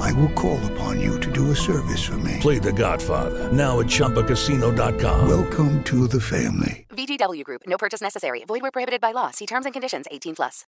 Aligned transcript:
I 0.00 0.12
will 0.12 0.30
call 0.30 0.58
upon 0.72 1.00
you 1.00 1.18
to 1.20 1.30
do 1.32 1.50
a 1.50 1.56
service 1.56 2.02
for 2.02 2.18
me. 2.18 2.38
Play 2.40 2.58
The 2.58 2.72
Godfather 2.72 3.52
now 3.52 3.80
at 3.80 3.86
ChumbaCasino.com. 3.86 5.28
Welcome 5.28 5.82
to 5.84 6.06
the 6.06 6.20
family. 6.20 6.86
VGW 6.90 7.44
Group. 7.44 7.62
No 7.66 7.76
purchase 7.78 8.00
necessary. 8.00 8.44
Void 8.44 8.62
where 8.62 8.70
prohibited 8.70 9.00
by 9.00 9.12
law. 9.12 9.30
See 9.30 9.46
terms 9.46 9.66
and 9.66 9.72
conditions. 9.72 10.06
18 10.10 10.34
plus. 10.36 10.66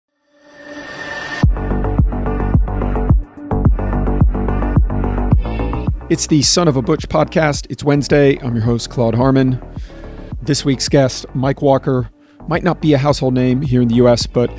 It's 6.10 6.26
the 6.26 6.42
Son 6.42 6.66
of 6.66 6.76
a 6.76 6.82
Butch 6.82 7.08
podcast. 7.08 7.68
It's 7.70 7.84
Wednesday. 7.84 8.36
I'm 8.42 8.56
your 8.56 8.64
host, 8.64 8.90
Claude 8.90 9.14
Harmon. 9.14 9.62
This 10.42 10.64
week's 10.64 10.88
guest, 10.88 11.24
Mike 11.34 11.62
Walker, 11.62 12.10
might 12.48 12.64
not 12.64 12.80
be 12.80 12.92
a 12.94 12.98
household 12.98 13.34
name 13.34 13.62
here 13.62 13.80
in 13.80 13.86
the 13.86 13.94
U.S., 13.96 14.26
but 14.26 14.50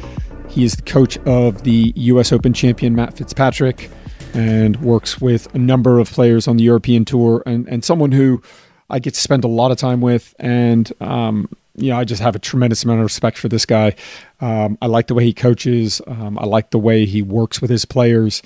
he 0.48 0.64
is 0.64 0.76
the 0.76 0.82
coach 0.84 1.18
of 1.26 1.64
the 1.64 1.92
U.S. 1.96 2.32
Open 2.32 2.54
champion 2.54 2.96
Matt 2.96 3.18
Fitzpatrick 3.18 3.90
and 4.34 4.78
works 4.78 5.20
with 5.20 5.54
a 5.54 5.58
number 5.58 6.00
of 6.00 6.10
players 6.10 6.48
on 6.48 6.58
the 6.58 6.64
European 6.64 7.06
Tour 7.06 7.44
and, 7.46 7.68
and 7.68 7.84
someone 7.84 8.12
who 8.12 8.42
I 8.90 9.00
get 9.00 9.14
to 9.14 9.20
spend 9.20 9.44
a 9.44 9.48
lot 9.48 9.72
of 9.72 9.78
time 9.78 10.02
with. 10.02 10.36
And, 10.40 10.92
um, 11.02 11.50
you 11.76 11.90
know, 11.90 11.98
I 11.98 12.04
just 12.04 12.22
have 12.22 12.36
a 12.36 12.40
tremendous 12.40 12.84
amount 12.84 13.00
of 13.00 13.06
respect 13.06 13.38
for 13.38 13.48
this 13.48 13.66
guy. 13.66 13.96
Um, 14.40 14.78
I 14.82 14.88
like 14.88 15.08
the 15.08 15.14
way 15.14 15.24
he 15.24 15.34
coaches, 15.34 16.02
um, 16.08 16.38
I 16.38 16.46
like 16.46 16.72
the 16.72 16.80
way 16.80 17.06
he 17.06 17.22
works 17.22 17.62
with 17.62 17.70
his 17.70 17.86
players. 17.86 18.42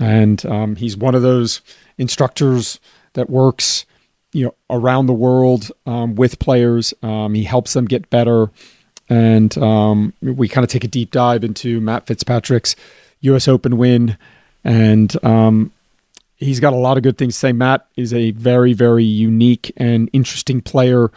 And 0.00 0.44
um, 0.46 0.76
he's 0.76 0.96
one 0.96 1.14
of 1.14 1.22
those 1.22 1.60
instructors 1.98 2.78
that 3.14 3.28
works, 3.28 3.84
you 4.32 4.44
know, 4.44 4.54
around 4.70 5.06
the 5.06 5.12
world 5.12 5.72
um, 5.86 6.14
with 6.14 6.38
players. 6.38 6.94
Um, 7.02 7.34
he 7.34 7.42
helps 7.42 7.72
them 7.72 7.86
get 7.86 8.08
better. 8.10 8.50
And 9.10 9.56
we 10.20 10.48
kind 10.48 10.64
of 10.64 10.70
take 10.70 10.84
a 10.84 10.88
deep 10.88 11.10
dive 11.10 11.42
into 11.42 11.80
Matt 11.80 12.06
Fitzpatrick's 12.06 12.76
U.S. 13.20 13.48
Open 13.48 13.78
win. 13.78 14.16
And 14.68 15.24
um, 15.24 15.72
he's 16.36 16.60
got 16.60 16.74
a 16.74 16.76
lot 16.76 16.98
of 16.98 17.02
good 17.02 17.16
things 17.16 17.34
to 17.34 17.38
say. 17.38 17.52
Matt 17.52 17.86
is 17.96 18.12
a 18.12 18.32
very, 18.32 18.74
very 18.74 19.04
unique 19.04 19.72
and 19.78 20.10
interesting 20.12 20.60
player 20.60 21.10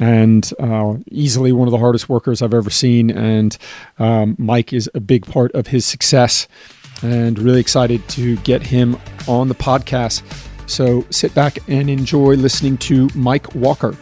and 0.00 0.50
uh, 0.58 0.94
easily 1.10 1.52
one 1.52 1.68
of 1.68 1.72
the 1.72 1.78
hardest 1.78 2.08
workers 2.08 2.40
I've 2.40 2.54
ever 2.54 2.70
seen. 2.70 3.10
And 3.10 3.56
um, 3.98 4.36
Mike 4.38 4.72
is 4.72 4.90
a 4.94 5.00
big 5.00 5.26
part 5.26 5.52
of 5.52 5.66
his 5.66 5.84
success 5.84 6.48
and 7.02 7.38
really 7.38 7.60
excited 7.60 8.08
to 8.08 8.36
get 8.38 8.62
him 8.62 8.96
on 9.28 9.48
the 9.48 9.54
podcast. 9.54 10.22
So 10.66 11.04
sit 11.10 11.34
back 11.34 11.58
and 11.68 11.90
enjoy 11.90 12.36
listening 12.36 12.78
to 12.78 13.10
Mike 13.14 13.54
Walker. 13.54 13.94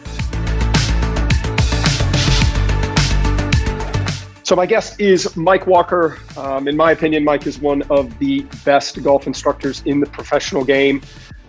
So 4.53 4.57
my 4.57 4.67
guest 4.67 5.01
is 5.01 5.35
Mike 5.35 5.65
Walker. 5.65 6.19
Um, 6.37 6.67
in 6.67 6.77
my 6.77 6.91
opinion, 6.91 7.23
Mike 7.23 7.47
is 7.47 7.57
one 7.57 7.81
of 7.89 8.15
the 8.19 8.41
best 8.63 9.01
golf 9.01 9.25
instructors 9.25 9.81
in 9.87 9.99
the 9.99 10.05
professional 10.05 10.63
game. 10.63 11.01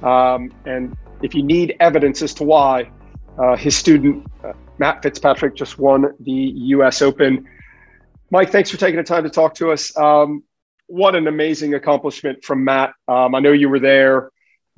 Um, 0.02 0.50
and 0.64 0.96
if 1.20 1.34
you 1.34 1.42
need 1.42 1.76
evidence 1.80 2.22
as 2.22 2.32
to 2.32 2.44
why, 2.44 2.90
uh, 3.38 3.56
his 3.56 3.76
student 3.76 4.26
uh, 4.42 4.54
Matt 4.78 5.02
Fitzpatrick 5.02 5.54
just 5.54 5.78
won 5.78 6.14
the 6.20 6.32
U.S. 6.32 7.02
Open. 7.02 7.46
Mike, 8.30 8.48
thanks 8.48 8.70
for 8.70 8.78
taking 8.78 8.96
the 8.96 9.02
time 9.02 9.24
to 9.24 9.28
talk 9.28 9.54
to 9.56 9.70
us. 9.70 9.94
Um, 9.98 10.42
what 10.86 11.14
an 11.14 11.26
amazing 11.26 11.74
accomplishment 11.74 12.42
from 12.42 12.64
Matt. 12.64 12.94
Um, 13.06 13.34
I 13.34 13.40
know 13.40 13.52
you 13.52 13.68
were 13.68 13.80
there. 13.80 14.30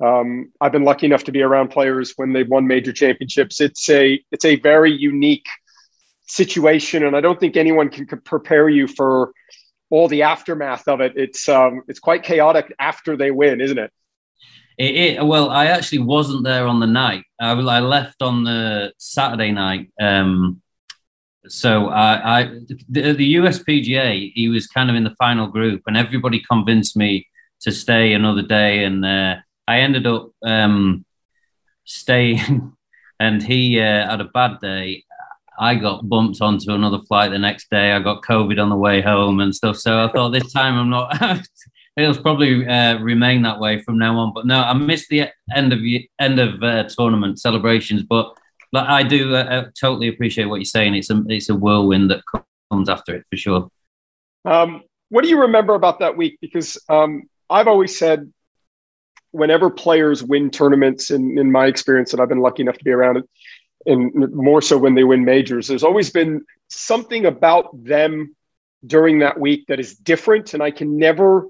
Um, 0.03 0.51
I've 0.59 0.73
been 0.73 0.83
lucky 0.83 1.05
enough 1.05 1.23
to 1.23 1.31
be 1.31 1.43
around 1.43 1.69
players 1.69 2.11
when 2.17 2.33
they've 2.33 2.49
won 2.49 2.67
major 2.67 2.91
championships. 2.91 3.61
It's 3.61 3.89
a 3.89 4.21
it's 4.33 4.43
a 4.43 4.57
very 4.57 4.91
unique 4.91 5.47
situation, 6.27 7.05
and 7.05 7.15
I 7.15 7.21
don't 7.21 7.39
think 7.39 7.57
anyone 7.57 7.89
can 7.89 8.05
prepare 8.21 8.69
you 8.69 8.87
for 8.87 9.31
all 9.89 10.07
the 10.07 10.23
aftermath 10.23 10.87
of 10.87 11.01
it. 11.01 11.13
It's 11.15 11.47
um, 11.49 11.81
it's 11.87 11.99
quite 11.99 12.23
chaotic 12.23 12.73
after 12.79 13.17
they 13.17 13.31
win, 13.31 13.61
isn't 13.61 13.77
it? 13.77 13.91
It, 14.77 14.95
it, 14.95 15.25
well, 15.25 15.49
I 15.49 15.67
actually 15.67 15.99
wasn't 15.99 16.43
there 16.43 16.67
on 16.67 16.79
the 16.79 16.87
night. 16.87 17.23
I, 17.41 17.51
I 17.51 17.79
left 17.79 18.21
on 18.21 18.43
the 18.43 18.93
Saturday 18.99 19.51
night. 19.51 19.89
Um, 19.99 20.61
so 21.47 21.87
I, 21.87 22.41
I 22.41 22.43
the, 22.87 23.13
the 23.13 23.35
USPGA, 23.35 24.33
he 24.35 24.49
was 24.49 24.67
kind 24.67 24.89
of 24.89 24.95
in 24.95 25.03
the 25.03 25.15
final 25.17 25.47
group, 25.47 25.81
and 25.87 25.97
everybody 25.97 26.43
convinced 26.47 26.95
me 26.95 27.27
to 27.61 27.71
stay 27.71 28.13
another 28.13 28.43
day, 28.43 28.83
and 28.83 29.03
uh, 29.03 29.37
I 29.67 29.79
ended 29.79 30.05
up 30.05 30.31
um, 30.43 31.05
staying. 31.85 32.73
And 33.19 33.41
he 33.41 33.79
uh, 33.79 34.11
had 34.11 34.21
a 34.21 34.25
bad 34.25 34.59
day, 34.59 35.03
I 35.57 35.75
got 35.75 36.07
bumped 36.07 36.41
onto 36.41 36.71
another 36.71 36.99
flight 36.99 37.31
the 37.31 37.39
next 37.39 37.69
day. 37.69 37.91
I 37.91 37.99
got 37.99 38.23
COVID 38.23 38.61
on 38.61 38.69
the 38.69 38.75
way 38.75 39.01
home 39.01 39.39
and 39.39 39.55
stuff. 39.55 39.77
So 39.77 40.03
I 40.03 40.11
thought 40.11 40.29
this 40.29 40.51
time 40.53 40.75
I'm 40.77 40.89
not. 40.89 41.47
It'll 41.97 42.21
probably 42.21 42.67
uh, 42.67 42.99
remain 42.99 43.41
that 43.41 43.59
way 43.59 43.81
from 43.81 43.97
now 43.97 44.17
on. 44.19 44.33
But 44.33 44.45
no, 44.45 44.61
I 44.61 44.73
missed 44.73 45.09
the 45.09 45.29
end 45.55 45.73
of 45.73 45.79
end 46.19 46.39
of 46.39 46.61
uh, 46.61 46.83
tournament 46.83 47.39
celebrations. 47.39 48.03
But 48.03 48.37
like, 48.71 48.87
I 48.87 49.01
do 49.01 49.35
uh, 49.35 49.43
uh, 49.43 49.65
totally 49.79 50.07
appreciate 50.07 50.45
what 50.45 50.57
you're 50.57 50.65
saying. 50.65 50.93
It's 50.93 51.09
a 51.09 51.23
it's 51.27 51.49
a 51.49 51.55
whirlwind 51.55 52.11
that 52.11 52.21
comes 52.71 52.87
after 52.87 53.15
it 53.15 53.25
for 53.29 53.37
sure. 53.37 53.71
Um, 54.45 54.83
what 55.09 55.23
do 55.23 55.29
you 55.29 55.41
remember 55.41 55.73
about 55.73 55.99
that 55.99 56.17
week? 56.17 56.37
Because 56.41 56.77
um, 56.89 57.23
I've 57.49 57.67
always 57.67 57.97
said, 57.97 58.31
whenever 59.31 59.69
players 59.69 60.23
win 60.23 60.49
tournaments, 60.49 61.11
in, 61.11 61.37
in 61.37 61.51
my 61.51 61.65
experience, 61.65 62.11
that 62.11 62.19
I've 62.19 62.29
been 62.29 62.41
lucky 62.41 62.61
enough 62.61 62.77
to 62.77 62.83
be 62.83 62.91
around 62.91 63.17
it, 63.17 63.29
and 63.87 64.33
more 64.33 64.61
so 64.61 64.77
when 64.77 64.95
they 64.95 65.03
win 65.03 65.25
majors. 65.25 65.67
There's 65.67 65.83
always 65.83 66.09
been 66.09 66.45
something 66.67 67.25
about 67.25 67.83
them 67.83 68.35
during 68.85 69.19
that 69.19 69.39
week 69.39 69.65
that 69.67 69.79
is 69.79 69.95
different, 69.95 70.53
and 70.53 70.61
I 70.61 70.71
can 70.71 70.97
never 70.97 71.47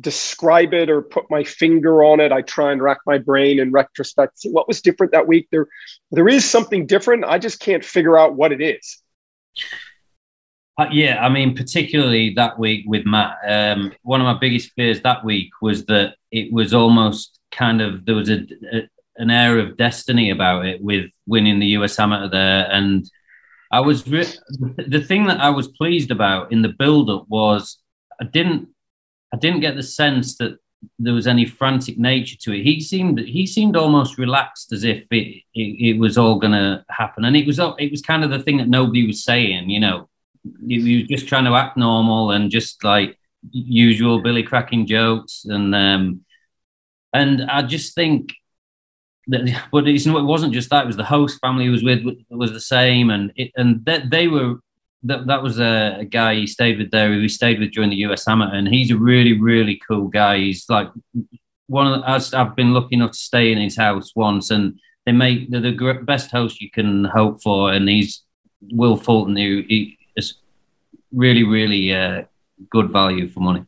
describe 0.00 0.74
it 0.74 0.88
or 0.88 1.02
put 1.02 1.24
my 1.30 1.42
finger 1.42 2.04
on 2.04 2.20
it. 2.20 2.30
I 2.30 2.42
try 2.42 2.70
and 2.70 2.80
rack 2.80 2.98
my 3.06 3.18
brain 3.18 3.58
in 3.58 3.72
retrospect, 3.72 4.38
see 4.38 4.50
what 4.50 4.68
was 4.68 4.80
different 4.80 5.12
that 5.12 5.26
week. 5.26 5.48
There, 5.50 5.66
there 6.12 6.28
is 6.28 6.48
something 6.48 6.86
different. 6.86 7.24
I 7.24 7.38
just 7.38 7.58
can't 7.58 7.84
figure 7.84 8.16
out 8.16 8.36
what 8.36 8.52
it 8.52 8.60
is. 8.60 9.02
Uh, 10.78 10.86
yeah, 10.92 11.24
I 11.24 11.28
mean, 11.28 11.56
particularly 11.56 12.34
that 12.34 12.56
week 12.56 12.84
with 12.86 13.04
Matt. 13.04 13.38
Um, 13.44 13.92
one 14.02 14.20
of 14.20 14.26
my 14.26 14.38
biggest 14.38 14.70
fears 14.76 15.00
that 15.02 15.24
week 15.24 15.50
was 15.60 15.84
that 15.86 16.14
it 16.30 16.52
was 16.52 16.72
almost 16.72 17.40
kind 17.50 17.80
of 17.80 18.04
there 18.04 18.14
was 18.14 18.30
a, 18.30 18.46
a 18.72 18.88
an 19.18 19.30
air 19.30 19.58
of 19.58 19.76
destiny 19.76 20.30
about 20.30 20.64
it 20.64 20.80
with 20.80 21.10
winning 21.26 21.58
the 21.58 21.66
US 21.78 21.98
Amateur 21.98 22.28
there. 22.28 22.68
And 22.70 23.08
I 23.70 23.80
was 23.80 24.06
re- 24.08 24.24
the 24.76 25.04
thing 25.04 25.26
that 25.26 25.40
I 25.40 25.50
was 25.50 25.68
pleased 25.68 26.10
about 26.10 26.52
in 26.52 26.62
the 26.62 26.68
build 26.68 27.10
up 27.10 27.26
was 27.28 27.78
I 28.20 28.24
didn't 28.24 28.68
I 29.32 29.36
didn't 29.36 29.60
get 29.60 29.76
the 29.76 29.82
sense 29.82 30.36
that 30.38 30.58
there 30.98 31.12
was 31.12 31.26
any 31.26 31.44
frantic 31.44 31.98
nature 31.98 32.36
to 32.40 32.52
it. 32.52 32.62
He 32.62 32.80
seemed 32.80 33.18
he 33.18 33.46
seemed 33.46 33.76
almost 33.76 34.18
relaxed 34.18 34.72
as 34.72 34.84
if 34.84 35.06
it 35.10 35.42
it, 35.54 35.94
it 35.94 35.98
was 35.98 36.16
all 36.16 36.38
going 36.38 36.52
to 36.52 36.84
happen, 36.88 37.24
and 37.24 37.36
it 37.36 37.46
was 37.46 37.58
it 37.58 37.90
was 37.90 38.02
kind 38.02 38.24
of 38.24 38.30
the 38.30 38.38
thing 38.38 38.58
that 38.58 38.68
nobody 38.68 39.06
was 39.06 39.24
saying. 39.24 39.70
You 39.70 39.80
know, 39.80 40.08
he 40.66 41.00
was 41.00 41.08
just 41.08 41.28
trying 41.28 41.44
to 41.44 41.54
act 41.54 41.76
normal 41.76 42.30
and 42.30 42.50
just 42.50 42.84
like 42.84 43.18
usual 43.50 44.22
Billy 44.22 44.42
cracking 44.42 44.86
jokes, 44.86 45.44
and 45.44 45.74
um, 45.74 46.24
and 47.12 47.42
I 47.42 47.62
just 47.62 47.94
think 47.94 48.34
but 49.28 49.42
it 49.86 50.06
wasn't 50.06 50.54
just 50.54 50.70
that; 50.70 50.84
it 50.84 50.86
was 50.86 50.96
the 50.96 51.04
host 51.04 51.38
family 51.40 51.66
who 51.66 51.72
was 51.72 51.84
with 51.84 52.04
was 52.30 52.52
the 52.52 52.60
same, 52.60 53.10
and 53.10 53.30
it, 53.36 53.52
and 53.56 53.84
they, 53.84 54.02
they 54.10 54.28
were 54.28 54.56
that 55.02 55.26
that 55.26 55.42
was 55.42 55.60
a, 55.60 55.98
a, 56.00 56.04
guy 56.04 56.34
he 56.34 56.46
stayed 56.46 56.78
with 56.78 56.90
there 56.90 57.12
he 57.12 57.28
stayed 57.28 57.60
with 57.60 57.72
during 57.72 57.90
the 57.90 57.96
US 57.96 58.26
Amateur, 58.26 58.54
and 58.54 58.68
he's 58.68 58.90
a 58.90 58.96
really 58.96 59.38
really 59.38 59.80
cool 59.86 60.08
guy. 60.08 60.38
He's 60.38 60.64
like 60.68 60.88
one 61.66 61.86
of 61.86 62.00
the, 62.00 62.38
I've 62.38 62.56
been 62.56 62.72
lucky 62.72 62.96
enough 62.96 63.12
to 63.12 63.18
stay 63.18 63.52
in 63.52 63.58
his 63.58 63.76
house 63.76 64.16
once, 64.16 64.50
and 64.50 64.80
they 65.04 65.12
make 65.12 65.50
they're 65.50 65.60
the 65.60 66.02
best 66.04 66.30
host 66.30 66.62
you 66.62 66.70
can 66.70 67.04
hope 67.04 67.42
for, 67.42 67.72
and 67.72 67.88
he's 67.88 68.22
Will 68.72 68.96
Fulton, 68.96 69.36
who 69.36 69.62
he 69.68 69.98
is 70.16 70.34
really 71.12 71.44
really 71.44 71.92
uh, 71.94 72.22
good 72.70 72.90
value 72.90 73.28
for 73.28 73.40
money. 73.40 73.64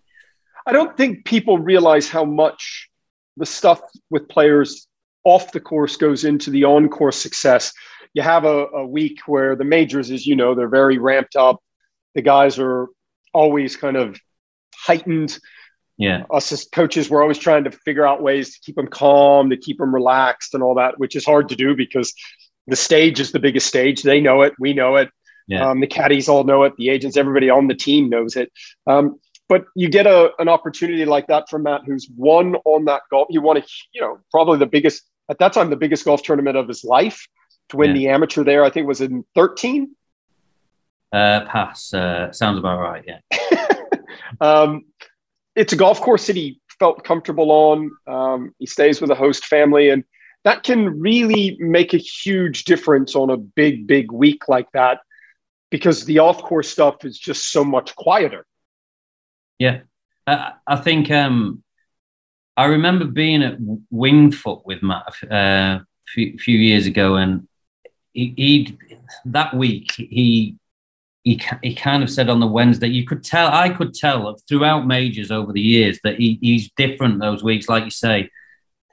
I 0.67 0.73
don't 0.73 0.97
think 0.97 1.25
people 1.27 1.59
realize 1.59 2.09
how 2.09 2.25
much 2.25 2.89
the 3.37 3.47
stuff 3.47 3.81
with 4.11 4.29
players 4.29 4.87
off 5.25 5.53
the 5.53 5.61
course 5.61 5.97
goes 5.97 6.25
into 6.25 6.51
the 6.51 6.65
on 6.65 6.89
course 6.89 7.21
success. 7.21 7.73
You 8.15 8.23
have 8.23 8.45
a, 8.45 8.67
a 8.67 8.87
week 8.87 9.21
where 9.27 9.55
the 9.55 9.65
majors, 9.65 10.11
as 10.11 10.27
you 10.27 10.35
know, 10.37 10.55
they're 10.55 10.69
very 10.69 10.99
ramped 10.99 11.37
up. 11.37 11.63
The 12.15 12.23
guys 12.23 12.59
are 12.59 12.89
always 13.33 13.77
kind 13.77 13.97
of 13.97 14.19
heightened. 14.75 15.39
Yeah. 15.97 16.25
Us 16.33 16.51
as 16.51 16.65
coaches, 16.65 17.11
we're 17.11 17.23
always 17.23 17.39
trying 17.39 17.65
to 17.65 17.71
figure 17.71 18.07
out 18.07 18.23
ways 18.23 18.55
to 18.55 18.61
keep 18.65 18.77
them 18.77 18.89
calm, 18.89 19.51
to 19.51 19.57
keep 19.57 19.79
them 19.79 19.95
relaxed 19.95 20.55
and 20.55 20.63
all 20.63 20.75
that, 20.77 20.99
which 20.99 21.15
is 21.15 21.25
hard 21.25 21.51
to 21.51 21.57
do 21.57 21.77
because 21.77 22.15
the 22.67 22.77
stage 22.77 23.21
is 23.21 23.33
the 23.33 23.39
biggest 23.39 23.67
stage. 23.67 24.03
They 24.03 24.21
know 24.21 24.43
it. 24.43 24.55
We 24.59 24.73
know 24.73 24.97
it. 24.97 25.11
Yeah. 25.47 25.69
Um, 25.69 25.81
the 25.81 25.87
caddies 25.87 26.29
all 26.29 26.45
know 26.45 26.63
it. 26.63 26.75
The 26.77 26.89
agents, 26.89 27.17
everybody 27.17 27.51
on 27.51 27.67
the 27.67 27.75
team 27.75 28.09
knows 28.09 28.37
it. 28.37 28.51
Um, 28.87 29.21
but 29.49 29.65
you 29.75 29.89
get 29.89 30.07
a, 30.07 30.31
an 30.39 30.49
opportunity 30.49 31.05
like 31.05 31.27
that 31.27 31.51
from 31.51 31.65
Matt, 31.65 31.83
who's 31.85 32.09
won 32.17 32.55
on 32.65 32.85
that 32.85 33.03
golf. 33.11 33.27
You 33.31 33.43
won 33.43 33.57
a, 33.57 33.65
you 33.93 34.01
know, 34.01 34.21
probably 34.31 34.59
the 34.59 34.67
biggest 34.67 35.03
at 35.31 35.38
that 35.38 35.53
time, 35.53 35.71
the 35.71 35.77
biggest 35.77 36.05
golf 36.05 36.23
tournament 36.23 36.56
of 36.56 36.69
his 36.69 36.85
life 36.85 37.27
to 37.71 37.77
win 37.77 37.91
Yeah. 37.91 37.94
the 37.94 38.09
amateur 38.09 38.44
there. 38.44 38.65
I 38.65 38.71
think 38.71 38.87
was 38.87 39.00
in 39.00 39.25
13. 39.35 39.94
Uh, 41.12 41.44
pass. 41.47 41.94
Uh, 41.94 42.31
sounds 42.32 42.59
about 42.59 42.81
right. 42.81 43.05
Yeah. 43.06 43.67
um, 44.41 44.85
it's 45.56 45.73
a 45.73 45.77
golf 45.77 46.00
course 46.00 46.27
that 46.27 46.37
he 46.37 46.61
felt 46.79 47.05
comfortable 47.05 47.50
on. 47.50 47.91
Um, 48.06 48.55
he 48.59 48.67
stays 48.67 49.00
with 49.00 49.11
a 49.11 49.15
host 49.15 49.47
family, 49.47 49.91
and 49.91 50.05
that 50.44 50.62
can 50.62 51.00
really 51.00 51.56
make 51.61 51.94
a 51.94 51.99
huge 51.99 52.65
difference 52.65 53.15
on 53.15 53.31
a 53.31 53.37
big, 53.37 53.87
big 53.87 54.11
week 54.12 54.49
like 54.49 54.71
that 54.73 55.00
because 55.71 56.05
the 56.05 56.19
off 56.21 56.43
course 56.43 56.69
stuff 56.69 57.05
is 57.05 57.19
just 57.19 57.53
so 57.53 57.65
much 57.65 57.94
quieter. 57.94 58.47
Yeah, 59.59 59.81
I, 60.26 60.53
I 60.67 60.76
think 60.76 61.11
um, 61.11 61.62
I 62.56 62.67
remember 62.67 63.05
being 63.05 63.43
at 63.43 63.58
Wingfoot 63.93 64.62
with 64.64 64.82
Matt 64.82 65.14
uh, 65.31 65.81
a 65.81 65.87
few, 66.08 66.37
few 66.38 66.58
years 66.58 66.87
ago, 66.87 67.17
and 67.17 67.49
he 68.12 68.76
that 69.25 69.55
week 69.55 69.93
he 69.93 70.56
he 71.23 71.41
he 71.62 71.75
kind 71.75 72.02
of 72.02 72.11
said 72.11 72.29
on 72.29 72.41
the 72.41 72.47
Wednesday 72.47 72.88
you 72.88 73.05
could 73.05 73.23
tell 73.23 73.49
I 73.49 73.69
could 73.69 73.94
tell 73.94 74.37
throughout 74.49 74.87
majors 74.87 75.31
over 75.31 75.52
the 75.52 75.61
years 75.61 75.99
that 76.05 76.17
he, 76.17 76.38
he's 76.41 76.70
different 76.76 77.20
those 77.20 77.43
weeks, 77.43 77.69
like 77.69 77.85
you 77.85 77.91
say. 77.91 78.31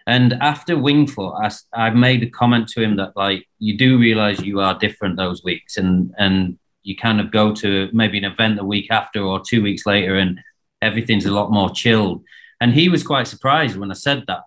And 0.06 0.34
after 0.36 0.76
Wingfoot, 0.76 1.62
I, 1.74 1.88
I 1.88 1.90
made 1.90 2.24
a 2.24 2.30
comment 2.30 2.70
to 2.70 2.82
him 2.82 2.96
that 2.96 3.18
like 3.18 3.46
you 3.60 3.78
do 3.78 3.98
realize 3.98 4.40
you 4.40 4.62
are 4.62 4.78
different 4.78 5.18
those 5.18 5.44
weeks, 5.44 5.78
and 5.78 6.14
and 6.18 6.58
you 6.84 6.96
kind 6.96 7.20
of 7.20 7.32
go 7.32 7.54
to 7.56 7.90
maybe 7.92 8.18
an 8.18 8.24
event 8.24 8.56
the 8.56 8.64
week 8.64 8.90
after 8.92 9.22
or 9.22 9.42
two 9.46 9.62
weeks 9.62 9.86
later, 9.86 10.16
and 10.16 10.40
everything's 10.82 11.26
a 11.26 11.34
lot 11.34 11.52
more 11.52 11.70
chilled. 11.70 12.24
And 12.60 12.74
he 12.74 12.90
was 12.90 13.04
quite 13.04 13.28
surprised 13.28 13.78
when 13.78 13.92
I 13.92 13.96
said 13.96 14.26
that. 14.28 14.44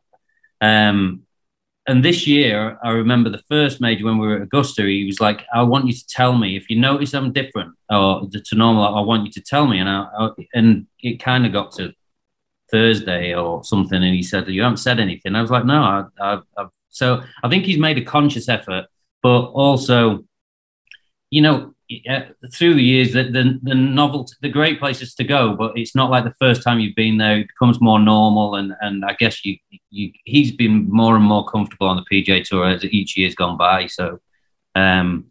Um, 0.61 1.23
and 1.87 2.05
this 2.05 2.27
year, 2.27 2.79
I 2.85 2.91
remember 2.91 3.31
the 3.31 3.43
first 3.49 3.81
major 3.81 4.05
when 4.05 4.19
we 4.19 4.27
were 4.27 4.37
at 4.37 4.43
Augusta, 4.43 4.83
he 4.83 5.05
was 5.07 5.21
like, 5.21 5.45
I 5.53 5.63
want 5.63 5.87
you 5.87 5.93
to 5.93 6.07
tell 6.07 6.37
me 6.37 6.57
if 6.57 6.69
you 6.69 6.79
notice 6.79 7.15
I'm 7.15 7.33
different 7.33 7.75
or 7.91 8.29
to 8.31 8.55
normal, 8.55 8.85
I 8.85 9.01
want 9.01 9.25
you 9.25 9.33
to 9.33 9.41
tell 9.41 9.67
me. 9.67 9.79
And 9.79 9.89
I, 9.89 10.07
I 10.19 10.31
and 10.55 10.87
it 11.01 11.21
kind 11.21 11.47
of 11.47 11.53
got 11.53 11.73
to 11.73 11.93
Thursday 12.71 13.35
or 13.35 13.65
something. 13.65 14.03
And 14.03 14.15
he 14.15 14.23
said, 14.23 14.47
You 14.49 14.63
haven't 14.63 14.77
said 14.77 15.01
anything. 15.01 15.35
I 15.35 15.41
was 15.41 15.51
like, 15.51 15.65
No, 15.65 15.83
I, 15.83 16.05
I, 16.21 16.41
I, 16.57 16.67
so 16.91 17.23
I 17.43 17.49
think 17.49 17.65
he's 17.65 17.79
made 17.79 17.99
a 17.99 18.05
conscious 18.05 18.49
effort, 18.49 18.87
but 19.23 19.47
also, 19.47 20.25
you 21.31 21.43
know, 21.43 21.75
through 22.53 22.75
the 22.75 22.83
years, 22.83 23.13
the, 23.13 23.25
the 23.25 23.59
the 23.63 23.75
novelty, 23.75 24.35
the 24.43 24.49
great 24.49 24.79
places 24.79 25.15
to 25.15 25.25
go, 25.25 25.55
but 25.55 25.77
it's 25.77 25.95
not 25.95 26.11
like 26.11 26.25
the 26.25 26.35
first 26.39 26.63
time 26.63 26.79
you've 26.79 26.95
been 26.95 27.19
there. 27.19 27.39
It 27.39 27.49
becomes 27.49 27.81
more 27.81 27.99
normal, 27.99 28.55
and 28.55 28.75
and 28.81 29.05
I 29.05 29.15
guess 29.19 29.45
you 29.45 29.57
you 29.91 30.13
he's 30.25 30.53
been 30.53 30.89
more 30.89 31.17
and 31.17 31.25
more 31.25 31.47
comfortable 31.47 31.89
on 31.89 31.97
the 31.97 32.05
PGA 32.11 32.45
Tour 32.45 32.67
as 32.67 32.85
each 32.85 33.17
year's 33.17 33.35
gone 33.35 33.57
by. 33.57 33.87
So, 33.87 34.21
um, 34.75 35.27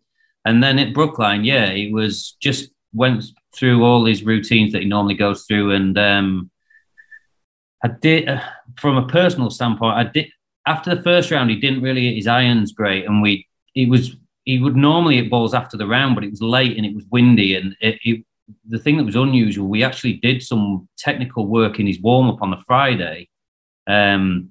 and 0.46 0.62
then 0.62 0.80
at 0.80 0.94
Brookline, 0.94 1.46
yeah, 1.46 1.68
it 1.68 1.94
was 1.94 2.36
just 2.42 2.72
went 2.94 3.24
through 3.56 3.84
all 3.84 4.04
these 4.04 4.24
routines 4.24 4.74
that 4.74 4.82
he 4.82 4.88
normally 4.88 5.16
goes 5.16 5.46
through, 5.46 5.72
and 5.72 5.98
um, 5.98 6.52
I 7.84 7.90
did 8.02 8.28
uh, 8.28 8.42
from 8.78 8.98
a 8.98 9.08
personal 9.08 9.50
standpoint, 9.50 9.98
I 9.98 10.04
did 10.04 10.30
after 10.66 10.94
the 10.94 11.02
first 11.02 11.32
round, 11.32 11.50
he 11.50 11.56
didn't 11.56 11.82
really 11.82 12.06
hit 12.06 12.16
his 12.16 12.28
irons 12.28 12.74
great, 12.74 13.06
and 13.06 13.22
we 13.22 13.48
it 13.76 13.90
was 13.90 14.16
he 14.50 14.58
would 14.58 14.76
normally 14.76 15.18
hit 15.18 15.30
balls 15.30 15.54
after 15.54 15.78
the 15.78 15.86
round, 15.86 16.16
but 16.16 16.24
it 16.24 16.32
was 16.32 16.42
late 16.42 16.76
and 16.76 16.84
it 16.84 16.96
was 16.96 17.06
windy. 17.12 17.54
And 17.54 17.76
it, 17.82 18.00
it, 18.04 18.26
the 18.68 18.80
thing 18.80 18.98
that 18.98 19.04
was 19.04 19.16
unusual, 19.16 19.68
we 19.68 19.84
actually 19.84 20.14
did 20.14 20.42
some 20.42 20.90
technical 20.98 21.46
work 21.46 21.80
in 21.80 21.86
his 21.86 22.02
warm 22.02 22.32
up 22.32 22.42
on 22.42 22.50
the 22.50 22.64
Friday, 22.66 23.30
um, 23.86 24.50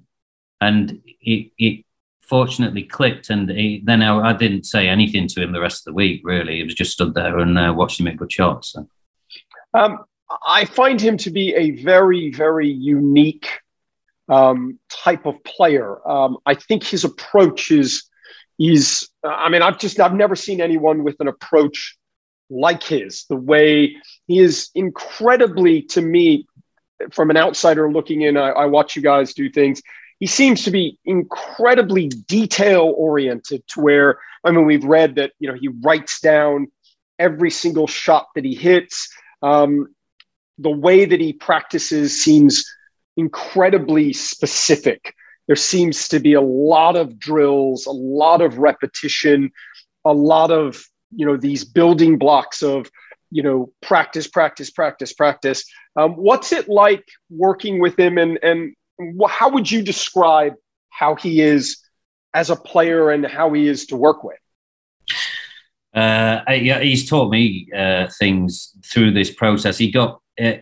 and 0.61 1.01
it, 1.19 1.51
it 1.57 1.85
fortunately 2.21 2.83
clicked. 2.83 3.29
And 3.29 3.49
he, 3.49 3.81
then 3.83 4.01
I, 4.01 4.29
I, 4.29 4.31
didn't 4.31 4.63
say 4.63 4.87
anything 4.87 5.27
to 5.27 5.43
him 5.43 5.51
the 5.51 5.59
rest 5.59 5.81
of 5.81 5.91
the 5.91 5.95
week. 5.95 6.21
Really, 6.23 6.61
it 6.61 6.63
was 6.63 6.75
just 6.75 6.93
stood 6.93 7.13
there 7.13 7.37
and 7.37 7.59
uh, 7.59 7.73
watched 7.75 7.99
him 7.99 8.05
hit 8.05 8.15
good 8.15 8.31
shots. 8.31 8.71
So. 8.71 8.87
Um, 9.73 10.05
I 10.47 10.63
find 10.63 11.01
him 11.01 11.17
to 11.17 11.29
be 11.29 11.53
a 11.55 11.71
very, 11.71 12.31
very 12.31 12.69
unique 12.69 13.49
um, 14.29 14.79
type 14.89 15.25
of 15.25 15.43
player. 15.43 16.07
Um, 16.09 16.37
I 16.45 16.53
think 16.53 16.85
his 16.85 17.03
approach 17.03 17.69
is 17.69 18.08
is 18.59 19.09
i 19.23 19.49
mean 19.49 19.61
i've 19.61 19.79
just 19.79 19.99
i've 19.99 20.13
never 20.13 20.35
seen 20.35 20.61
anyone 20.61 21.03
with 21.03 21.15
an 21.19 21.27
approach 21.27 21.97
like 22.49 22.83
his 22.83 23.25
the 23.29 23.35
way 23.35 23.95
he 24.27 24.39
is 24.39 24.69
incredibly 24.75 25.81
to 25.81 26.01
me 26.01 26.45
from 27.11 27.29
an 27.29 27.37
outsider 27.37 27.91
looking 27.91 28.21
in 28.21 28.35
I, 28.35 28.49
I, 28.49 28.65
watch 28.65 28.95
you 28.95 29.01
guys 29.01 29.33
do 29.33 29.49
things 29.49 29.81
he 30.19 30.27
seems 30.27 30.63
to 30.65 30.71
be 30.71 30.99
incredibly 31.05 32.07
detail 32.09 32.93
oriented 32.97 33.63
to 33.69 33.81
where 33.81 34.19
i 34.43 34.51
mean 34.51 34.65
we've 34.65 34.83
read 34.83 35.15
that 35.15 35.31
you 35.39 35.47
know 35.47 35.57
he 35.57 35.69
writes 35.81 36.19
down 36.19 36.67
every 37.19 37.51
single 37.51 37.85
shot 37.85 38.29
that 38.33 38.45
he 38.45 38.55
hits. 38.55 39.09
Um, 39.43 39.93
the 40.57 40.71
way 40.71 41.05
that 41.05 41.19
he 41.19 41.33
practices 41.33 42.23
seems 42.23 42.65
incredibly 43.17 44.13
specific 44.13 45.13
there 45.49 45.55
seems 45.55 46.07
to 46.07 46.19
be 46.19 46.33
a 46.33 46.41
lot 46.41 46.95
of 46.95 47.17
drills, 47.17 47.87
a 47.87 47.91
lot 47.91 48.39
of 48.39 48.59
repetition, 48.59 49.51
a 50.05 50.13
lot 50.13 50.51
of, 50.51 50.79
you 51.09 51.25
know, 51.25 51.37
these 51.37 51.65
building 51.65 52.19
blocks 52.19 52.61
of, 52.61 52.87
you 53.31 53.41
know, 53.41 53.73
practice, 53.81 54.27
practice, 54.27 54.69
practice, 54.69 55.11
practice. 55.11 55.65
Um, 55.95 56.11
what's 56.11 56.51
it 56.51 56.69
like 56.69 57.03
working 57.31 57.81
with 57.81 57.97
him 57.97 58.19
and, 58.19 58.37
and 58.43 58.75
how 59.27 59.49
would 59.49 59.71
you 59.71 59.81
describe 59.81 60.53
how 60.91 61.15
he 61.15 61.41
is 61.41 61.79
as 62.35 62.51
a 62.51 62.55
player 62.55 63.09
and 63.09 63.25
how 63.25 63.51
he 63.51 63.67
is 63.67 63.87
to 63.87 63.97
work 63.97 64.23
with? 64.23 64.37
Uh, 65.95 66.41
he's 66.51 67.09
taught 67.09 67.31
me 67.31 67.67
uh, 67.75 68.07
things 68.19 68.75
through 68.85 69.13
this 69.13 69.31
process. 69.31 69.79
He 69.79 69.89
got 69.89 70.21
uh, 70.39 70.57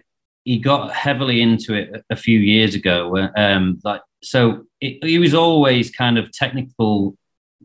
he 0.46 0.60
got 0.60 0.94
heavily 0.94 1.42
into 1.42 1.74
it 1.74 2.06
a 2.10 2.16
few 2.16 2.40
years 2.40 2.74
ago. 2.74 3.30
Um, 3.36 3.82
like 3.84 4.00
so, 4.22 4.66
it, 4.82 5.04
it 5.04 5.20
was 5.20 5.34
always 5.34 5.92
kind 5.92 6.18
of 6.18 6.32
technical 6.32 7.18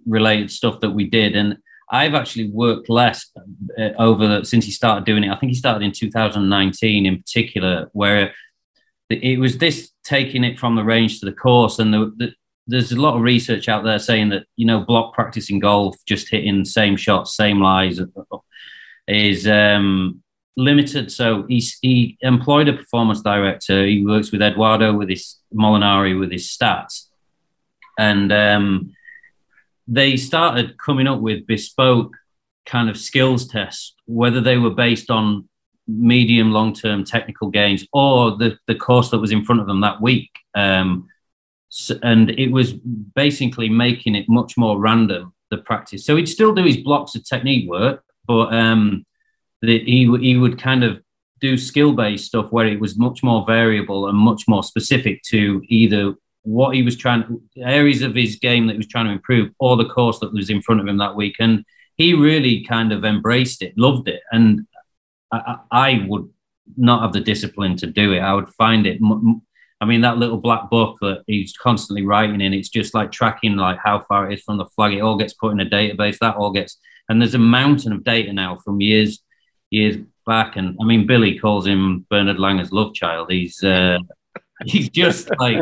related 0.06 0.50
stuff 0.50 0.80
that 0.80 0.90
we 0.90 1.08
did, 1.08 1.36
and 1.36 1.58
I've 1.90 2.14
actually 2.14 2.50
worked 2.50 2.88
less 2.88 3.30
uh, 3.78 3.90
over 3.98 4.26
the, 4.26 4.44
since 4.44 4.64
he 4.64 4.70
started 4.70 5.04
doing 5.04 5.24
it. 5.24 5.30
I 5.30 5.36
think 5.36 5.50
he 5.50 5.58
started 5.58 5.84
in 5.84 5.92
2019 5.92 7.04
in 7.04 7.18
particular, 7.18 7.90
where 7.92 8.32
it 9.10 9.38
was 9.38 9.58
this 9.58 9.90
taking 10.04 10.42
it 10.42 10.58
from 10.58 10.74
the 10.74 10.84
range 10.84 11.20
to 11.20 11.26
the 11.26 11.32
course, 11.32 11.78
and 11.78 11.92
the, 11.92 12.12
the 12.16 12.32
there's 12.66 12.92
a 12.92 13.00
lot 13.00 13.16
of 13.16 13.22
research 13.22 13.68
out 13.68 13.84
there 13.84 13.98
saying 13.98 14.30
that 14.30 14.46
you 14.56 14.66
know 14.66 14.80
block 14.80 15.14
practicing 15.14 15.58
golf, 15.58 15.96
just 16.06 16.30
hitting 16.30 16.64
same 16.64 16.96
shots, 16.96 17.36
same 17.36 17.60
lies, 17.60 18.00
is 19.06 19.46
um, 19.46 20.22
limited. 20.56 21.10
So 21.10 21.44
he 21.48 21.62
he 21.80 22.18
employed 22.20 22.68
a 22.68 22.74
performance 22.74 23.22
director. 23.22 23.86
He 23.86 24.04
works 24.04 24.32
with 24.32 24.42
Edoardo 24.42 24.92
with 24.92 25.08
his 25.08 25.36
Molinari 25.54 26.18
with 26.18 26.30
his 26.30 26.46
stats, 26.48 27.08
and 27.98 28.32
um, 28.32 28.92
they 29.88 30.16
started 30.16 30.78
coming 30.78 31.06
up 31.06 31.20
with 31.20 31.46
bespoke 31.46 32.14
kind 32.66 32.88
of 32.88 32.96
skills 32.96 33.46
tests, 33.46 33.94
whether 34.06 34.40
they 34.40 34.56
were 34.56 34.70
based 34.70 35.10
on 35.10 35.48
medium 35.88 36.52
long 36.52 36.72
term 36.72 37.04
technical 37.04 37.50
gains 37.50 37.86
or 37.92 38.36
the 38.36 38.56
the 38.66 38.74
course 38.74 39.10
that 39.10 39.18
was 39.18 39.32
in 39.32 39.44
front 39.44 39.60
of 39.60 39.66
them 39.66 39.80
that 39.80 40.00
week. 40.00 40.30
Um, 40.54 41.08
so, 41.68 41.96
and 42.02 42.30
it 42.30 42.52
was 42.52 42.74
basically 42.74 43.70
making 43.70 44.14
it 44.14 44.28
much 44.28 44.58
more 44.58 44.78
random 44.78 45.32
the 45.50 45.58
practice. 45.58 46.04
So 46.04 46.16
he'd 46.16 46.28
still 46.28 46.54
do 46.54 46.64
his 46.64 46.76
blocks 46.78 47.14
of 47.14 47.24
technique 47.24 47.68
work, 47.68 48.04
but 48.26 48.52
um, 48.52 49.06
the, 49.62 49.78
he 49.84 50.04
he 50.20 50.36
would 50.36 50.60
kind 50.60 50.84
of 50.84 51.00
do 51.40 51.56
skill 51.56 51.92
based 51.92 52.26
stuff 52.26 52.52
where 52.52 52.66
it 52.66 52.78
was 52.78 52.98
much 52.98 53.22
more 53.22 53.44
variable 53.44 54.08
and 54.08 54.16
much 54.16 54.46
more 54.46 54.62
specific 54.62 55.22
to 55.22 55.62
either 55.68 56.14
what 56.42 56.74
he 56.74 56.82
was 56.82 56.96
trying 56.96 57.40
areas 57.58 58.02
of 58.02 58.14
his 58.14 58.36
game 58.36 58.66
that 58.66 58.74
he 58.74 58.78
was 58.78 58.88
trying 58.88 59.06
to 59.06 59.12
improve 59.12 59.50
or 59.58 59.76
the 59.76 59.88
course 59.88 60.18
that 60.18 60.32
was 60.32 60.50
in 60.50 60.62
front 60.62 60.80
of 60.80 60.86
him 60.86 60.98
that 60.98 61.16
week. 61.16 61.36
And 61.38 61.64
he 61.96 62.14
really 62.14 62.64
kind 62.64 62.92
of 62.92 63.04
embraced 63.04 63.62
it, 63.62 63.76
loved 63.76 64.08
it, 64.08 64.22
and 64.32 64.66
I, 65.30 65.58
I 65.70 66.06
would 66.08 66.28
not 66.76 67.02
have 67.02 67.12
the 67.12 67.20
discipline 67.20 67.76
to 67.76 67.86
do 67.86 68.12
it. 68.12 68.20
I 68.20 68.34
would 68.34 68.48
find 68.48 68.86
it. 68.86 69.00
I 69.80 69.84
mean, 69.84 70.00
that 70.02 70.18
little 70.18 70.38
black 70.38 70.70
book 70.70 70.98
that 71.00 71.22
he's 71.26 71.56
constantly 71.56 72.04
writing 72.04 72.40
in, 72.40 72.54
it's 72.54 72.68
just 72.68 72.94
like 72.94 73.10
tracking 73.10 73.56
like 73.56 73.78
how 73.82 74.00
far 74.00 74.30
it 74.30 74.34
is 74.34 74.42
from 74.42 74.58
the 74.58 74.66
flag. 74.66 74.94
It 74.94 75.00
all 75.00 75.16
gets 75.16 75.34
put 75.34 75.52
in 75.52 75.60
a 75.60 75.66
database. 75.66 76.18
That 76.18 76.36
all 76.36 76.52
gets, 76.52 76.78
and 77.08 77.20
there's 77.20 77.34
a 77.34 77.38
mountain 77.38 77.92
of 77.92 78.04
data 78.04 78.32
now 78.32 78.56
from 78.64 78.80
years, 78.80 79.22
years 79.72 79.96
back. 80.26 80.56
And 80.56 80.76
I 80.80 80.84
mean, 80.84 81.06
Billy 81.06 81.38
calls 81.38 81.66
him 81.66 82.06
Bernard 82.10 82.38
Langer's 82.38 82.72
love 82.72 82.94
child. 82.94 83.30
He's, 83.30 83.62
uh, 83.62 83.98
he's 84.64 84.88
just 84.88 85.30
like, 85.38 85.58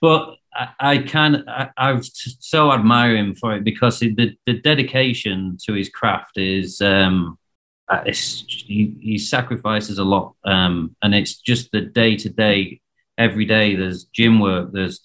but 0.00 0.36
I, 0.54 0.68
I 0.78 0.98
can, 0.98 1.48
I, 1.48 1.70
I 1.76 1.98
so 2.02 2.72
admire 2.72 3.16
him 3.16 3.34
for 3.34 3.56
it 3.56 3.64
because 3.64 3.98
the, 3.98 4.36
the 4.46 4.60
dedication 4.60 5.58
to 5.66 5.72
his 5.72 5.88
craft 5.88 6.38
is, 6.38 6.80
um, 6.80 7.38
uh, 7.88 8.02
he, 8.06 8.96
he, 9.00 9.18
sacrifices 9.18 9.98
a 9.98 10.04
lot, 10.04 10.34
um, 10.44 10.96
and 11.02 11.14
it's 11.14 11.36
just 11.36 11.70
the 11.70 11.82
day 11.82 12.16
to 12.16 12.30
day, 12.30 12.80
every 13.18 13.44
day. 13.44 13.76
There's 13.76 14.04
gym 14.04 14.40
work, 14.40 14.70
there's 14.72 15.00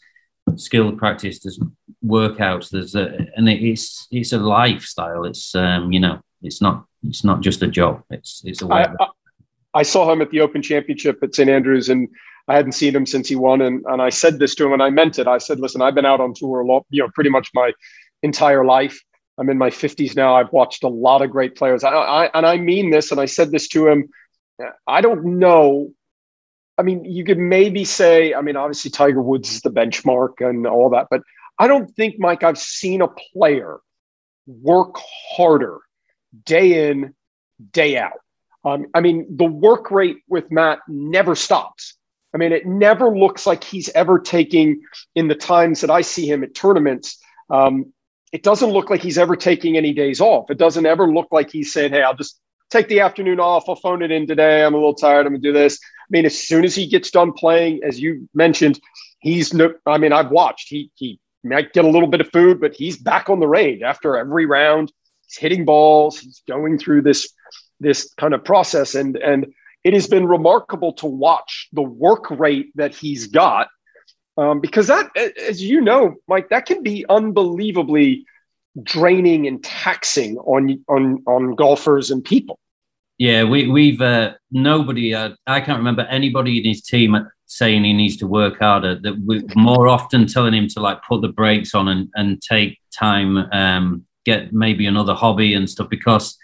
skill 0.56 0.94
practice, 0.94 1.40
there's 1.40 1.60
workouts, 2.04 2.70
there's 2.70 2.96
a, 2.96 3.28
and 3.36 3.50
it's 3.50 4.08
it's 4.12 4.32
a 4.32 4.38
lifestyle. 4.38 5.26
It's 5.26 5.54
um, 5.56 5.92
you 5.92 6.00
know, 6.00 6.22
it's 6.42 6.62
not 6.62 6.86
it's 7.04 7.24
not 7.24 7.42
just 7.42 7.62
a 7.64 7.68
job. 7.68 8.04
It's 8.10 8.42
it's 8.46 8.62
a 8.62 8.68
way. 8.68 8.86
I, 9.00 9.04
I, 9.04 9.08
I 9.74 9.84
saw 9.84 10.12
him 10.12 10.22
at 10.22 10.32
the 10.32 10.42
Open 10.42 10.62
Championship 10.62 11.22
at 11.24 11.36
St 11.36 11.50
Andrews, 11.50 11.90
and 11.90 12.10
I 12.48 12.56
hadn't 12.56 12.74
seen 12.74 12.96
him 12.96 13.06
since 13.06 13.30
he 13.30 13.36
won. 13.36 13.62
And, 13.62 13.84
and 13.86 14.02
I 14.02 14.10
said 14.10 14.40
this 14.40 14.56
to 14.56 14.66
him, 14.66 14.74
and 14.74 14.82
I 14.82 14.90
meant 14.90 15.20
it. 15.20 15.28
I 15.28 15.38
said, 15.38 15.60
"Listen, 15.60 15.82
I've 15.82 15.96
been 15.96 16.06
out 16.06 16.22
on 16.22 16.34
tour 16.34 16.62
a 16.62 16.66
lot, 16.66 16.86
you 16.90 17.02
know, 17.04 17.10
pretty 17.14 17.30
much 17.30 17.50
my 17.54 17.72
entire 18.24 18.66
life. 18.66 19.00
I'm 19.38 19.50
in 19.50 19.58
my 19.58 19.70
50s 19.70 20.16
now. 20.16 20.36
I've 20.36 20.52
watched 20.52 20.84
a 20.84 20.90
lot 20.90 21.22
of 21.22 21.32
great 21.32 21.56
players. 21.56 21.84
I, 21.84 21.92
I, 21.92 22.30
and 22.34 22.46
I 22.46 22.58
mean 22.58 22.90
this, 22.90 23.12
and 23.12 23.22
I 23.22 23.26
said 23.26 23.52
this 23.52 23.70
to 23.70 23.88
him. 23.88 24.10
I 24.86 25.00
don't 25.00 25.40
know. 25.40 25.94
I 26.78 26.82
mean, 26.82 27.06
you 27.06 27.24
could 27.24 27.38
maybe 27.38 27.86
say, 27.86 28.34
I 28.34 28.42
mean, 28.42 28.58
obviously 28.58 28.92
Tiger 28.92 29.22
Woods 29.22 29.54
is 29.54 29.62
the 29.62 29.72
benchmark 29.72 30.42
and 30.42 30.68
all 30.68 30.90
that, 30.90 31.08
but 31.10 31.22
I 31.58 31.68
don't 31.68 31.90
think, 31.96 32.16
Mike, 32.20 32.44
I've 32.44 32.58
seen 32.58 33.02
a 33.02 33.08
player 33.08 33.80
work 34.48 34.98
harder 34.98 35.80
day 36.46 36.90
in, 36.90 37.14
day 37.72 37.98
out. 37.98 38.20
Um, 38.64 38.88
I 38.94 39.02
mean, 39.02 39.26
the 39.38 39.46
work 39.46 39.92
rate 39.92 40.18
with 40.28 40.52
Matt 40.52 40.80
never 40.88 41.36
stops. 41.36 41.96
I 42.34 42.38
mean, 42.38 42.52
it 42.52 42.66
never 42.66 43.10
looks 43.10 43.48
like 43.48 43.64
he's 43.64 43.90
ever 43.90 44.20
taking, 44.20 44.82
in 45.16 45.28
the 45.28 45.36
times 45.36 45.82
that 45.82 45.90
I 45.90 46.02
see 46.02 46.30
him 46.30 46.44
at 46.44 46.54
tournaments, 46.54 47.18
um, 47.50 47.94
it 48.32 48.44
doesn't 48.44 48.70
look 48.70 48.90
like 48.90 49.02
he's 49.02 49.18
ever 49.18 49.36
taking 49.36 49.78
any 49.78 49.94
days 49.94 50.22
off. 50.22 50.52
It 50.52 50.60
doesn't 50.60 50.86
ever 50.86 51.12
look 51.12 51.30
like 51.32 51.50
he's 51.50 51.74
saying, 51.74 51.92
hey, 51.92 52.04
I'll 52.04 52.16
just 52.16 52.40
take 52.70 52.88
the 52.88 53.00
afternoon 53.00 53.40
off. 53.40 53.68
I'll 53.68 53.76
phone 53.76 54.04
it 54.04 54.12
in 54.12 54.28
today. 54.28 54.64
I'm 54.64 54.76
a 54.76 54.78
little 54.78 54.94
tired. 54.94 55.26
I'm 55.26 55.34
going 55.34 55.42
to 55.42 55.48
do 55.48 55.54
this. 55.54 55.80
I 55.82 56.08
mean, 56.12 56.26
as 56.26 56.38
soon 56.38 56.64
as 56.64 56.76
he 56.76 56.86
gets 56.86 57.10
done 57.10 57.34
playing, 57.34 57.82
as 57.84 58.00
you 58.00 58.30
mentioned, 58.36 58.80
he's 59.22 59.54
no, 59.54 59.74
I 59.88 59.98
mean, 59.98 60.14
I've 60.14 60.30
watched, 60.30 60.70
he, 60.70 60.92
he 60.94 61.20
might 61.44 61.74
get 61.74 61.86
a 61.86 61.90
little 61.90 62.08
bit 62.08 62.22
of 62.22 62.30
food, 62.32 62.62
but 62.62 62.76
he's 62.76 62.98
back 62.98 63.30
on 63.30 63.40
the 63.40 63.48
range 63.48 63.82
after 63.82 64.18
every 64.18 64.46
round. 64.46 64.92
He's 65.30 65.38
hitting 65.38 65.66
balls. 65.66 66.20
He's 66.20 66.42
going 66.48 66.78
through 66.78 67.04
this, 67.04 67.34
this 67.80 68.14
kind 68.16 68.34
of 68.34 68.44
process. 68.44 68.96
And, 68.96 69.16
and 69.18 69.54
it 69.84 69.94
has 69.94 70.08
been 70.08 70.28
remarkable 70.28 70.94
to 70.94 71.06
watch 71.06 71.70
the 71.72 71.82
work 71.82 72.30
rate 72.32 72.72
that 72.76 72.94
he's 72.94 73.28
got 73.28 73.68
um, 74.40 74.62
because 74.62 74.88
that, 74.88 75.16
as 75.18 75.62
you 75.62 75.82
know, 75.82 76.16
Mike, 76.28 76.50
that 76.50 76.66
can 76.66 76.82
be 76.82 77.06
unbelievably 77.10 78.26
draining 78.84 79.48
and 79.48 79.62
taxing 79.64 80.38
on 80.38 80.84
on 80.88 81.24
on 81.28 81.56
golfers 81.56 82.10
and 82.10 82.24
people. 82.24 82.58
Yeah, 83.18 83.44
we, 83.44 83.68
we've 83.68 84.02
uh, 84.02 84.36
nobody. 84.50 85.14
Uh, 85.14 85.32
I 85.46 85.60
can't 85.60 85.78
remember 85.78 86.04
anybody 86.04 86.58
in 86.58 86.66
his 86.66 86.82
team 86.82 87.18
saying 87.48 87.84
he 87.84 87.92
needs 87.92 88.16
to 88.18 88.28
work 88.28 88.60
harder. 88.60 88.98
That 88.98 89.20
we're 89.26 89.44
more 89.56 89.90
often 89.90 90.26
telling 90.26 90.54
him 90.54 90.70
to 90.70 90.80
like 90.80 91.04
put 91.04 91.22
the 91.22 91.28
brakes 91.28 91.76
on 91.76 91.90
and, 91.90 92.08
and 92.16 92.42
take 92.42 92.80
time, 92.94 93.38
um, 93.52 94.06
get 94.26 94.54
maybe 94.54 94.86
another 94.86 95.14
hobby 95.14 95.54
and 95.54 95.70
stuff. 95.70 95.90
Because 95.90 96.38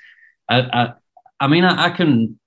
I, 0.50 0.62
I, 0.62 0.94
I 1.39 1.48
mean, 1.48 1.63
I, 1.63 1.86
I 1.86 1.89
can. 1.89 2.39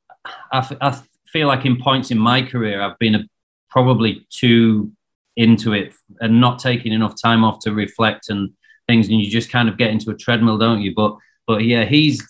I, 0.53 1.01
feel 1.29 1.47
like 1.47 1.67
in 1.67 1.81
points 1.81 2.11
in 2.11 2.19
my 2.19 2.43
career, 2.43 2.81
I've 2.81 2.99
been 2.99 3.15
a, 3.15 3.25
probably 3.71 4.27
too 4.31 4.93
into 5.37 5.73
it 5.73 5.93
and 6.21 6.41
not 6.41 6.59
taking 6.59 6.93
enough 6.93 7.15
time 7.21 7.45
off 7.45 7.61
to 7.61 7.73
reflect 7.73 8.29
and 8.29 8.51
things, 8.87 9.09
and 9.09 9.21
you 9.21 9.31
just 9.31 9.51
kind 9.51 9.69
of 9.69 9.77
get 9.77 9.91
into 9.91 10.11
a 10.11 10.17
treadmill, 10.17 10.59
don't 10.59 10.81
you? 10.81 10.95
But 10.95 11.17
but 11.47 11.65
yeah, 11.65 11.85
he's 11.85 12.23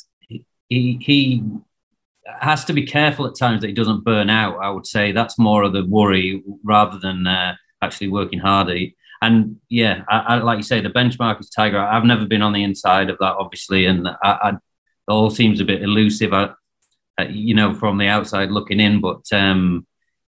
he 0.69 0.99
he 1.00 1.43
has 2.40 2.64
to 2.67 2.73
be 2.73 2.85
careful 2.85 3.26
at 3.26 3.37
times 3.37 3.62
that 3.62 3.69
he 3.69 3.73
doesn't 3.73 4.05
burn 4.05 4.28
out. 4.28 4.59
I 4.59 4.71
would 4.71 4.87
say 4.87 5.12
that's 5.12 5.38
more 5.38 5.62
of 5.62 5.73
the 5.73 5.85
worry 5.85 6.43
rather 6.62 6.99
than 6.99 7.26
uh, 7.26 7.55
actually 7.83 8.09
working 8.09 8.38
harder. 8.38 8.76
And 9.20 9.56
yeah, 9.68 10.02
I, 10.08 10.18
I, 10.18 10.38
like 10.38 10.58
you 10.58 10.62
say, 10.62 10.80
the 10.80 10.90
benchmark 10.90 11.40
is 11.40 11.50
Tiger. 11.50 11.78
I've 11.78 12.04
never 12.04 12.26
been 12.26 12.42
on 12.42 12.52
the 12.52 12.62
inside 12.62 13.10
of 13.10 13.18
that, 13.18 13.34
obviously, 13.37 13.87
and 13.87 14.06
I, 14.08 14.14
I, 14.22 14.48
it 14.50 14.58
all 15.08 15.30
seems 15.30 15.60
a 15.60 15.64
bit 15.64 15.82
elusive, 15.82 16.32
uh, 16.32 16.54
you 17.28 17.54
know, 17.54 17.75
from 17.75 17.98
the 17.98 18.06
outside 18.06 18.50
looking 18.50 18.80
in. 18.80 19.00
But 19.00 19.25
um, 19.32 19.87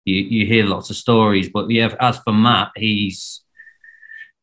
you, 0.04 0.16
you 0.16 0.46
hear 0.46 0.66
lots 0.66 0.90
of 0.90 0.96
stories. 0.96 1.48
But 1.48 1.70
yeah, 1.70 1.94
as 2.00 2.18
for 2.18 2.32
Matt, 2.32 2.72
he's 2.76 3.42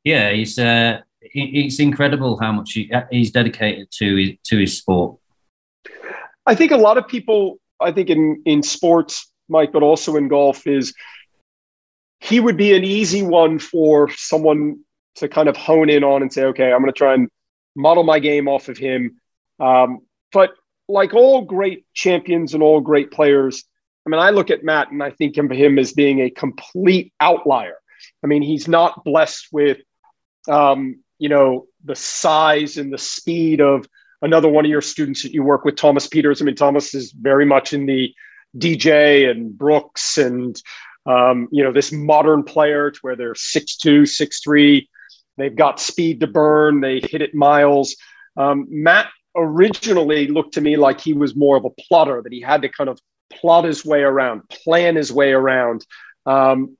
yeah, 0.03 0.31
he's 0.31 0.57
uh, 0.57 1.01
it's 1.21 1.79
incredible 1.79 2.39
how 2.39 2.51
much 2.51 2.73
he, 2.73 2.91
he's 3.11 3.31
dedicated 3.31 3.91
to 3.91 4.15
his, 4.15 4.31
to 4.45 4.57
his 4.57 4.77
sport. 4.77 5.17
I 6.45 6.55
think 6.55 6.71
a 6.71 6.77
lot 6.77 6.97
of 6.97 7.07
people, 7.07 7.59
I 7.79 7.91
think 7.91 8.09
in 8.09 8.41
in 8.45 8.63
sports, 8.63 9.31
Mike, 9.49 9.71
but 9.71 9.83
also 9.83 10.15
in 10.15 10.27
golf, 10.27 10.65
is 10.65 10.93
he 12.21 12.39
would 12.39 12.55
be 12.55 12.73
an 12.75 12.83
easy 12.83 13.23
one 13.23 13.59
for 13.59 14.09
someone 14.11 14.79
to 15.15 15.27
kind 15.27 15.49
of 15.49 15.57
hone 15.57 15.89
in 15.89 16.03
on 16.03 16.21
and 16.21 16.31
say, 16.31 16.45
okay, 16.45 16.71
I'm 16.71 16.81
going 16.81 16.93
to 16.93 16.97
try 16.97 17.13
and 17.13 17.27
model 17.75 18.03
my 18.03 18.19
game 18.19 18.47
off 18.47 18.69
of 18.69 18.77
him. 18.77 19.19
Um, 19.59 20.01
but 20.31 20.51
like 20.87 21.13
all 21.13 21.41
great 21.41 21.85
champions 21.93 22.53
and 22.53 22.61
all 22.61 22.79
great 22.79 23.11
players, 23.11 23.63
I 24.05 24.09
mean, 24.09 24.19
I 24.19 24.29
look 24.29 24.51
at 24.51 24.63
Matt 24.63 24.91
and 24.91 25.01
I 25.01 25.09
think 25.09 25.37
of 25.37 25.49
him 25.49 25.79
as 25.79 25.93
being 25.93 26.21
a 26.21 26.29
complete 26.29 27.11
outlier. 27.19 27.75
I 28.23 28.27
mean, 28.27 28.43
he's 28.43 28.67
not 28.67 29.03
blessed 29.03 29.47
with, 29.51 29.79
um, 30.47 31.03
you 31.17 31.29
know, 31.29 31.67
the 31.83 31.95
size 31.95 32.77
and 32.77 32.93
the 32.93 32.97
speed 32.97 33.61
of 33.61 33.87
another 34.21 34.47
one 34.47 34.65
of 34.65 34.71
your 34.71 34.81
students 34.81 35.23
that 35.23 35.33
you 35.33 35.43
work 35.43 35.65
with, 35.65 35.75
Thomas 35.75 36.07
Peters. 36.07 36.41
I 36.41 36.45
mean, 36.45 36.55
Thomas 36.55 36.93
is 36.93 37.11
very 37.11 37.45
much 37.45 37.73
in 37.73 37.87
the 37.87 38.13
DJ 38.57 39.29
and 39.29 39.57
Brooks 39.57 40.17
and, 40.17 40.61
um, 41.05 41.47
you 41.51 41.63
know, 41.63 41.71
this 41.71 41.91
modern 41.91 42.43
player 42.43 42.91
to 42.91 42.99
where 43.01 43.15
they're 43.15 43.33
6'2, 43.33 44.03
6'3. 44.03 44.87
They've 45.37 45.55
got 45.55 45.79
speed 45.79 46.19
to 46.19 46.27
burn. 46.27 46.81
They 46.81 46.99
hit 46.99 47.21
it 47.21 47.33
miles. 47.33 47.95
Um, 48.37 48.67
Matt 48.69 49.07
originally 49.35 50.27
looked 50.27 50.55
to 50.55 50.61
me 50.61 50.77
like 50.77 51.01
he 51.01 51.13
was 51.13 51.35
more 51.35 51.57
of 51.57 51.65
a 51.65 51.69
plotter, 51.69 52.21
that 52.21 52.33
he 52.33 52.41
had 52.41 52.61
to 52.61 52.69
kind 52.69 52.89
of 52.89 52.99
plot 53.31 53.65
his 53.65 53.85
way 53.85 54.01
around, 54.01 54.47
plan 54.49 54.95
his 54.95 55.11
way 55.11 55.31
around. 55.31 55.85
Um, 56.25 56.77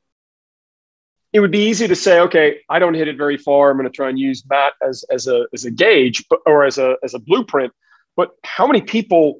it 1.33 1.39
would 1.39 1.51
be 1.51 1.69
easy 1.69 1.87
to 1.87 1.95
say, 1.95 2.19
okay, 2.19 2.57
I 2.69 2.79
don't 2.79 2.93
hit 2.93 3.07
it 3.07 3.17
very 3.17 3.37
far. 3.37 3.71
I'm 3.71 3.77
going 3.77 3.89
to 3.89 3.95
try 3.95 4.09
and 4.09 4.19
use 4.19 4.43
Matt 4.49 4.73
as, 4.85 5.05
as 5.09 5.27
a 5.27 5.45
as 5.53 5.63
a 5.63 5.71
gauge, 5.71 6.25
or 6.45 6.65
as 6.65 6.77
a 6.77 6.97
as 7.03 7.13
a 7.13 7.19
blueprint. 7.19 7.71
But 8.17 8.31
how 8.43 8.67
many 8.67 8.81
people 8.81 9.39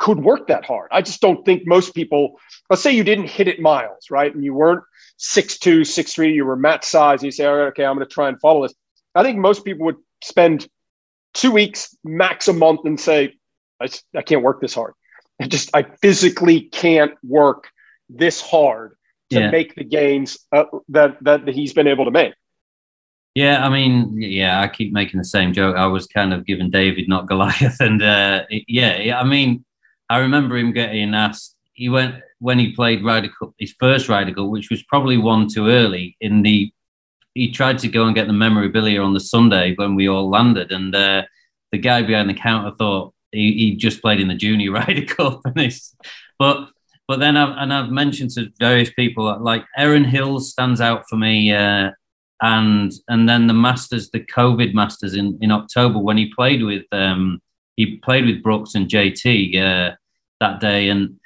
could 0.00 0.18
work 0.18 0.48
that 0.48 0.64
hard? 0.64 0.88
I 0.90 1.02
just 1.02 1.20
don't 1.20 1.44
think 1.44 1.66
most 1.66 1.94
people. 1.94 2.40
Let's 2.70 2.82
say 2.82 2.90
you 2.90 3.04
didn't 3.04 3.26
hit 3.26 3.46
it 3.46 3.60
miles, 3.60 4.10
right? 4.10 4.34
And 4.34 4.42
you 4.42 4.54
weren't 4.54 4.82
six 5.18 5.58
two, 5.58 5.84
six 5.84 6.14
three. 6.14 6.32
You 6.32 6.46
were 6.46 6.56
Matt 6.56 6.84
size. 6.84 7.22
You 7.22 7.30
say, 7.30 7.46
okay, 7.46 7.84
I'm 7.84 7.96
going 7.96 8.08
to 8.08 8.12
try 8.12 8.28
and 8.28 8.40
follow 8.40 8.62
this. 8.62 8.74
I 9.14 9.22
think 9.22 9.38
most 9.38 9.64
people 9.64 9.84
would 9.86 9.98
spend 10.24 10.66
two 11.34 11.52
weeks, 11.52 11.96
max 12.02 12.48
a 12.48 12.52
month, 12.52 12.80
and 12.84 12.98
say, 12.98 13.34
I, 13.80 13.88
I 14.16 14.22
can't 14.22 14.42
work 14.42 14.60
this 14.60 14.74
hard. 14.74 14.94
I 15.40 15.46
just 15.46 15.70
I 15.74 15.82
physically 16.02 16.62
can't 16.62 17.12
work 17.22 17.68
this 18.08 18.40
hard 18.40 18.96
to 19.30 19.40
yeah. 19.40 19.50
make 19.50 19.74
the 19.74 19.84
gains 19.84 20.38
uh, 20.50 20.64
that 20.88 21.18
that 21.22 21.46
he's 21.48 21.74
been 21.74 21.86
able 21.86 22.06
to 22.06 22.10
make. 22.10 22.34
Yeah, 23.34 23.64
I 23.64 23.68
mean, 23.68 24.20
yeah, 24.20 24.60
I 24.60 24.66
keep 24.66 24.92
making 24.92 25.18
the 25.18 25.24
same 25.24 25.52
joke. 25.52 25.76
I 25.76 25.86
was 25.86 26.06
kind 26.06 26.32
of 26.34 26.44
giving 26.44 26.70
David, 26.70 27.08
not 27.08 27.28
Goliath, 27.28 27.80
and 27.80 28.02
uh, 28.02 28.44
yeah, 28.50 28.96
yeah, 28.98 29.20
I 29.20 29.24
mean, 29.24 29.64
I 30.10 30.18
remember 30.18 30.56
him 30.56 30.72
getting 30.72 31.14
asked. 31.14 31.56
He 31.72 31.88
went 31.88 32.16
when 32.40 32.58
he 32.58 32.74
played 32.74 33.04
Ryder 33.04 33.30
Cup, 33.38 33.52
his 33.58 33.74
first 33.78 34.08
Ryder 34.08 34.34
Cup, 34.34 34.48
which 34.48 34.68
was 34.68 34.82
probably 34.82 35.16
one 35.16 35.46
too 35.48 35.68
early. 35.68 36.16
In 36.20 36.42
the, 36.42 36.72
he 37.34 37.52
tried 37.52 37.78
to 37.78 37.88
go 37.88 38.04
and 38.06 38.14
get 38.14 38.26
the 38.26 38.32
memorabilia 38.32 39.00
on 39.00 39.14
the 39.14 39.20
Sunday 39.20 39.74
when 39.76 39.94
we 39.94 40.08
all 40.08 40.28
landed, 40.28 40.72
and 40.72 40.94
uh, 40.94 41.22
the 41.70 41.78
guy 41.78 42.02
behind 42.02 42.28
the 42.28 42.34
counter 42.34 42.72
thought, 42.76 43.14
he, 43.30 43.52
he 43.52 43.76
just 43.76 44.02
played 44.02 44.20
in 44.20 44.26
the 44.26 44.34
Junior 44.34 44.72
Ryder 44.72 45.06
Cup, 45.06 45.40
and 45.44 45.58
it's, 45.58 45.94
but 46.38 46.68
but 47.06 47.20
then 47.20 47.36
I've, 47.36 47.56
and 47.56 47.72
I've 47.72 47.90
mentioned 47.90 48.30
to 48.32 48.50
various 48.58 48.92
people 48.92 49.36
like 49.40 49.64
Erin 49.76 50.04
Hills 50.04 50.50
stands 50.50 50.80
out 50.80 51.04
for 51.08 51.16
me, 51.16 51.52
uh, 51.52 51.92
and 52.42 52.92
and 53.06 53.28
then 53.28 53.46
the 53.46 53.54
Masters, 53.54 54.10
the 54.10 54.20
COVID 54.20 54.74
Masters 54.74 55.14
in 55.14 55.38
in 55.40 55.52
October 55.52 56.00
when 56.00 56.16
he 56.16 56.34
played 56.34 56.64
with 56.64 56.84
um, 56.90 57.40
he 57.76 57.96
played 57.98 58.26
with 58.26 58.42
Brooks 58.42 58.74
and 58.74 58.88
JT 58.88 59.56
uh, 59.56 59.94
that 60.40 60.60
day, 60.60 60.88
and 60.88 61.18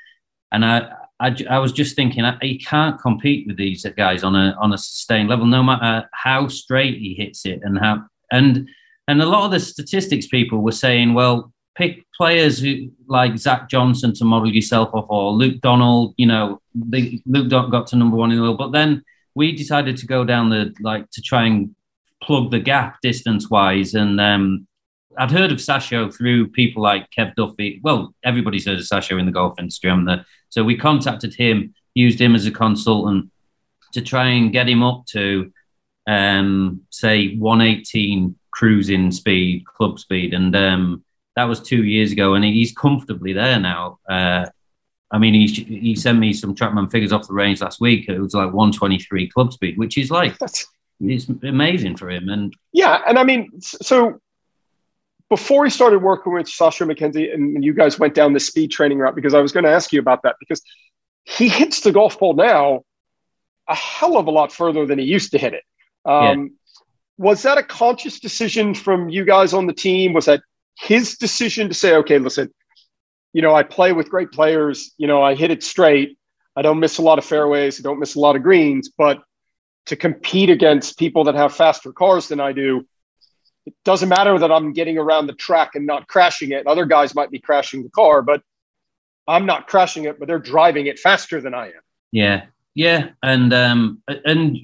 and 0.53 0.65
I, 0.65 0.91
I, 1.21 1.37
I 1.49 1.59
was 1.59 1.73
just 1.73 1.97
thinking 1.97 2.25
he 2.43 2.59
can't 2.59 3.01
compete 3.01 3.47
with 3.47 3.57
these 3.57 3.87
guys 3.97 4.23
on 4.23 4.35
a 4.35 4.57
on 4.61 4.73
a 4.73 4.79
sustained 4.79 5.29
level, 5.29 5.47
no 5.47 5.63
matter 5.63 6.09
how 6.13 6.49
straight 6.49 6.99
he 6.99 7.15
hits 7.15 7.47
it 7.47 7.61
and 7.63 7.79
how 7.79 8.05
and 8.31 8.69
and 9.09 9.23
a 9.23 9.27
lot 9.27 9.45
of 9.45 9.51
the 9.51 9.61
statistics 9.61 10.27
people 10.27 10.61
were 10.61 10.73
saying, 10.73 11.15
well, 11.15 11.53
pick 11.75 12.05
players 12.17 12.59
who 12.59 12.91
like 13.09 13.37
Zach 13.37 13.69
Johnson 13.69 14.15
to 14.15 14.25
model 14.25 14.53
yourself 14.53 14.91
off, 14.93 15.07
or 15.09 15.33
Luke 15.33 15.61
Donald. 15.61 16.15
You 16.17 16.27
know, 16.27 16.61
the, 16.75 17.21
Luke 17.27 17.49
got 17.49 17.87
to 17.89 17.97
number 17.97 18.17
one 18.17 18.31
in 18.31 18.37
the 18.37 18.43
world, 18.43 18.59
but 18.59 18.73
then 18.73 19.03
we 19.35 19.53
decided 19.53 19.97
to 19.99 20.07
go 20.07 20.25
down 20.25 20.51
the 20.51 20.75
like 20.81 21.11
to 21.11 21.23
try 21.23 21.45
and 21.45 21.75
plug 22.23 22.51
the 22.51 22.61
gap 22.61 23.01
distance 23.03 23.51
wise, 23.51 23.95
and 23.95 24.21
um, 24.21 24.67
I'd 25.19 25.31
heard 25.31 25.53
of 25.53 25.59
Sasho 25.59 26.15
through 26.15 26.49
people 26.49 26.83
like 26.83 27.11
Kev 27.11 27.35
Duffy. 27.35 27.81
Well, 27.83 28.15
everybody's 28.25 28.67
heard 28.67 28.79
of 28.79 28.85
Sasho 28.85 29.19
in 29.19 29.27
the 29.27 29.33
golf 29.33 29.59
industry. 29.59 29.91
So 30.49 30.65
we 30.65 30.77
contacted 30.77 31.35
him, 31.35 31.75
used 31.95 32.21
him 32.21 32.35
as 32.35 32.47
a 32.47 32.51
consultant 32.51 33.31
to 33.93 34.03
try 34.03 34.27
and 34.27 34.53
get 34.53 34.69
him 34.69 34.83
up 34.83 35.07
to, 35.07 35.53
um, 36.07 36.83
say, 36.91 37.37
118 37.37 38.37
cruising 38.51 39.11
speed, 39.11 39.65
club 39.67 39.99
speed. 39.99 40.35
And 40.35 40.55
um, 40.55 41.05
that 41.37 41.45
was 41.45 41.61
two 41.61 41.85
years 41.85 42.13
ago. 42.13 42.35
And 42.35 42.45
he's 42.45 42.73
comfortably 42.73 43.33
there 43.33 43.59
now. 43.59 43.99
Uh, 44.09 44.47
I 45.11 45.19
mean, 45.19 45.35
he, 45.35 45.47
he 45.47 45.95
sent 45.95 46.19
me 46.19 46.33
some 46.33 46.55
Trackman 46.55 46.91
figures 46.91 47.13
off 47.13 47.29
the 47.29 47.35
range 47.35 47.61
last 47.61 47.81
week. 47.81 48.09
It 48.09 48.19
was 48.19 48.35
like 48.35 48.53
123 48.53 49.29
club 49.29 49.53
speed, 49.53 49.79
which 49.79 49.97
is 49.97 50.11
like, 50.11 50.39
That's... 50.41 50.67
it's 51.01 51.29
amazing 51.29 51.97
for 51.97 52.11
him. 52.11 52.29
And 52.29 52.53
yeah. 52.73 53.03
And 53.07 53.19
I 53.19 53.25
mean, 53.25 53.61
so 53.61 54.21
before 55.31 55.65
he 55.65 55.71
started 55.71 56.01
working 56.01 56.33
with 56.33 56.47
Sasho 56.47 56.87
MacKenzie 56.87 57.33
and 57.33 57.65
you 57.65 57.75
guys 57.75 57.99
went 57.99 58.15
down 58.15 58.33
the 58.33 58.41
speed 58.41 58.71
training 58.71 58.99
route, 58.99 59.15
because 59.15 59.35
I 59.35 59.41
was 59.41 59.53
going 59.53 59.65
to 59.65 59.71
ask 59.71 59.93
you 59.93 60.01
about 60.01 60.23
that, 60.23 60.37
because 60.39 60.63
he 61.25 61.49
hits 61.49 61.81
the 61.81 61.93
golf 61.93 62.19
ball 62.19 62.35
now 62.35 62.83
a 63.69 63.75
hell 63.75 64.19
of 64.19 64.27
a 64.27 64.31
lot 64.31 64.53
further 64.53 64.85
than 64.85 64.99
he 64.99 65.05
used 65.07 65.33
to 65.33 65.39
hit 65.39 65.55
it. 65.55 65.63
Um, 66.05 66.43
yeah. 66.43 66.49
Was 67.17 67.43
that 67.43 67.59
a 67.59 67.63
conscious 67.63 68.21
decision 68.21 68.75
from 68.75 69.09
you 69.09 69.25
guys 69.25 69.55
on 69.55 69.67
the 69.67 69.73
team? 69.73 70.13
Was 70.13 70.27
that 70.27 70.43
his 70.79 71.17
decision 71.17 71.69
to 71.69 71.75
say, 71.75 71.95
okay, 71.97 72.19
listen, 72.19 72.53
you 73.33 73.41
know, 73.41 73.55
I 73.55 73.63
play 73.63 73.93
with 73.93 74.11
great 74.11 74.33
players, 74.33 74.93
you 74.99 75.07
know, 75.07 75.23
I 75.23 75.35
hit 75.35 75.51
it 75.51 75.63
straight. 75.63 76.19
I 76.57 76.63
don't 76.63 76.79
miss 76.79 76.99
a 76.99 77.03
lot 77.03 77.19
of 77.19 77.25
fairways, 77.25 77.81
I 77.81 77.83
don't 77.83 77.99
miss 77.99 78.15
a 78.15 78.21
lot 78.21 78.37
of 78.37 78.43
greens, 78.43 78.91
but 78.97 79.23
to 79.87 79.97
compete 79.97 80.51
against 80.51 80.99
people 80.99 81.25
that 81.25 81.35
have 81.35 81.55
faster 81.55 81.93
cars 81.93 82.29
than 82.29 82.41
I 82.41 82.53
do, 82.53 82.87
it 83.67 83.75
doesn't 83.85 84.09
matter 84.09 84.39
that 84.39 84.53
I'm 84.53 84.73
getting 84.73 84.99
around 84.99 85.27
the 85.27 85.35
track 85.35 85.75
and 85.75 85.87
not 85.87 86.07
crashing 86.09 86.53
it. 86.53 86.67
Other 86.67 86.85
guys 86.85 87.15
might 87.15 87.31
be 87.31 87.39
crashing 87.39 87.83
the 87.83 87.91
car, 87.91 88.23
but 88.23 88.43
I'm 89.27 89.47
not 89.47 89.67
crashing 89.69 90.05
it, 90.05 90.19
but 90.19 90.29
they're 90.29 90.39
driving 90.39 90.87
it 90.87 90.99
faster 90.99 91.41
than 91.41 91.55
I 91.55 91.69
am. 91.69 91.81
Yeah, 92.13 92.45
yeah, 92.75 93.11
and 93.23 93.53
um, 93.55 94.03
and 94.07 94.59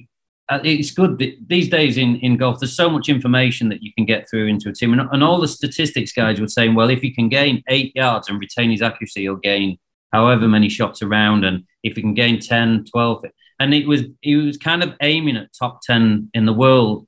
uh, 0.49 0.59
it's 0.63 0.91
good 0.91 1.23
these 1.47 1.69
days 1.69 1.97
in, 1.97 2.17
in 2.17 2.37
golf. 2.37 2.59
There's 2.59 2.75
so 2.75 2.89
much 2.89 3.09
information 3.09 3.69
that 3.69 3.81
you 3.81 3.91
can 3.93 4.05
get 4.05 4.29
through 4.29 4.47
into 4.47 4.69
a 4.69 4.73
team, 4.73 4.93
and, 4.93 5.09
and 5.11 5.23
all 5.23 5.39
the 5.39 5.47
statistics 5.47 6.11
guys 6.11 6.39
were 6.39 6.47
saying, 6.47 6.75
well, 6.75 6.89
if 6.89 7.01
he 7.01 7.11
can 7.11 7.29
gain 7.29 7.63
eight 7.69 7.95
yards 7.95 8.29
and 8.29 8.39
retain 8.39 8.69
his 8.69 8.81
accuracy, 8.81 9.21
he'll 9.21 9.35
gain 9.35 9.79
however 10.13 10.47
many 10.47 10.69
shots 10.69 11.01
around, 11.01 11.43
and 11.43 11.63
if 11.83 11.95
he 11.95 12.01
can 12.01 12.13
gain 12.13 12.39
10, 12.39 12.85
12, 12.91 13.25
and 13.59 13.73
it 13.73 13.87
was 13.87 14.03
he 14.21 14.35
was 14.35 14.57
kind 14.57 14.83
of 14.83 14.93
aiming 15.01 15.37
at 15.37 15.53
top 15.57 15.81
10 15.83 16.29
in 16.33 16.45
the 16.45 16.53
world 16.53 17.07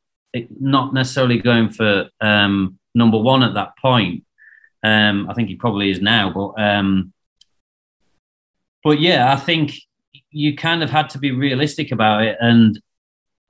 not 0.59 0.93
necessarily 0.93 1.39
going 1.39 1.69
for 1.69 2.09
um, 2.21 2.79
number 2.95 3.17
one 3.17 3.43
at 3.43 3.53
that 3.53 3.77
point. 3.77 4.23
Um, 4.83 5.29
I 5.29 5.33
think 5.33 5.47
he 5.49 5.55
probably 5.55 5.91
is 5.91 6.01
now, 6.01 6.29
but 6.29 6.61
um, 6.61 7.13
but 8.83 8.99
yeah, 8.99 9.31
I 9.31 9.37
think 9.37 9.73
you 10.29 10.55
kind 10.55 10.83
of 10.83 10.89
had 10.89 11.09
to 11.11 11.17
be 11.17 11.31
realistic 11.31 11.91
about 11.91 12.23
it, 12.23 12.37
and 12.41 12.79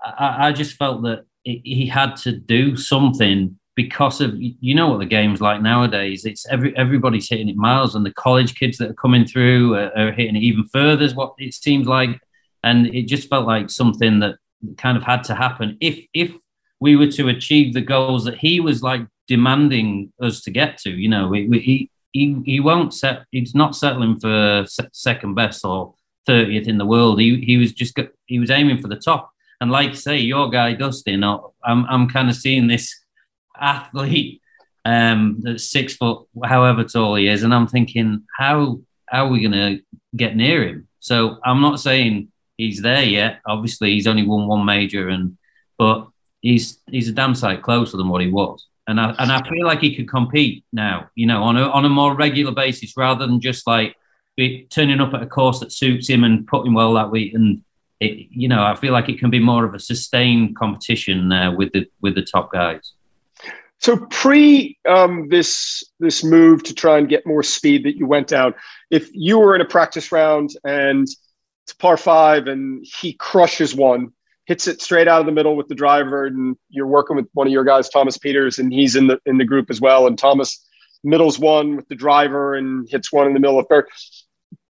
I, 0.03 0.47
I 0.47 0.51
just 0.51 0.75
felt 0.75 1.01
that 1.03 1.25
it, 1.43 1.61
he 1.63 1.87
had 1.87 2.15
to 2.17 2.31
do 2.33 2.75
something 2.75 3.57
because 3.75 4.21
of 4.21 4.35
you 4.35 4.75
know 4.75 4.89
what 4.89 4.99
the 4.99 5.05
game's 5.05 5.41
like 5.41 5.61
nowadays. 5.61 6.25
It's 6.25 6.45
every 6.47 6.77
everybody's 6.77 7.29
hitting 7.29 7.49
it 7.49 7.55
miles, 7.55 7.95
and 7.95 8.05
the 8.05 8.13
college 8.13 8.53
kids 8.53 8.77
that 8.77 8.91
are 8.91 8.95
coming 8.95 9.25
through 9.25 9.75
are, 9.75 9.97
are 9.97 10.11
hitting 10.11 10.35
it 10.35 10.43
even 10.43 10.65
further. 10.65 11.03
Is 11.03 11.15
what 11.15 11.33
it 11.39 11.55
seems 11.55 11.87
like, 11.87 12.19
and 12.63 12.87
it 12.87 13.07
just 13.07 13.27
felt 13.27 13.47
like 13.47 13.71
something 13.71 14.19
that 14.19 14.35
kind 14.77 14.97
of 14.97 15.03
had 15.03 15.23
to 15.23 15.35
happen 15.35 15.77
if 15.81 16.05
if 16.13 16.33
we 16.83 16.97
were 16.97 17.07
to 17.19 17.29
achieve 17.29 17.73
the 17.73 17.87
goals 17.93 18.25
that 18.25 18.37
he 18.37 18.59
was 18.59 18.83
like 18.83 19.03
demanding 19.29 20.11
us 20.21 20.41
to 20.41 20.51
get 20.51 20.77
to. 20.79 20.89
You 20.91 21.07
know, 21.07 21.29
we, 21.29 21.47
we, 21.47 21.59
he 21.59 21.89
he 22.11 22.41
he 22.45 22.59
won't 22.59 22.93
set. 22.93 23.23
He's 23.31 23.55
not 23.55 23.75
settling 23.75 24.19
for 24.19 24.65
second 24.91 25.33
best 25.35 25.63
or 25.63 25.95
thirtieth 26.27 26.67
in 26.67 26.77
the 26.77 26.85
world. 26.85 27.21
He 27.21 27.39
he 27.49 27.55
was 27.55 27.71
just 27.71 27.97
he 28.25 28.37
was 28.37 28.51
aiming 28.51 28.81
for 28.81 28.89
the 28.89 28.97
top. 28.97 29.31
And 29.61 29.71
like 29.71 29.95
say, 29.95 30.17
your 30.17 30.49
guy 30.49 30.73
Dustin, 30.73 31.23
I'm 31.23 31.85
I'm 31.93 32.09
kind 32.09 32.29
of 32.29 32.35
seeing 32.35 32.67
this 32.67 32.93
athlete 33.57 34.41
um, 34.83 35.37
that's 35.41 35.71
six 35.71 35.95
foot, 35.95 36.27
however 36.43 36.83
tall 36.83 37.15
he 37.15 37.29
is, 37.29 37.43
and 37.43 37.53
I'm 37.53 37.67
thinking, 37.67 38.23
how 38.37 38.81
how 39.07 39.27
are 39.27 39.29
we 39.29 39.47
to 39.47 39.79
get 40.17 40.35
near 40.35 40.67
him? 40.67 40.89
So 40.99 41.37
I'm 41.45 41.61
not 41.61 41.79
saying 41.79 42.29
he's 42.57 42.81
there 42.81 43.03
yet. 43.03 43.39
Obviously, 43.45 43.91
he's 43.91 44.07
only 44.07 44.27
won 44.27 44.47
one 44.47 44.65
major, 44.65 45.07
and 45.07 45.37
but 45.77 46.09
he's 46.43 46.77
he's 46.91 47.09
a 47.09 47.13
damn 47.13 47.33
sight 47.33 47.63
closer 47.63 47.97
than 47.97 48.09
what 48.09 48.21
he 48.21 48.29
was. 48.29 48.67
And 48.85 48.99
I 48.99 49.15
and 49.17 49.31
I 49.31 49.41
feel 49.49 49.65
like 49.65 49.79
he 49.79 49.95
could 49.95 50.09
compete 50.09 50.63
now, 50.71 51.09
you 51.15 51.25
know, 51.25 51.41
on 51.41 51.57
a 51.57 51.63
on 51.63 51.85
a 51.85 51.89
more 51.89 52.15
regular 52.15 52.51
basis 52.51 52.95
rather 52.95 53.25
than 53.25 53.41
just 53.41 53.65
like 53.65 53.95
be, 54.35 54.67
turning 54.69 54.99
up 54.99 55.13
at 55.13 55.23
a 55.23 55.25
course 55.25 55.61
that 55.61 55.71
suits 55.71 56.07
him 56.07 56.23
and 56.23 56.45
putting 56.45 56.73
well 56.73 56.93
that 56.93 57.09
week. 57.09 57.33
And 57.33 57.63
it, 57.99 58.27
you 58.29 58.47
know, 58.47 58.61
I 58.63 58.75
feel 58.75 58.91
like 58.93 59.09
it 59.09 59.19
can 59.19 59.29
be 59.29 59.39
more 59.39 59.65
of 59.65 59.73
a 59.73 59.79
sustained 59.79 60.55
competition 60.57 61.31
uh, 61.31 61.53
with 61.53 61.71
the 61.71 61.87
with 62.01 62.13
the 62.15 62.23
top 62.23 62.51
guys. 62.51 62.91
So 63.79 63.97
pre 64.09 64.77
um, 64.87 65.29
this 65.29 65.83
this 65.99 66.23
move 66.23 66.63
to 66.63 66.73
try 66.73 66.97
and 66.97 67.07
get 67.07 67.25
more 67.25 67.43
speed 67.43 67.85
that 67.85 67.95
you 67.95 68.05
went 68.05 68.27
down, 68.27 68.53
if 68.91 69.09
you 69.13 69.39
were 69.39 69.55
in 69.55 69.61
a 69.61 69.65
practice 69.65 70.11
round 70.11 70.51
and 70.65 71.07
it's 71.63 71.73
par 71.73 71.95
five 71.95 72.47
and 72.47 72.85
he 72.85 73.13
crushes 73.13 73.73
one, 73.73 74.11
hits 74.45 74.67
it 74.67 74.81
straight 74.81 75.07
out 75.07 75.19
of 75.19 75.25
the 75.25 75.31
middle 75.31 75.55
with 75.55 75.67
the 75.67 75.75
driver, 75.75 76.25
and 76.25 76.57
you're 76.69 76.87
working 76.87 77.15
with 77.15 77.27
one 77.33 77.47
of 77.47 77.53
your 77.53 77.63
guys, 77.63 77.89
Thomas 77.89 78.17
Peters, 78.17 78.59
and 78.59 78.73
he's 78.73 78.95
in 78.95 79.07
the 79.07 79.19
in 79.25 79.37
the 79.37 79.45
group 79.45 79.69
as 79.69 79.79
well. 79.79 80.07
And 80.07 80.17
Thomas 80.17 80.65
middles 81.03 81.39
one 81.39 81.75
with 81.75 81.87
the 81.87 81.95
driver 81.95 82.55
and 82.55 82.87
hits 82.89 83.11
one 83.11 83.27
in 83.27 83.33
the 83.33 83.39
middle 83.39 83.59
of 83.59 83.67
third. 83.67 83.87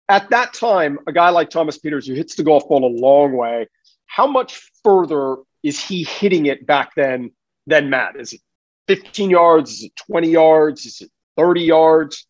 At 0.09 0.29
that 0.29 0.53
time, 0.53 0.99
a 1.07 1.13
guy 1.13 1.29
like 1.29 1.49
Thomas 1.49 1.77
Peters, 1.77 2.07
who 2.07 2.13
hits 2.13 2.35
the 2.35 2.43
golf 2.43 2.67
ball 2.67 2.85
a 2.85 2.93
long 2.99 3.33
way, 3.33 3.67
how 4.05 4.27
much 4.27 4.69
further 4.83 5.37
is 5.63 5.79
he 5.79 6.03
hitting 6.03 6.45
it 6.45 6.65
back 6.65 6.91
then 6.95 7.31
than 7.67 7.89
Matt? 7.89 8.17
Is 8.17 8.33
it 8.33 8.41
15 8.87 9.29
yards? 9.29 9.71
Is 9.71 9.83
it 9.85 9.93
20 10.07 10.29
yards? 10.29 10.85
Is 10.85 11.01
it 11.01 11.11
30 11.37 11.61
yards? 11.61 12.27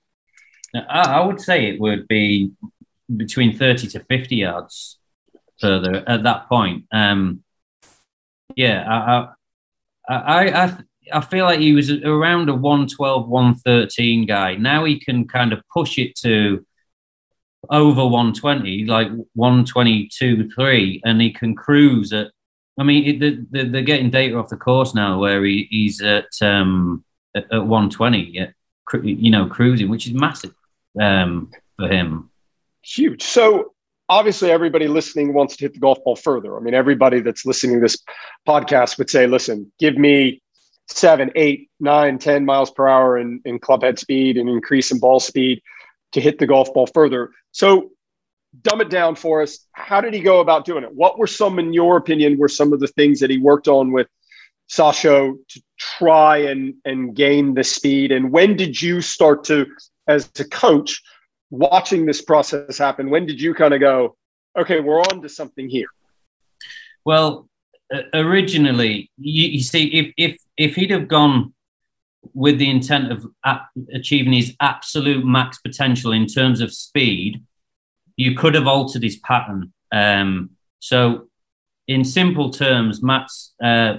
I 0.76 1.26
would 1.26 1.41
say 1.41 1.65
it 1.65 1.80
would 1.80 2.08
be 2.08 2.52
between 3.15 3.58
30 3.58 3.88
to 3.89 4.00
50 4.00 4.36
yards 4.36 4.98
further 5.63 6.04
at 6.06 6.23
that 6.23 6.49
point. 6.49 6.86
Um, 6.91 7.41
yeah, 8.56 8.84
I, 8.86 10.13
I, 10.13 10.49
I, 10.49 10.78
I 11.13 11.21
feel 11.21 11.45
like 11.45 11.60
he 11.60 11.73
was 11.73 11.89
around 11.89 12.49
a 12.49 12.54
112, 12.54 13.28
113 13.30 14.26
guy. 14.26 14.56
Now 14.56 14.84
he 14.84 14.99
can 14.99 15.26
kind 15.26 15.54
of 15.54 15.62
push 15.73 15.97
it 15.97 16.15
to 16.17 16.65
over 17.69 18.04
120, 18.04 18.86
like 18.86 19.08
122, 19.36 20.49
3, 20.49 21.02
and 21.06 21.21
he 21.21 21.32
can 21.32 21.56
cruise 21.56 22.12
at. 22.12 22.28
I 22.78 22.84
mean, 22.84 23.21
it, 23.21 23.52
they're, 23.52 23.65
they're 23.65 23.84
getting 23.84 24.10
data 24.10 24.36
off 24.36 24.49
the 24.49 24.58
course 24.58 24.95
now 24.95 25.19
where 25.19 25.45
he, 25.45 25.67
he's 25.69 26.02
at, 26.02 26.30
um, 26.41 27.06
at, 27.36 27.43
at 27.54 27.65
120, 27.65 28.32
yeah, 28.34 28.47
you 29.04 29.30
know, 29.30 29.45
cruising, 29.45 29.89
which 29.89 30.08
is 30.08 30.13
massive 30.13 30.56
um, 30.99 31.52
for 31.78 31.88
him. 31.88 32.32
Huge. 32.82 33.21
So 33.21 33.73
obviously 34.10 34.52
everybody 34.52 34.88
listening 34.88 35.34
wants 35.34 35.56
to 35.58 35.66
hit 35.66 35.74
the 35.74 35.80
golf 35.80 36.04
ball 36.04 36.16
further. 36.16 36.58
I 36.58 36.60
mean, 36.62 36.74
everybody 36.74 37.22
that's 37.22 37.46
listening 37.46 37.78
to 37.78 37.82
this 37.82 37.98
podcast 38.48 38.98
would 38.98 39.10
say, 39.10 39.28
listen, 39.28 39.72
give 39.80 39.98
me 39.98 40.42
seven, 40.88 41.32
eight, 41.36 41.70
nine, 41.80 42.18
10 42.20 42.46
miles 42.46 42.72
per 42.72 42.88
hour 42.88 43.18
in, 43.18 43.42
in 43.46 43.60
club 43.60 43.84
head 43.84 43.98
speed 43.98 44.38
and 44.38 44.50
increase 44.50 44.92
in 44.92 45.00
ball 45.00 45.20
speed 45.20 45.62
to 46.12 46.22
hit 46.22 46.39
the 46.39 46.48
golf 46.48 46.74
ball 46.74 46.88
further. 46.88 47.32
So 47.52 47.92
dumb 48.62 48.82
it 48.82 48.89
down 48.89 49.16
for 49.16 49.42
us. 49.42 49.66
How 49.72 50.02
did 50.02 50.13
he 50.13 50.20
go 50.20 50.39
about 50.39 50.66
doing 50.66 50.84
it? 50.84 50.94
What 50.94 51.18
were 51.18 51.28
some, 51.28 51.58
in 51.58 51.74
your 51.74 51.98
opinion, 51.98 52.38
were 52.38 52.50
some 52.50 52.74
of 52.74 52.80
the 52.80 52.88
things 52.88 53.20
that 53.20 53.30
he 53.30 53.38
worked 53.38 53.68
on 53.68 53.92
with 53.92 54.08
Sasho 54.70 55.36
to 55.50 55.62
try 55.80 56.38
and, 56.38 56.76
and 56.86 57.16
gain 57.16 57.54
the 57.54 57.63
speed? 57.63 58.12
And 58.12 58.32
when 58.32 58.56
did 58.56 58.80
you 58.80 59.02
start 59.02 59.44
to, 59.46 59.66
as 60.08 60.30
a 60.39 60.46
coach, 60.46 61.02
watching 61.54 62.08
this 62.08 62.22
process 62.22 62.80
happen, 62.80 63.12
when 63.12 63.28
did 63.28 63.39
you 63.39 63.54
kind 63.54 63.76
of 63.76 63.80
go, 63.80 64.16
okay, 64.58 64.80
we're 64.80 65.02
on 65.02 65.22
to 65.22 65.30
something 65.30 65.70
here? 65.70 65.88
Well, 67.06 67.48
originally, 68.13 69.12
you, 69.18 69.50
you, 69.50 69.62
see, 69.62 69.86
if, 69.88 70.13
if, 70.18 70.38
if 70.58 70.76
he'd 70.76 70.89
have 70.89 71.08
gone 71.08 71.54
with 72.34 72.58
the 72.58 72.70
intent 72.70 73.12
of 73.12 73.28
achieving 73.94 74.34
his 74.34 74.56
absolute 74.60 75.24
max 75.26 75.60
potential 75.60 76.12
in 76.12 76.26
terms 76.26 76.60
of 76.60 76.74
speed, 76.74 77.44
you 78.16 78.36
could 78.36 78.56
have 78.56 78.68
altered 78.68 79.04
his 79.04 79.18
pattern. 79.18 79.74
Um, 79.92 80.52
so, 80.80 81.28
in 81.88 82.04
simple 82.04 82.50
terms, 82.50 83.04
Matt's 83.04 83.54
uh, 83.63 83.98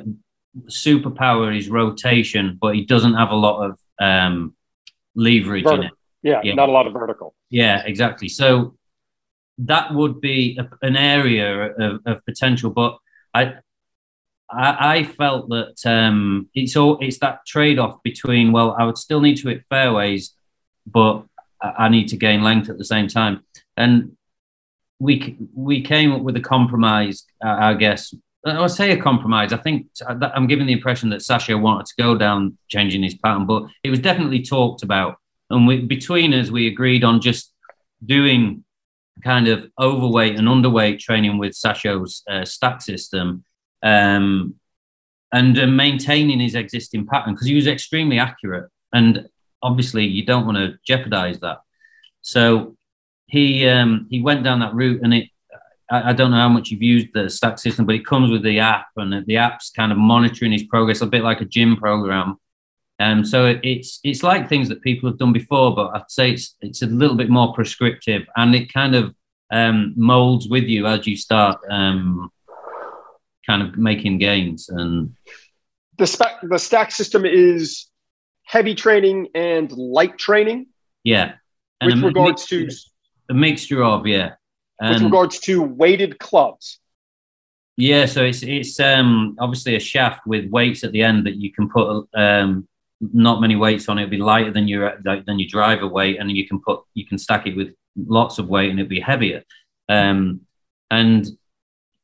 superpower 0.67 1.57
is 1.57 1.69
rotation, 1.69 2.59
but 2.61 2.75
he 2.75 2.85
doesn't 2.85 3.15
have 3.15 3.31
a 3.31 3.37
lot 3.37 3.71
of 3.71 3.79
um, 4.01 4.57
leverage 5.15 5.67
in 5.67 5.85
it. 5.85 5.93
Yeah, 6.25 6.41
yeah, 6.43 6.55
not 6.55 6.71
a 6.71 6.73
lot 6.73 6.87
of 6.87 6.95
vertical. 6.95 7.35
Yeah, 7.51 7.83
exactly. 7.85 8.29
So 8.29 8.77
that 9.59 9.95
would 9.95 10.21
be 10.21 10.59
a, 10.59 10.69
an 10.85 10.97
area 10.97 11.71
of, 11.71 12.01
of, 12.07 12.25
potential, 12.25 12.71
but 12.71 12.99
I 13.35 13.55
I, 14.51 14.97
I 14.97 15.05
felt 15.05 15.51
that 15.51 15.77
um, 15.85 16.49
it's 16.55 16.77
all 16.77 16.99
it's 17.01 17.19
that 17.19 17.47
trade 17.47 17.79
off 17.79 18.03
between 18.03 18.53
well, 18.53 18.75
I 18.77 18.85
would 18.85 18.99
still 18.99 19.21
need 19.21 19.37
to 19.37 19.49
hit 19.49 19.65
fairways, 19.69 20.35
but 20.87 21.25
I 21.61 21.89
need 21.89 22.09
to 22.09 22.17
gain 22.17 22.43
length 22.43 22.71
at 22.71 22.79
the 22.79 22.85
same 22.85 23.07
time. 23.07 23.45
And 23.77 24.17
we 24.99 25.37
we 25.55 25.83
came 25.83 26.13
up 26.13 26.23
with 26.23 26.37
a 26.37 26.41
compromise, 26.41 27.25
uh, 27.45 27.57
I 27.61 27.75
guess. 27.75 28.15
I 28.47 28.67
say 28.67 28.93
a 28.93 29.01
compromise. 29.01 29.53
I 29.53 29.57
think 29.57 29.87
I'm 30.09 30.47
giving 30.47 30.67
the 30.67 30.73
impression 30.73 31.09
that 31.11 31.21
Sasho 31.21 31.61
wanted 31.61 31.87
to 31.87 31.95
go 32.03 32.15
down 32.15 32.59
changing 32.69 33.03
his 33.03 33.15
pattern, 33.15 33.47
but 33.47 33.65
it 33.83 33.91
was 33.91 34.01
definitely 34.01 34.43
talked 34.43 34.83
about. 34.83 35.17
And 35.51 35.67
we, 35.67 35.81
between 35.81 36.33
us, 36.35 36.51
we 36.51 36.67
agreed 36.67 37.05
on 37.05 37.21
just 37.21 37.53
doing 38.05 38.65
kind 39.23 39.49
of 39.49 39.71
overweight 39.81 40.39
and 40.39 40.49
underweight 40.49 40.99
training 40.99 41.39
with 41.39 41.55
Sasho's 41.55 42.23
uh, 42.29 42.45
stack 42.45 42.83
system 42.83 43.45
um, 43.83 44.55
and 45.33 45.59
uh, 45.59 45.67
maintaining 45.67 46.41
his 46.41 46.55
existing 46.55 47.07
pattern 47.07 47.35
because 47.35 47.47
he 47.47 47.55
was 47.55 47.67
extremely 47.67 48.19
accurate. 48.19 48.71
And 48.93 49.29
obviously, 49.63 50.05
you 50.07 50.25
don't 50.25 50.47
want 50.47 50.59
to 50.59 50.79
jeopardize 50.87 51.41
that. 51.41 51.59
So 52.23 52.77
he 53.27 53.69
um, 53.69 54.07
he 54.11 54.23
went 54.23 54.45
down 54.45 54.61
that 54.61 54.75
route, 54.75 55.03
and 55.03 55.15
it. 55.15 55.29
I, 55.91 56.11
I, 56.11 56.13
don't 56.15 56.31
know 56.31 56.39
how 56.39 56.49
much 56.49 56.71
you've 56.71 56.83
used 56.83 57.09
the 57.13 57.29
stack 57.29 57.59
system, 57.59 57.85
but 57.85 57.95
it 57.95 58.07
comes 58.07 58.31
with 58.31 58.43
the 58.43 58.59
app, 58.61 58.87
and 58.97 59.27
the 59.27 59.37
app's 59.37 59.71
kind 59.71 59.93
of 59.93 59.99
monitoring 59.99 60.53
his 60.53 60.63
progress, 60.63 61.03
a 61.03 61.07
bit 61.07 61.23
like 61.23 61.41
a 61.41 61.45
gym 61.45 61.77
program. 61.77 62.37
Um, 63.01 63.25
so 63.25 63.47
it, 63.47 63.61
it's 63.63 64.01
it's 64.05 64.23
like 64.23 64.49
things 64.49 64.69
that 64.69 64.83
people 64.83 65.09
have 65.09 65.19
done 65.19 65.33
before, 65.33 65.75
but 65.75 65.95
I'd 65.95 66.11
say 66.11 66.31
it's 66.33 66.57
it's 66.61 66.83
a 66.83 66.87
little 66.87 67.17
bit 67.17 67.29
more 67.29 67.53
prescriptive, 67.53 68.27
and 68.37 68.55
it 68.55 68.73
kind 68.73 68.95
of 68.95 69.15
um, 69.51 69.95
molds 69.97 70.49
with 70.49 70.65
you 70.65 70.87
as 70.87 71.07
you 71.07 71.17
start 71.17 71.61
um, 71.71 72.31
kind 73.47 73.63
of 73.63 73.77
making 73.77 74.19
gains. 74.19 74.69
And 74.69 75.15
the 75.99 76.07
stack 76.07 76.37
the 76.43 76.59
stack 76.59 76.93
system 76.93 77.25
is 77.25 77.87
heavy 78.45 78.75
training 78.75 79.29
and 79.35 79.71
light 79.73 80.17
training. 80.17 80.67
Yeah, 81.03 81.35
and 81.81 81.95
with 81.95 82.05
regards 82.05 82.47
to 82.47 82.69
a 83.29 83.35
mixture 83.35 83.83
of 83.83 84.07
yeah. 84.07 84.35
And, 84.81 84.95
with 84.95 85.03
regards 85.05 85.39
to 85.41 85.63
weighted 85.63 86.19
clubs. 86.19 86.79
Yeah, 87.77 88.07
so 88.07 88.25
it's 88.25 88.45
it's 88.45 88.79
um, 88.79 89.37
obviously 89.41 89.75
a 89.75 89.81
shaft 89.81 90.27
with 90.27 90.49
weights 90.51 90.85
at 90.85 90.93
the 90.93 91.03
end 91.03 91.27
that 91.27 91.37
you 91.37 91.53
can 91.53 91.69
put 91.69 92.09
um, 92.15 92.69
not 93.13 93.41
many 93.41 93.57
weights 93.57 93.89
on 93.89 93.99
it. 93.99 94.03
It'll 94.03 94.11
be 94.11 94.17
lighter 94.19 94.53
than 94.53 94.69
your 94.69 94.99
than 95.03 95.39
your 95.39 95.49
driver 95.49 95.87
weight, 95.87 96.19
and 96.19 96.31
you 96.31 96.47
can 96.47 96.61
put 96.61 96.81
you 96.95 97.07
can 97.07 97.19
stack 97.19 97.47
it 97.47 97.57
with 97.57 97.75
lots 97.97 98.39
of 98.39 98.49
weight, 98.49 98.71
and 98.71 98.79
it'll 98.79 98.89
be 98.89 99.01
heavier. 99.01 99.43
Um, 99.89 100.43
and 100.91 101.27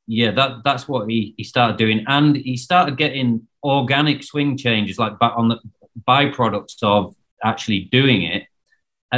yeah, 0.06 0.32
that 0.32 0.62
that's 0.64 0.88
what 0.88 1.08
he 1.08 1.34
he 1.36 1.44
started 1.44 1.76
doing, 1.76 2.04
and 2.06 2.36
he 2.36 2.56
started 2.56 2.96
getting 2.96 3.46
organic 3.62 4.22
swing 4.22 4.56
changes, 4.56 4.98
like 4.98 5.18
back 5.18 5.32
on 5.36 5.48
the 5.48 5.58
byproducts 6.06 6.82
of 6.82 7.14
actually 7.42 7.80
doing 7.92 8.22
it, 8.22 8.44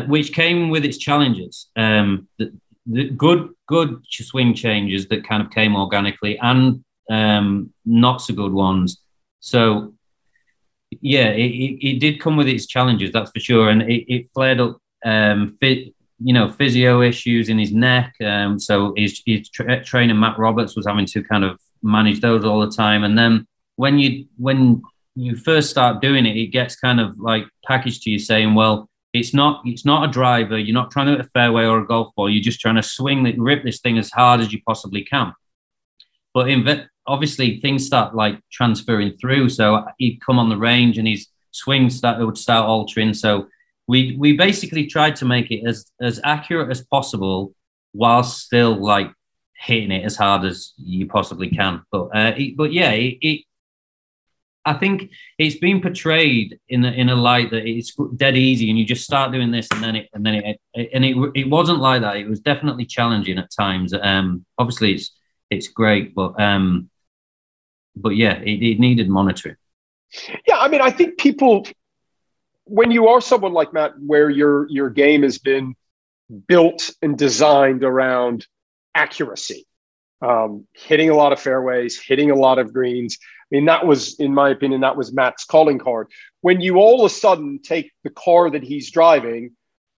which 0.06 0.32
came 0.32 0.70
with 0.70 0.84
its 0.84 0.98
challenges. 0.98 1.68
Um, 1.76 2.28
the, 2.38 2.52
the 2.86 3.10
good 3.10 3.50
good 3.66 4.04
swing 4.10 4.54
changes 4.54 5.08
that 5.08 5.26
kind 5.26 5.42
of 5.42 5.50
came 5.50 5.76
organically, 5.76 6.38
and 6.38 6.84
um, 7.10 7.72
not 7.84 8.20
so 8.22 8.34
good 8.34 8.52
ones. 8.52 9.00
So 9.40 9.94
yeah, 11.00 11.28
it, 11.28 11.50
it, 11.50 11.88
it, 11.88 11.98
did 12.00 12.20
come 12.20 12.36
with 12.36 12.48
its 12.48 12.66
challenges, 12.66 13.12
that's 13.12 13.30
for 13.30 13.40
sure, 13.40 13.68
and 13.68 13.82
it, 13.82 14.04
it 14.12 14.30
flared 14.34 14.60
up. 14.60 14.78
Um, 15.04 15.56
fit, 15.58 15.94
you 16.24 16.32
know, 16.32 16.48
physio 16.48 17.02
issues 17.02 17.48
in 17.48 17.58
his 17.58 17.72
neck. 17.72 18.14
Um, 18.24 18.58
so 18.58 18.94
his, 18.96 19.20
his 19.26 19.48
tra- 19.48 19.82
trainer 19.84 20.14
Matt 20.14 20.38
Roberts 20.38 20.76
was 20.76 20.86
having 20.86 21.06
to 21.06 21.24
kind 21.24 21.44
of 21.44 21.60
manage 21.82 22.20
those 22.20 22.44
all 22.44 22.60
the 22.60 22.70
time. 22.70 23.02
And 23.02 23.18
then 23.18 23.46
when 23.76 23.98
you 23.98 24.26
when 24.36 24.82
you 25.14 25.36
first 25.36 25.70
start 25.70 26.00
doing 26.00 26.26
it, 26.26 26.36
it 26.36 26.48
gets 26.48 26.76
kind 26.76 27.00
of 27.00 27.18
like 27.18 27.44
packaged 27.66 28.02
to 28.02 28.10
you 28.10 28.18
saying, 28.18 28.54
well, 28.54 28.88
it's 29.12 29.34
not 29.34 29.62
it's 29.64 29.84
not 29.84 30.08
a 30.08 30.12
driver. 30.12 30.58
You're 30.58 30.74
not 30.74 30.90
trying 30.90 31.06
to 31.06 31.12
hit 31.12 31.20
a 31.20 31.30
fairway 31.30 31.64
or 31.64 31.80
a 31.80 31.86
golf 31.86 32.14
ball. 32.14 32.30
You're 32.30 32.42
just 32.42 32.60
trying 32.60 32.76
to 32.76 32.82
swing 32.82 33.22
rip 33.38 33.64
this 33.64 33.80
thing 33.80 33.98
as 33.98 34.10
hard 34.10 34.40
as 34.40 34.52
you 34.52 34.60
possibly 34.66 35.04
can. 35.04 35.32
But 36.32 36.48
in, 36.48 36.64
obviously 37.06 37.60
things 37.60 37.86
start 37.86 38.14
like 38.14 38.38
transferring 38.50 39.12
through. 39.12 39.48
So 39.48 39.84
he'd 39.98 40.20
come 40.20 40.38
on 40.38 40.48
the 40.48 40.56
range 40.56 40.98
and 40.98 41.08
his 41.08 41.28
swing 41.50 41.90
start 41.90 42.24
would 42.24 42.38
start 42.38 42.66
altering. 42.66 43.14
So 43.14 43.48
we 43.88 44.16
we 44.18 44.36
basically 44.36 44.86
tried 44.86 45.16
to 45.16 45.24
make 45.24 45.50
it 45.50 45.66
as 45.66 45.90
as 46.00 46.20
accurate 46.24 46.70
as 46.70 46.84
possible 46.84 47.54
while 47.92 48.22
still 48.22 48.74
like 48.74 49.12
hitting 49.54 49.92
it 49.92 50.04
as 50.04 50.16
hard 50.16 50.44
as 50.44 50.72
you 50.76 51.06
possibly 51.06 51.48
can. 51.48 51.82
But 51.90 52.04
uh, 52.14 52.32
it, 52.36 52.56
but 52.56 52.72
yeah, 52.72 52.90
it, 52.90 53.18
it, 53.20 53.44
I 54.64 54.74
think 54.74 55.10
it's 55.38 55.56
been 55.56 55.80
portrayed 55.80 56.58
in 56.68 56.84
a, 56.84 56.90
in 56.90 57.08
a 57.08 57.16
light 57.16 57.50
that 57.50 57.66
it's 57.66 57.94
dead 58.16 58.36
easy, 58.36 58.70
and 58.70 58.78
you 58.78 58.84
just 58.84 59.04
start 59.04 59.32
doing 59.32 59.50
this, 59.50 59.68
and 59.72 59.82
then 59.82 59.96
it 59.96 60.08
and 60.14 60.24
then 60.24 60.34
it, 60.34 60.60
and 60.92 61.04
it 61.04 61.16
it 61.34 61.50
wasn't 61.50 61.80
like 61.80 62.02
that. 62.02 62.16
It 62.16 62.28
was 62.28 62.40
definitely 62.40 62.86
challenging 62.86 63.38
at 63.38 63.50
times. 63.56 63.92
Um, 63.92 64.44
obviously 64.58 64.94
it's 64.94 65.12
it's 65.50 65.68
great, 65.68 66.14
but 66.14 66.40
um, 66.40 66.88
but 67.94 68.10
yeah, 68.10 68.38
it, 68.38 68.62
it 68.62 68.80
needed 68.80 69.08
monitoring. 69.08 69.56
Yeah, 70.46 70.58
I 70.58 70.68
mean, 70.68 70.80
I 70.80 70.90
think 70.90 71.18
people, 71.18 71.66
when 72.64 72.90
you 72.90 73.08
are 73.08 73.20
someone 73.20 73.52
like 73.52 73.72
Matt, 73.72 73.92
where 73.98 74.28
your 74.28 74.68
your 74.68 74.90
game 74.90 75.22
has 75.22 75.38
been 75.38 75.74
built 76.46 76.90
and 77.02 77.16
designed 77.16 77.84
around 77.84 78.46
accuracy, 78.94 79.66
um, 80.20 80.66
hitting 80.72 81.10
a 81.10 81.14
lot 81.14 81.32
of 81.32 81.40
fairways, 81.40 82.00
hitting 82.00 82.30
a 82.30 82.36
lot 82.36 82.58
of 82.58 82.72
greens. 82.72 83.18
I 83.22 83.56
mean, 83.56 83.66
that 83.66 83.86
was, 83.86 84.18
in 84.18 84.32
my 84.32 84.50
opinion, 84.50 84.80
that 84.80 84.96
was 84.96 85.12
Matt's 85.12 85.44
calling 85.44 85.78
card. 85.78 86.08
When 86.40 86.60
you 86.60 86.76
all 86.76 87.04
of 87.04 87.10
a 87.10 87.14
sudden 87.14 87.60
take 87.62 87.90
the 88.02 88.10
car 88.10 88.50
that 88.50 88.62
he's 88.62 88.90
driving 88.90 89.52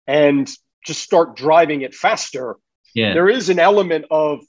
and 0.08 0.49
just 0.86 1.01
start 1.01 1.36
driving 1.36 1.82
it 1.82 1.93
faster, 1.93 2.56
yeah. 2.95 3.13
there 3.13 3.29
is 3.29 3.49
an 3.49 3.60
element 3.60 4.06
of 4.10 4.39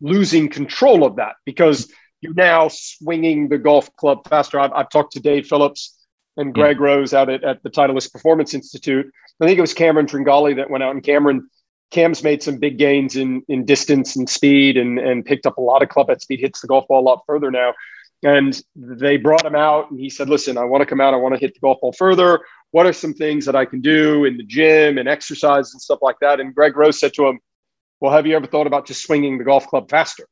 losing 0.00 0.48
control 0.48 1.04
of 1.04 1.16
that 1.16 1.34
because 1.44 1.92
you're 2.20 2.34
now 2.34 2.68
swinging 2.68 3.48
the 3.48 3.58
golf 3.58 3.94
club 3.96 4.28
faster. 4.28 4.58
I've, 4.58 4.72
I've 4.72 4.90
talked 4.90 5.12
to 5.12 5.20
Dave 5.20 5.46
Phillips 5.46 5.96
and 6.36 6.54
Greg 6.54 6.78
yeah. 6.78 6.86
Rose 6.86 7.14
out 7.14 7.28
at, 7.28 7.44
at 7.44 7.62
the 7.62 7.70
Titleist 7.70 8.12
Performance 8.12 8.54
Institute. 8.54 9.06
I 9.40 9.46
think 9.46 9.58
it 9.58 9.62
was 9.62 9.74
Cameron 9.74 10.06
Tringali 10.06 10.56
that 10.56 10.70
went 10.70 10.82
out, 10.82 10.94
and 10.94 11.02
Cameron 11.02 11.48
Cam's 11.90 12.22
made 12.22 12.42
some 12.42 12.58
big 12.58 12.76
gains 12.78 13.16
in 13.16 13.42
in 13.48 13.64
distance 13.64 14.16
and 14.16 14.28
speed, 14.28 14.76
and 14.76 14.98
and 14.98 15.24
picked 15.24 15.46
up 15.46 15.58
a 15.58 15.60
lot 15.60 15.82
of 15.82 15.88
club 15.88 16.10
at 16.10 16.20
speed. 16.20 16.40
Hits 16.40 16.60
the 16.60 16.66
golf 16.66 16.86
ball 16.88 17.00
a 17.00 17.08
lot 17.08 17.22
further 17.26 17.50
now. 17.50 17.72
And 18.24 18.60
they 18.74 19.16
brought 19.16 19.46
him 19.46 19.54
out, 19.54 19.90
and 19.90 20.00
he 20.00 20.10
said, 20.10 20.28
"Listen, 20.28 20.58
I 20.58 20.64
want 20.64 20.82
to 20.82 20.86
come 20.86 21.00
out. 21.00 21.14
I 21.14 21.18
want 21.18 21.34
to 21.34 21.40
hit 21.40 21.54
the 21.54 21.60
golf 21.60 21.80
ball 21.80 21.92
further. 21.92 22.40
What 22.72 22.84
are 22.84 22.92
some 22.92 23.14
things 23.14 23.46
that 23.46 23.54
I 23.54 23.64
can 23.64 23.80
do 23.80 24.24
in 24.24 24.36
the 24.36 24.42
gym 24.42 24.98
and 24.98 25.08
exercise 25.08 25.72
and 25.72 25.80
stuff 25.80 26.00
like 26.02 26.16
that?" 26.20 26.40
And 26.40 26.52
Greg 26.52 26.76
Rose 26.76 26.98
said 26.98 27.14
to 27.14 27.28
him, 27.28 27.38
"Well, 28.00 28.12
have 28.12 28.26
you 28.26 28.34
ever 28.34 28.46
thought 28.46 28.66
about 28.66 28.86
just 28.86 29.04
swinging 29.04 29.38
the 29.38 29.44
golf 29.44 29.68
club 29.68 29.88
faster?" 29.88 30.26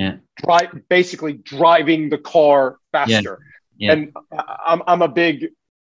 Yeah. 0.00 0.16
drive 0.44 0.70
basically 0.88 1.34
driving 1.34 2.08
the 2.08 2.18
car 2.18 2.78
faster. 2.92 3.38
Yeah. 3.76 3.92
Yeah. 3.92 3.92
And 3.92 4.12
I'm 4.66 4.82
I'm 4.86 5.02
a 5.02 5.08
big 5.08 5.48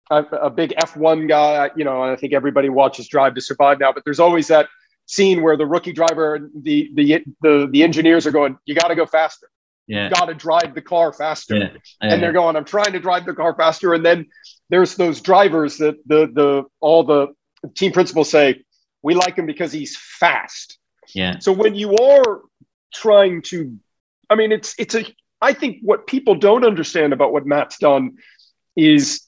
a 0.10 0.50
big 0.50 0.74
F1 0.78 1.28
guy. 1.30 1.70
You 1.76 1.86
know, 1.86 2.02
I 2.02 2.16
think 2.18 2.34
everybody 2.34 2.70
watches 2.70 3.08
Drive 3.08 3.36
to 3.36 3.42
Survive 3.42 3.80
now, 3.80 3.94
but 3.94 4.04
there's 4.04 4.20
always 4.20 4.48
that 4.48 4.68
scene 5.06 5.42
where 5.42 5.56
the 5.56 5.66
rookie 5.66 5.94
driver, 5.94 6.50
the 6.54 6.90
the 6.94 7.24
the, 7.42 7.70
the 7.72 7.84
engineers 7.84 8.26
are 8.28 8.32
going, 8.32 8.58
"You 8.66 8.76
got 8.76 8.90
to 8.90 8.96
go 8.96 9.06
faster. 9.06 9.48
Yeah. 9.88 10.06
You 10.06 10.10
got 10.12 10.26
to 10.26 10.34
drive 10.34 10.76
the 10.76 10.82
car 10.82 11.14
faster." 11.14 11.56
Yeah. 11.56 11.70
And 12.02 12.22
they're 12.22 12.34
going, 12.34 12.56
"I'm 12.56 12.66
trying 12.66 12.94
to 12.94 13.00
drive 13.00 13.26
the 13.26 13.34
car 13.34 13.56
faster." 13.56 13.94
And 13.94 14.06
then 14.06 14.26
there's 14.70 14.96
those 14.96 15.22
drivers 15.22 15.78
that 15.78 15.96
the 16.06 16.28
the 16.34 16.64
all 16.82 17.04
the 17.04 17.28
team 17.76 17.92
principals 17.92 18.30
say, 18.30 18.64
"We 19.02 19.16
like 19.16 19.38
him 19.38 19.46
because 19.46 19.72
he's 19.72 19.98
fast." 19.98 20.78
Yeah. 21.14 21.40
So 21.40 21.52
when 21.52 21.76
you 21.76 21.96
are 21.96 22.42
trying 22.94 23.42
to 23.44 23.78
I 24.32 24.36
mean, 24.36 24.52
it's 24.54 24.74
it's 24.80 24.96
a. 24.96 25.04
I 25.42 25.54
think 25.54 25.80
what 25.82 26.08
people 26.08 26.36
don't 26.36 26.64
understand 26.64 27.12
about 27.14 27.34
what 27.34 27.46
Matt's 27.46 27.78
done 27.78 28.18
is 28.78 29.28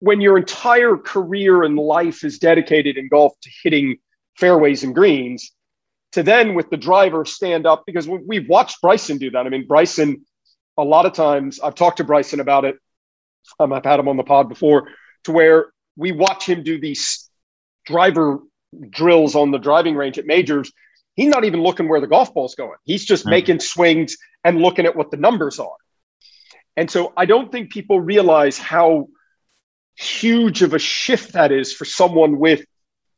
when 0.00 0.20
your 0.20 0.38
entire 0.38 0.96
career 0.96 1.64
and 1.64 1.76
life 1.76 2.24
is 2.24 2.38
dedicated 2.38 2.96
in 2.96 3.08
golf 3.08 3.34
to 3.42 3.50
hitting 3.62 3.98
fairways 4.36 4.84
and 4.84 4.94
greens, 4.94 5.50
to 6.12 6.22
then 6.22 6.54
with 6.54 6.70
the 6.70 6.76
driver 6.76 7.24
stand 7.24 7.66
up 7.66 7.84
because 7.86 8.08
we've 8.08 8.48
watched 8.48 8.80
Bryson 8.80 9.18
do 9.18 9.30
that. 9.32 9.44
I 9.44 9.50
mean, 9.50 9.66
Bryson, 9.66 10.24
a 10.78 10.84
lot 10.84 11.04
of 11.04 11.12
times 11.12 11.60
I've 11.60 11.74
talked 11.74 11.98
to 11.98 12.04
Bryson 12.04 12.40
about 12.40 12.64
it. 12.64 12.76
Um, 13.60 13.72
I've 13.72 13.84
had 13.84 14.00
him 14.00 14.08
on 14.08 14.16
the 14.16 14.22
pod 14.22 14.48
before, 14.48 14.88
to 15.24 15.32
where 15.32 15.72
we 15.96 16.12
watch 16.12 16.48
him 16.48 16.62
do 16.62 16.80
these 16.80 17.28
driver 17.84 18.38
drills 18.88 19.34
on 19.34 19.50
the 19.50 19.58
driving 19.58 19.94
range 19.96 20.18
at 20.18 20.26
majors 20.26 20.72
he's 21.18 21.28
not 21.28 21.44
even 21.44 21.62
looking 21.62 21.88
where 21.88 22.00
the 22.00 22.06
golf 22.06 22.32
ball's 22.32 22.54
going. 22.54 22.78
He's 22.84 23.04
just 23.04 23.24
mm-hmm. 23.24 23.30
making 23.30 23.60
swings 23.60 24.16
and 24.44 24.62
looking 24.62 24.86
at 24.86 24.94
what 24.96 25.10
the 25.10 25.16
numbers 25.16 25.58
are. 25.58 25.76
And 26.76 26.88
so 26.88 27.12
I 27.16 27.26
don't 27.26 27.50
think 27.50 27.72
people 27.72 28.00
realize 28.00 28.56
how 28.56 29.08
huge 29.96 30.62
of 30.62 30.74
a 30.74 30.78
shift 30.78 31.32
that 31.32 31.50
is 31.50 31.72
for 31.72 31.84
someone 31.84 32.38
with 32.38 32.64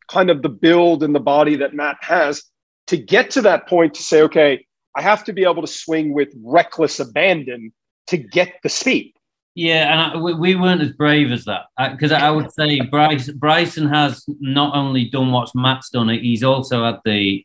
kind 0.08 0.30
of 0.30 0.40
the 0.40 0.48
build 0.48 1.02
and 1.02 1.14
the 1.14 1.20
body 1.20 1.56
that 1.56 1.74
Matt 1.74 1.98
has 2.00 2.42
to 2.86 2.96
get 2.96 3.32
to 3.32 3.42
that 3.42 3.68
point 3.68 3.94
to 3.94 4.02
say, 4.02 4.22
okay, 4.22 4.66
I 4.96 5.02
have 5.02 5.24
to 5.24 5.34
be 5.34 5.44
able 5.44 5.60
to 5.60 5.68
swing 5.68 6.14
with 6.14 6.32
reckless 6.42 7.00
abandon 7.00 7.72
to 8.06 8.16
get 8.16 8.54
the 8.62 8.70
speed. 8.70 9.12
Yeah, 9.54 9.92
and 9.92 10.00
I, 10.00 10.22
we, 10.22 10.32
we 10.32 10.54
weren't 10.54 10.80
as 10.80 10.92
brave 10.92 11.30
as 11.32 11.44
that 11.44 11.66
because 11.92 12.12
I, 12.12 12.28
I 12.28 12.30
would 12.30 12.50
say 12.52 12.80
Bryce, 12.80 13.28
Bryson 13.30 13.88
has 13.88 14.24
not 14.40 14.74
only 14.74 15.10
done 15.10 15.32
what 15.32 15.50
Matt's 15.54 15.90
done, 15.90 16.08
he's 16.08 16.42
also 16.42 16.84
had 16.84 17.00
the, 17.04 17.44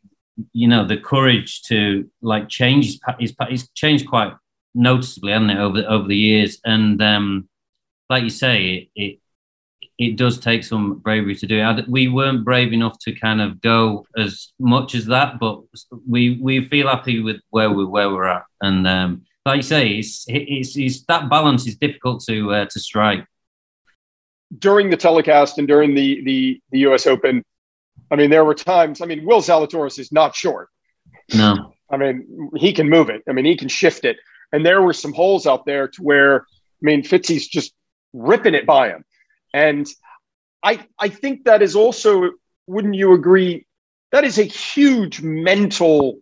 you 0.54 0.68
know, 0.68 0.86
the 0.86 0.98
courage 0.98 1.62
to 1.64 2.10
like 2.22 2.50
change 2.50 3.00
his 3.20 3.36
he's 3.50 3.70
changed 3.70 4.08
quite 4.08 4.34
noticeably, 4.74 5.32
hasn't 5.32 5.52
it, 5.52 5.58
over 5.58 5.84
over 5.88 6.08
the 6.08 6.18
years? 6.18 6.60
And 6.66 7.02
um, 7.02 7.50
like 8.10 8.24
you 8.24 8.30
say, 8.30 8.90
it, 8.96 9.02
it 9.02 9.20
it 9.98 10.18
does 10.18 10.40
take 10.40 10.64
some 10.64 11.00
bravery 11.00 11.36
to 11.36 11.48
do 11.48 11.58
it. 11.60 11.88
We 11.88 12.10
weren't 12.10 12.44
brave 12.44 12.74
enough 12.74 13.00
to 13.00 13.14
kind 13.14 13.42
of 13.42 13.62
go 13.62 14.06
as 14.18 14.52
much 14.60 14.94
as 14.94 15.06
that, 15.06 15.40
but 15.40 15.62
we 16.08 16.38
we 16.42 16.66
feel 16.66 16.88
happy 16.88 17.22
with 17.22 17.38
where 17.50 17.72
we 17.72 17.86
where 17.86 18.10
we're 18.10 18.28
at. 18.28 18.44
And 18.62 18.86
um, 18.88 19.26
like 19.46 19.58
you 19.58 19.64
say, 19.64 19.90
it's, 19.92 20.26
it's, 20.28 20.76
it's 20.76 21.06
that 21.06 21.30
balance 21.30 21.68
is 21.68 21.78
difficult 21.78 22.24
to 22.26 22.54
uh, 22.54 22.66
to 22.66 22.80
strike. 22.80 23.26
During 24.60 24.90
the 24.90 24.98
telecast 24.98 25.58
and 25.58 25.68
during 25.68 25.96
the, 25.96 26.24
the 26.24 26.62
the 26.72 26.80
U.S. 26.80 27.08
Open, 27.08 27.44
I 28.12 28.16
mean, 28.16 28.30
there 28.30 28.46
were 28.46 28.54
times. 28.54 29.02
I 29.02 29.06
mean, 29.06 29.26
Will 29.26 29.42
Zalatoris 29.42 30.00
is 30.00 30.12
not 30.12 30.36
short. 30.36 30.70
No, 31.34 31.74
I 31.90 31.98
mean 31.98 32.52
he 32.56 32.74
can 32.74 32.90
move 32.90 33.10
it. 33.10 33.24
I 33.28 33.34
mean 33.34 33.46
he 33.46 33.58
can 33.58 33.68
shift 33.68 34.06
it. 34.06 34.18
And 34.52 34.66
there 34.66 34.82
were 34.82 34.94
some 34.94 35.14
holes 35.14 35.48
out 35.48 35.66
there 35.66 35.88
to 35.88 36.04
where 36.04 36.42
I 36.42 36.44
mean 36.82 37.04
Fitzy's 37.04 37.48
just 37.48 37.74
ripping 38.14 38.54
it 38.54 38.66
by 38.66 38.90
him. 38.90 39.04
And 39.54 39.88
I 40.64 40.86
I 41.00 41.10
think 41.10 41.46
that 41.46 41.62
is 41.62 41.76
also, 41.76 42.32
wouldn't 42.68 42.96
you 42.96 43.14
agree? 43.14 43.66
That 44.12 44.24
is 44.24 44.38
a 44.38 44.44
huge 44.44 45.22
mental 45.22 46.20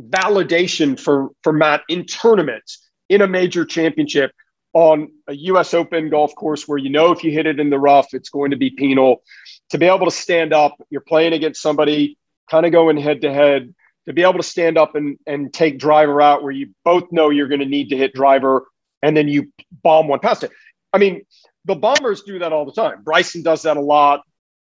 validation 0.00 0.98
for 0.98 1.30
for 1.42 1.52
Matt 1.52 1.82
in 1.88 2.06
tournaments 2.06 2.78
in 3.08 3.20
a 3.20 3.26
major 3.28 3.64
championship 3.64 4.32
on 4.74 5.10
a 5.28 5.34
US 5.34 5.72
Open 5.72 6.10
golf 6.10 6.34
course 6.34 6.68
where 6.68 6.78
you 6.78 6.90
know 6.90 7.12
if 7.12 7.24
you 7.24 7.30
hit 7.30 7.46
it 7.46 7.58
in 7.58 7.70
the 7.70 7.78
rough, 7.78 8.12
it's 8.12 8.28
going 8.28 8.50
to 8.50 8.56
be 8.56 8.70
penal. 8.70 9.22
To 9.70 9.78
be 9.78 9.86
able 9.86 10.04
to 10.04 10.10
stand 10.10 10.52
up, 10.52 10.76
you're 10.90 11.00
playing 11.00 11.32
against 11.32 11.62
somebody 11.62 12.18
kind 12.50 12.66
of 12.66 12.72
going 12.72 12.96
head 12.98 13.22
to 13.22 13.32
head, 13.32 13.74
to 14.06 14.12
be 14.12 14.22
able 14.22 14.34
to 14.34 14.42
stand 14.42 14.76
up 14.76 14.96
and, 14.96 15.18
and 15.26 15.52
take 15.52 15.78
driver 15.78 16.20
out 16.20 16.42
where 16.42 16.52
you 16.52 16.74
both 16.84 17.10
know 17.10 17.30
you're 17.30 17.48
going 17.48 17.60
to 17.60 17.66
need 17.66 17.88
to 17.90 17.96
hit 17.96 18.12
driver 18.12 18.66
and 19.00 19.16
then 19.16 19.28
you 19.28 19.52
bomb 19.82 20.08
one 20.08 20.18
past 20.18 20.42
it. 20.42 20.50
I 20.92 20.98
mean, 20.98 21.22
the 21.64 21.74
bombers 21.74 22.22
do 22.22 22.40
that 22.40 22.52
all 22.52 22.66
the 22.66 22.72
time. 22.72 23.02
Bryson 23.02 23.42
does 23.42 23.62
that 23.62 23.76
a 23.76 23.80
lot. 23.80 24.22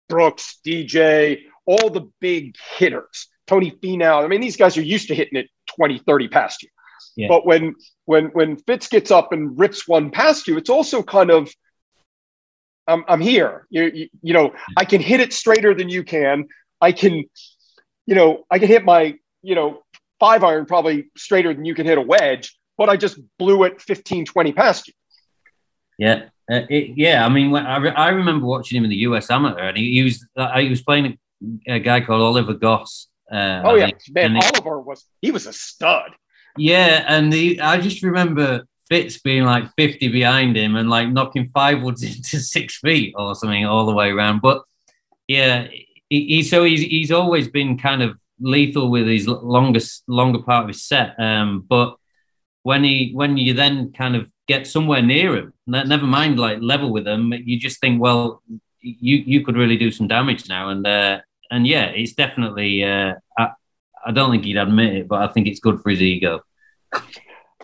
Brooks, 0.10 0.60
DJ, 0.65 1.41
all 1.65 1.89
the 1.89 2.10
big 2.22 2.56
hitters. 2.78 3.28
Tony 3.46 3.72
Finau. 3.72 4.24
I 4.24 4.28
mean, 4.28 4.41
these 4.41 4.58
guys 4.58 4.78
are 4.78 4.82
used 4.82 5.10
to 5.10 5.15
hitting 5.15 5.38
it 5.38 5.48
20, 5.76 6.00
30 6.00 6.28
past 6.30 6.63
you. 6.63 6.70
Yeah. 7.15 7.27
But 7.27 7.45
when 7.45 7.75
when 8.05 8.25
when 8.27 8.57
Fitz 8.57 8.88
gets 8.88 9.12
up 9.12 9.31
and 9.31 9.57
rips 9.57 9.88
one 9.88 10.12
past 10.12 10.47
you, 10.47 10.57
it's 10.57 10.69
also 10.69 11.03
kind 11.03 11.31
of 11.31 11.49
I'm, 12.88 13.03
I'm 13.07 13.21
here. 13.21 13.67
You, 13.69 13.91
you, 13.93 14.10
you 14.21 14.33
know, 14.33 14.53
I 14.77 14.86
can 14.86 15.01
hit 15.01 15.19
it 15.19 15.33
straighter 15.33 15.73
than 15.73 15.89
you 15.89 16.03
can. 16.03 16.47
I 16.81 16.91
can, 16.93 17.25
you 18.05 18.15
know, 18.15 18.45
I 18.49 18.60
can 18.60 18.67
hit 18.67 18.86
my, 18.86 19.15
you 19.41 19.55
know, 19.55 19.83
five 20.19 20.43
iron 20.43 20.65
probably 20.65 21.10
straighter 21.17 21.53
than 21.53 21.65
you 21.65 21.75
can 21.75 21.86
hit 21.86 21.97
a 21.97 22.01
wedge, 22.01 22.57
but 22.77 22.89
I 22.89 22.95
just 22.95 23.19
blew 23.38 23.63
it 23.63 23.81
15, 23.81 24.25
20 24.25 24.51
past 24.53 24.88
you. 24.88 24.93
Yeah. 25.97 26.25
Uh, 26.49 26.62
it, 26.69 26.93
yeah, 26.95 27.25
I 27.25 27.29
mean, 27.29 27.53
I, 27.53 27.77
re- 27.77 27.91
I 27.91 28.10
remember 28.10 28.45
watching 28.45 28.77
him 28.77 28.86
in 28.86 28.89
the 28.89 28.97
US 28.97 29.29
Amateur, 29.29 29.60
and 29.60 29.77
he, 29.77 29.95
he 29.95 30.03
was 30.03 30.25
uh, 30.38 30.57
he 30.60 30.69
was 30.69 30.81
playing 30.81 31.17
a, 31.67 31.79
guy 31.79 31.99
called 31.99 32.21
Oliver 32.21 32.53
Goss. 32.53 33.07
Uh, 33.29 33.62
oh 33.65 33.75
yeah, 33.75 33.89
man, 34.12 34.38
Oliver 34.38 34.79
was 34.79 35.03
he 35.21 35.31
was 35.31 35.45
a 35.45 35.51
stud. 35.51 36.12
Yeah, 36.58 37.06
and 37.08 37.32
the, 37.32 37.60
I 37.62 37.80
just 37.80 38.04
remember 38.04 38.65
Fitz 38.89 39.20
being 39.20 39.43
like 39.43 39.74
fifty 39.76 40.08
behind 40.08 40.56
him 40.56 40.76
and 40.76 40.89
like 40.89 41.10
knocking 41.10 41.50
five 41.54 41.82
woods 41.82 42.04
into 42.15 42.39
six 42.39 42.80
feet 42.80 43.13
or 43.17 43.36
something 43.36 43.65
all 43.65 43.86
the 43.86 43.93
way 43.93 44.10
around. 44.10 44.41
But 44.41 44.63
yeah, 45.28 45.67
he, 46.10 46.26
he 46.28 46.43
so 46.43 46.63
he's 46.63 46.82
he's 46.82 47.12
always 47.12 47.48
been 47.48 47.78
kind 47.78 48.02
of 48.02 48.17
lethal 48.39 48.91
with 48.91 49.08
his 49.08 49.28
longest 49.28 50.04
longer 50.08 50.39
part 50.39 50.63
of 50.63 50.70
his 50.70 50.84
set. 50.84 51.20
Um, 51.20 51.65
but 51.67 51.96
when 52.63 52.84
he 52.84 53.12
when 53.13 53.38
you 53.38 53.54
then 53.54 53.91
kind 53.93 54.15
of 54.15 54.32
get 54.48 54.65
somewhere 54.65 55.02
near 55.02 55.36
him. 55.36 55.54
Never 55.67 56.06
mind 56.06 56.39
like 56.39 56.60
level 56.62 56.91
with 56.91 57.04
them. 57.04 57.34
You 57.34 57.60
just 57.60 57.80
think, 57.80 58.02
well, 58.02 58.41
you 58.80 59.17
you 59.17 59.46
could 59.46 59.58
really 59.58 59.78
do 59.78 59.91
some 59.91 60.08
damage 60.08 60.48
now. 60.50 60.70
And 60.70 60.88
uh, 60.88 61.20
and 61.52 61.67
yeah, 61.67 61.86
it's 61.86 62.13
definitely. 62.13 62.84
Uh, 62.84 63.15
I, 63.38 63.50
I 64.06 64.12
don't 64.12 64.32
think 64.32 64.46
he'd 64.46 64.58
admit 64.58 64.96
it, 64.96 65.08
but 65.08 65.22
I 65.22 65.32
think 65.32 65.48
it's 65.48 65.60
good 65.60 65.82
for 65.82 65.89
his 65.89 66.02
ego. 66.02 66.41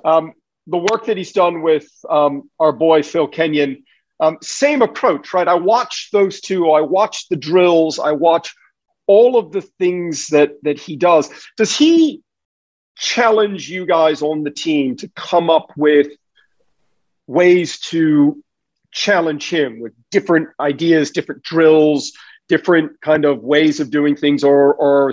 Um, 0.06 0.34
the 0.68 0.78
work 0.78 1.06
that 1.06 1.18
he's 1.18 1.34
done 1.34 1.62
with 1.62 1.88
um, 2.10 2.50
our 2.60 2.72
boy 2.72 3.04
Phil 3.04 3.28
Kenyon, 3.28 3.84
um, 4.20 4.38
same 4.42 4.82
approach, 4.82 5.34
right? 5.34 5.48
I 5.48 5.56
watch 5.56 6.10
those 6.12 6.40
two. 6.40 6.72
I 6.72 6.82
watch 6.82 7.28
the 7.30 7.36
drills. 7.36 8.00
I 8.00 8.12
watch 8.12 8.54
all 9.08 9.38
of 9.38 9.52
the 9.52 9.62
things 9.62 10.28
that 10.28 10.52
that 10.64 10.80
he 10.80 10.96
does. 10.96 11.30
Does 11.58 11.76
he 11.76 12.22
challenge 12.96 13.70
you 13.70 13.86
guys 13.86 14.22
on 14.22 14.44
the 14.44 14.52
team 14.52 14.96
to 14.98 15.10
come 15.16 15.50
up 15.50 15.72
with 15.76 16.08
ways 17.28 17.80
to 17.80 18.42
challenge 18.92 19.50
him 19.50 19.80
with 19.80 19.94
different 20.12 20.50
ideas, 20.60 21.12
different 21.12 21.42
drills, 21.44 22.14
different 22.48 23.00
kind 23.02 23.26
of 23.26 23.44
ways 23.44 23.80
of 23.80 23.90
doing 23.90 24.16
things, 24.16 24.44
or, 24.44 24.74
or 24.76 25.12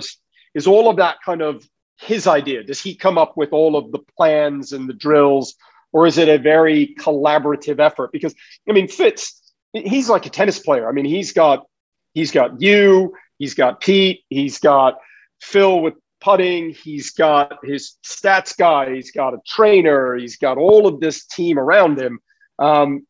is 0.53 0.67
all 0.67 0.89
of 0.89 0.97
that 0.97 1.17
kind 1.25 1.41
of 1.41 1.65
his 2.01 2.27
idea? 2.27 2.63
Does 2.63 2.81
he 2.81 2.95
come 2.95 3.17
up 3.17 3.37
with 3.37 3.53
all 3.53 3.75
of 3.75 3.91
the 3.91 3.99
plans 4.17 4.73
and 4.73 4.89
the 4.89 4.93
drills, 4.93 5.55
or 5.93 6.07
is 6.07 6.17
it 6.17 6.27
a 6.27 6.37
very 6.37 6.95
collaborative 6.99 7.79
effort? 7.79 8.11
Because 8.11 8.35
I 8.67 8.73
mean, 8.73 8.87
Fitz, 8.87 9.41
he's 9.73 10.09
like 10.09 10.25
a 10.25 10.29
tennis 10.29 10.59
player. 10.59 10.89
I 10.89 10.91
mean, 10.91 11.05
he's 11.05 11.31
got 11.31 11.65
he's 12.13 12.31
got 12.31 12.61
you, 12.61 13.13
he's 13.39 13.53
got 13.53 13.79
Pete, 13.79 14.21
he's 14.29 14.59
got 14.59 14.99
Phil 15.39 15.81
with 15.81 15.95
putting. 16.21 16.69
He's 16.69 17.11
got 17.11 17.65
his 17.65 17.97
stats 18.05 18.55
guy. 18.55 18.93
He's 18.93 19.11
got 19.11 19.33
a 19.33 19.39
trainer. 19.45 20.15
He's 20.15 20.37
got 20.37 20.57
all 20.57 20.87
of 20.87 20.99
this 20.99 21.25
team 21.25 21.59
around 21.59 21.99
him. 21.99 22.19
Um, 22.59 23.05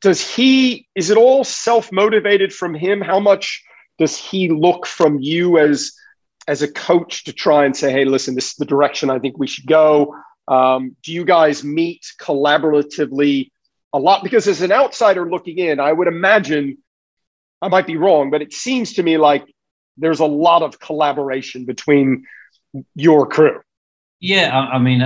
does 0.00 0.20
he? 0.20 0.88
Is 0.94 1.10
it 1.10 1.16
all 1.16 1.44
self 1.44 1.92
motivated 1.92 2.52
from 2.52 2.74
him? 2.74 3.00
How 3.00 3.20
much 3.20 3.62
does 3.98 4.16
he 4.16 4.48
look 4.48 4.86
from 4.86 5.18
you 5.20 5.58
as 5.58 5.92
as 6.48 6.62
a 6.62 6.72
coach 6.72 7.24
to 7.24 7.32
try 7.32 7.64
and 7.64 7.76
say, 7.76 7.92
"Hey, 7.92 8.04
listen, 8.04 8.34
this 8.34 8.48
is 8.50 8.54
the 8.54 8.64
direction 8.64 9.10
I 9.10 9.18
think 9.18 9.38
we 9.38 9.46
should 9.46 9.66
go"? 9.66 10.16
Um, 10.48 10.96
do 11.02 11.12
you 11.12 11.24
guys 11.24 11.62
meet 11.62 12.04
collaboratively 12.20 13.50
a 13.92 13.98
lot? 13.98 14.22
Because 14.22 14.48
as 14.48 14.62
an 14.62 14.72
outsider 14.72 15.30
looking 15.30 15.58
in, 15.58 15.78
I 15.78 15.92
would 15.92 16.08
imagine 16.08 16.78
I 17.60 17.68
might 17.68 17.86
be 17.86 17.96
wrong, 17.96 18.30
but 18.30 18.42
it 18.42 18.52
seems 18.52 18.94
to 18.94 19.02
me 19.02 19.18
like 19.18 19.44
there's 19.96 20.20
a 20.20 20.26
lot 20.26 20.62
of 20.62 20.78
collaboration 20.80 21.64
between 21.64 22.24
your 22.94 23.26
crew. 23.26 23.60
Yeah, 24.20 24.58
I, 24.58 24.76
I 24.76 24.78
mean, 24.78 25.02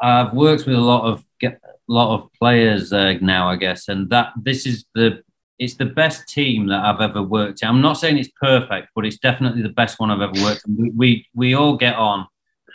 I've 0.00 0.32
worked 0.32 0.66
with 0.66 0.76
a 0.76 0.80
lot 0.80 1.04
of 1.04 1.24
a 1.42 1.56
lot 1.88 2.14
of 2.14 2.32
players 2.34 2.92
uh, 2.92 3.14
now, 3.20 3.48
I 3.48 3.56
guess, 3.56 3.88
and 3.88 4.08
that 4.10 4.32
this 4.42 4.66
is 4.66 4.84
the 4.94 5.22
it's 5.58 5.74
the 5.74 5.86
best 5.86 6.28
team 6.28 6.66
that 6.68 6.84
I've 6.84 7.00
ever 7.00 7.22
worked 7.22 7.62
in. 7.62 7.68
I'm 7.68 7.80
not 7.80 7.94
saying 7.94 8.18
it's 8.18 8.30
perfect, 8.40 8.88
but 8.94 9.06
it's 9.06 9.18
definitely 9.18 9.62
the 9.62 9.68
best 9.68 10.00
one 10.00 10.10
I've 10.10 10.20
ever 10.20 10.42
worked 10.42 10.66
in. 10.66 10.76
We 10.76 10.90
we, 10.90 11.26
we 11.34 11.54
all 11.54 11.76
get 11.76 11.94
on, 11.94 12.26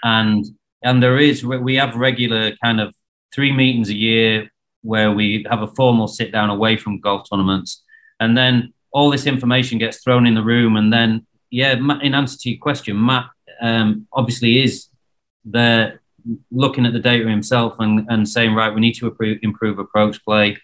and 0.03 0.45
and 0.83 1.03
there 1.03 1.17
is 1.17 1.43
we 1.43 1.75
have 1.75 1.95
regular 1.95 2.53
kind 2.63 2.79
of 2.79 2.93
three 3.33 3.51
meetings 3.51 3.89
a 3.89 3.95
year 3.95 4.49
where 4.81 5.11
we 5.11 5.45
have 5.49 5.61
a 5.61 5.67
formal 5.67 6.07
sit 6.07 6.31
down 6.31 6.49
away 6.49 6.77
from 6.77 7.01
golf 7.01 7.27
tournaments, 7.29 7.83
and 8.19 8.37
then 8.37 8.73
all 8.91 9.09
this 9.09 9.27
information 9.27 9.77
gets 9.77 10.01
thrown 10.03 10.25
in 10.25 10.35
the 10.35 10.43
room, 10.43 10.77
and 10.77 10.91
then 10.91 11.25
yeah, 11.51 11.73
in 11.73 12.13
answer 12.13 12.37
to 12.37 12.49
your 12.49 12.59
question, 12.59 13.03
Matt 13.03 13.25
um, 13.61 14.07
obviously 14.13 14.63
is 14.63 14.87
there 15.45 16.01
looking 16.51 16.85
at 16.85 16.93
the 16.93 16.99
data 16.99 17.27
himself 17.27 17.75
and, 17.79 18.05
and 18.09 18.27
saying, 18.27 18.53
right, 18.53 18.73
we 18.73 18.81
need 18.81 18.93
to 18.93 19.07
improve, 19.07 19.39
improve 19.41 19.79
approach 19.79 20.23
play. 20.23 20.57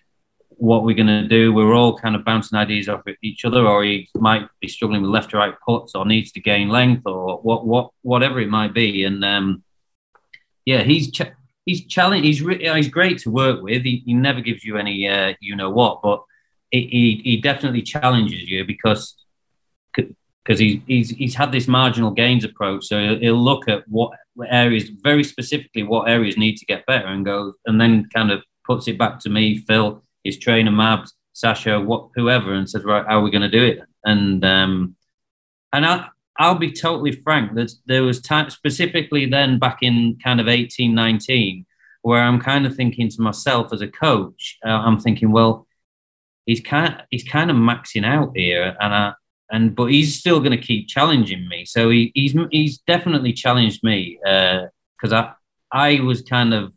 What 0.58 0.84
we're 0.84 0.96
going 0.96 1.08
to 1.08 1.28
do, 1.28 1.54
we're 1.54 1.74
all 1.74 1.98
kind 1.98 2.16
of 2.16 2.24
bouncing 2.24 2.58
ideas 2.58 2.90
off 2.90 3.02
each 3.22 3.46
other, 3.46 3.66
or 3.66 3.84
he 3.84 4.10
might 4.16 4.48
be 4.62 4.68
struggling 4.68 5.02
with 5.02 5.12
left 5.12 5.32
to 5.32 5.38
right 5.38 5.54
puts, 5.68 5.96
or 5.96 6.06
needs 6.06 6.32
to 6.34 6.42
gain 6.42 6.70
length, 6.70 7.04
or 7.06 7.38
what, 7.38 7.66
what, 7.66 7.92
whatever 8.02 8.40
it 8.40 8.50
might 8.50 8.74
be. 8.74 9.04
And 9.04 9.24
um, 9.24 9.64
yeah, 10.66 10.84
he's 10.84 11.12
ch- 11.12 11.34
he's 11.66 11.86
challenge. 11.86 12.26
He's 12.26 12.42
re- 12.42 12.74
he's 12.76 12.90
great 12.90 13.20
to 13.20 13.32
work 13.32 13.62
with. 13.62 13.84
He, 13.84 14.04
he 14.06 14.14
never 14.14 14.42
gives 14.42 14.64
you 14.64 14.78
any 14.78 15.08
uh, 15.08 15.34
you 15.40 15.56
know 15.56 15.70
what, 15.70 16.02
but 16.02 16.24
he, 16.72 17.22
he, 17.24 17.38
definitely 17.38 17.82
challenges 17.82 18.44
you 18.50 18.66
because 18.66 19.16
because 19.94 20.60
he's, 20.60 20.82
he's 20.86 21.10
he's 21.10 21.36
had 21.36 21.52
this 21.52 21.68
marginal 21.68 22.12
gains 22.12 22.44
approach. 22.44 22.86
So 22.86 23.00
he'll, 23.00 23.20
he'll, 23.20 23.44
look 23.44 23.68
at 23.68 23.88
what 23.88 24.12
areas, 24.50 24.90
very 24.90 25.24
specifically, 25.24 25.84
what 25.84 26.10
areas 26.10 26.38
need 26.38 26.58
to 26.58 26.66
get 26.66 26.86
better, 26.86 27.08
and 27.08 27.26
goes 27.26 27.54
and 27.66 27.80
then 27.80 28.08
kind 28.14 28.32
of 28.32 28.44
puts 28.66 28.88
it 28.88 28.98
back 28.98 29.20
to 29.20 29.30
me, 29.30 29.58
Phil, 29.60 30.04
his 30.26 30.38
trainer, 30.38 30.72
Mabs, 30.72 31.12
Sasho, 31.34 31.86
what 31.86 32.10
whoever, 32.16 32.54
and 32.54 32.70
says, 32.70 32.84
right, 32.84 33.06
how 33.08 33.20
are 33.20 33.22
we 33.22 33.32
going 33.32 33.50
to 33.50 33.58
do 33.60 33.64
it? 33.64 33.80
And 34.04 34.44
um, 34.44 34.96
and 35.72 35.86
I 35.86 36.08
I'll 36.38 36.56
be 36.56 36.72
totally 36.72 37.14
frank. 37.14 37.56
That 37.56 37.72
there 37.86 38.04
was 38.04 38.22
time 38.22 38.50
specifically 38.50 39.26
then 39.26 39.60
back 39.60 39.80
in 39.82 40.18
kind 40.24 40.42
of 40.42 40.48
eighteen 40.48 40.94
nineteen, 40.94 41.66
where 42.02 42.22
I'm 42.22 42.40
kind 42.40 42.66
of 42.66 42.76
thinking 42.76 43.10
to 43.10 43.22
myself 43.22 43.72
as 43.72 43.82
a 43.82 43.88
coach, 43.88 44.58
uh, 44.66 44.70
I'm 44.70 45.00
thinking, 45.00 45.32
well, 45.32 45.68
he's 46.46 46.62
kind 46.62 47.04
he's 47.12 47.24
kind 47.24 47.50
of 47.50 47.58
maxing 47.58 48.06
out 48.06 48.32
here, 48.36 48.76
and 48.80 48.94
I 48.94 49.14
and 49.52 49.76
but 49.76 49.86
he's 49.86 50.20
still 50.20 50.40
going 50.40 50.52
to 50.52 50.58
keep 50.58 50.88
challenging 50.88 51.48
me. 51.48 51.66
So 51.66 51.90
he, 51.90 52.12
he's 52.16 52.36
he's 52.52 52.80
definitely 52.80 53.34
challenged 53.34 53.84
me 53.84 54.18
because 54.22 55.14
uh, 55.14 55.34
I 55.72 55.98
I 55.98 56.00
was 56.02 56.22
kind 56.22 56.54
of 56.54 56.74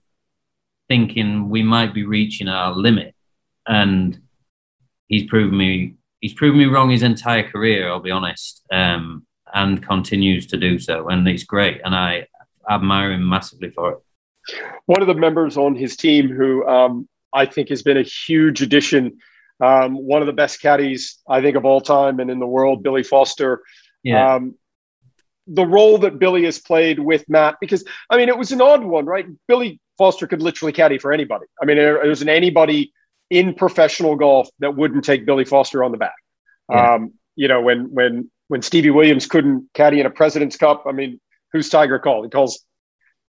thinking 0.89 1.51
we 1.51 1.63
might 1.63 1.95
be 1.95 2.05
reaching 2.05 2.49
our 2.49 2.73
limit, 2.75 3.15
and 3.69 4.21
he's 5.07 5.29
proven 5.29 5.57
me 5.57 5.95
he's 6.21 6.35
proven 6.35 6.59
me 6.59 6.65
wrong 6.65 6.91
his 6.91 7.03
entire 7.03 7.49
career. 7.49 7.89
I'll 7.89 8.01
be 8.01 8.11
honest, 8.11 8.63
um, 8.73 9.25
and 9.55 9.83
continues 9.83 10.47
to 10.49 10.57
do 10.57 10.79
so, 10.79 11.09
and 11.09 11.27
it's 11.29 11.45
great, 11.45 11.81
and 11.85 11.95
I 11.95 12.27
admire 12.69 13.13
him 13.13 13.29
massively 13.29 13.71
for 13.71 13.93
it. 13.93 13.99
One 14.87 15.01
of 15.01 15.07
the 15.07 15.15
members 15.15 15.57
on 15.57 15.75
his 15.75 15.97
team 15.97 16.29
who 16.29 16.67
um, 16.67 17.09
I 17.33 17.47
think 17.47 17.69
has 17.69 17.83
been 17.83 17.99
a 17.99 18.03
huge 18.03 18.63
addition 18.63 19.19
um, 19.61 19.97
one 19.97 20.21
of 20.23 20.27
the 20.27 20.33
best 20.33 20.61
caddies, 20.61 21.19
I 21.29 21.41
think, 21.41 21.57
of 21.57 21.65
all 21.65 21.81
time 21.81 22.21
and 22.21 22.31
in 22.31 22.39
the 22.39 22.47
world, 22.47 22.83
Billy 22.83 23.03
Foster. 23.03 23.63
Yeah. 24.03 24.35
Um, 24.35 24.55
the 25.47 25.67
role 25.67 25.99
that 25.99 26.19
Billy 26.19 26.45
has 26.45 26.59
played 26.59 26.99
with 26.99 27.29
Matt, 27.29 27.57
because 27.61 27.85
I 28.11 28.17
mean, 28.17 28.29
it 28.29 28.39
was 28.39 28.53
an 28.53 28.61
odd 28.61 28.85
one, 28.85 29.07
right? 29.07 29.27
Billy 29.49 29.81
Foster 29.97 30.27
could 30.27 30.43
literally 30.43 30.73
caddy 30.73 30.99
for 30.99 31.13
anybody. 31.13 31.47
I 31.61 31.65
mean, 31.65 31.77
there, 31.77 31.95
there 31.95 32.09
wasn't 32.09 32.31
anybody 32.31 32.93
in 33.31 33.55
professional 33.55 34.17
golf 34.17 34.49
that 34.61 34.77
wouldn't 34.77 35.05
take 35.05 35.27
Billy 35.27 35.45
Foster 35.45 35.85
on 35.85 35.93
the 35.93 35.99
back. 35.99 36.15
Yeah. 36.71 36.95
Um, 36.95 37.15
you 37.37 37.49
know, 37.49 37.61
when 37.61 37.93
when 37.93 38.31
when 38.49 38.63
Stevie 38.63 38.91
Williams 38.91 39.27
couldn't 39.27 39.69
caddy 39.75 40.01
in 40.01 40.07
a 40.07 40.11
President's 40.11 40.57
Cup, 40.57 40.85
I 40.87 40.93
mean, 40.93 41.21
who's 41.53 41.69
Tiger 41.69 41.99
called? 41.99 42.25
He 42.25 42.31
calls 42.31 42.65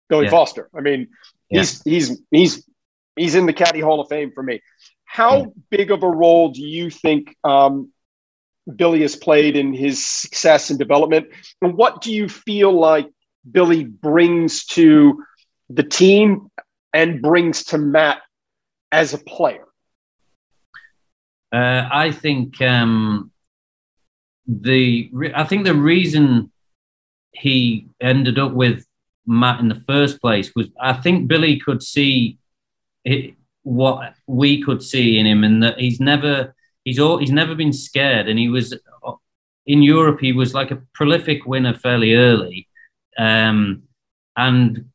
Billy 0.09 0.25
yeah. 0.25 0.31
Foster. 0.31 0.69
I 0.77 0.81
mean, 0.81 1.09
he's 1.49 1.83
he's 1.83 2.21
he's 2.31 2.67
he's 3.17 3.35
in 3.35 3.47
the 3.47 3.53
caddy 3.53 3.81
Hall 3.81 4.01
of 4.01 4.09
Fame 4.09 4.33
for 4.35 4.43
me. 4.43 4.61
How 5.05 5.45
hmm. 5.45 5.51
big 5.71 5.91
of 5.91 6.03
a 6.03 6.09
role 6.09 6.51
do 6.51 6.63
you 6.63 6.91
think 6.91 7.37
um, 7.45 7.93
Billy 8.75 9.03
has 9.03 9.17
played 9.17 9.57
in 9.57 9.73
his 9.75 10.07
success 10.07 10.71
and 10.71 10.79
development? 10.79 11.29
And 11.61 11.75
what 11.75 12.01
do 12.01 12.13
you 12.13 12.29
feel 12.29 12.73
like 12.73 13.09
Billy 13.51 13.85
brings 13.85 14.65
to 14.67 15.23
the 15.69 15.83
team 15.83 16.51
and 16.93 17.21
brings 17.21 17.65
to 17.65 17.79
Matt 17.79 18.23
as 18.91 19.15
a 19.15 19.19
player? 19.19 19.67
Uh, 21.53 21.87
I 21.93 22.11
think 22.11 22.61
um, 22.63 23.31
the 24.47 25.11
I 25.35 25.45
think 25.45 25.65
the 25.65 25.75
reason 25.75 26.51
he 27.33 27.89
ended 28.01 28.39
up 28.39 28.53
with 28.53 28.87
Matt 29.27 29.61
in 29.61 29.69
the 29.69 29.83
first 29.87 30.21
place 30.21 30.53
was 30.57 30.69
I 30.81 30.95
think 30.95 31.29
Billy 31.29 31.59
could 31.59 31.83
see 31.83 32.39
it, 33.05 33.35
what 33.63 34.15
we 34.27 34.63
could 34.63 34.83
see 34.83 35.19
in 35.19 35.27
him, 35.27 35.45
and 35.45 35.63
that 35.63 35.79
he's 35.79 36.01
never 36.01 36.55
he's 36.85 36.99
all 36.99 37.19
he's 37.19 37.31
never 37.31 37.55
been 37.55 37.73
scared, 37.73 38.29
and 38.29 38.39
he 38.39 38.49
was 38.49 38.75
in 39.67 39.83
Europe. 39.83 40.21
He 40.21 40.33
was 40.33 40.55
like 40.55 40.71
a 40.71 40.83
prolific 40.95 41.45
winner 41.47 41.75
fairly 41.75 42.15
early, 42.15 42.67
um, 43.19 43.83
and 44.37 44.91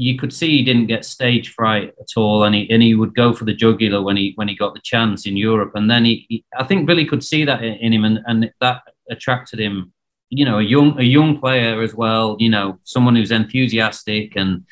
you 0.00 0.16
could 0.16 0.32
see 0.32 0.58
he 0.58 0.64
didn't 0.64 0.86
get 0.86 1.04
stage 1.04 1.52
fright 1.54 1.92
at 2.00 2.16
all, 2.16 2.44
and 2.44 2.54
he 2.54 2.70
and 2.70 2.80
he 2.80 2.94
would 2.94 3.16
go 3.16 3.34
for 3.34 3.44
the 3.44 3.52
jugular 3.52 4.00
when 4.00 4.16
he 4.16 4.32
when 4.36 4.46
he 4.46 4.54
got 4.54 4.72
the 4.72 4.80
chance 4.80 5.26
in 5.26 5.36
Europe, 5.36 5.72
and 5.74 5.90
then 5.90 6.04
he, 6.04 6.24
he 6.28 6.44
I 6.56 6.62
think 6.62 6.86
Billy 6.86 7.04
could 7.04 7.24
see 7.24 7.44
that 7.44 7.64
in 7.64 7.92
him, 7.92 8.04
and, 8.04 8.20
and 8.26 8.48
that 8.60 8.82
attracted 9.10 9.58
him. 9.58 9.92
You 10.30 10.44
know, 10.44 10.60
a 10.60 10.62
young 10.62 10.96
a 11.00 11.02
young 11.02 11.40
player 11.40 11.82
as 11.82 11.94
well. 11.94 12.36
You 12.38 12.48
know, 12.48 12.78
someone 12.84 13.16
who's 13.16 13.32
enthusiastic 13.32 14.36
and 14.36 14.64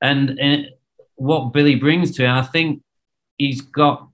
and, 0.00 0.38
and 0.38 0.68
what 1.16 1.52
Billy 1.52 1.74
brings 1.74 2.12
to 2.12 2.24
it, 2.24 2.30
I 2.30 2.42
think 2.42 2.80
he's 3.38 3.60
got 3.60 4.08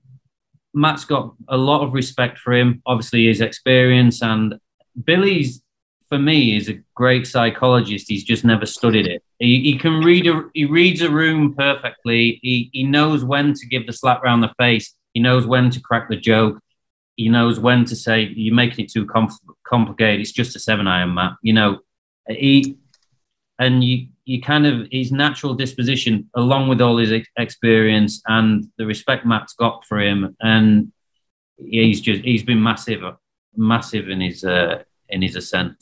Matt's 0.73 1.05
got 1.05 1.35
a 1.49 1.57
lot 1.57 1.83
of 1.83 1.93
respect 1.93 2.39
for 2.39 2.53
him. 2.53 2.81
Obviously, 2.87 3.27
his 3.27 3.41
experience 3.41 4.23
and 4.23 4.55
Billy's 5.03 5.61
for 6.11 6.19
me 6.19 6.57
is 6.57 6.67
a 6.67 6.77
great 6.93 7.25
psychologist. 7.25 8.09
He's 8.09 8.25
just 8.25 8.43
never 8.43 8.65
studied 8.65 9.07
it. 9.07 9.23
He, 9.39 9.61
he 9.61 9.77
can 9.77 10.01
read 10.01 10.27
a 10.27 10.43
he 10.53 10.65
reads 10.65 11.01
a 11.01 11.09
room 11.09 11.55
perfectly. 11.55 12.37
He 12.43 12.69
he 12.73 12.83
knows 12.83 13.23
when 13.23 13.53
to 13.53 13.65
give 13.65 13.87
the 13.87 13.93
slap 13.93 14.21
round 14.21 14.43
the 14.43 14.53
face. 14.59 14.93
He 15.13 15.21
knows 15.21 15.45
when 15.47 15.69
to 15.69 15.79
crack 15.79 16.09
the 16.09 16.17
joke. 16.17 16.59
He 17.15 17.29
knows 17.29 17.61
when 17.61 17.85
to 17.85 17.95
say 17.95 18.23
you're 18.35 18.53
making 18.53 18.83
it 18.83 18.91
too 18.91 19.07
complicated. 19.63 20.19
It's 20.19 20.33
just 20.33 20.53
a 20.57 20.59
seven 20.59 20.85
iron, 20.85 21.13
Matt. 21.13 21.37
You 21.41 21.53
know, 21.53 21.79
he 22.27 22.77
and 23.57 23.81
you 23.81 24.07
you 24.25 24.41
kind 24.41 24.67
of 24.67 24.89
his 24.91 25.13
natural 25.13 25.53
disposition, 25.53 26.29
along 26.35 26.67
with 26.67 26.81
all 26.81 26.97
his 26.97 27.13
experience 27.37 28.21
and 28.27 28.67
the 28.77 28.85
respect 28.85 29.25
Matt's 29.25 29.53
got 29.53 29.85
for 29.85 30.01
him, 30.01 30.35
and 30.41 30.91
he's 31.57 32.01
just 32.01 32.21
he's 32.21 32.43
been 32.43 32.61
massive, 32.61 33.01
massive 33.55 34.09
in 34.09 34.19
his 34.19 34.43
uh, 34.43 34.83
in 35.07 35.21
his 35.21 35.37
ascent. 35.37 35.81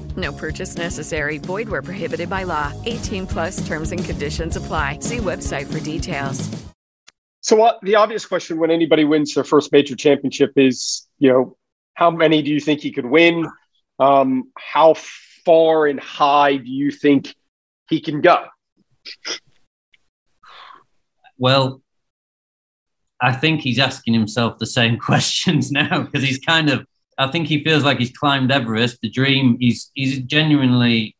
No 0.17 0.33
purchase 0.33 0.75
necessary. 0.75 1.37
Void 1.37 1.69
where 1.69 1.81
prohibited 1.81 2.29
by 2.29 2.43
law. 2.43 2.73
18 2.85 3.27
plus 3.27 3.65
terms 3.67 3.91
and 3.91 4.03
conditions 4.03 4.55
apply. 4.57 4.99
See 4.99 5.17
website 5.17 5.71
for 5.71 5.79
details. 5.79 6.49
So, 7.41 7.55
what 7.55 7.79
the 7.81 7.95
obvious 7.95 8.25
question 8.25 8.59
when 8.59 8.69
anybody 8.69 9.03
wins 9.03 9.33
their 9.33 9.43
first 9.43 9.71
major 9.71 9.95
championship 9.95 10.53
is, 10.55 11.07
you 11.17 11.31
know, 11.31 11.57
how 11.95 12.11
many 12.11 12.41
do 12.41 12.51
you 12.51 12.59
think 12.59 12.81
he 12.81 12.91
could 12.91 13.05
win? 13.05 13.47
Um, 13.99 14.51
how 14.57 14.93
far 15.43 15.87
and 15.87 15.99
high 15.99 16.57
do 16.57 16.69
you 16.69 16.91
think 16.91 17.35
he 17.89 17.99
can 17.99 18.21
go? 18.21 18.45
Well, 21.37 21.81
I 23.19 23.33
think 23.33 23.61
he's 23.61 23.79
asking 23.79 24.13
himself 24.13 24.59
the 24.59 24.67
same 24.67 24.97
questions 24.99 25.71
now 25.71 26.03
because 26.03 26.23
he's 26.23 26.39
kind 26.39 26.69
of. 26.69 26.85
I 27.17 27.27
think 27.27 27.47
he 27.47 27.63
feels 27.63 27.83
like 27.83 27.99
he's 27.99 28.11
climbed 28.11 28.51
Everest. 28.51 28.99
The 29.01 29.09
dream. 29.09 29.57
He's 29.59 29.91
he's 29.93 30.19
genuinely 30.19 31.15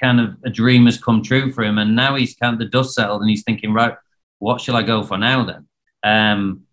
kind 0.00 0.20
of 0.20 0.36
a 0.44 0.50
dream 0.50 0.86
has 0.86 0.98
come 0.98 1.22
true 1.22 1.52
for 1.52 1.62
him, 1.64 1.78
and 1.78 1.94
now 1.94 2.14
he's 2.16 2.34
kind 2.36 2.52
of 2.52 2.58
the 2.58 2.66
dust 2.66 2.94
settled, 2.94 3.20
and 3.20 3.30
he's 3.30 3.44
thinking, 3.44 3.72
right, 3.72 3.94
what 4.38 4.60
shall 4.60 4.76
I 4.76 4.82
go 4.82 5.02
for 5.02 5.16
now 5.16 5.44
then? 5.44 5.68
Um, 6.02 6.64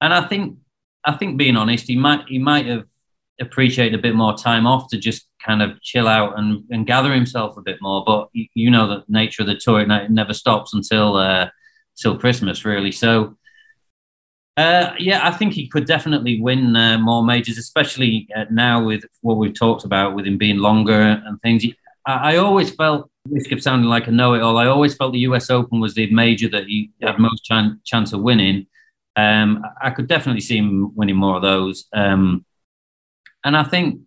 and 0.00 0.12
I 0.14 0.26
think 0.26 0.58
I 1.04 1.12
think 1.12 1.36
being 1.36 1.56
honest, 1.56 1.86
he 1.86 1.96
might 1.96 2.26
he 2.28 2.38
might 2.38 2.66
have 2.66 2.86
appreciated 3.40 3.98
a 3.98 4.02
bit 4.02 4.14
more 4.14 4.36
time 4.36 4.66
off 4.66 4.88
to 4.90 4.98
just 4.98 5.26
kind 5.44 5.62
of 5.62 5.80
chill 5.80 6.06
out 6.06 6.38
and, 6.38 6.62
and 6.70 6.86
gather 6.86 7.12
himself 7.14 7.56
a 7.56 7.62
bit 7.62 7.78
more. 7.80 8.04
But 8.04 8.28
you, 8.32 8.70
know 8.70 8.86
the 8.86 9.04
nature 9.08 9.42
of 9.42 9.48
the 9.48 9.56
tour; 9.56 9.80
it 9.80 10.10
never 10.10 10.34
stops 10.34 10.74
until 10.74 11.16
uh, 11.16 11.48
till 11.96 12.18
Christmas, 12.18 12.64
really. 12.64 12.92
So. 12.92 13.36
Uh, 14.56 14.92
yeah, 14.98 15.26
I 15.26 15.30
think 15.30 15.54
he 15.54 15.68
could 15.68 15.86
definitely 15.86 16.40
win 16.40 16.76
uh, 16.76 16.98
more 16.98 17.24
majors, 17.24 17.56
especially 17.56 18.28
uh, 18.36 18.44
now 18.50 18.84
with 18.84 19.04
what 19.22 19.38
we've 19.38 19.54
talked 19.54 19.84
about 19.84 20.14
with 20.14 20.26
him 20.26 20.36
being 20.38 20.58
longer 20.58 21.00
and 21.24 21.40
things. 21.40 21.64
I, 22.06 22.34
I 22.34 22.36
always 22.36 22.70
felt 22.70 23.10
risk 23.28 23.52
of 23.52 23.62
sounding 23.62 23.88
like 23.88 24.06
a 24.06 24.10
know-it-all. 24.10 24.58
I 24.58 24.66
always 24.66 24.94
felt 24.94 25.12
the 25.12 25.20
U.S. 25.20 25.50
Open 25.50 25.80
was 25.80 25.94
the 25.94 26.12
major 26.12 26.48
that 26.50 26.64
he 26.64 26.90
had 27.00 27.18
most 27.18 27.44
chan- 27.44 27.80
chance 27.84 28.12
of 28.12 28.22
winning. 28.22 28.66
Um, 29.16 29.64
I 29.80 29.90
could 29.90 30.08
definitely 30.08 30.40
see 30.40 30.58
him 30.58 30.94
winning 30.94 31.16
more 31.16 31.36
of 31.36 31.42
those. 31.42 31.86
Um, 31.92 32.44
and 33.44 33.56
I 33.56 33.62
think 33.62 34.02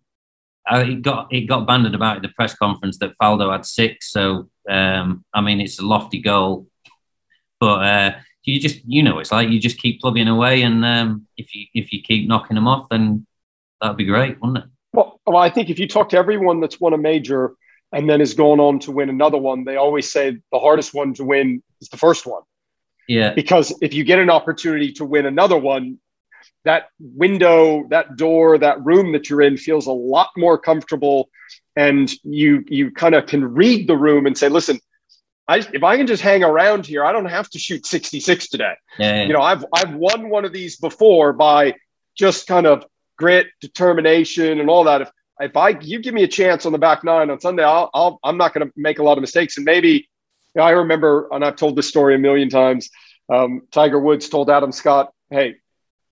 uh, 0.70 0.84
it 0.88 1.02
got 1.02 1.34
it 1.34 1.42
got 1.42 1.68
banded 1.68 1.96
about 1.96 2.18
at 2.18 2.22
the 2.22 2.30
press 2.30 2.56
conference 2.56 2.98
that 3.00 3.18
Faldo 3.22 3.52
had 3.52 3.66
six. 3.66 4.12
So 4.12 4.50
um, 4.70 5.26
I 5.34 5.42
mean, 5.42 5.62
it's 5.62 5.80
a 5.80 5.86
lofty 5.86 6.22
goal, 6.22 6.68
but 7.60 7.86
uh, 7.86 8.12
you 8.44 8.60
just 8.60 8.82
you 8.86 9.04
know 9.04 9.20
it's 9.20 9.32
like 9.32 9.50
you 9.50 9.60
just 9.60 9.78
keep 9.78 10.02
plugging 10.02 10.28
away, 10.28 10.62
and 10.64 10.84
um, 10.86 11.28
if 11.38 11.56
you 11.56 11.66
if 11.74 11.94
you 11.94 12.02
keep 12.02 12.28
knocking 12.28 12.56
them 12.56 12.68
off, 12.68 12.90
then 12.90 13.26
that'd 13.82 13.98
be 13.98 14.06
great, 14.06 14.40
wouldn't 14.42 14.66
it? 14.66 14.70
Well, 14.94 15.20
well, 15.26 15.38
I 15.38 15.50
think 15.50 15.70
if 15.70 15.80
you 15.80 15.88
talk 15.88 16.10
to 16.10 16.18
everyone 16.18 16.60
that's 16.60 16.80
won 16.80 16.94
a 16.94 16.98
major 16.98 17.56
and 17.92 18.10
then 18.10 18.20
has 18.20 18.34
gone 18.34 18.60
on 18.60 18.80
to 18.80 18.92
win 18.92 19.10
another 19.10 19.38
one, 19.38 19.64
they 19.64 19.76
always 19.76 20.12
say 20.12 20.38
the 20.52 20.60
hardest 20.60 20.94
one 20.94 21.14
to 21.16 21.24
win 21.24 21.64
is 21.82 21.90
the 21.90 21.98
first 21.98 22.26
one. 22.26 22.42
Yeah. 23.08 23.34
Because 23.34 23.76
if 23.82 23.94
you 23.94 24.04
get 24.04 24.20
an 24.20 24.30
opportunity 24.30 24.92
to 24.94 25.06
win 25.06 25.26
another 25.26 25.58
one, 25.58 26.00
that 26.66 26.88
window, 27.00 27.86
that 27.90 28.16
door, 28.16 28.58
that 28.58 28.84
room 28.84 29.12
that 29.12 29.30
you're 29.30 29.42
in 29.42 29.58
feels 29.58 29.88
a 29.88 29.92
lot 29.92 30.30
more 30.38 30.58
comfortable. 30.58 31.30
And 31.76 32.12
you 32.24 32.64
you 32.68 32.92
kind 32.92 33.16
of 33.16 33.26
can 33.26 33.44
read 33.44 33.88
the 33.88 33.98
room 33.98 34.26
and 34.26 34.38
say, 34.38 34.50
listen, 34.50 34.80
I, 35.54 35.58
if 35.72 35.84
I 35.84 35.98
can 35.98 36.08
just 36.08 36.24
hang 36.24 36.44
around 36.44 36.88
here, 36.88 37.06
I 37.06 37.12
don't 37.12 37.26
have 37.26 37.48
to 37.52 37.60
shoot 37.60 37.86
66 37.86 38.48
today. 38.50 38.74
Yeah. 38.98 39.24
You 39.24 39.34
know, 39.34 39.42
I've 39.42 39.64
I've 39.72 39.94
won 39.94 40.30
one 40.30 40.46
of 40.46 40.54
these 40.54 40.78
before 40.78 41.32
by 41.32 41.76
just 42.18 42.48
kind 42.48 42.66
of 42.66 42.86
grit, 43.18 43.48
determination, 43.62 44.60
and 44.60 44.70
all 44.70 44.86
that. 44.86 45.02
If 45.02 45.12
if 45.40 45.56
I 45.56 45.70
you 45.70 46.00
give 46.00 46.16
me 46.16 46.24
a 46.24 46.28
chance 46.28 46.66
on 46.66 46.72
the 46.72 46.80
back 46.80 47.04
nine 47.04 47.30
on 47.30 47.40
Sunday, 47.40 47.64
I'll, 47.64 47.92
I'll 47.94 48.20
I'm 48.24 48.38
not 48.38 48.54
going 48.54 48.68
to 48.68 48.74
make 48.76 48.98
a 48.98 49.04
lot 49.04 49.18
of 49.18 49.22
mistakes. 49.22 49.58
And 49.58 49.66
maybe 49.66 49.90
you 49.90 50.06
know, 50.56 50.64
I 50.64 50.72
remember, 50.72 51.28
and 51.32 51.46
I've 51.46 51.56
told 51.56 51.76
this 51.76 51.88
story 51.88 52.16
a 52.16 52.20
million 52.20 52.50
times. 52.50 52.90
Um, 53.32 53.62
Tiger 53.72 54.00
Woods 54.00 54.30
told 54.30 54.50
Adam 54.50 54.72
Scott, 54.72 55.12
"Hey, 55.30 55.58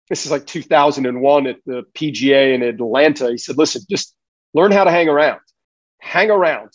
this 0.07 0.25
is 0.25 0.31
like 0.31 0.45
2001 0.45 1.47
at 1.47 1.57
the 1.65 1.83
PGA 1.93 2.53
in 2.53 2.61
Atlanta." 2.61 3.31
He 3.31 3.39
said, 3.39 3.57
"Listen, 3.57 3.81
just 3.89 4.15
learn 4.53 4.71
how 4.71 4.83
to 4.83 4.91
hang 4.91 5.09
around. 5.09 5.41
Hang 5.99 6.29
around." 6.29 6.69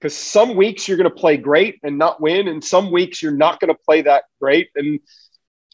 Because 0.00 0.16
some 0.16 0.56
weeks 0.56 0.88
you're 0.88 0.96
going 0.96 1.10
to 1.10 1.14
play 1.14 1.36
great 1.36 1.78
and 1.82 1.98
not 1.98 2.20
win, 2.20 2.48
and 2.48 2.64
some 2.64 2.90
weeks 2.90 3.22
you're 3.22 3.32
not 3.32 3.60
going 3.60 3.72
to 3.72 3.78
play 3.84 4.02
that 4.02 4.24
great, 4.40 4.70
and 4.74 5.00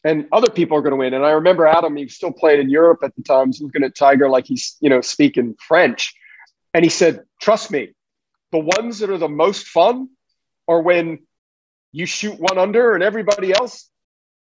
and 0.03 0.27
other 0.31 0.49
people 0.49 0.77
are 0.77 0.81
going 0.81 0.91
to 0.91 0.97
win. 0.97 1.13
And 1.13 1.25
I 1.25 1.31
remember 1.31 1.65
Adam, 1.65 1.95
he 1.95 2.03
was 2.03 2.15
still 2.15 2.31
playing 2.31 2.61
in 2.61 2.69
Europe 2.69 2.99
at 3.03 3.15
the 3.15 3.23
time, 3.23 3.47
He's 3.47 3.61
looking 3.61 3.83
at 3.83 3.95
Tiger 3.95 4.29
like 4.29 4.45
he's, 4.45 4.77
you 4.79 4.89
know, 4.89 5.01
speaking 5.01 5.55
French. 5.67 6.13
And 6.73 6.83
he 6.83 6.89
said, 6.89 7.23
Trust 7.41 7.71
me, 7.71 7.93
the 8.51 8.59
ones 8.59 8.99
that 8.99 9.09
are 9.09 9.17
the 9.17 9.27
most 9.27 9.67
fun 9.67 10.09
are 10.67 10.81
when 10.81 11.19
you 11.91 12.05
shoot 12.05 12.39
one 12.39 12.57
under 12.57 12.93
and 12.93 13.03
everybody 13.03 13.51
else 13.53 13.89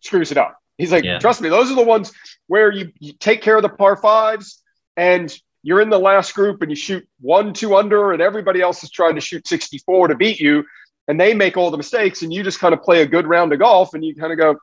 screws 0.00 0.30
it 0.30 0.38
up. 0.38 0.56
He's 0.78 0.92
like, 0.92 1.04
Yeah. 1.04 1.18
Trust 1.18 1.40
me, 1.40 1.48
those 1.48 1.70
are 1.70 1.76
the 1.76 1.84
ones 1.84 2.12
where 2.46 2.70
you, 2.70 2.92
you 2.98 3.12
take 3.12 3.42
care 3.42 3.56
of 3.56 3.62
the 3.62 3.68
par 3.68 3.96
fives 3.96 4.62
and 4.96 5.34
you're 5.62 5.80
in 5.80 5.90
the 5.90 5.98
last 5.98 6.34
group 6.34 6.62
and 6.62 6.70
you 6.70 6.76
shoot 6.76 7.06
one, 7.20 7.52
two 7.52 7.76
under, 7.76 8.12
and 8.12 8.22
everybody 8.22 8.60
else 8.60 8.82
is 8.82 8.90
trying 8.90 9.14
to 9.14 9.20
shoot 9.20 9.46
64 9.46 10.08
to 10.08 10.14
beat 10.14 10.40
you. 10.40 10.64
And 11.08 11.20
they 11.20 11.34
make 11.34 11.56
all 11.56 11.70
the 11.70 11.76
mistakes, 11.76 12.22
and 12.22 12.32
you 12.32 12.42
just 12.42 12.60
kind 12.60 12.72
of 12.72 12.82
play 12.82 13.02
a 13.02 13.06
good 13.06 13.26
round 13.26 13.52
of 13.52 13.58
golf 13.58 13.94
and 13.94 14.04
you 14.04 14.14
kind 14.14 14.32
of 14.32 14.38
go, 14.38 14.56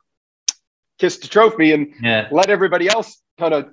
kiss 0.98 1.18
the 1.18 1.28
trophy 1.28 1.72
and 1.72 1.92
Yeah. 2.02 2.28
let 2.30 2.50
everybody 2.50 2.88
else 2.88 3.20
kind 3.38 3.54
of 3.54 3.68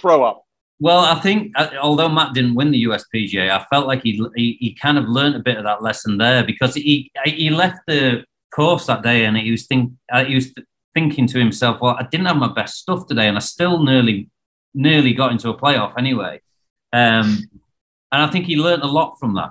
throw 0.00 0.22
up. 0.24 0.42
Well, 0.80 0.98
I 1.00 1.14
think 1.20 1.52
uh, 1.56 1.70
although 1.80 2.08
Matt 2.08 2.34
didn't 2.34 2.54
win 2.54 2.70
the 2.70 2.84
USPGA, 2.84 3.50
I 3.50 3.64
felt 3.70 3.86
like 3.86 4.02
he 4.02 4.24
he, 4.34 4.56
he 4.60 4.74
kind 4.74 4.98
of 4.98 5.08
learned 5.08 5.36
a 5.36 5.40
bit 5.40 5.56
of 5.56 5.64
that 5.64 5.82
lesson 5.82 6.18
there 6.18 6.44
because 6.44 6.74
he 6.74 7.10
he 7.24 7.50
left 7.50 7.78
the 7.86 8.24
course 8.54 8.86
that 8.86 9.02
day 9.02 9.24
and 9.24 9.36
he 9.36 9.50
was 9.50 9.66
think 9.66 9.92
uh, 10.12 10.24
he 10.24 10.34
was 10.34 10.52
thinking 10.94 11.26
to 11.28 11.38
himself, 11.38 11.80
well, 11.80 11.96
I 11.98 12.04
didn't 12.10 12.26
have 12.26 12.36
my 12.36 12.52
best 12.52 12.78
stuff 12.78 13.06
today, 13.06 13.28
and 13.28 13.36
I 13.36 13.40
still 13.40 13.82
nearly 13.84 14.28
nearly 14.74 15.12
got 15.14 15.30
into 15.32 15.48
a 15.48 15.56
playoff 15.56 15.94
anyway. 15.96 16.40
Um, 16.94 17.48
and 18.12 18.22
I 18.22 18.28
think 18.28 18.46
he 18.46 18.56
learned 18.56 18.84
a 18.84 18.86
lot 18.86 19.18
from 19.18 19.34
that. 19.34 19.50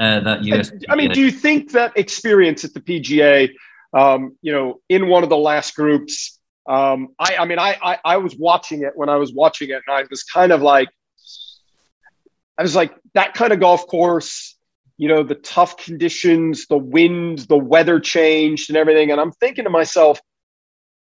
Uh, 0.00 0.20
that 0.20 0.40
USPGA. 0.40 0.84
I 0.90 0.96
mean, 0.96 1.12
do 1.12 1.20
you 1.20 1.30
think 1.30 1.70
that 1.72 1.96
experience 1.96 2.64
at 2.64 2.74
the 2.74 2.80
PGA, 2.80 3.50
um, 3.94 4.36
you 4.42 4.52
know, 4.52 4.80
in 4.88 5.08
one 5.08 5.22
of 5.22 5.28
the 5.28 5.36
last 5.36 5.76
groups? 5.76 6.40
Um, 6.68 7.14
I, 7.20 7.36
I 7.38 7.44
mean, 7.44 7.60
I, 7.60 7.78
I, 7.80 7.98
I 8.04 8.16
was 8.16 8.34
watching 8.36 8.82
it 8.82 8.92
when 8.96 9.08
I 9.08 9.16
was 9.16 9.32
watching 9.32 9.70
it, 9.70 9.80
and 9.86 9.96
I 9.96 10.04
was 10.10 10.24
kind 10.24 10.50
of 10.50 10.60
like, 10.60 10.88
I 12.58 12.62
was 12.62 12.74
like 12.74 12.92
that 13.14 13.34
kind 13.34 13.52
of 13.52 13.60
golf 13.60 13.86
course. 13.86 14.56
You 14.98 15.08
know, 15.08 15.22
the 15.22 15.34
tough 15.36 15.76
conditions, 15.76 16.66
the 16.66 16.78
wind, 16.78 17.40
the 17.40 17.56
weather 17.56 18.00
changed, 18.00 18.70
and 18.70 18.76
everything. 18.76 19.12
And 19.12 19.20
I'm 19.20 19.30
thinking 19.30 19.64
to 19.64 19.70
myself, 19.70 20.18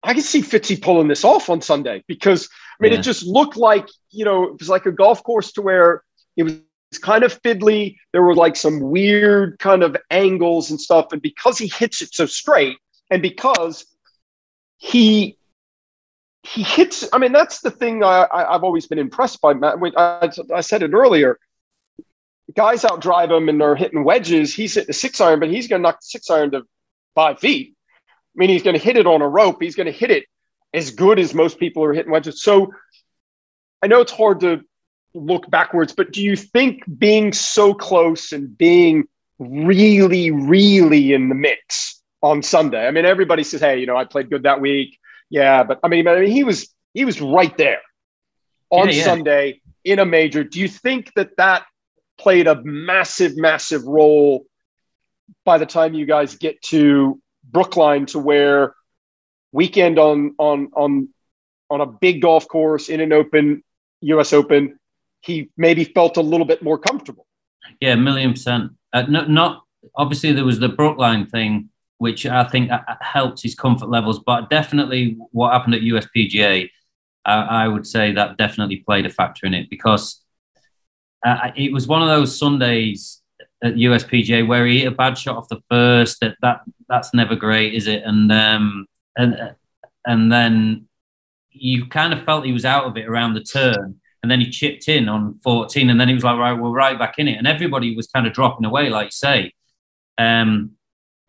I 0.02 0.14
can 0.14 0.22
see 0.22 0.40
Fitzy 0.42 0.80
pulling 0.80 1.08
this 1.08 1.24
off 1.24 1.50
on 1.50 1.60
Sunday 1.60 2.02
because 2.06 2.48
I 2.80 2.82
mean, 2.84 2.92
Yeah. 2.92 2.98
it 2.98 3.02
just 3.02 3.24
looked 3.24 3.56
like 3.56 3.86
you 4.10 4.24
know 4.24 4.44
it 4.44 4.58
was 4.58 4.68
like 4.68 4.86
a 4.86 4.92
golf 4.92 5.22
course 5.22 5.52
to 5.52 5.62
where 5.62 6.02
it 6.36 6.44
was 6.44 6.98
kind 7.00 7.22
of 7.24 7.40
fiddly. 7.42 7.96
There 8.12 8.22
were 8.22 8.34
like 8.34 8.56
some 8.56 8.80
weird 8.80 9.58
kind 9.58 9.82
of 9.82 9.96
angles 10.10 10.70
and 10.70 10.80
stuff, 10.80 11.12
and 11.12 11.20
because 11.20 11.58
he 11.58 11.68
hits 11.68 12.00
it 12.02 12.14
so 12.14 12.26
straight, 12.26 12.78
and 13.10 13.20
because 13.20 13.84
he 14.78 15.36
he 16.42 16.62
hits. 16.62 17.06
I 17.12 17.18
mean, 17.18 17.32
that's 17.32 17.60
the 17.60 17.70
thing 17.70 18.02
I, 18.02 18.22
I, 18.32 18.54
I've 18.54 18.64
always 18.64 18.86
been 18.86 18.98
impressed 18.98 19.40
by. 19.42 19.52
Matt, 19.52 19.78
When 19.78 19.92
I, 19.96 20.30
I 20.54 20.62
said 20.62 20.82
it 20.82 20.92
earlier. 20.94 21.38
Guys 22.56 22.82
outdrive 22.82 23.30
him 23.30 23.48
and 23.48 23.60
they're 23.60 23.76
hitting 23.76 24.02
wedges. 24.02 24.52
He's 24.52 24.74
hitting 24.74 24.90
a 24.90 24.94
six 24.94 25.20
iron, 25.20 25.38
but 25.38 25.50
he's 25.50 25.68
going 25.68 25.82
to 25.82 25.84
knock 25.84 26.00
the 26.00 26.06
six 26.06 26.28
iron 26.30 26.50
to 26.50 26.62
five 27.14 27.38
feet. 27.38 27.76
I 28.36 28.38
mean, 28.38 28.50
he's 28.50 28.62
going 28.62 28.76
to 28.76 28.82
hit 28.82 28.96
it 28.96 29.06
on 29.06 29.22
a 29.22 29.28
rope. 29.28 29.60
He's 29.60 29.74
going 29.74 29.86
to 29.86 29.92
hit 29.92 30.10
it 30.10 30.24
as 30.72 30.90
good 30.90 31.18
as 31.18 31.34
most 31.34 31.58
people 31.58 31.82
are 31.84 31.92
hitting 31.92 32.12
wedges. 32.12 32.42
So 32.42 32.72
I 33.82 33.86
know 33.86 34.00
it's 34.00 34.12
hard 34.12 34.40
to 34.40 34.60
look 35.14 35.50
backwards, 35.50 35.92
but 35.92 36.12
do 36.12 36.22
you 36.22 36.36
think 36.36 36.82
being 36.98 37.32
so 37.32 37.74
close 37.74 38.32
and 38.32 38.56
being 38.56 39.04
really, 39.38 40.30
really 40.30 41.12
in 41.12 41.28
the 41.28 41.34
mix 41.34 42.00
on 42.22 42.42
Sunday? 42.42 42.86
I 42.86 42.90
mean, 42.90 43.04
everybody 43.04 43.42
says, 43.42 43.60
"Hey, 43.60 43.78
you 43.80 43.86
know, 43.86 43.96
I 43.96 44.04
played 44.04 44.30
good 44.30 44.44
that 44.44 44.60
week." 44.60 44.98
Yeah, 45.28 45.64
but 45.64 45.80
I 45.82 45.88
mean, 45.88 46.06
I 46.06 46.20
mean, 46.20 46.30
he 46.30 46.44
was 46.44 46.72
he 46.94 47.04
was 47.04 47.20
right 47.20 47.56
there 47.56 47.80
on 48.70 48.88
Yeah, 48.88 48.94
yeah. 48.94 49.04
Sunday 49.04 49.60
in 49.84 49.98
a 49.98 50.06
major. 50.06 50.44
Do 50.44 50.60
you 50.60 50.68
think 50.68 51.12
that 51.14 51.36
that 51.36 51.64
played 52.18 52.46
a 52.46 52.62
massive, 52.62 53.36
massive 53.36 53.84
role 53.84 54.44
by 55.44 55.58
the 55.58 55.66
time 55.66 55.94
you 55.94 56.06
guys 56.06 56.36
get 56.36 56.60
to 56.62 57.20
Brookline 57.50 58.06
to 58.06 58.18
where 58.18 58.74
weekend 59.52 59.98
on 59.98 60.34
on 60.38 60.70
on 60.74 61.08
on 61.68 61.80
a 61.80 61.86
big 61.86 62.22
golf 62.22 62.48
course 62.48 62.88
in 62.88 63.00
an 63.00 63.12
open 63.12 63.62
US 64.02 64.32
Open, 64.32 64.78
he 65.20 65.50
maybe 65.56 65.84
felt 65.84 66.16
a 66.16 66.22
little 66.22 66.46
bit 66.46 66.62
more 66.62 66.78
comfortable. 66.78 67.26
Yeah, 67.80 67.94
million 67.94 68.32
percent. 68.32 68.72
Uh, 68.92 69.02
no, 69.02 69.24
not 69.26 69.62
obviously 69.94 70.32
there 70.32 70.44
was 70.44 70.58
the 70.58 70.68
Brookline 70.68 71.26
thing, 71.26 71.70
which 71.98 72.26
I 72.26 72.44
think 72.44 72.70
uh, 72.70 72.80
uh, 72.88 72.96
helped 73.00 73.42
his 73.42 73.54
comfort 73.54 73.88
levels, 73.88 74.20
but 74.20 74.50
definitely 74.50 75.16
what 75.32 75.52
happened 75.52 75.74
at 75.74 75.82
USPGA, 75.82 76.68
I, 77.24 77.32
I 77.32 77.68
would 77.68 77.86
say 77.86 78.12
that 78.12 78.36
definitely 78.36 78.78
played 78.78 79.06
a 79.06 79.10
factor 79.10 79.46
in 79.46 79.54
it 79.54 79.70
because 79.70 80.22
uh, 81.24 81.50
it 81.56 81.72
was 81.72 81.86
one 81.86 82.02
of 82.02 82.08
those 82.08 82.38
Sundays 82.38 83.19
at 83.62 83.74
USPGA 83.74 84.46
where 84.46 84.66
he 84.66 84.80
hit 84.80 84.92
a 84.92 84.96
bad 84.96 85.18
shot 85.18 85.36
off 85.36 85.48
the 85.48 85.60
first. 85.70 86.20
That 86.20 86.36
that 86.42 86.62
that's 86.88 87.14
never 87.14 87.36
great, 87.36 87.74
is 87.74 87.86
it? 87.86 88.02
And 88.04 88.30
um 88.32 88.86
and 89.16 89.54
and 90.06 90.32
then 90.32 90.88
you 91.50 91.86
kind 91.86 92.12
of 92.12 92.24
felt 92.24 92.46
he 92.46 92.52
was 92.52 92.64
out 92.64 92.84
of 92.84 92.96
it 92.96 93.06
around 93.06 93.34
the 93.34 93.42
turn. 93.42 94.00
And 94.22 94.30
then 94.30 94.40
he 94.40 94.50
chipped 94.50 94.86
in 94.88 95.08
on 95.08 95.38
14, 95.42 95.88
and 95.88 95.98
then 95.98 96.08
he 96.08 96.14
was 96.14 96.24
like, 96.24 96.38
right, 96.38 96.52
we're 96.52 96.70
right 96.70 96.98
back 96.98 97.14
in 97.18 97.26
it. 97.26 97.38
And 97.38 97.46
everybody 97.46 97.96
was 97.96 98.06
kind 98.06 98.26
of 98.26 98.34
dropping 98.34 98.66
away, 98.66 98.90
like 98.90 99.06
you 99.06 99.10
say. 99.12 99.52
Um, 100.18 100.72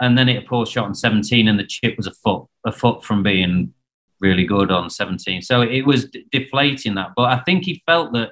and 0.01 0.17
then 0.17 0.27
it 0.27 0.43
a 0.43 0.47
poor 0.47 0.65
shot 0.65 0.85
on 0.85 0.95
17, 0.95 1.47
and 1.47 1.57
the 1.57 1.65
chip 1.65 1.95
was 1.95 2.07
a 2.07 2.11
foot, 2.11 2.47
a 2.65 2.71
foot 2.71 3.05
from 3.05 3.23
being 3.23 3.73
really 4.19 4.45
good 4.45 4.71
on 4.71 4.89
17. 4.89 5.41
So 5.41 5.61
it 5.61 5.85
was 5.85 6.09
deflating 6.31 6.95
that. 6.95 7.11
But 7.15 7.31
I 7.31 7.39
think 7.39 7.63
he 7.63 7.81
felt 7.85 8.11
that 8.13 8.31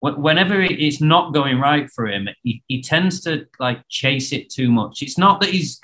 whenever 0.00 0.60
it's 0.60 1.00
not 1.00 1.34
going 1.34 1.58
right 1.58 1.90
for 1.90 2.06
him, 2.06 2.28
he, 2.42 2.62
he 2.68 2.82
tends 2.82 3.20
to 3.22 3.46
like 3.58 3.80
chase 3.88 4.32
it 4.32 4.50
too 4.50 4.70
much. 4.70 5.02
It's 5.02 5.18
not 5.18 5.40
that 5.40 5.50
he's 5.50 5.80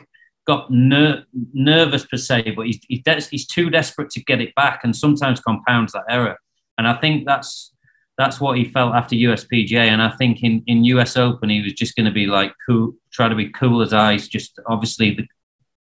got 0.47 0.71
ner- 0.71 1.25
nervous 1.53 2.07
per 2.07 2.17
se, 2.17 2.53
but 2.57 2.67
he's, 2.67 2.81
he's, 2.89 3.03
des- 3.03 3.29
he's 3.31 3.47
too 3.47 3.71
desperate 3.71 4.11
to 4.11 4.23
get 4.23 4.41
it 4.41 4.55
back 4.55 4.81
and 4.85 4.95
sometimes 4.95 5.41
compounds 5.41 5.93
that 5.93 6.05
error. 6.09 6.39
And 6.79 6.87
I 6.87 6.95
think 6.95 7.27
that's 7.27 7.73
that's 8.17 8.41
what 8.41 8.57
he 8.57 8.65
felt 8.65 8.95
after 8.95 9.17
USPGA. 9.17 9.89
And 9.89 10.01
I 10.01 10.11
think 10.11 10.43
in, 10.43 10.63
in 10.67 10.85
US 10.85 11.17
Open, 11.17 11.51
he 11.51 11.63
was 11.63 11.73
just 11.73 11.97
going 11.97 12.07
to 12.07 12.13
be 12.13 12.27
like 12.27 12.53
cool, 12.65 12.95
try 13.13 13.29
to 13.29 13.35
be 13.35 13.49
cool 13.49 13.83
as 13.83 13.93
ice. 13.93 14.29
Just 14.29 14.61
obviously 14.67 15.15
the 15.15 15.27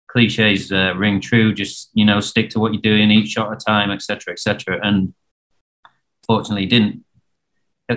cliches 0.08 0.70
uh, 0.70 0.94
ring 0.96 1.20
true. 1.20 1.52
Just 1.52 1.90
you 1.94 2.04
know, 2.04 2.20
stick 2.20 2.50
to 2.50 2.60
what 2.60 2.72
you're 2.72 2.82
doing, 2.82 3.10
each 3.10 3.30
shot 3.30 3.50
at 3.50 3.60
a 3.60 3.64
time, 3.64 3.90
etc., 3.90 4.32
etc. 4.32 4.78
And 4.82 5.14
fortunately, 6.26 6.66
didn't. 6.66 7.04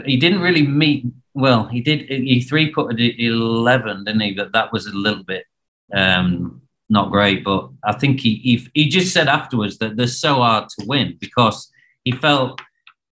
He 0.06 0.18
didn't 0.18 0.42
really 0.42 0.66
meet. 0.66 1.06
Well, 1.34 1.68
he 1.68 1.82
did. 1.82 2.10
He 2.10 2.42
three 2.42 2.72
putted 2.72 3.00
eleven, 3.20 4.04
didn't 4.04 4.22
he? 4.22 4.34
But 4.34 4.52
that 4.54 4.72
was 4.72 4.86
a 4.88 4.94
little 4.94 5.24
bit 5.24 5.46
um, 5.94 6.62
not 6.90 7.12
great. 7.12 7.44
But 7.44 7.70
I 7.84 7.94
think 7.94 8.20
he, 8.20 8.36
he 8.36 8.68
he 8.74 8.90
just 8.90 9.14
said 9.14 9.28
afterwards 9.28 9.78
that 9.80 9.96
they're 9.98 10.08
so 10.08 10.36
hard 10.36 10.70
to 10.70 10.86
win 10.86 11.18
because 11.20 11.72
he 12.04 12.12
felt 12.12 12.62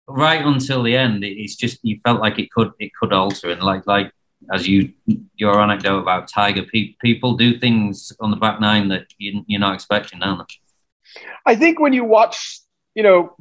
right 0.07 0.45
until 0.45 0.83
the 0.83 0.95
end. 0.95 1.23
it- 1.23 1.37
It's 1.41 1.55
just 1.55 1.79
he 1.83 1.95
felt 2.05 2.19
like 2.21 2.39
it 2.39 2.51
could 2.51 2.71
it 2.79 2.91
could 2.99 3.13
alter 3.13 3.49
and 3.51 3.61
like 3.63 3.85
like 3.87 4.11
as 4.53 4.67
you 4.67 4.93
your 5.35 5.59
anecdote 5.61 5.99
about 5.99 6.27
Tiger, 6.27 6.63
pe- 6.63 6.95
people 7.01 7.35
do 7.35 7.57
things 7.57 8.11
on 8.19 8.29
the 8.31 8.37
back 8.37 8.59
nine 8.59 8.89
that 8.89 9.05
you, 9.17 9.43
you're 9.47 9.59
not 9.59 9.73
expecting, 9.73 10.19
they? 10.19 10.45
I 11.45 11.55
think 11.55 11.79
when 11.79 11.93
you 11.93 12.03
watch, 12.03 12.59
you 12.93 13.01
know, 13.03 13.35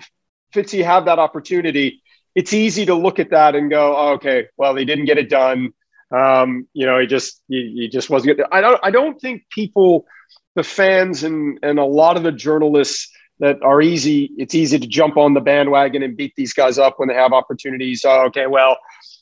Fitzy 0.55 0.83
have 0.85 1.05
that 1.07 1.19
opportunity, 1.19 2.03
it's 2.35 2.53
easy 2.53 2.87
to 2.87 2.95
look 2.95 3.19
at 3.19 3.31
that 3.31 3.55
and 3.55 3.71
go, 3.71 3.97
oh, 3.97 4.13
okay, 4.15 4.47
well, 4.57 4.75
they 4.75 4.85
didn't 4.85 5.05
get 5.05 5.19
it 5.19 5.31
done. 5.31 5.73
Um, 6.15 6.69
you 6.73 6.87
know, 6.87 6.99
he 6.99 7.07
just 7.07 7.41
he, 7.49 7.75
he 7.77 7.89
just 7.89 8.11
wasn't. 8.11 8.37
Good. 8.37 8.47
I 8.53 8.61
don't 8.61 8.81
I 8.83 8.91
don't 8.91 9.21
think 9.21 9.45
people, 9.51 10.07
the 10.55 10.63
fans 10.63 11.25
and 11.25 11.59
and 11.63 11.79
a 11.79 11.85
lot 11.85 12.17
of 12.17 12.23
the 12.23 12.33
journalists 12.33 13.11
that 13.41 13.63
are 13.63 13.81
easy. 13.81 14.31
It's 14.37 14.55
easy 14.55 14.79
to 14.79 14.87
jump 14.87 15.17
on 15.17 15.35
the 15.35 15.41
bandwagon 15.41 16.03
and 16.03 16.17
beat 16.17 16.35
these 16.37 16.53
guys 16.53 16.79
up 16.79 16.95
when 16.99 17.09
they 17.09 17.15
have 17.15 17.33
opportunities. 17.33 18.05
Oh, 18.05 18.27
okay, 18.27 18.47
well, 18.47 18.79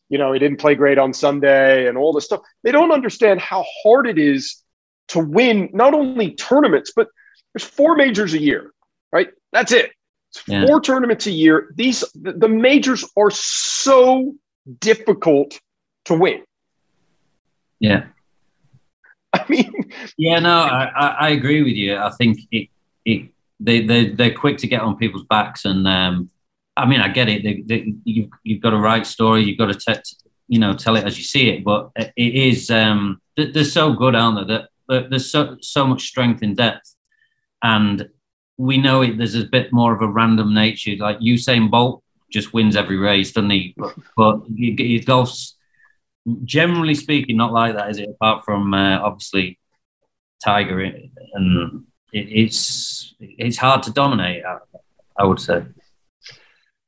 you 0.09 0.19
know, 0.19 0.33
he 0.33 0.39
didn't 0.39 0.59
play 0.59 0.75
great 0.75 0.99
on 0.99 1.15
Sunday 1.15 1.87
and 1.89 1.97
all 1.97 2.13
this 2.13 2.27
stuff. 2.27 2.41
They 2.63 2.73
don't 2.73 2.93
understand 2.93 3.41
how 3.41 3.65
hard 3.83 4.07
it 4.07 4.19
is 4.19 4.63
to 5.09 5.19
win 5.19 5.71
not 5.73 5.95
only 5.95 6.35
tournaments, 6.35 6.93
but 6.95 7.09
there's 7.55 7.65
four 7.65 7.97
majors 7.97 8.35
a 8.35 8.41
year, 8.41 8.73
right? 9.11 9.29
That's 9.53 9.73
it. 9.73 9.93
Yeah. 10.47 10.67
Four 10.67 10.81
tournaments 10.81 11.27
a 11.27 11.31
year. 11.31 11.71
These 11.75 12.05
the, 12.15 12.49
majors 12.49 13.05
are 13.17 13.31
so 13.31 14.35
difficult 14.81 15.59
to 16.07 16.15
win. 16.15 16.43
Yeah. 17.81 18.07
I 19.35 19.45
mean, 19.49 19.91
yeah, 20.17 20.39
no, 20.41 20.55
I, 20.55 21.17
I, 21.21 21.29
agree 21.31 21.63
with 21.63 21.75
you. 21.75 21.97
I 21.97 22.11
think 22.11 22.39
it, 22.51 22.69
it 23.05 23.31
they, 23.61 23.87
they, 23.87 24.11
they're 24.11 24.35
quick 24.35 24.59
to 24.59 24.67
get 24.67 24.83
on 24.83 24.97
people's 24.97 25.25
backs. 25.25 25.65
And 25.65 25.87
um, 25.89 26.31
I 26.77 26.87
mean, 26.87 27.01
I 27.01 27.09
get 27.09 27.29
it. 27.29 27.43
They, 27.43 27.63
they, 27.63 27.95
you've, 28.05 28.31
you've 28.43 28.61
got 28.61 28.75
a 28.75 28.79
right 28.79 29.07
story. 29.07 29.45
You've 29.45 29.59
got 29.59 29.73
to, 29.73 29.95
te- 29.95 30.17
you 30.49 30.59
know, 30.59 30.75
tell 30.75 30.97
it 30.97 31.05
as 31.05 31.17
you 31.17 31.25
see 31.25 31.49
it. 31.49 31.65
But 31.65 31.91
it 31.97 32.13
is, 32.17 32.71
um, 32.71 33.21
they're 33.37 33.65
so 33.65 33.95
good, 33.95 34.15
aren't 34.15 34.49
they? 34.49 34.55
That 34.89 35.11
there's 35.11 35.31
so, 35.31 35.57
so 35.61 35.87
much 35.87 36.03
strength 36.03 36.43
in 36.43 36.55
depth. 36.55 36.95
And 37.63 38.09
we 38.63 38.79
know 38.79 39.03
it, 39.03 39.19
there's 39.19 39.35
a 39.35 39.45
bit 39.45 39.73
more 39.73 39.93
of 39.93 40.03
a 40.03 40.07
random 40.07 40.55
nature. 40.55 40.95
Like 40.97 41.19
Usain 41.19 41.69
Bolt 41.69 42.03
just 42.31 42.55
wins 42.55 42.77
every 42.77 42.97
race, 42.97 43.33
doesn't 43.33 43.51
he? 43.51 43.75
But, 43.77 43.95
but 44.17 45.05
golf's 45.05 45.57
generally 46.45 46.95
speaking 46.95 47.37
not 47.37 47.53
like 47.53 47.75
that, 47.75 47.91
is 47.91 47.99
it? 47.99 48.09
Apart 48.09 48.45
from 48.45 48.73
uh, 48.73 49.01
obviously 49.01 49.59
Tiger, 50.45 50.81
and 50.81 51.85
it, 52.13 52.29
it's 52.29 53.15
it's 53.19 53.57
hard 53.57 53.83
to 53.85 53.93
dominate. 53.93 54.45
I, 54.45 54.59
I, 55.19 55.25
would 55.25 55.41
say. 55.41 55.65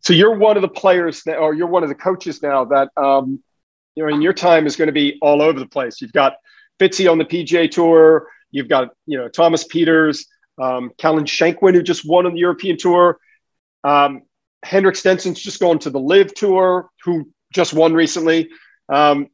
So 0.00 0.12
you're 0.12 0.36
one 0.36 0.56
of 0.56 0.62
the 0.62 0.68
players, 0.68 1.26
now, 1.26 1.38
or 1.38 1.54
you're 1.54 1.66
one 1.66 1.82
of 1.82 1.88
the 1.88 1.96
coaches 1.96 2.40
now 2.40 2.66
that 2.66 2.90
um, 2.96 3.42
you 3.96 4.06
know 4.06 4.14
in 4.14 4.22
your 4.22 4.32
time 4.32 4.64
is 4.64 4.76
going 4.76 4.86
to 4.86 4.92
be 4.92 5.18
all 5.20 5.42
over 5.42 5.58
the 5.58 5.66
place. 5.66 6.00
You've 6.00 6.12
got 6.12 6.34
Fitzy 6.78 7.10
on 7.10 7.18
the 7.18 7.24
PGA 7.24 7.68
Tour. 7.68 8.28
You've 8.52 8.68
got 8.68 8.90
you 9.06 9.18
know 9.18 9.28
Thomas 9.28 9.66
Pieters, 9.66 10.24
um, 10.60 10.92
Callum 10.98 11.24
Shinkwin, 11.24 11.74
who 11.74 11.82
just 11.82 12.06
won 12.06 12.26
on 12.26 12.34
the 12.34 12.40
European 12.40 12.76
Tour. 12.76 13.18
Um, 13.82 14.22
Henrik 14.64 14.96
Stenson's 14.96 15.40
just 15.40 15.60
gone 15.60 15.78
to 15.80 15.90
the 15.90 16.00
LIV 16.00 16.34
Tour, 16.34 16.90
who 17.04 17.30
just 17.52 17.74
won 17.74 17.92
recently. 17.92 18.48
Um, 18.88 19.28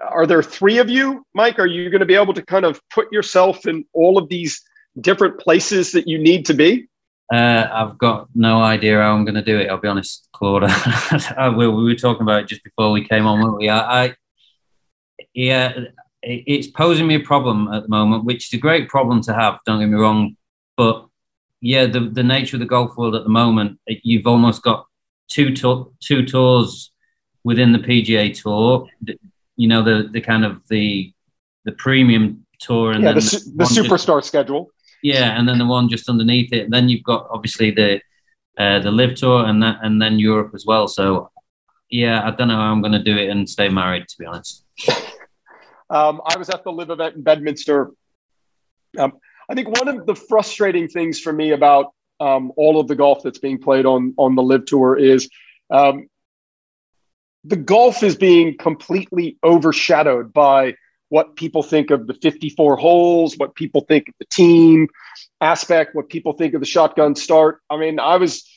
are 0.00 0.26
there 0.26 0.42
three 0.42 0.78
of 0.78 0.88
you, 0.88 1.26
Mike? 1.34 1.58
Are 1.58 1.66
you 1.66 1.90
going 1.90 2.00
to 2.00 2.06
be 2.06 2.14
able 2.14 2.34
to 2.34 2.42
kind 2.42 2.64
of 2.64 2.80
put 2.90 3.12
yourself 3.12 3.66
in 3.66 3.84
all 3.92 4.18
of 4.18 4.28
these 4.28 4.62
different 5.00 5.38
places 5.40 5.92
that 5.92 6.06
you 6.06 6.18
need 6.18 6.46
to 6.46 6.54
be? 6.54 6.88
Uh, 7.32 7.66
I've 7.72 7.98
got 7.98 8.28
no 8.34 8.60
idea 8.60 8.98
how 8.98 9.14
I'm 9.14 9.24
going 9.24 9.36
to 9.36 9.42
do 9.42 9.58
it. 9.58 9.68
I'll 9.68 9.78
be 9.78 9.88
honest, 9.88 10.28
Claude. 10.32 10.62
we, 11.56 11.68
we, 11.68 11.84
were 11.84 11.94
talking 11.94 12.22
about 12.22 12.42
it 12.42 12.48
just 12.48 12.62
before 12.62 12.90
we 12.92 13.06
came 13.06 13.26
on, 13.26 13.40
weren't 13.40 13.56
we? 13.56 13.68
I, 13.68 14.04
I 14.04 14.14
yeah, 15.32 15.72
it's 16.22 16.66
posing 16.68 17.06
me 17.06 17.14
a 17.14 17.20
problem 17.20 17.68
at 17.72 17.84
the 17.84 17.88
moment, 17.88 18.24
which 18.24 18.48
is 18.48 18.58
a 18.58 18.60
great 18.60 18.88
problem 18.88 19.22
to 19.22 19.34
have. 19.34 19.58
Don't 19.64 19.80
get 19.80 19.88
me 19.88 19.98
wrong, 19.98 20.36
but 20.76 21.06
yeah, 21.60 21.86
the 21.86 22.00
the 22.00 22.22
nature 22.22 22.56
of 22.56 22.60
the 22.60 22.66
golf 22.66 22.96
world 22.96 23.14
at 23.14 23.22
the 23.22 23.30
moment, 23.30 23.78
you've 23.86 24.26
almost 24.26 24.62
got 24.62 24.86
two 25.28 25.54
to- 25.54 25.92
two 26.00 26.24
tours 26.26 26.90
within 27.44 27.72
the 27.72 27.78
PGA 27.78 28.34
Tour. 28.34 28.88
You 29.56 29.68
know 29.68 29.82
the 29.82 30.08
the 30.10 30.20
kind 30.20 30.44
of 30.44 30.66
the 30.68 31.12
the 31.64 31.72
premium 31.72 32.46
tour 32.58 32.92
and 32.92 33.04
yeah, 33.04 33.12
the, 33.12 33.20
the, 33.20 33.52
the 33.56 33.64
superstar 33.64 34.18
just, 34.18 34.28
schedule. 34.28 34.70
Yeah, 35.02 35.38
and 35.38 35.48
then 35.48 35.58
the 35.58 35.66
one 35.66 35.88
just 35.88 36.08
underneath 36.08 36.52
it. 36.52 36.64
And 36.64 36.72
then 36.72 36.88
you've 36.88 37.02
got 37.02 37.26
obviously 37.30 37.70
the 37.70 38.00
uh, 38.58 38.78
the 38.80 38.90
LIV 38.90 39.16
tour 39.16 39.46
and 39.46 39.62
that 39.62 39.78
and 39.82 40.00
then 40.00 40.18
Europe 40.18 40.52
as 40.54 40.64
well. 40.66 40.88
So 40.88 41.30
yeah, 41.90 42.26
I 42.26 42.30
don't 42.30 42.48
know 42.48 42.56
how 42.56 42.72
I'm 42.72 42.80
going 42.80 42.92
to 42.92 43.02
do 43.02 43.16
it 43.16 43.28
and 43.28 43.48
stay 43.48 43.68
married. 43.68 44.08
To 44.08 44.16
be 44.18 44.26
honest. 44.26 44.64
um, 45.90 46.20
I 46.26 46.36
was 46.36 46.48
at 46.50 46.64
the 46.64 46.72
LIV 46.72 46.90
event 46.90 47.16
in 47.16 47.22
Bedminster. 47.22 47.92
Um, 48.98 49.12
I 49.52 49.54
think 49.54 49.68
one 49.68 49.86
of 49.86 50.06
the 50.06 50.14
frustrating 50.14 50.88
things 50.88 51.20
for 51.20 51.30
me 51.30 51.50
about 51.50 51.92
um, 52.20 52.52
all 52.56 52.80
of 52.80 52.88
the 52.88 52.96
golf 52.96 53.22
that's 53.22 53.38
being 53.38 53.58
played 53.58 53.84
on 53.84 54.14
on 54.16 54.34
the 54.34 54.42
LIV 54.42 54.64
tour 54.64 54.98
is 54.98 55.28
um, 55.70 56.08
the 57.44 57.56
golf 57.56 58.02
is 58.02 58.16
being 58.16 58.56
completely 58.56 59.36
overshadowed 59.44 60.32
by 60.32 60.74
what 61.10 61.36
people 61.36 61.62
think 61.62 61.90
of 61.90 62.06
the 62.06 62.14
54 62.14 62.76
holes, 62.76 63.36
what 63.36 63.54
people 63.54 63.82
think 63.82 64.08
of 64.08 64.14
the 64.18 64.24
team 64.32 64.88
aspect, 65.42 65.94
what 65.94 66.08
people 66.08 66.32
think 66.32 66.54
of 66.54 66.60
the 66.60 66.66
shotgun 66.66 67.14
start. 67.14 67.60
I 67.68 67.76
mean, 67.76 68.00
I 68.00 68.16
was 68.16 68.48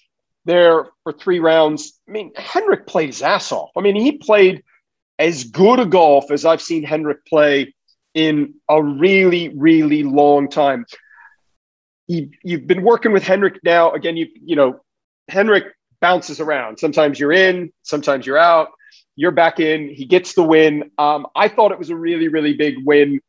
there 0.45 0.85
for 1.03 1.11
three 1.11 1.39
rounds. 1.39 1.99
I 2.07 2.11
mean, 2.13 2.31
Henrik 2.37 2.87
played 2.87 3.07
his 3.07 3.21
ass 3.21 3.51
off. 3.51 3.71
I 3.75 3.81
mean, 3.81 3.97
he 3.97 4.13
played 4.13 4.63
as 5.19 5.43
good 5.43 5.81
a 5.81 5.85
golf 5.85 6.31
as 6.31 6.45
I've 6.45 6.61
seen 6.61 6.83
Henrik 6.83 7.25
play 7.25 7.74
in 8.15 8.55
a 8.67 8.81
really, 8.81 9.49
really 9.49 10.01
long 10.01 10.49
time. 10.49 10.85
You, 12.07 12.31
you've 12.43 12.65
been 12.65 12.81
working 12.81 13.11
with 13.11 13.23
Henrik 13.23 13.59
now. 13.63 13.91
Again, 13.91 14.17
you 14.17 14.27
you 14.43 14.55
know, 14.55 14.79
Henrik 15.27 15.65
bounces 16.01 16.39
around. 16.39 16.79
Sometimes 16.79 17.19
you're 17.19 17.33
in, 17.33 17.71
sometimes 17.83 18.25
you're 18.25 18.37
out. 18.37 18.69
You're 19.15 19.31
back 19.31 19.59
in. 19.59 19.89
He 19.89 20.05
gets 20.05 20.33
the 20.33 20.43
win. 20.43 20.91
Um, 20.97 21.27
I 21.35 21.47
thought 21.47 21.71
it 21.71 21.79
was 21.79 21.89
a 21.89 21.95
really, 21.95 22.27
really 22.27 22.53
big 22.53 22.75
win 22.83 23.21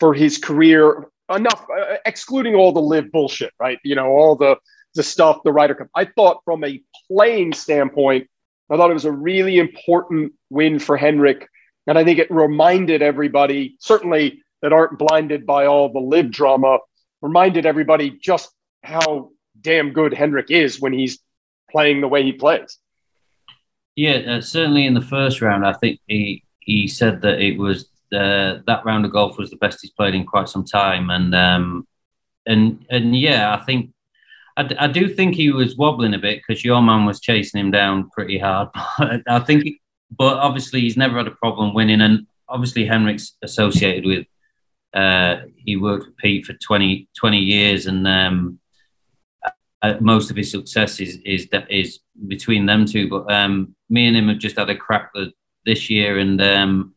for 0.00 0.14
his 0.14 0.38
career. 0.38 1.08
Enough, 1.28 1.66
uh, 1.70 1.96
excluding 2.04 2.54
all 2.56 2.72
the 2.72 2.80
LIV 2.80 3.12
bullshit, 3.12 3.52
right? 3.60 3.78
You 3.84 3.94
know, 3.94 4.06
all 4.06 4.34
the 4.36 4.56
the 4.94 5.02
stuff, 5.02 5.38
the 5.44 5.52
Ryder 5.52 5.76
Cup. 5.76 5.88
I 5.94 6.04
thought 6.04 6.42
from 6.44 6.64
a 6.64 6.82
playing 7.08 7.52
standpoint, 7.52 8.28
I 8.70 8.76
thought 8.76 8.90
it 8.90 8.94
was 8.94 9.04
a 9.04 9.12
really 9.12 9.58
important 9.58 10.32
win 10.50 10.78
for 10.78 10.96
Henrik. 10.96 11.48
And 11.86 11.98
I 11.98 12.04
think 12.04 12.18
it 12.18 12.30
reminded 12.30 13.02
everybody, 13.02 13.76
certainly 13.80 14.42
that 14.62 14.72
aren't 14.72 14.98
blinded 14.98 15.46
by 15.46 15.66
all 15.66 15.92
the 15.92 16.00
LIV 16.00 16.30
drama, 16.30 16.78
reminded 17.22 17.66
everybody 17.66 18.10
just 18.10 18.50
how 18.82 19.30
damn 19.60 19.92
good 19.92 20.14
Henrik 20.14 20.50
is 20.50 20.80
when 20.80 20.92
he's 20.92 21.18
playing 21.70 22.00
the 22.00 22.08
way 22.08 22.22
he 22.22 22.32
plays. 22.32 22.78
Yeah, 23.96 24.18
uh, 24.18 24.40
certainly 24.40 24.86
in 24.86 24.94
the 24.94 25.00
first 25.00 25.40
round, 25.40 25.66
I 25.66 25.72
think 25.72 26.00
he 26.06 26.44
he 26.60 26.86
said 26.86 27.22
that 27.22 27.40
it 27.40 27.58
was 27.58 27.88
uh, 28.12 28.58
that 28.66 28.84
round 28.84 29.04
of 29.04 29.12
golf 29.12 29.38
was 29.38 29.50
the 29.50 29.56
best 29.56 29.80
he's 29.80 29.90
played 29.90 30.14
in 30.14 30.24
quite 30.24 30.48
some 30.48 30.64
time, 30.64 31.10
and 31.10 31.34
um, 31.34 31.86
and 32.46 32.84
and 32.88 33.16
yeah, 33.16 33.54
I 33.54 33.64
think 33.64 33.90
I, 34.56 34.68
I 34.78 34.86
do 34.86 35.08
think 35.08 35.34
he 35.34 35.50
was 35.50 35.76
wobbling 35.76 36.14
a 36.14 36.18
bit 36.18 36.40
because 36.46 36.64
your 36.64 36.82
man 36.82 37.04
was 37.04 37.20
chasing 37.20 37.60
him 37.60 37.70
down 37.70 38.10
pretty 38.10 38.38
hard. 38.38 38.68
I 38.74 39.40
think, 39.40 39.79
but 40.10 40.38
obviously 40.38 40.80
he's 40.80 40.96
never 40.96 41.18
had 41.18 41.26
a 41.26 41.32
problem 41.32 41.74
winning, 41.74 42.00
and 42.00 42.26
obviously 42.48 42.84
Henrik's 42.84 43.36
associated 43.42 44.06
with. 44.06 44.26
Uh, 44.92 45.42
he 45.54 45.76
worked 45.76 46.06
with 46.06 46.16
Pete 46.16 46.44
for 46.44 46.54
20, 46.54 47.08
20 47.16 47.38
years, 47.38 47.86
and 47.86 48.08
um, 48.08 48.58
uh, 49.82 49.94
most 50.00 50.30
of 50.30 50.36
his 50.36 50.50
success 50.50 51.00
is 51.00 51.18
is 51.24 51.48
is 51.68 52.00
between 52.26 52.66
them 52.66 52.86
two. 52.86 53.08
But 53.08 53.32
um, 53.32 53.74
me 53.88 54.06
and 54.06 54.16
him 54.16 54.28
have 54.28 54.38
just 54.38 54.58
had 54.58 54.70
a 54.70 54.76
crack 54.76 55.12
this 55.64 55.90
year, 55.90 56.18
and 56.18 56.40
um, 56.42 56.94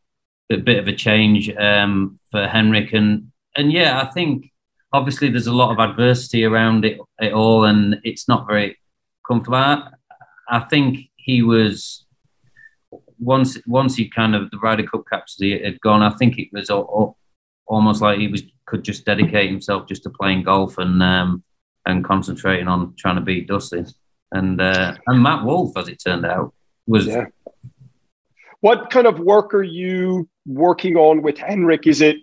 a 0.51 0.57
bit 0.57 0.79
of 0.79 0.87
a 0.87 0.95
change 0.95 1.49
um, 1.55 2.19
for 2.31 2.47
Henrik. 2.47 2.93
And 2.93 3.31
and 3.55 3.71
yeah, 3.71 4.01
I 4.01 4.05
think 4.05 4.51
obviously 4.91 5.29
there's 5.29 5.47
a 5.47 5.53
lot 5.53 5.71
of 5.71 5.79
adversity 5.79 6.43
around 6.45 6.85
it, 6.85 6.99
it 7.19 7.33
all, 7.33 7.65
and 7.65 7.99
it's 8.03 8.27
not 8.27 8.47
very 8.47 8.77
comfortable. 9.27 9.57
I, 9.57 9.89
I 10.49 10.59
think 10.59 11.09
he 11.15 11.41
was 11.41 12.02
once 13.23 13.57
once 13.65 13.95
he 13.95 14.09
kind 14.09 14.35
of 14.35 14.51
the 14.51 14.57
Ryder 14.57 14.83
Cup 14.83 15.05
capacity 15.05 15.63
had 15.63 15.79
gone. 15.81 16.01
I 16.01 16.11
think 16.11 16.37
it 16.37 16.49
was 16.51 16.69
all, 16.69 16.83
all, 16.83 17.17
almost 17.65 18.01
like 18.01 18.19
he 18.19 18.27
was 18.27 18.43
could 18.65 18.83
just 18.83 19.05
dedicate 19.05 19.49
himself 19.49 19.87
just 19.87 20.03
to 20.03 20.09
playing 20.09 20.43
golf 20.43 20.77
and 20.77 21.01
um, 21.01 21.43
and 21.85 22.03
concentrating 22.03 22.67
on 22.67 22.93
trying 22.97 23.15
to 23.15 23.21
beat 23.21 23.47
Dustin. 23.47 23.87
And 24.31 24.59
uh, 24.59 24.95
and 25.07 25.21
Matt 25.21 25.45
Wolff, 25.45 25.77
as 25.77 25.87
it 25.87 26.01
turned 26.03 26.25
out, 26.25 26.53
was. 26.87 27.07
Yeah. 27.07 27.25
What 28.61 28.89
kind 28.89 29.07
of 29.07 29.19
work 29.19 29.53
are 29.53 29.63
you 29.63 30.29
working 30.45 30.95
on 30.95 31.21
with 31.21 31.37
Henrik? 31.37 31.85
Is 31.85 31.99
it 31.99 32.15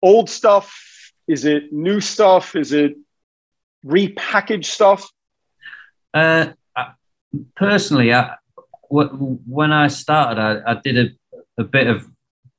old 0.00 0.30
stuff? 0.30 1.12
Is 1.26 1.44
it 1.44 1.72
new 1.72 2.00
stuff? 2.00 2.54
Is 2.54 2.72
it 2.72 2.96
repackaged 3.84 4.66
stuff? 4.66 5.10
Uh, 6.14 6.52
personally, 7.56 8.14
I, 8.14 8.36
when 8.90 9.72
I 9.72 9.86
started, 9.88 10.40
I, 10.40 10.72
I 10.72 10.80
did 10.82 10.98
a, 10.98 11.40
a 11.62 11.64
bit 11.64 11.86
of 11.86 12.06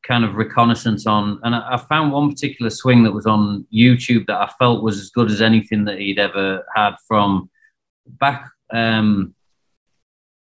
kind 0.03 0.23
of 0.23 0.35
reconnaissance 0.35 1.05
on, 1.05 1.39
and 1.43 1.53
I, 1.53 1.77
found 1.77 2.11
one 2.11 2.31
particular 2.31 2.69
swing 2.69 3.03
that 3.03 3.11
was 3.11 3.27
on 3.27 3.67
YouTube 3.73 4.25
that 4.27 4.37
I 4.37 4.49
felt 4.57 4.83
was 4.83 4.97
as 4.97 5.09
good 5.09 5.29
as 5.29 5.41
anything 5.41 5.85
that 5.85 5.99
he'd 5.99 6.19
ever 6.19 6.65
had 6.73 6.95
from 7.07 7.49
back. 8.07 8.49
Um, 8.73 9.35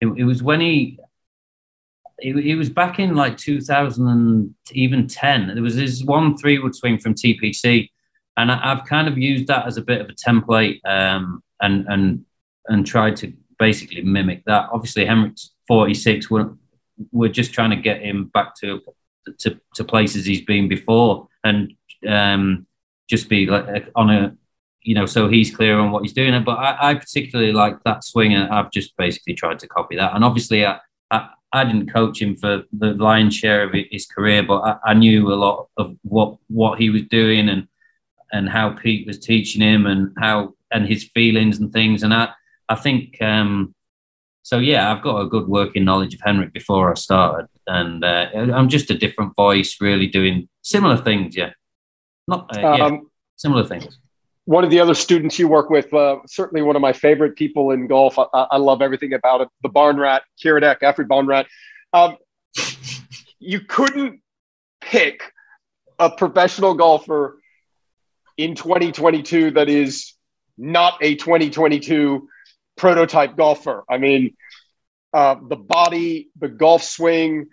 it, 0.00 0.06
it 0.06 0.24
was 0.24 0.42
when 0.42 0.60
he. 0.60 0.98
It, 2.22 2.36
it, 2.36 2.56
was 2.56 2.68
back 2.68 2.98
in 2.98 3.14
like 3.14 3.38
2000 3.38 4.06
and 4.06 4.54
even 4.72 5.06
10. 5.06 5.54
There 5.54 5.62
was 5.62 5.76
this 5.76 6.04
one 6.04 6.36
three 6.36 6.58
wood 6.58 6.76
swing 6.76 6.98
from 6.98 7.14
TPC, 7.14 7.88
and 8.36 8.52
I, 8.52 8.74
have 8.74 8.84
kind 8.84 9.08
of 9.08 9.16
used 9.16 9.46
that 9.46 9.66
as 9.66 9.78
a 9.78 9.82
bit 9.82 10.02
of 10.02 10.10
a 10.10 10.12
template 10.12 10.80
um, 10.84 11.42
and 11.62 11.86
and 11.88 12.24
and 12.68 12.86
tried 12.86 13.16
to 13.16 13.32
basically 13.58 14.02
mimic 14.02 14.44
that. 14.44 14.68
Obviously, 14.72 15.06
Henrik's 15.06 15.50
46. 15.70 16.28
We're, 16.28 16.50
we're 17.12 17.28
just 17.28 17.52
trying 17.52 17.70
to 17.70 17.76
get 17.76 18.02
him 18.02 18.24
back 18.34 18.56
to 18.56 18.82
to, 19.38 19.60
to 19.76 19.84
places 19.84 20.26
he's 20.26 20.44
been 20.44 20.66
before. 20.66 21.28
and 21.44 21.72
um, 22.08 22.66
just 23.08 23.28
be 23.28 23.46
like 23.46 23.88
on 23.94 24.10
a 24.10 24.36
you 24.82 24.94
know, 24.94 25.06
so 25.06 25.28
he's 25.28 25.54
clear 25.54 25.78
on 25.78 25.92
what 25.92 26.02
he's 26.02 26.12
doing. 26.12 26.42
But 26.42 26.58
I, 26.58 26.90
I 26.90 26.94
particularly 26.94 27.52
like 27.52 27.76
that 27.84 28.02
swing. 28.02 28.34
And 28.34 28.52
I've 28.52 28.72
just 28.72 28.96
basically 28.96 29.34
tried 29.34 29.60
to 29.60 29.68
copy 29.68 29.94
that. 29.96 30.14
And 30.14 30.24
obviously, 30.24 30.66
I, 30.66 30.80
I, 31.12 31.28
I 31.52 31.64
didn't 31.64 31.92
coach 31.92 32.20
him 32.20 32.34
for 32.34 32.64
the 32.72 32.94
lion's 32.94 33.36
share 33.36 33.62
of 33.62 33.74
his 33.74 34.06
career, 34.06 34.42
but 34.42 34.60
I, 34.62 34.76
I, 34.86 34.94
knew 34.94 35.32
a 35.32 35.34
lot 35.34 35.68
of 35.76 35.96
what 36.02 36.38
what 36.48 36.80
he 36.80 36.90
was 36.90 37.02
doing 37.02 37.48
and 37.48 37.68
and 38.32 38.48
how 38.48 38.70
Pete 38.70 39.06
was 39.06 39.18
teaching 39.18 39.60
him 39.60 39.86
and 39.86 40.12
how 40.18 40.54
and 40.72 40.88
his 40.88 41.04
feelings 41.14 41.58
and 41.58 41.72
things. 41.72 42.02
And 42.02 42.12
I 42.14 42.30
I 42.68 42.74
think 42.74 43.20
um, 43.22 43.74
so. 44.42 44.58
Yeah, 44.58 44.92
I've 44.92 45.02
got 45.02 45.20
a 45.20 45.26
good 45.26 45.48
working 45.48 45.84
knowledge 45.84 46.14
of 46.14 46.20
Henrik 46.24 46.52
before 46.52 46.90
I 46.90 46.94
started, 46.94 47.48
and 47.66 48.04
uh, 48.04 48.26
I'm 48.34 48.68
just 48.68 48.90
a 48.90 48.98
different 48.98 49.34
voice, 49.36 49.76
really 49.80 50.06
doing 50.06 50.48
similar 50.62 50.96
things. 50.96 51.36
Yeah, 51.36 51.50
not 52.28 52.56
uh, 52.56 52.60
yeah, 52.60 52.86
um, 52.86 53.10
similar 53.36 53.64
things 53.64 53.98
one 54.50 54.64
of 54.64 54.70
the 54.70 54.80
other 54.80 54.94
students 54.94 55.38
you 55.38 55.46
work 55.46 55.70
with, 55.70 55.94
uh, 55.94 56.16
certainly 56.26 56.60
one 56.60 56.74
of 56.74 56.82
my 56.82 56.92
favorite 56.92 57.36
people 57.36 57.70
in 57.70 57.86
golf. 57.86 58.18
I, 58.18 58.24
I 58.32 58.56
love 58.56 58.82
everything 58.82 59.12
about 59.12 59.42
it. 59.42 59.48
The 59.62 59.68
barn 59.68 59.96
rat, 59.96 60.24
Kiradech, 60.42 60.80
Aphibarnrat. 60.80 61.46
Um, 61.92 62.16
you 63.38 63.60
couldn't 63.60 64.20
pick 64.80 65.22
a 66.00 66.10
professional 66.10 66.74
golfer 66.74 67.38
in 68.36 68.56
2022 68.56 69.52
that 69.52 69.68
is 69.68 70.14
not 70.58 70.94
a 71.00 71.14
2022 71.14 72.28
prototype 72.80 73.36
golfer. 73.36 73.84
I 73.90 73.98
mean, 73.98 74.34
uh, 75.12 75.36
the 75.46 75.56
body, 75.56 76.30
the 76.38 76.48
golf 76.48 76.82
swing, 76.82 77.48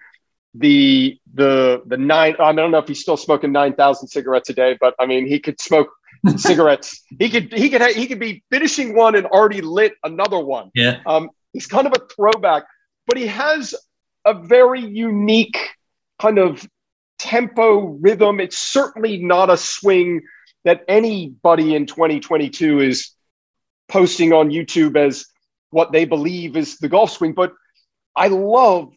the 0.54 1.20
the 1.34 1.84
the 1.86 1.98
nine. 1.98 2.36
I 2.40 2.54
don't 2.54 2.72
know 2.72 2.78
if 2.78 2.88
he's 2.88 3.02
still 3.02 3.18
smoking 3.18 3.52
nine 3.52 3.74
thousand 3.74 4.08
cigarettes 4.08 4.50
a 4.50 4.54
day, 4.54 4.78
but 4.80 4.96
I 5.00 5.06
mean, 5.06 5.28
he 5.28 5.40
could 5.40 5.60
smoke 5.60 5.90
cigarettes. 6.38 7.04
He 7.20 7.30
could 7.30 7.52
he 7.54 7.70
could 7.70 7.82
he 7.92 8.08
could 8.08 8.20
be 8.20 8.42
finishing 8.50 8.96
one 8.96 9.16
and 9.16 9.26
already 9.26 9.60
lit 9.60 9.96
another 10.02 10.40
one. 10.40 10.72
Yeah. 10.74 11.02
Um, 11.06 11.30
he's 11.52 11.68
kind 11.68 11.86
of 11.86 11.94
a 11.94 12.08
throwback, 12.16 12.64
but 13.06 13.18
he 13.18 13.28
has 13.28 13.76
a 14.24 14.34
very 14.34 14.82
unique 14.82 15.58
kind 16.20 16.40
of 16.40 16.66
tempo 17.20 17.98
rhythm. 18.00 18.40
It's 18.40 18.58
certainly 18.58 19.18
not 19.18 19.50
a 19.50 19.58
swing 19.58 20.22
that 20.64 20.86
anybody 20.88 21.76
in 21.76 21.86
2022 21.86 22.80
is 22.80 23.12
posting 23.90 24.34
on 24.34 24.50
YouTube 24.50 24.98
as 24.98 25.26
what 25.70 25.92
they 25.92 26.06
believe 26.06 26.58
is 26.58 26.78
the 26.78 26.90
golf 26.90 27.12
swing. 27.12 27.34
But 27.34 27.54
I 28.16 28.28
love 28.28 28.94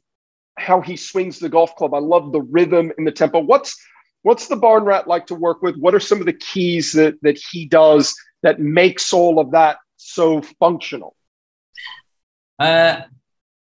how 0.59 0.81
he 0.81 0.97
swings 0.97 1.39
the 1.39 1.49
golf 1.49 1.75
club. 1.77 1.95
I 1.95 1.99
love 1.99 2.33
the 2.33 2.43
rhythm 2.43 2.93
and 2.97 3.07
the 3.07 3.13
tempo. 3.13 3.41
What's 3.41 3.77
What's 4.23 4.49
the 4.49 4.57
barn 4.57 4.85
rat 4.85 5.09
like 5.09 5.27
to 5.29 5.35
work 5.35 5.63
with? 5.63 5.77
What 5.77 5.95
are 5.95 6.01
some 6.01 6.21
of 6.21 6.27
the 6.27 6.35
keys 6.35 6.93
that, 6.93 7.15
that 7.23 7.41
he 7.51 7.65
does 7.65 8.15
that 8.43 8.61
makes 8.61 9.13
all 9.13 9.39
of 9.39 9.51
that 9.53 9.79
so 9.97 10.43
functional? 10.59 11.17
Uh, 12.59 13.03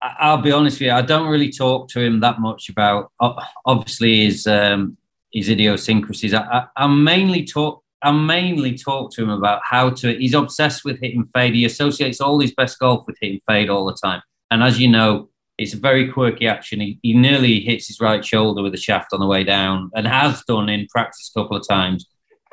I'll 0.01 0.41
be 0.41 0.51
honest 0.51 0.77
with 0.77 0.87
you. 0.87 0.93
I 0.93 1.03
don't 1.03 1.27
really 1.27 1.51
talk 1.51 1.89
to 1.89 1.99
him 1.99 2.21
that 2.21 2.39
much 2.39 2.69
about 2.69 3.11
obviously 3.65 4.25
his 4.25 4.47
um, 4.47 4.97
his 5.31 5.49
idiosyncrasies. 5.49 6.33
I, 6.33 6.41
I, 6.41 6.65
I 6.75 6.87
mainly 6.87 7.45
talk. 7.45 7.83
I 8.03 8.11
mainly 8.11 8.77
talk 8.77 9.11
to 9.13 9.23
him 9.23 9.29
about 9.29 9.61
how 9.63 9.91
to. 9.91 10.17
He's 10.17 10.33
obsessed 10.33 10.83
with 10.83 10.99
hitting 10.99 11.25
fade. 11.33 11.53
He 11.53 11.65
associates 11.65 12.19
all 12.19 12.39
his 12.39 12.53
best 12.53 12.79
golf 12.79 13.05
with 13.05 13.17
hitting 13.21 13.41
fade 13.47 13.69
all 13.69 13.85
the 13.85 13.97
time. 14.01 14.21
And 14.49 14.63
as 14.63 14.79
you 14.79 14.89
know, 14.89 15.29
it's 15.57 15.73
a 15.73 15.77
very 15.77 16.11
quirky 16.11 16.47
action. 16.47 16.79
He, 16.79 16.99
he 17.03 17.13
nearly 17.13 17.59
hits 17.59 17.87
his 17.87 17.99
right 17.99 18.25
shoulder 18.25 18.63
with 18.63 18.73
a 18.73 18.77
shaft 18.77 19.13
on 19.13 19.19
the 19.19 19.27
way 19.27 19.43
down 19.43 19.91
and 19.93 20.07
has 20.07 20.43
done 20.47 20.69
in 20.69 20.87
practice 20.87 21.31
a 21.33 21.39
couple 21.39 21.55
of 21.55 21.67
times. 21.67 22.07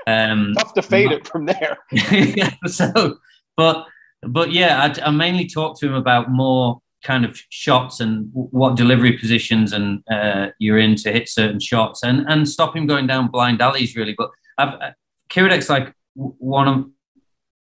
Um, 0.07 0.55
Tough 0.59 0.75
to 0.75 0.83
fade 0.83 1.13
it 1.13 1.27
from 1.27 1.47
there. 1.47 1.79
yeah, 1.91 2.55
so, 2.67 3.19
but 3.57 3.87
but 4.23 4.53
yeah, 4.53 4.83
I, 4.83 5.09
I, 5.09 5.11
mainly 5.11 5.47
talk 5.47 5.79
to 5.81 5.87
him 5.87 5.95
about 5.95 6.31
more 6.31 6.81
kind 7.03 7.25
of 7.25 7.41
shots 7.51 8.01
and 8.01 8.29
what 8.33 8.77
delivery 8.77 9.17
positions 9.19 9.73
and 9.73 10.03
uh, 10.11 10.49
you're 10.59 10.79
in 10.79 10.97
to 10.97 11.13
hit 11.13 11.29
certain 11.29 11.61
shots 11.61 12.03
and 12.03 12.27
and 12.29 12.49
stop 12.49 12.75
him 12.75 12.87
going 12.87 13.07
down 13.07 13.29
blind 13.29 13.61
alleys 13.61 13.97
really. 13.97 14.15
But 14.17 14.31
I've 14.57 14.95
uh, 15.37 15.61
like 15.69 15.95
one 16.15 16.69
of 16.69 16.87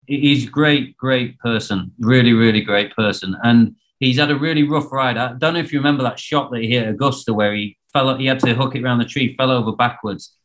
he's 0.07 0.49
great, 0.49 0.97
great 0.97 1.39
person, 1.39 1.93
really, 1.99 2.33
really 2.33 2.61
great 2.61 2.95
person, 2.95 3.37
and 3.43 3.77
he's 4.01 4.19
had 4.19 4.31
a 4.31 4.39
really 4.39 4.63
rough 4.63 4.93
ride. 4.93 5.17
I 5.17 5.33
don't 5.33 5.55
know 5.55 5.61
if 5.61 5.73
you 5.73 5.79
remember 5.79 6.03
that 6.03 6.19
shot 6.19 6.51
that 6.51 6.61
he 6.61 6.69
hit 6.69 6.89
Augusta 6.89 7.33
where 7.33 7.55
he 7.55 7.77
fell, 7.93 8.17
he 8.17 8.27
had 8.27 8.41
to 8.41 8.55
hook 8.55 8.75
it 8.75 8.85
around 8.85 8.99
the 8.99 9.05
tree, 9.05 9.35
fell 9.37 9.51
over 9.51 9.73
backwards. 9.73 10.37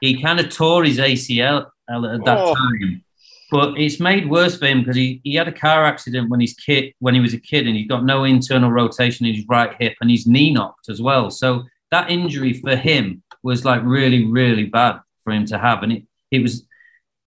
He 0.00 0.20
kind 0.20 0.40
of 0.40 0.48
tore 0.48 0.84
his 0.84 0.98
ACL 0.98 1.66
at 1.90 2.24
that 2.24 2.38
oh. 2.38 2.54
time. 2.54 3.04
But 3.50 3.78
it's 3.78 3.98
made 3.98 4.30
worse 4.30 4.56
for 4.56 4.66
him 4.66 4.80
because 4.80 4.94
he, 4.94 5.20
he 5.24 5.34
had 5.34 5.48
a 5.48 5.52
car 5.52 5.84
accident 5.84 6.30
when 6.30 6.38
he's 6.38 6.54
kid 6.54 6.94
when 7.00 7.14
he 7.14 7.20
was 7.20 7.34
a 7.34 7.40
kid 7.40 7.66
and 7.66 7.76
he's 7.76 7.88
got 7.88 8.04
no 8.04 8.22
internal 8.22 8.70
rotation 8.70 9.26
in 9.26 9.34
his 9.34 9.44
right 9.48 9.74
hip 9.80 9.96
and 10.00 10.08
his 10.08 10.26
knee 10.26 10.52
knocked 10.52 10.88
as 10.88 11.02
well. 11.02 11.30
So 11.30 11.64
that 11.90 12.10
injury 12.10 12.52
for 12.52 12.76
him 12.76 13.24
was 13.42 13.64
like 13.64 13.82
really, 13.84 14.24
really 14.24 14.66
bad 14.66 15.00
for 15.24 15.32
him 15.32 15.46
to 15.46 15.58
have. 15.58 15.82
And 15.82 15.92
it, 15.92 16.04
it 16.30 16.42
was 16.42 16.66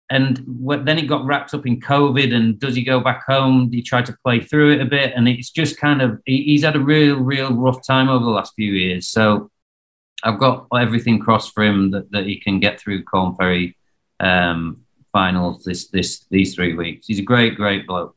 and 0.09 0.43
then 0.85 0.99
it 0.99 1.07
got 1.07 1.25
wrapped 1.25 1.53
up 1.53 1.65
in 1.65 1.79
COVID. 1.79 2.33
And 2.33 2.59
does 2.59 2.75
he 2.75 2.83
go 2.83 2.99
back 2.99 3.23
home? 3.25 3.71
He 3.71 3.81
tried 3.81 4.05
to 4.07 4.17
play 4.23 4.41
through 4.41 4.73
it 4.73 4.81
a 4.81 4.85
bit, 4.85 5.13
and 5.15 5.27
it's 5.27 5.49
just 5.49 5.77
kind 5.77 6.01
of 6.01 6.21
he's 6.25 6.63
had 6.63 6.75
a 6.75 6.79
real, 6.79 7.15
real 7.17 7.53
rough 7.53 7.85
time 7.85 8.09
over 8.09 8.23
the 8.23 8.31
last 8.31 8.53
few 8.55 8.71
years. 8.73 9.07
So 9.07 9.49
I've 10.23 10.39
got 10.39 10.67
everything 10.77 11.19
crossed 11.19 11.53
for 11.53 11.63
him 11.63 11.91
that, 11.91 12.11
that 12.11 12.25
he 12.25 12.39
can 12.39 12.59
get 12.59 12.79
through 12.79 13.03
Korn 13.05 13.35
Ferry 13.35 13.75
um, 14.19 14.81
finals 15.11 15.63
this 15.63 15.87
this 15.87 16.25
these 16.29 16.53
three 16.53 16.73
weeks. 16.73 17.07
He's 17.07 17.19
a 17.19 17.23
great, 17.23 17.55
great 17.55 17.87
bloke. 17.87 18.15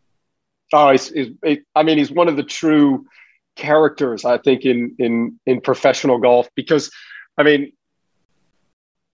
Oh, 0.73 0.91
he's, 0.91 1.09
he's, 1.09 1.59
I 1.75 1.83
mean, 1.83 1.97
he's 1.97 2.11
one 2.11 2.29
of 2.29 2.37
the 2.37 2.43
true 2.43 3.07
characters 3.57 4.25
I 4.25 4.39
think 4.39 4.67
in 4.67 4.95
in 4.99 5.41
in 5.47 5.61
professional 5.63 6.19
golf 6.19 6.49
because 6.55 6.91
I 7.39 7.43
mean 7.43 7.73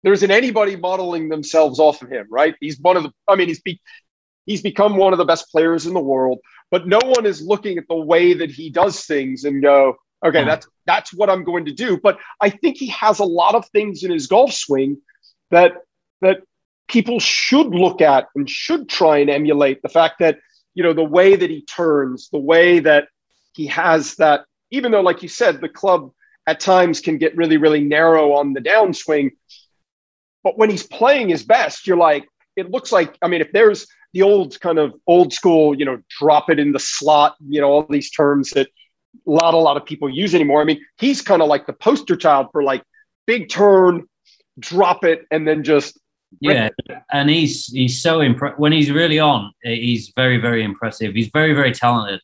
there 0.02 0.12
isn't 0.12 0.30
anybody 0.30 0.76
modeling 0.76 1.28
themselves 1.28 1.78
off 1.78 2.02
of 2.02 2.10
him, 2.10 2.26
right? 2.30 2.54
He's 2.60 2.78
one 2.80 2.96
of 2.96 3.04
the, 3.04 3.12
I 3.28 3.36
mean, 3.36 3.48
he's 3.48 3.60
be, 3.60 3.80
he's 4.46 4.62
become 4.62 4.96
one 4.96 5.12
of 5.12 5.18
the 5.18 5.24
best 5.24 5.50
players 5.50 5.86
in 5.86 5.94
the 5.94 6.00
world, 6.00 6.40
but 6.70 6.86
no 6.86 7.00
one 7.02 7.26
is 7.26 7.42
looking 7.42 7.78
at 7.78 7.84
the 7.88 7.96
way 7.96 8.34
that 8.34 8.50
he 8.50 8.70
does 8.70 9.04
things 9.04 9.44
and 9.44 9.62
go, 9.62 9.96
okay, 10.24 10.38
mm-hmm. 10.38 10.48
that's 10.48 10.66
that's 10.86 11.14
what 11.14 11.30
I'm 11.30 11.44
going 11.44 11.66
to 11.66 11.72
do. 11.72 11.98
But 11.98 12.18
I 12.40 12.50
think 12.50 12.76
he 12.76 12.88
has 12.88 13.18
a 13.18 13.24
lot 13.24 13.54
of 13.54 13.68
things 13.68 14.02
in 14.02 14.10
his 14.10 14.26
golf 14.26 14.52
swing 14.52 14.98
that 15.50 15.72
that 16.20 16.42
people 16.88 17.20
should 17.20 17.68
look 17.68 18.00
at 18.00 18.28
and 18.34 18.48
should 18.48 18.88
try 18.88 19.18
and 19.18 19.30
emulate. 19.30 19.82
The 19.82 19.88
fact 19.88 20.16
that 20.20 20.38
you 20.74 20.82
know 20.82 20.92
the 20.92 21.04
way 21.04 21.36
that 21.36 21.50
he 21.50 21.62
turns, 21.62 22.28
the 22.30 22.38
way 22.38 22.80
that 22.80 23.08
he 23.54 23.66
has 23.66 24.16
that, 24.16 24.44
even 24.70 24.92
though, 24.92 25.00
like 25.00 25.22
you 25.22 25.28
said, 25.28 25.60
the 25.60 25.68
club 25.68 26.12
at 26.46 26.58
times 26.58 27.00
can 27.00 27.18
get 27.18 27.36
really, 27.36 27.56
really 27.56 27.84
narrow 27.84 28.32
on 28.32 28.52
the 28.52 28.60
downswing 28.60 29.30
but 30.44 30.58
when 30.58 30.70
he's 30.70 30.86
playing 30.86 31.28
his 31.28 31.42
best, 31.42 31.86
you're 31.86 31.96
like, 31.96 32.26
it 32.56 32.70
looks 32.70 32.92
like, 32.92 33.16
I 33.22 33.28
mean, 33.28 33.40
if 33.40 33.52
there's 33.52 33.86
the 34.12 34.22
old 34.22 34.60
kind 34.60 34.78
of 34.78 34.94
old 35.06 35.32
school, 35.32 35.76
you 35.76 35.84
know, 35.84 35.98
drop 36.18 36.50
it 36.50 36.58
in 36.58 36.72
the 36.72 36.78
slot, 36.78 37.36
you 37.48 37.60
know, 37.60 37.68
all 37.68 37.86
these 37.88 38.10
terms 38.10 38.50
that 38.50 38.68
a 39.26 39.30
lot, 39.30 39.54
a 39.54 39.58
lot 39.58 39.76
of 39.76 39.84
people 39.84 40.08
use 40.08 40.34
anymore. 40.34 40.60
I 40.60 40.64
mean, 40.64 40.84
he's 40.98 41.22
kind 41.22 41.42
of 41.42 41.48
like 41.48 41.66
the 41.66 41.72
poster 41.72 42.16
child 42.16 42.48
for 42.52 42.62
like 42.62 42.82
big 43.26 43.48
turn, 43.48 44.06
drop 44.58 45.04
it, 45.04 45.26
and 45.30 45.46
then 45.46 45.64
just 45.64 45.98
yeah, 46.40 46.70
and 47.10 47.28
he's 47.28 47.66
he's 47.66 48.00
so 48.00 48.20
impressive 48.20 48.58
when 48.58 48.72
he's 48.72 48.90
really 48.90 49.18
on. 49.18 49.52
He's 49.62 50.12
very 50.16 50.38
very 50.38 50.64
impressive. 50.64 51.14
He's 51.14 51.28
very 51.28 51.52
very 51.52 51.72
talented. 51.72 52.20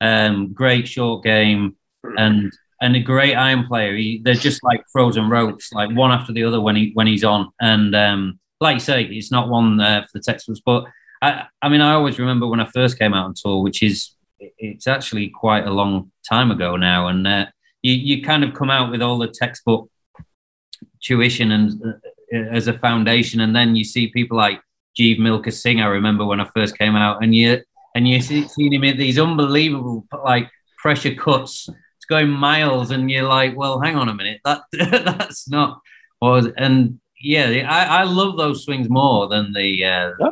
Um, 0.00 0.52
great 0.52 0.88
short 0.88 1.22
game, 1.22 1.76
and 2.02 2.52
and 2.82 2.96
a 2.96 3.00
great 3.00 3.34
iron 3.36 3.64
player. 3.66 3.96
He, 3.96 4.20
they're 4.22 4.34
just 4.34 4.62
like 4.64 4.82
frozen 4.92 5.30
ropes, 5.30 5.72
like 5.72 5.90
one 5.92 6.10
after 6.10 6.32
the 6.32 6.44
other 6.44 6.60
when 6.60 6.76
he 6.76 6.90
when 6.94 7.06
he's 7.06 7.24
on. 7.24 7.50
And 7.60 7.94
um, 7.94 8.40
like 8.60 8.74
you 8.74 8.80
say, 8.80 9.04
it's 9.04 9.30
not 9.30 9.48
one 9.48 9.80
uh, 9.80 10.02
for 10.02 10.18
the 10.18 10.20
textbooks. 10.20 10.60
But 10.64 10.84
I, 11.22 11.46
I 11.62 11.68
mean, 11.68 11.80
I 11.80 11.92
always 11.92 12.18
remember 12.18 12.48
when 12.48 12.60
I 12.60 12.66
first 12.66 12.98
came 12.98 13.14
out 13.14 13.24
on 13.24 13.34
tour, 13.34 13.62
which 13.62 13.82
is 13.82 14.10
it's 14.58 14.88
actually 14.88 15.28
quite 15.28 15.64
a 15.64 15.70
long 15.70 16.10
time 16.28 16.50
ago 16.50 16.76
now. 16.76 17.06
And 17.06 17.26
uh, 17.26 17.46
you 17.82 17.94
you 17.94 18.22
kind 18.22 18.42
of 18.42 18.52
come 18.52 18.68
out 18.68 18.90
with 18.90 19.00
all 19.00 19.16
the 19.16 19.28
textbook 19.28 19.88
tuition 21.00 21.52
and 21.52 21.80
uh, 21.82 22.36
as 22.50 22.66
a 22.66 22.78
foundation, 22.78 23.40
and 23.40 23.54
then 23.54 23.76
you 23.76 23.84
see 23.84 24.08
people 24.08 24.36
like 24.36 24.60
Jeev 24.98 25.20
Milkha 25.20 25.52
Singh. 25.52 25.80
I 25.80 25.86
remember 25.86 26.24
when 26.24 26.40
I 26.40 26.48
first 26.52 26.76
came 26.76 26.96
out, 26.96 27.22
and 27.22 27.32
you 27.32 27.62
and 27.94 28.08
you 28.08 28.20
see, 28.20 28.48
seeing 28.48 28.72
him 28.72 28.82
in 28.82 28.98
these 28.98 29.20
unbelievable 29.20 30.04
like 30.24 30.50
pressure 30.78 31.14
cuts 31.14 31.68
going 32.12 32.30
miles, 32.30 32.90
and 32.90 33.10
you're 33.10 33.28
like, 33.28 33.56
well, 33.56 33.80
hang 33.80 33.96
on 33.96 34.08
a 34.08 34.14
minute, 34.14 34.40
that 34.44 34.62
that's 34.72 35.48
not. 35.48 35.80
Was 36.20 36.48
and 36.56 37.00
yeah, 37.20 37.66
I, 37.68 38.00
I 38.00 38.04
love 38.04 38.36
those 38.36 38.64
swings 38.64 38.88
more 38.88 39.28
than 39.28 39.52
the. 39.52 39.84
Uh, 39.84 40.10
yeah. 40.20 40.30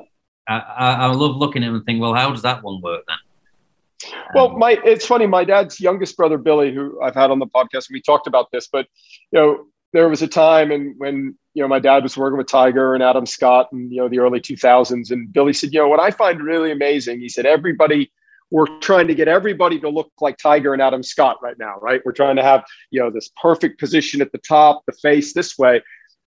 I, 0.48 0.94
I, 0.94 1.06
love 1.06 1.36
looking 1.36 1.62
at 1.62 1.66
them 1.66 1.76
and 1.76 1.84
think, 1.84 2.00
well, 2.00 2.12
how 2.12 2.30
does 2.30 2.42
that 2.42 2.64
one 2.64 2.80
work 2.80 3.04
then? 3.06 4.12
Well, 4.34 4.50
um, 4.50 4.58
my 4.58 4.78
it's 4.84 5.06
funny. 5.06 5.26
My 5.26 5.44
dad's 5.44 5.78
youngest 5.78 6.16
brother 6.16 6.38
Billy, 6.38 6.74
who 6.74 7.00
I've 7.00 7.14
had 7.14 7.30
on 7.30 7.38
the 7.38 7.46
podcast, 7.46 7.88
and 7.88 7.94
we 7.94 8.02
talked 8.02 8.26
about 8.26 8.50
this. 8.50 8.66
But 8.66 8.86
you 9.30 9.38
know, 9.38 9.66
there 9.92 10.08
was 10.08 10.22
a 10.22 10.28
time 10.28 10.70
and 10.70 10.94
when 10.98 11.36
you 11.54 11.62
know 11.62 11.68
my 11.68 11.78
dad 11.78 12.02
was 12.02 12.16
working 12.16 12.38
with 12.38 12.46
Tiger 12.46 12.94
and 12.94 13.02
Adam 13.02 13.26
Scott 13.26 13.68
and 13.72 13.90
you 13.92 13.98
know 13.98 14.08
the 14.08 14.18
early 14.18 14.40
2000s, 14.40 15.10
and 15.10 15.32
Billy 15.32 15.52
said, 15.52 15.72
you 15.72 15.80
know 15.80 15.88
what 15.88 16.00
I 16.00 16.10
find 16.10 16.42
really 16.42 16.72
amazing. 16.72 17.20
He 17.20 17.28
said 17.28 17.46
everybody 17.46 18.10
we're 18.50 18.78
trying 18.80 19.08
to 19.08 19.14
get 19.14 19.28
everybody 19.28 19.78
to 19.80 19.88
look 19.88 20.10
like 20.20 20.36
Tiger 20.36 20.72
and 20.72 20.82
Adam 20.82 21.02
Scott 21.02 21.38
right 21.42 21.58
now, 21.58 21.78
right? 21.80 22.00
We're 22.04 22.12
trying 22.12 22.36
to 22.36 22.42
have 22.42 22.64
you 22.90 23.00
know 23.00 23.10
this 23.10 23.30
perfect 23.40 23.78
position 23.78 24.20
at 24.20 24.32
the 24.32 24.38
top, 24.38 24.82
the 24.86 24.92
face 24.92 25.32
this 25.32 25.56
way. 25.56 25.82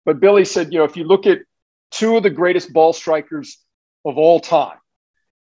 But 0.05 0.19
Billy 0.19 0.45
said, 0.45 0.73
you 0.73 0.79
know, 0.79 0.85
if 0.85 0.97
you 0.97 1.03
look 1.03 1.27
at 1.27 1.39
two 1.91 2.17
of 2.17 2.23
the 2.23 2.29
greatest 2.29 2.73
ball 2.73 2.93
strikers 2.93 3.57
of 4.05 4.17
all 4.17 4.39
time, 4.39 4.77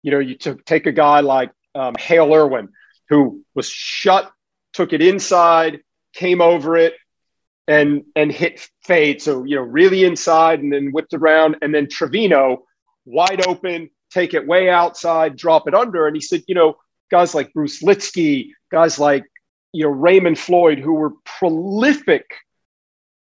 you 0.03 0.11
know, 0.11 0.19
you 0.19 0.37
take 0.37 0.87
a 0.87 0.93
guy 0.93 1.21
like 1.21 1.53
um, 1.75 1.95
Hale 1.99 2.33
Irwin, 2.33 2.69
who 3.09 3.45
was 3.55 3.69
shut, 3.69 4.31
took 4.73 4.93
it 4.93 5.03
inside, 5.03 5.81
came 6.13 6.41
over 6.41 6.77
it, 6.77 6.95
and 7.69 8.05
and 8.17 8.33
hit 8.33 8.69
fade. 8.83 9.23
So 9.23 9.45
you 9.45 9.57
know, 9.57 9.63
really 9.63 10.05
inside, 10.05 10.61
and 10.61 10.73
then 10.73 10.91
whipped 10.93 11.15
around, 11.15 11.57
and 11.63 11.75
then 11.75 11.89
Trevino, 11.89 12.65
wide 13.05 13.47
open, 13.47 13.91
take 14.13 14.35
it 14.35 14.47
way 14.47 14.69
outside, 14.69 15.37
drop 15.37 15.69
it 15.69 15.75
under. 15.75 16.07
And 16.07 16.17
he 16.17 16.23
said, 16.23 16.43
you 16.47 16.55
know, 16.55 16.77
guys 17.11 17.35
like 17.35 17.53
Bruce 17.53 17.83
Lietzke, 17.83 18.51
guys 18.71 18.99
like 18.99 19.25
you 19.73 19.85
know 19.85 19.91
Raymond 19.91 20.39
Floyd, 20.39 20.79
who 20.79 20.95
were 20.95 21.13
prolific 21.25 22.27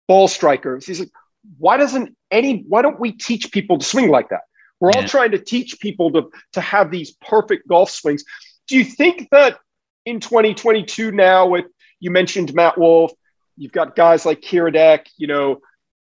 ball 0.07 0.27
strikers. 0.27 0.85
He's 0.85 0.99
like, 0.99 1.11
why 1.57 1.77
doesn't 1.77 2.15
any? 2.31 2.63
Why 2.67 2.81
don't 2.81 2.99
we 2.99 3.11
teach 3.11 3.51
people 3.51 3.79
to 3.79 3.85
swing 3.85 4.09
like 4.09 4.29
that? 4.29 4.41
We're 4.79 4.91
yeah. 4.93 5.01
all 5.01 5.07
trying 5.07 5.31
to 5.31 5.39
teach 5.39 5.79
people 5.79 6.11
to 6.11 6.29
to 6.53 6.61
have 6.61 6.91
these 6.91 7.11
perfect 7.11 7.67
golf 7.67 7.89
swings. 7.89 8.23
Do 8.67 8.77
you 8.77 8.83
think 8.83 9.29
that 9.31 9.57
in 10.05 10.19
2022 10.19 11.11
now, 11.11 11.47
with 11.47 11.65
you 11.99 12.11
mentioned 12.11 12.53
Matt 12.53 12.77
Wolff, 12.77 13.11
you've 13.57 13.71
got 13.71 13.95
guys 13.95 14.25
like 14.25 14.41
Kiradech, 14.41 15.07
you 15.17 15.27
know, 15.27 15.59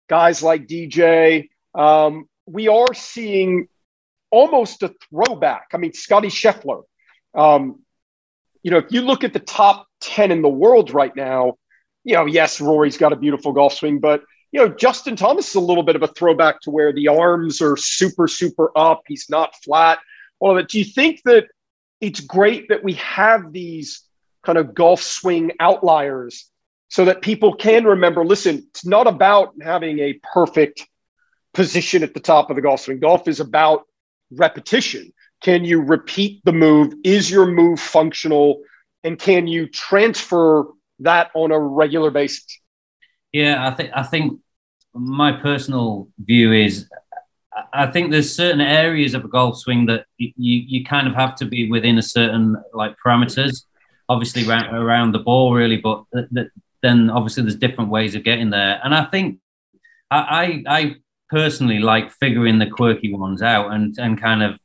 guys 0.08 0.42
like 0.42 0.66
DJ. 0.66 1.48
Um, 1.74 2.28
we 2.46 2.68
are 2.68 2.94
seeing 2.94 3.68
almost 4.30 4.82
a 4.82 4.94
throwback. 5.10 5.68
I 5.72 5.78
mean, 5.78 5.92
Scotty 5.92 6.28
Scheffler. 6.28 6.82
Um, 7.34 7.80
you 8.62 8.70
know, 8.70 8.78
if 8.78 8.90
you 8.90 9.02
look 9.02 9.24
at 9.24 9.32
the 9.32 9.40
top 9.40 9.86
10 10.00 10.30
in 10.30 10.42
the 10.42 10.48
world 10.48 10.92
right 10.92 11.14
now, 11.14 11.54
you 12.04 12.14
know, 12.14 12.26
yes, 12.26 12.60
Rory's 12.60 12.96
got 12.96 13.12
a 13.12 13.16
beautiful 13.16 13.52
golf 13.52 13.74
swing, 13.74 13.98
but 13.98 14.22
you 14.50 14.60
know, 14.60 14.68
Justin 14.68 15.16
Thomas 15.16 15.50
is 15.50 15.54
a 15.56 15.60
little 15.60 15.82
bit 15.82 15.96
of 15.96 16.02
a 16.02 16.06
throwback 16.06 16.60
to 16.62 16.70
where 16.70 16.92
the 16.92 17.08
arms 17.08 17.60
are 17.60 17.76
super, 17.76 18.26
super 18.26 18.70
up. 18.76 19.02
He's 19.06 19.26
not 19.28 19.54
flat. 19.62 19.98
All 20.40 20.52
of 20.52 20.58
it. 20.58 20.68
Do 20.68 20.78
you 20.78 20.84
think 20.84 21.20
that 21.24 21.48
it's 22.00 22.20
great 22.20 22.68
that 22.68 22.82
we 22.82 22.94
have 22.94 23.52
these 23.52 24.02
kind 24.44 24.56
of 24.56 24.74
golf 24.74 25.02
swing 25.02 25.52
outliers 25.60 26.46
so 26.88 27.04
that 27.04 27.20
people 27.20 27.54
can 27.54 27.84
remember 27.84 28.24
listen, 28.24 28.66
it's 28.70 28.86
not 28.86 29.06
about 29.06 29.52
having 29.60 29.98
a 29.98 30.18
perfect 30.32 30.86
position 31.52 32.02
at 32.02 32.14
the 32.14 32.20
top 32.20 32.50
of 32.50 32.56
the 32.56 32.62
golf 32.62 32.80
swing. 32.80 33.00
Golf 33.00 33.28
is 33.28 33.40
about 33.40 33.87
repetition. 34.30 35.12
Can 35.42 35.64
you 35.64 35.80
repeat 35.80 36.40
the 36.44 36.52
move? 36.52 36.94
Is 37.04 37.30
your 37.30 37.46
move 37.46 37.80
functional? 37.80 38.62
And 39.04 39.18
can 39.18 39.46
you 39.46 39.68
transfer 39.68 40.66
that 41.00 41.30
on 41.34 41.52
a 41.52 41.58
regular 41.58 42.10
basis? 42.10 42.44
Yeah, 43.32 43.66
I 43.66 43.70
think 43.72 43.90
I 43.94 44.02
think 44.02 44.40
my 44.94 45.32
personal 45.32 46.08
view 46.18 46.52
is 46.52 46.88
I 47.72 47.86
think 47.86 48.10
there's 48.10 48.34
certain 48.34 48.60
areas 48.60 49.14
of 49.14 49.24
a 49.24 49.28
golf 49.28 49.58
swing 49.58 49.86
that 49.86 50.06
you 50.16 50.32
you 50.36 50.84
kind 50.84 51.06
of 51.06 51.14
have 51.14 51.34
to 51.36 51.44
be 51.44 51.70
within 51.70 51.98
a 51.98 52.02
certain 52.02 52.56
like 52.72 52.96
parameters, 53.04 53.64
obviously 54.08 54.48
around, 54.48 54.74
around 54.74 55.12
the 55.12 55.18
ball 55.20 55.54
really, 55.54 55.76
but 55.76 56.04
th- 56.14 56.28
th- 56.34 56.48
then 56.82 57.10
obviously 57.10 57.42
there's 57.42 57.56
different 57.56 57.90
ways 57.90 58.14
of 58.14 58.24
getting 58.24 58.50
there. 58.50 58.80
And 58.82 58.94
I 58.94 59.04
think 59.04 59.40
I, 60.10 60.62
I, 60.66 60.78
I 60.78 60.94
personally 61.28 61.78
like 61.78 62.10
figuring 62.12 62.58
the 62.58 62.66
quirky 62.66 63.12
ones 63.12 63.42
out 63.42 63.72
and 63.72 63.96
and 63.98 64.20
kind 64.20 64.42
of 64.42 64.58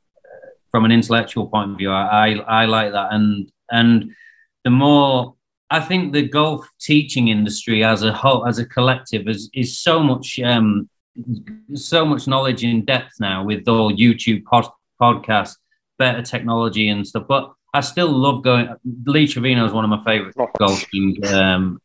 from 0.72 0.86
an 0.86 0.92
intellectual 0.92 1.48
point 1.48 1.72
of 1.72 1.78
view, 1.78 1.92
I 1.92 2.34
I 2.48 2.66
like 2.66 2.92
that. 2.92 3.14
And 3.14 3.52
and 3.72 4.12
the 4.64 4.72
more 4.72 5.36
I 5.70 5.80
think 5.80 6.14
the 6.14 6.28
golf 6.28 6.68
teaching 6.80 7.30
industry 7.30 7.84
as 7.84 8.04
a 8.04 8.12
whole, 8.12 8.46
as 8.48 8.60
a 8.60 8.66
collective, 8.66 9.28
is 9.28 9.50
is 9.54 9.78
so 9.78 10.02
much 10.02 10.40
um, 10.40 10.90
so 11.74 12.06
much 12.06 12.28
knowledge 12.28 12.64
in 12.64 12.86
depth 12.86 13.14
now 13.20 13.44
with 13.44 13.68
all 13.68 13.92
YouTube 13.92 14.44
pod, 14.46 14.68
podcasts, 15.02 15.58
better 16.00 16.22
technology 16.22 16.90
and 16.90 17.08
stuff. 17.08 17.26
But 17.28 17.52
I 17.74 17.82
still 17.82 18.10
love 18.10 18.44
going. 18.44 18.68
Lee 19.06 19.28
Trevino 19.28 19.66
is 19.66 19.74
one 19.74 19.84
of 19.84 19.90
my 19.90 20.04
favorite 20.04 20.36
golf 20.58 20.84
um, 21.32 21.80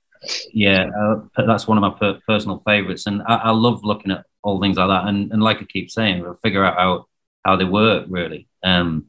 yeah, 0.53 0.91
uh, 0.99 1.45
that's 1.47 1.67
one 1.67 1.79
of 1.79 1.83
my 1.83 1.99
per- 1.99 2.21
personal 2.27 2.59
favorites, 2.67 3.07
and 3.07 3.23
I, 3.23 3.37
I, 3.37 3.51
love 3.51 3.85
looking 3.85 4.11
at 4.11 4.25
all 4.43 4.61
things 4.61 4.77
like 4.77 4.89
that. 4.89 5.09
And, 5.09 5.33
and 5.33 5.43
like 5.43 5.59
I 5.59 5.65
keep 5.65 5.91
saying, 5.91 6.23
we'll 6.23 6.35
figure 6.35 6.65
out 6.65 6.77
how 6.77 7.07
how 7.45 7.57
they 7.57 7.65
work. 7.65 8.07
Really, 8.09 8.49
um, 8.63 9.07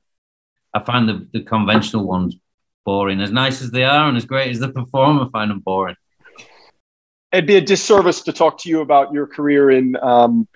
I 0.74 0.80
find 0.80 1.08
the 1.10 1.28
the 1.34 1.44
conventional 1.44 2.06
ones 2.06 2.36
boring. 2.86 3.22
As 3.22 3.32
nice 3.32 3.62
as 3.62 3.72
they 3.72 3.84
are, 3.84 4.08
and 4.08 4.18
as 4.18 4.26
great 4.26 4.52
as 4.52 4.60
the 4.60 4.70
performer, 4.70 5.26
I 5.26 5.30
find 5.30 5.52
them 5.52 5.60
boring. 5.60 5.96
It'd 7.32 7.48
be 7.48 7.58
a 7.58 7.62
disservice 7.62 8.24
to 8.24 8.34
talk 8.34 8.60
to 8.60 8.70
you 8.70 8.82
about 8.82 9.14
your 9.14 9.28
career 9.28 9.70
in 9.70 9.96
um, 9.98 10.48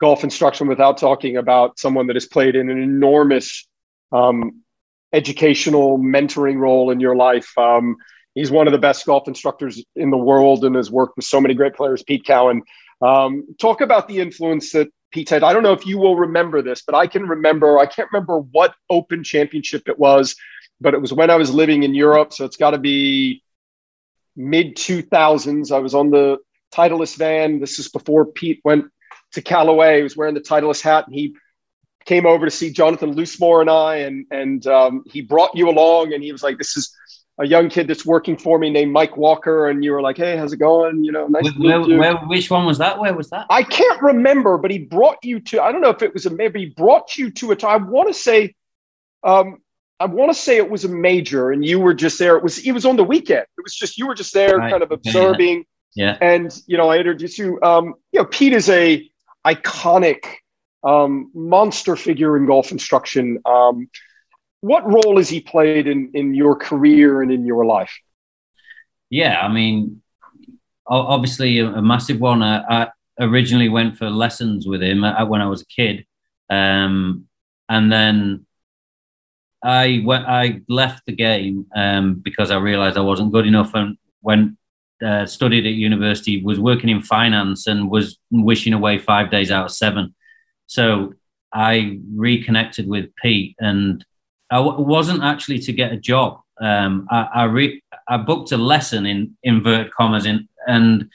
golf 0.00 0.24
instruction 0.24 0.66
without 0.66 0.98
talking 0.98 1.36
about 1.36 1.78
someone 1.78 2.08
that 2.08 2.16
has 2.16 2.26
played 2.26 2.56
in 2.56 2.68
an 2.68 2.82
enormous 2.82 3.68
um, 4.10 4.62
educational 5.12 5.98
mentoring 5.98 6.58
role 6.58 6.90
in 6.90 6.98
your 6.98 7.14
life. 7.14 7.56
Um, 7.56 7.96
He's 8.34 8.50
one 8.50 8.66
of 8.66 8.72
the 8.72 8.78
best 8.78 9.04
golf 9.04 9.28
instructors 9.28 9.84
in 9.94 10.10
the 10.10 10.16
world 10.16 10.64
and 10.64 10.74
has 10.76 10.90
worked 10.90 11.16
with 11.16 11.26
so 11.26 11.40
many 11.40 11.54
great 11.54 11.74
players. 11.74 12.02
Pete 12.02 12.24
Cowan. 12.24 12.62
Um, 13.02 13.46
talk 13.60 13.80
about 13.80 14.08
the 14.08 14.18
influence 14.18 14.72
that 14.72 14.88
Pete 15.10 15.28
had. 15.28 15.42
I 15.42 15.52
don't 15.52 15.62
know 15.62 15.72
if 15.72 15.86
you 15.86 15.98
will 15.98 16.16
remember 16.16 16.62
this, 16.62 16.82
but 16.82 16.94
I 16.94 17.06
can 17.06 17.28
remember. 17.28 17.78
I 17.78 17.86
can't 17.86 18.08
remember 18.12 18.38
what 18.38 18.74
Open 18.88 19.22
Championship 19.22 19.88
it 19.88 19.98
was, 19.98 20.34
but 20.80 20.94
it 20.94 21.00
was 21.00 21.12
when 21.12 21.30
I 21.30 21.36
was 21.36 21.52
living 21.52 21.82
in 21.82 21.94
Europe. 21.94 22.32
So 22.32 22.44
it's 22.44 22.56
got 22.56 22.70
to 22.70 22.78
be 22.78 23.42
mid 24.36 24.76
2000s. 24.76 25.72
I 25.72 25.78
was 25.80 25.94
on 25.94 26.10
the 26.10 26.38
Titleist 26.72 27.16
van. 27.16 27.60
This 27.60 27.78
is 27.78 27.88
before 27.88 28.26
Pete 28.26 28.60
went 28.64 28.86
to 29.32 29.42
Callaway. 29.42 29.98
He 29.98 30.02
was 30.02 30.16
wearing 30.16 30.34
the 30.34 30.40
Titleist 30.40 30.82
hat, 30.82 31.06
and 31.06 31.14
he 31.14 31.36
came 32.06 32.26
over 32.26 32.46
to 32.46 32.50
see 32.50 32.70
Jonathan 32.70 33.14
Loosemore 33.14 33.60
and 33.60 33.70
I, 33.70 33.96
and 33.96 34.26
and 34.30 34.66
um, 34.66 35.04
he 35.06 35.20
brought 35.20 35.56
you 35.56 35.68
along, 35.68 36.14
and 36.14 36.22
he 36.22 36.32
was 36.32 36.42
like, 36.42 36.56
"This 36.56 36.76
is 36.76 36.96
a 37.38 37.46
young 37.46 37.68
kid 37.68 37.88
that's 37.88 38.04
working 38.04 38.36
for 38.36 38.58
me 38.58 38.70
named 38.70 38.92
Mike 38.92 39.16
Walker, 39.16 39.68
and 39.68 39.84
you 39.84 39.92
were 39.92 40.02
like, 40.02 40.16
"Hey, 40.16 40.36
how's 40.36 40.52
it 40.52 40.58
going?" 40.58 41.04
You 41.04 41.12
know, 41.12 41.26
nice 41.26 41.44
where, 41.44 41.52
to 41.52 41.58
meet 41.58 41.88
you. 41.88 41.98
Where, 41.98 42.16
which 42.16 42.50
one 42.50 42.66
was 42.66 42.78
that? 42.78 42.98
Where 42.98 43.14
was 43.14 43.30
that? 43.30 43.46
I 43.48 43.62
can't 43.62 44.00
remember, 44.02 44.58
but 44.58 44.70
he 44.70 44.78
brought 44.78 45.18
you 45.22 45.40
to. 45.40 45.62
I 45.62 45.72
don't 45.72 45.80
know 45.80 45.90
if 45.90 46.02
it 46.02 46.12
was 46.12 46.26
a 46.26 46.30
maybe 46.30 46.60
he 46.60 46.66
brought 46.66 47.16
you 47.16 47.30
to 47.30 47.52
a. 47.52 47.66
I 47.66 47.76
want 47.76 48.08
to 48.08 48.14
say, 48.14 48.54
um, 49.24 49.58
I 49.98 50.06
want 50.06 50.30
to 50.30 50.38
say 50.38 50.56
it 50.56 50.70
was 50.70 50.84
a 50.84 50.88
major, 50.88 51.52
and 51.52 51.64
you 51.64 51.80
were 51.80 51.94
just 51.94 52.18
there. 52.18 52.36
It 52.36 52.42
was 52.42 52.56
he 52.56 52.72
was 52.72 52.84
on 52.84 52.96
the 52.96 53.04
weekend. 53.04 53.46
It 53.56 53.62
was 53.62 53.74
just 53.74 53.96
you 53.96 54.06
were 54.06 54.14
just 54.14 54.34
there, 54.34 54.58
right. 54.58 54.70
kind 54.70 54.82
of 54.82 54.92
observing. 54.92 55.64
Yeah. 55.94 56.16
And 56.20 56.52
you 56.66 56.76
know, 56.76 56.90
I 56.90 56.98
introduced 56.98 57.38
you. 57.38 57.60
Um, 57.62 57.94
you 58.12 58.20
know, 58.20 58.26
Pete 58.26 58.52
is 58.52 58.68
a 58.68 59.08
iconic 59.46 60.24
um, 60.84 61.30
monster 61.34 61.96
figure 61.96 62.36
in 62.36 62.46
golf 62.46 62.72
instruction. 62.72 63.38
Um, 63.44 63.88
what 64.62 64.86
role 64.86 65.18
has 65.18 65.28
he 65.28 65.40
played 65.40 65.86
in 65.86 66.10
in 66.14 66.34
your 66.34 66.56
career 66.56 67.20
and 67.20 67.30
in 67.30 67.44
your 67.44 67.66
life? 67.66 67.92
Yeah, 69.10 69.40
I 69.40 69.48
mean, 69.52 70.00
obviously 70.86 71.58
a, 71.58 71.66
a 71.66 71.82
massive 71.82 72.18
one. 72.20 72.42
I, 72.42 72.62
I, 72.84 72.88
originally 73.20 73.68
went 73.68 73.98
for 73.98 74.08
lessons 74.08 74.66
with 74.66 74.82
him 74.82 75.04
uh, 75.04 75.26
when 75.26 75.42
I 75.42 75.46
was 75.46 75.60
a 75.60 75.66
kid, 75.66 76.06
um, 76.48 77.26
and 77.68 77.92
then 77.92 78.46
I 79.62 80.02
went. 80.04 80.26
I 80.26 80.60
left 80.68 81.06
the 81.06 81.12
game 81.12 81.66
um, 81.74 82.14
because 82.14 82.50
I 82.52 82.56
realised 82.56 82.96
I 82.96 83.02
wasn't 83.02 83.32
good 83.32 83.46
enough, 83.46 83.74
and 83.74 83.98
went 84.22 84.56
uh, 85.04 85.26
studied 85.26 85.66
at 85.66 85.72
university, 85.72 86.40
was 86.40 86.60
working 86.60 86.88
in 86.88 87.02
finance, 87.02 87.66
and 87.66 87.90
was 87.90 88.16
wishing 88.30 88.74
away 88.74 88.98
five 88.98 89.28
days 89.28 89.50
out 89.50 89.66
of 89.66 89.72
seven. 89.72 90.14
So 90.68 91.14
I 91.52 91.98
reconnected 92.14 92.88
with 92.88 93.10
Pete, 93.16 93.56
and 93.58 94.04
I 94.52 94.56
w- 94.56 94.82
wasn't 94.82 95.22
actually 95.22 95.58
to 95.60 95.72
get 95.72 95.92
a 95.92 95.96
job. 95.96 96.40
Um, 96.60 97.08
I 97.10 97.20
I, 97.42 97.44
re- 97.44 97.82
I, 98.06 98.18
booked 98.18 98.52
a 98.52 98.56
lesson 98.56 99.06
in 99.06 99.36
inverted 99.42 99.92
commas 99.92 100.26
in, 100.26 100.48
and 100.68 101.08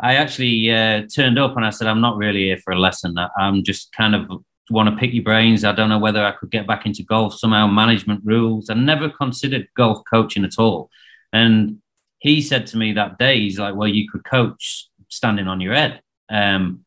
I 0.00 0.16
actually 0.16 0.70
uh, 0.72 1.06
turned 1.14 1.38
up 1.38 1.56
and 1.56 1.64
I 1.64 1.70
said, 1.70 1.86
I'm 1.86 2.00
not 2.00 2.16
really 2.16 2.44
here 2.48 2.58
for 2.58 2.72
a 2.72 2.78
lesson. 2.78 3.16
I, 3.16 3.28
I'm 3.38 3.62
just 3.62 3.92
kind 3.92 4.14
of 4.14 4.28
want 4.70 4.88
to 4.88 4.96
pick 4.96 5.12
your 5.12 5.24
brains. 5.24 5.64
I 5.64 5.72
don't 5.72 5.88
know 5.88 5.98
whether 5.98 6.24
I 6.24 6.32
could 6.32 6.50
get 6.50 6.66
back 6.66 6.84
into 6.86 7.02
golf 7.04 7.34
somehow, 7.34 7.66
management 7.66 8.22
rules. 8.24 8.70
I 8.70 8.74
never 8.74 9.08
considered 9.08 9.68
golf 9.76 10.02
coaching 10.10 10.44
at 10.44 10.58
all. 10.58 10.90
And 11.32 11.78
he 12.18 12.42
said 12.42 12.66
to 12.68 12.76
me 12.76 12.92
that 12.94 13.18
day, 13.18 13.38
he's 13.40 13.58
like, 13.58 13.74
Well, 13.76 13.88
you 13.88 14.10
could 14.10 14.24
coach 14.24 14.88
standing 15.08 15.48
on 15.48 15.60
your 15.60 15.74
head. 15.74 16.00
Um, 16.28 16.84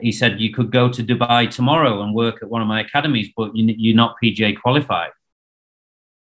he 0.00 0.12
said, 0.12 0.40
You 0.40 0.52
could 0.52 0.70
go 0.70 0.90
to 0.90 1.02
Dubai 1.02 1.50
tomorrow 1.50 2.02
and 2.02 2.14
work 2.14 2.42
at 2.42 2.48
one 2.48 2.62
of 2.62 2.68
my 2.68 2.80
academies, 2.80 3.30
but 3.36 3.54
you, 3.54 3.92
are 3.92 3.96
not 3.96 4.16
PGA 4.22 4.58
qualified. 4.60 5.10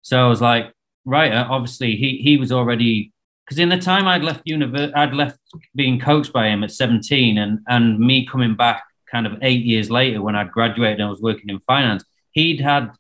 So 0.05 0.25
I 0.25 0.29
was 0.29 0.43
like, 0.43 0.73
right, 1.05 1.33
uh, 1.33 1.47
obviously 1.51 1.97
he 1.97 2.19
he 2.19 2.37
was 2.37 2.53
already 2.53 3.13
because 3.45 3.59
in 3.59 3.71
the 3.71 3.79
time 3.79 4.07
I'd 4.07 4.23
left 4.23 4.47
univer- 4.47 4.93
I'd 4.95 5.15
left 5.15 5.39
being 5.75 5.99
coached 5.99 6.33
by 6.33 6.49
him 6.49 6.63
at 6.63 6.71
17 6.71 7.39
and 7.39 7.61
and 7.67 7.99
me 7.99 8.27
coming 8.27 8.55
back 8.55 8.85
kind 9.11 9.27
of 9.27 9.39
eight 9.43 9.65
years 9.65 9.91
later 9.91 10.21
when 10.21 10.37
I'd 10.37 10.53
graduated 10.53 11.01
and 11.01 11.07
I 11.07 11.11
was 11.11 11.23
working 11.23 11.49
in 11.49 11.59
finance, 11.61 12.05
he'd 12.33 12.61
had 12.61 12.91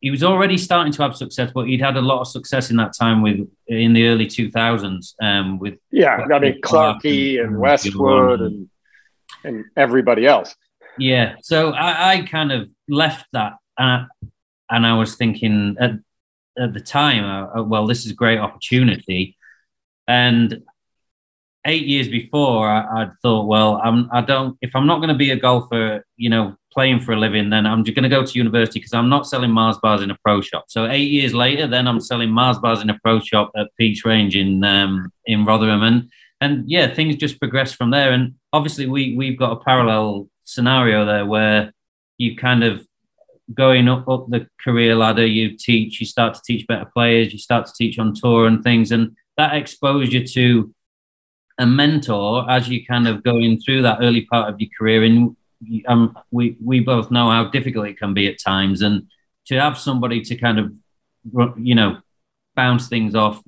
he 0.00 0.10
was 0.10 0.22
already 0.22 0.56
starting 0.56 0.92
to 0.94 1.02
have 1.02 1.14
success, 1.14 1.50
but 1.54 1.66
he'd 1.66 1.82
had 1.82 1.96
a 1.96 2.00
lot 2.00 2.20
of 2.22 2.28
success 2.28 2.70
in 2.70 2.76
that 2.76 2.94
time 2.98 3.20
with 3.22 3.46
in 3.66 3.92
the 3.92 4.06
early 4.06 4.26
2000s 4.26 5.14
um, 5.20 5.58
with 5.58 5.78
yeah, 5.90 6.26
I 6.32 6.38
mean 6.38 6.60
Clarkey 6.62 7.38
and, 7.40 7.50
and 7.50 7.58
Westwood 7.60 8.40
and 8.40 8.70
and 9.44 9.64
everybody 9.76 10.26
else. 10.26 10.54
Yeah, 10.98 11.36
so 11.42 11.70
I, 11.70 12.12
I 12.12 12.22
kind 12.22 12.52
of 12.52 12.70
left 12.88 13.26
that, 13.32 13.54
uh, 13.78 14.04
and 14.70 14.86
I 14.86 14.94
was 14.94 15.16
thinking 15.16 15.76
at, 15.80 15.92
at 16.58 16.72
the 16.74 16.80
time, 16.80 17.24
uh, 17.24 17.60
uh 17.60 17.62
well, 17.62 17.86
this 17.86 18.04
is 18.04 18.12
a 18.12 18.14
great 18.14 18.38
opportunity, 18.38 19.36
and 20.06 20.62
eight 21.66 21.86
years 21.86 22.08
before, 22.08 22.68
I, 22.68 23.04
would 23.04 23.12
thought, 23.22 23.46
well, 23.46 23.80
I'm, 23.82 24.08
I 24.12 24.20
don't, 24.22 24.56
if 24.62 24.74
I'm 24.74 24.86
not 24.86 24.98
going 24.98 25.10
to 25.10 25.14
be 25.14 25.30
a 25.30 25.36
golfer, 25.36 26.04
you 26.16 26.30
know, 26.30 26.56
playing 26.72 27.00
for 27.00 27.12
a 27.12 27.18
living, 27.18 27.50
then 27.50 27.66
I'm 27.66 27.84
just 27.84 27.94
going 27.94 28.04
to 28.04 28.08
go 28.08 28.24
to 28.24 28.38
university 28.38 28.78
because 28.78 28.94
I'm 28.94 29.08
not 29.08 29.26
selling 29.26 29.50
Mars 29.50 29.76
bars 29.82 30.02
in 30.02 30.10
a 30.10 30.18
pro 30.24 30.40
shop. 30.40 30.64
So 30.68 30.86
eight 30.86 31.10
years 31.10 31.34
later, 31.34 31.66
then 31.66 31.86
I'm 31.86 32.00
selling 32.00 32.30
Mars 32.30 32.58
bars 32.58 32.80
in 32.80 32.90
a 32.90 32.98
pro 33.00 33.20
shop 33.20 33.50
at 33.56 33.68
Peach 33.76 34.04
Range 34.04 34.34
in 34.36 34.64
um, 34.64 35.12
in 35.26 35.44
Rotherham, 35.44 35.82
and 35.82 36.10
and 36.40 36.70
yeah, 36.70 36.94
things 36.94 37.16
just 37.16 37.40
progress 37.40 37.72
from 37.72 37.90
there. 37.90 38.12
And 38.12 38.34
obviously, 38.52 38.86
we 38.86 39.16
we've 39.16 39.38
got 39.38 39.52
a 39.52 39.64
parallel 39.64 40.28
scenario 40.44 41.04
there 41.04 41.26
where 41.26 41.72
you 42.18 42.36
kind 42.36 42.62
of 42.62 42.86
going 43.54 43.88
up, 43.88 44.08
up 44.08 44.28
the 44.28 44.46
career 44.60 44.94
ladder, 44.94 45.26
you 45.26 45.56
teach, 45.56 46.00
you 46.00 46.06
start 46.06 46.34
to 46.34 46.40
teach 46.44 46.66
better 46.66 46.88
players, 46.92 47.32
you 47.32 47.38
start 47.38 47.66
to 47.66 47.72
teach 47.76 47.98
on 47.98 48.14
tour 48.14 48.46
and 48.46 48.62
things, 48.62 48.92
and 48.92 49.16
that 49.36 49.54
exposure 49.54 50.24
to 50.24 50.74
a 51.58 51.66
mentor 51.66 52.50
as 52.50 52.68
you 52.68 52.84
kind 52.86 53.06
of 53.06 53.22
going 53.22 53.60
through 53.60 53.82
that 53.82 53.98
early 54.00 54.22
part 54.22 54.52
of 54.52 54.60
your 54.60 54.70
career. 54.78 55.04
And 55.04 55.36
um, 55.86 56.18
we 56.30 56.56
we 56.62 56.80
both 56.80 57.10
know 57.10 57.30
how 57.30 57.44
difficult 57.44 57.86
it 57.86 57.98
can 57.98 58.14
be 58.14 58.28
at 58.28 58.40
times. 58.40 58.82
And 58.82 59.08
to 59.46 59.60
have 59.60 59.78
somebody 59.78 60.22
to 60.22 60.36
kind 60.36 60.58
of 60.58 60.74
you 61.58 61.74
know 61.74 61.98
bounce 62.56 62.88
things 62.88 63.14
off 63.14 63.42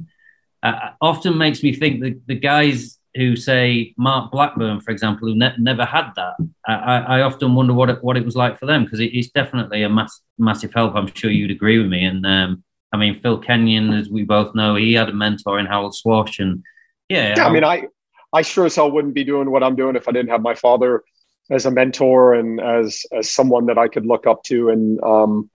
uh, 0.63 0.91
often 1.01 1.39
makes 1.39 1.63
me 1.63 1.75
think 1.75 2.01
that 2.01 2.21
the 2.27 2.35
guys 2.35 2.99
who 3.15 3.37
say 3.37 3.95
Mark 3.99 4.33
Blackburn, 4.33 4.81
for 4.81 4.91
example, 4.91 5.29
who 5.29 5.35
ne- 5.35 5.55
never 5.59 5.85
had 5.85 6.11
that, 6.17 6.35
I, 6.67 7.19
I, 7.19 7.23
often 7.23 7.55
wonder 7.55 7.75
what 7.75 7.91
it, 7.91 8.03
what 8.03 8.17
it 8.17 8.25
was 8.25 8.37
like 8.37 8.59
for 8.59 8.67
them 8.67 8.85
because 8.85 9.01
it, 9.01 9.15
it's 9.15 9.29
definitely 9.29 9.83
a 9.83 9.89
mass, 9.89 10.21
massive 10.39 10.73
help. 10.73 10.95
I'm 10.95 11.13
sure 11.15 11.31
you'd 11.31 11.51
agree 11.51 11.79
with 11.79 11.89
me. 11.89 12.05
And 12.05 12.25
um, 12.25 12.65
I 12.93 12.97
mean, 12.97 13.21
Phil 13.21 13.39
Kenyon, 13.39 13.93
as 13.93 14.09
we 14.09 14.25
both 14.25 14.55
know, 14.55 14.77
he 14.77 14.95
had 14.95 15.09
a 15.09 15.13
mentor 15.13 15.59
in 15.59 15.67
Harold 15.67 15.95
Swash, 15.95 16.39
and 16.39 16.63
yeah, 17.09 17.35
yeah 17.37 17.47
I 17.47 17.51
mean, 17.51 17.65
I 17.65 17.89
I 18.33 18.43
sure 18.43 18.67
as 18.67 18.77
hell 18.77 18.91
wouldn't 18.91 19.15
be 19.15 19.25
doing 19.25 19.51
what 19.51 19.63
I'm 19.63 19.77
doing 19.77 19.97
if 19.97 20.09
I 20.09 20.13
didn't 20.13 20.31
have 20.31 20.43
my 20.43 20.55
father 20.55 21.03
as 21.51 21.67
a 21.67 21.71
mentor 21.71 22.35
and 22.35 22.61
as 22.61 23.05
as 23.13 23.31
someone 23.31 23.67
that 23.67 23.79
I 23.79 23.89
could 23.89 24.07
look 24.07 24.27
up 24.27 24.43
to 24.45 24.71
and 24.71 25.03
um, 25.03 25.51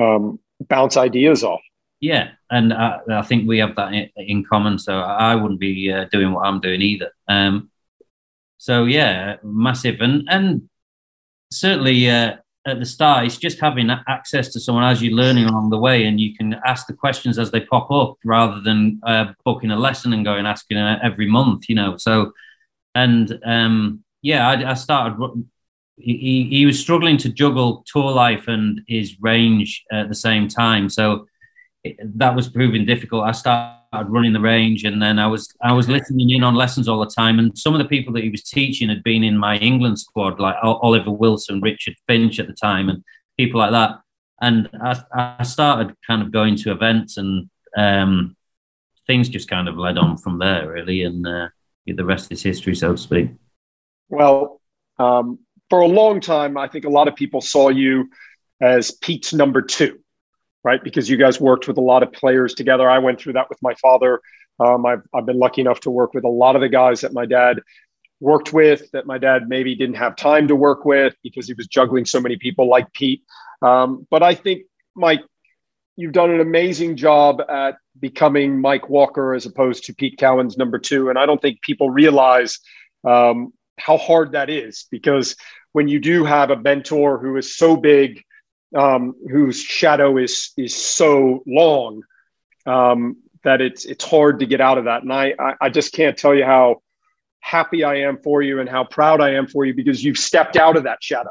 um, 0.00 0.38
bounce 0.68 0.96
ideas 0.96 1.44
off. 1.44 1.62
Yeah, 2.00 2.30
and 2.50 2.72
I, 2.72 3.00
I, 3.10 3.22
think 3.22 3.46
we 3.46 3.58
have 3.58 3.76
that 3.76 3.92
in, 4.16 4.42
common. 4.44 4.78
So 4.78 4.98
I 4.98 5.34
wouldn't 5.34 5.60
be 5.60 5.92
uh, 5.92 6.06
doing 6.10 6.32
what 6.32 6.46
I'm 6.46 6.58
doing 6.60 6.80
either. 6.80 7.12
Um, 7.28 7.70
so 8.56 8.84
yeah, 8.84 9.36
massive, 9.42 10.00
and 10.00 10.26
and 10.30 10.68
certainly 11.52 12.08
uh, 12.08 12.36
at 12.66 12.78
the 12.78 12.86
start, 12.86 13.26
it's 13.26 13.36
just 13.36 13.60
having 13.60 13.90
access 14.08 14.48
to 14.52 14.60
someone 14.60 14.84
as 14.84 15.02
you're 15.02 15.14
learning 15.14 15.44
along 15.44 15.68
the 15.68 15.78
way, 15.78 16.04
and 16.04 16.18
you 16.18 16.34
can 16.34 16.54
ask 16.64 16.86
the 16.86 16.94
questions 16.94 17.38
as 17.38 17.50
they 17.50 17.60
pop 17.60 17.90
up 17.90 18.16
rather 18.24 18.60
than 18.62 19.00
uh, 19.04 19.32
booking 19.44 19.70
a 19.70 19.78
lesson 19.78 20.14
and 20.14 20.24
going 20.24 20.46
asking 20.46 20.78
every 20.78 21.26
month, 21.26 21.68
you 21.68 21.74
know. 21.74 21.98
So, 21.98 22.32
and 22.94 23.38
um, 23.44 24.02
yeah, 24.22 24.48
I, 24.48 24.70
I 24.70 24.74
started. 24.74 25.18
He, 25.98 26.48
he 26.48 26.64
was 26.64 26.80
struggling 26.80 27.18
to 27.18 27.28
juggle 27.28 27.84
tour 27.86 28.10
life 28.10 28.48
and 28.48 28.80
his 28.88 29.20
range 29.20 29.84
at 29.92 30.08
the 30.08 30.14
same 30.14 30.48
time, 30.48 30.88
so 30.88 31.26
that 31.84 32.34
was 32.34 32.48
proving 32.48 32.84
difficult. 32.84 33.24
I 33.24 33.32
started 33.32 34.08
running 34.08 34.32
the 34.32 34.40
range, 34.40 34.84
and 34.84 35.00
then 35.00 35.18
I 35.18 35.26
was 35.26 35.52
I 35.62 35.72
was 35.72 35.88
listening 35.88 36.30
in 36.30 36.42
on 36.42 36.54
lessons 36.54 36.88
all 36.88 37.00
the 37.00 37.10
time. 37.10 37.38
And 37.38 37.56
some 37.56 37.74
of 37.74 37.78
the 37.78 37.88
people 37.88 38.12
that 38.14 38.22
he 38.22 38.30
was 38.30 38.42
teaching 38.42 38.88
had 38.88 39.02
been 39.02 39.24
in 39.24 39.38
my 39.38 39.56
England 39.58 39.98
squad, 39.98 40.38
like 40.38 40.56
Oliver 40.62 41.10
Wilson, 41.10 41.60
Richard 41.60 41.94
Finch 42.06 42.38
at 42.38 42.46
the 42.46 42.52
time, 42.52 42.88
and 42.88 43.02
people 43.38 43.60
like 43.60 43.70
that. 43.70 44.00
And 44.42 44.68
I, 44.82 45.36
I 45.38 45.42
started 45.42 45.94
kind 46.06 46.22
of 46.22 46.32
going 46.32 46.56
to 46.56 46.72
events, 46.72 47.16
and 47.16 47.48
um, 47.76 48.36
things 49.06 49.28
just 49.28 49.48
kind 49.48 49.68
of 49.68 49.78
led 49.78 49.98
on 49.98 50.18
from 50.18 50.38
there, 50.38 50.70
really. 50.70 51.02
And 51.02 51.26
uh, 51.26 51.48
the 51.86 52.04
rest 52.04 52.30
is 52.30 52.42
history, 52.42 52.74
so 52.74 52.92
to 52.92 52.98
speak. 52.98 53.30
Well, 54.08 54.60
um, 54.98 55.38
for 55.70 55.80
a 55.80 55.86
long 55.86 56.20
time, 56.20 56.56
I 56.58 56.68
think 56.68 56.84
a 56.84 56.90
lot 56.90 57.08
of 57.08 57.14
people 57.16 57.40
saw 57.40 57.68
you 57.68 58.10
as 58.60 58.90
Pete's 58.90 59.32
number 59.32 59.62
two 59.62 60.00
right? 60.64 60.82
Because 60.82 61.08
you 61.08 61.16
guys 61.16 61.40
worked 61.40 61.68
with 61.68 61.78
a 61.78 61.82
lot 61.82 62.02
of 62.02 62.12
players 62.12 62.54
together. 62.54 62.88
I 62.88 62.98
went 62.98 63.20
through 63.20 63.34
that 63.34 63.48
with 63.48 63.58
my 63.62 63.74
father. 63.74 64.20
Um, 64.58 64.84
I've, 64.84 65.02
I've 65.14 65.26
been 65.26 65.38
lucky 65.38 65.62
enough 65.62 65.80
to 65.80 65.90
work 65.90 66.14
with 66.14 66.24
a 66.24 66.28
lot 66.28 66.54
of 66.54 66.60
the 66.60 66.68
guys 66.68 67.00
that 67.00 67.12
my 67.12 67.26
dad 67.26 67.60
worked 68.20 68.52
with 68.52 68.90
that 68.92 69.06
my 69.06 69.16
dad 69.16 69.48
maybe 69.48 69.74
didn't 69.74 69.96
have 69.96 70.14
time 70.14 70.46
to 70.48 70.54
work 70.54 70.84
with 70.84 71.14
because 71.22 71.46
he 71.46 71.54
was 71.54 71.66
juggling 71.66 72.04
so 72.04 72.20
many 72.20 72.36
people 72.36 72.68
like 72.68 72.92
Pete. 72.92 73.22
Um, 73.62 74.06
but 74.10 74.22
I 74.22 74.34
think, 74.34 74.64
Mike, 74.94 75.22
you've 75.96 76.12
done 76.12 76.30
an 76.30 76.40
amazing 76.40 76.96
job 76.96 77.40
at 77.48 77.76
becoming 77.98 78.60
Mike 78.60 78.88
Walker 78.88 79.34
as 79.34 79.46
opposed 79.46 79.84
to 79.84 79.94
Pete 79.94 80.18
Cowan's 80.18 80.58
number 80.58 80.78
two. 80.78 81.08
And 81.08 81.18
I 81.18 81.26
don't 81.26 81.40
think 81.40 81.62
people 81.62 81.90
realize 81.90 82.58
um, 83.04 83.52
how 83.78 83.96
hard 83.96 84.32
that 84.32 84.50
is 84.50 84.86
because 84.90 85.36
when 85.72 85.88
you 85.88 85.98
do 85.98 86.24
have 86.24 86.50
a 86.50 86.56
mentor 86.56 87.18
who 87.18 87.36
is 87.36 87.56
so 87.56 87.76
big 87.76 88.22
um, 88.76 89.14
whose 89.30 89.60
shadow 89.60 90.16
is 90.16 90.52
is 90.56 90.74
so 90.74 91.42
long 91.46 92.02
um, 92.66 93.16
that 93.44 93.60
it's 93.60 93.84
it's 93.84 94.04
hard 94.04 94.40
to 94.40 94.46
get 94.46 94.60
out 94.60 94.78
of 94.78 94.84
that. 94.84 95.02
And 95.02 95.12
I, 95.12 95.34
I 95.38 95.54
I 95.62 95.68
just 95.70 95.92
can't 95.92 96.16
tell 96.16 96.34
you 96.34 96.44
how 96.44 96.82
happy 97.40 97.84
I 97.84 97.96
am 97.96 98.18
for 98.18 98.42
you 98.42 98.60
and 98.60 98.68
how 98.68 98.84
proud 98.84 99.20
I 99.20 99.34
am 99.34 99.46
for 99.46 99.64
you 99.64 99.74
because 99.74 100.04
you've 100.04 100.18
stepped 100.18 100.56
out 100.56 100.76
of 100.76 100.84
that 100.84 101.02
shadow 101.02 101.30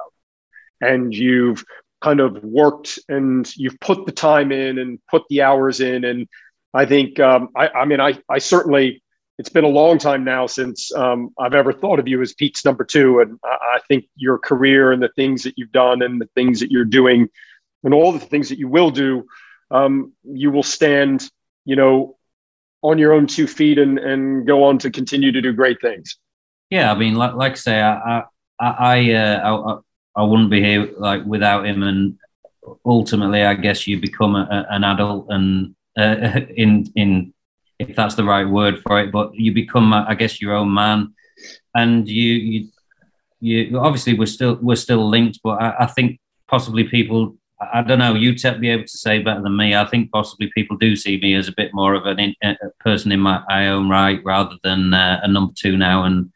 and 0.81 1.13
you've 1.13 1.63
kind 2.01 2.19
of 2.19 2.43
worked 2.43 2.97
and 3.09 3.49
you've 3.55 3.79
put 3.79 4.05
the 4.05 4.11
time 4.11 4.51
in 4.51 4.79
and 4.79 4.99
put 5.09 5.23
the 5.29 5.41
hours 5.41 5.81
in. 5.81 6.03
And 6.05 6.27
I 6.73 6.85
think 6.85 7.19
um, 7.19 7.49
I, 7.55 7.69
I 7.69 7.85
mean 7.85 7.99
I 7.99 8.19
I 8.27 8.39
certainly 8.39 9.03
it's 9.39 9.49
been 9.49 9.63
a 9.63 9.69
long 9.69 9.97
time 9.97 10.25
now 10.25 10.45
since 10.45 10.93
um, 10.93 11.33
I've 11.39 11.53
ever 11.53 11.71
thought 11.71 11.97
of 11.97 12.09
you 12.09 12.21
as 12.21 12.33
Pete's 12.33 12.65
number 12.65 12.83
two. 12.83 13.21
And 13.21 13.39
I, 13.41 13.47
I, 13.75 13.79
think 13.87 14.05
your 14.17 14.37
career 14.37 14.91
and 14.91 15.01
the 15.01 15.11
things 15.15 15.43
that 15.43 15.53
you've 15.57 15.71
done 15.71 16.01
and 16.01 16.19
the 16.19 16.27
things 16.35 16.59
that 16.59 16.69
you're 16.69 16.83
doing 16.83 17.29
and 17.85 17.93
all 17.93 18.11
the 18.11 18.19
things 18.19 18.49
that 18.49 18.59
you 18.59 18.67
will 18.67 18.91
do, 18.91 19.25
um, 19.71 20.11
you 20.25 20.51
will 20.51 20.61
stand, 20.61 21.31
you 21.63 21.77
know, 21.77 22.17
on 22.81 22.97
your 22.97 23.13
own 23.13 23.27
two 23.27 23.47
feet 23.47 23.79
and, 23.79 23.97
and 23.97 24.45
go 24.45 24.65
on 24.65 24.77
to 24.79 24.91
continue 24.91 25.31
to 25.31 25.41
do 25.41 25.53
great 25.53 25.79
things. 25.79 26.17
Yeah. 26.69 26.91
I 26.91 26.97
mean, 26.97 27.15
like, 27.15 27.35
like 27.35 27.53
I 27.53 27.55
say, 27.55 27.81
I, 27.81 28.23
I, 28.59 28.67
I, 28.67 29.13
uh, 29.13 29.81
I, 30.17 30.21
I 30.21 30.23
wouldn't 30.25 30.49
be 30.49 30.61
here 30.61 30.89
like 30.97 31.23
without 31.23 31.65
him. 31.65 31.81
And 31.83 32.17
ultimately, 32.85 33.43
I 33.43 33.53
guess 33.53 33.87
you 33.87 34.01
become 34.01 34.35
a, 34.35 34.67
an 34.69 34.83
adult 34.83 35.27
and 35.29 35.75
uh, 35.97 36.41
in, 36.57 36.91
in, 36.95 37.33
if 37.79 37.95
that's 37.95 38.15
the 38.15 38.23
right 38.23 38.47
word 38.47 38.81
for 38.83 38.99
it. 39.01 39.11
But 39.11 39.33
you 39.33 39.53
become, 39.53 39.93
I 39.93 40.13
guess, 40.15 40.41
your 40.41 40.53
own 40.53 40.73
man, 40.73 41.13
and 41.73 42.07
you 42.07 42.33
you 42.33 42.69
you 43.39 43.79
obviously 43.79 44.13
we're 44.13 44.25
still 44.25 44.59
we're 44.61 44.75
still 44.75 45.09
linked. 45.09 45.39
But 45.43 45.61
I, 45.61 45.75
I 45.81 45.85
think 45.87 46.19
possibly 46.47 46.83
people. 46.83 47.35
I 47.73 47.81
don't 47.81 47.99
know. 47.99 48.13
You 48.13 48.35
te- 48.35 48.57
be 48.57 48.69
able 48.69 48.85
to 48.85 48.97
say 48.97 49.21
better 49.21 49.41
than 49.41 49.57
me. 49.57 49.75
I 49.75 49.83
think 49.83 50.13
possibly 50.13 50.49
people 50.55 50.77
do 50.77 50.95
see 50.95 51.19
me 51.19 51.35
as 51.35 51.49
a 51.49 51.53
bit 51.53 51.73
more 51.73 51.93
of 51.93 52.05
an 52.05 52.17
in, 52.17 52.33
a 52.41 52.55
person 52.79 53.11
in 53.11 53.19
my, 53.19 53.43
my, 53.49 53.67
own 53.67 53.89
right 53.89 54.21
rather 54.23 54.55
than 54.63 54.93
uh, 54.93 55.19
a 55.23 55.27
number 55.27 55.51
two 55.57 55.75
now. 55.75 56.05
And 56.05 56.31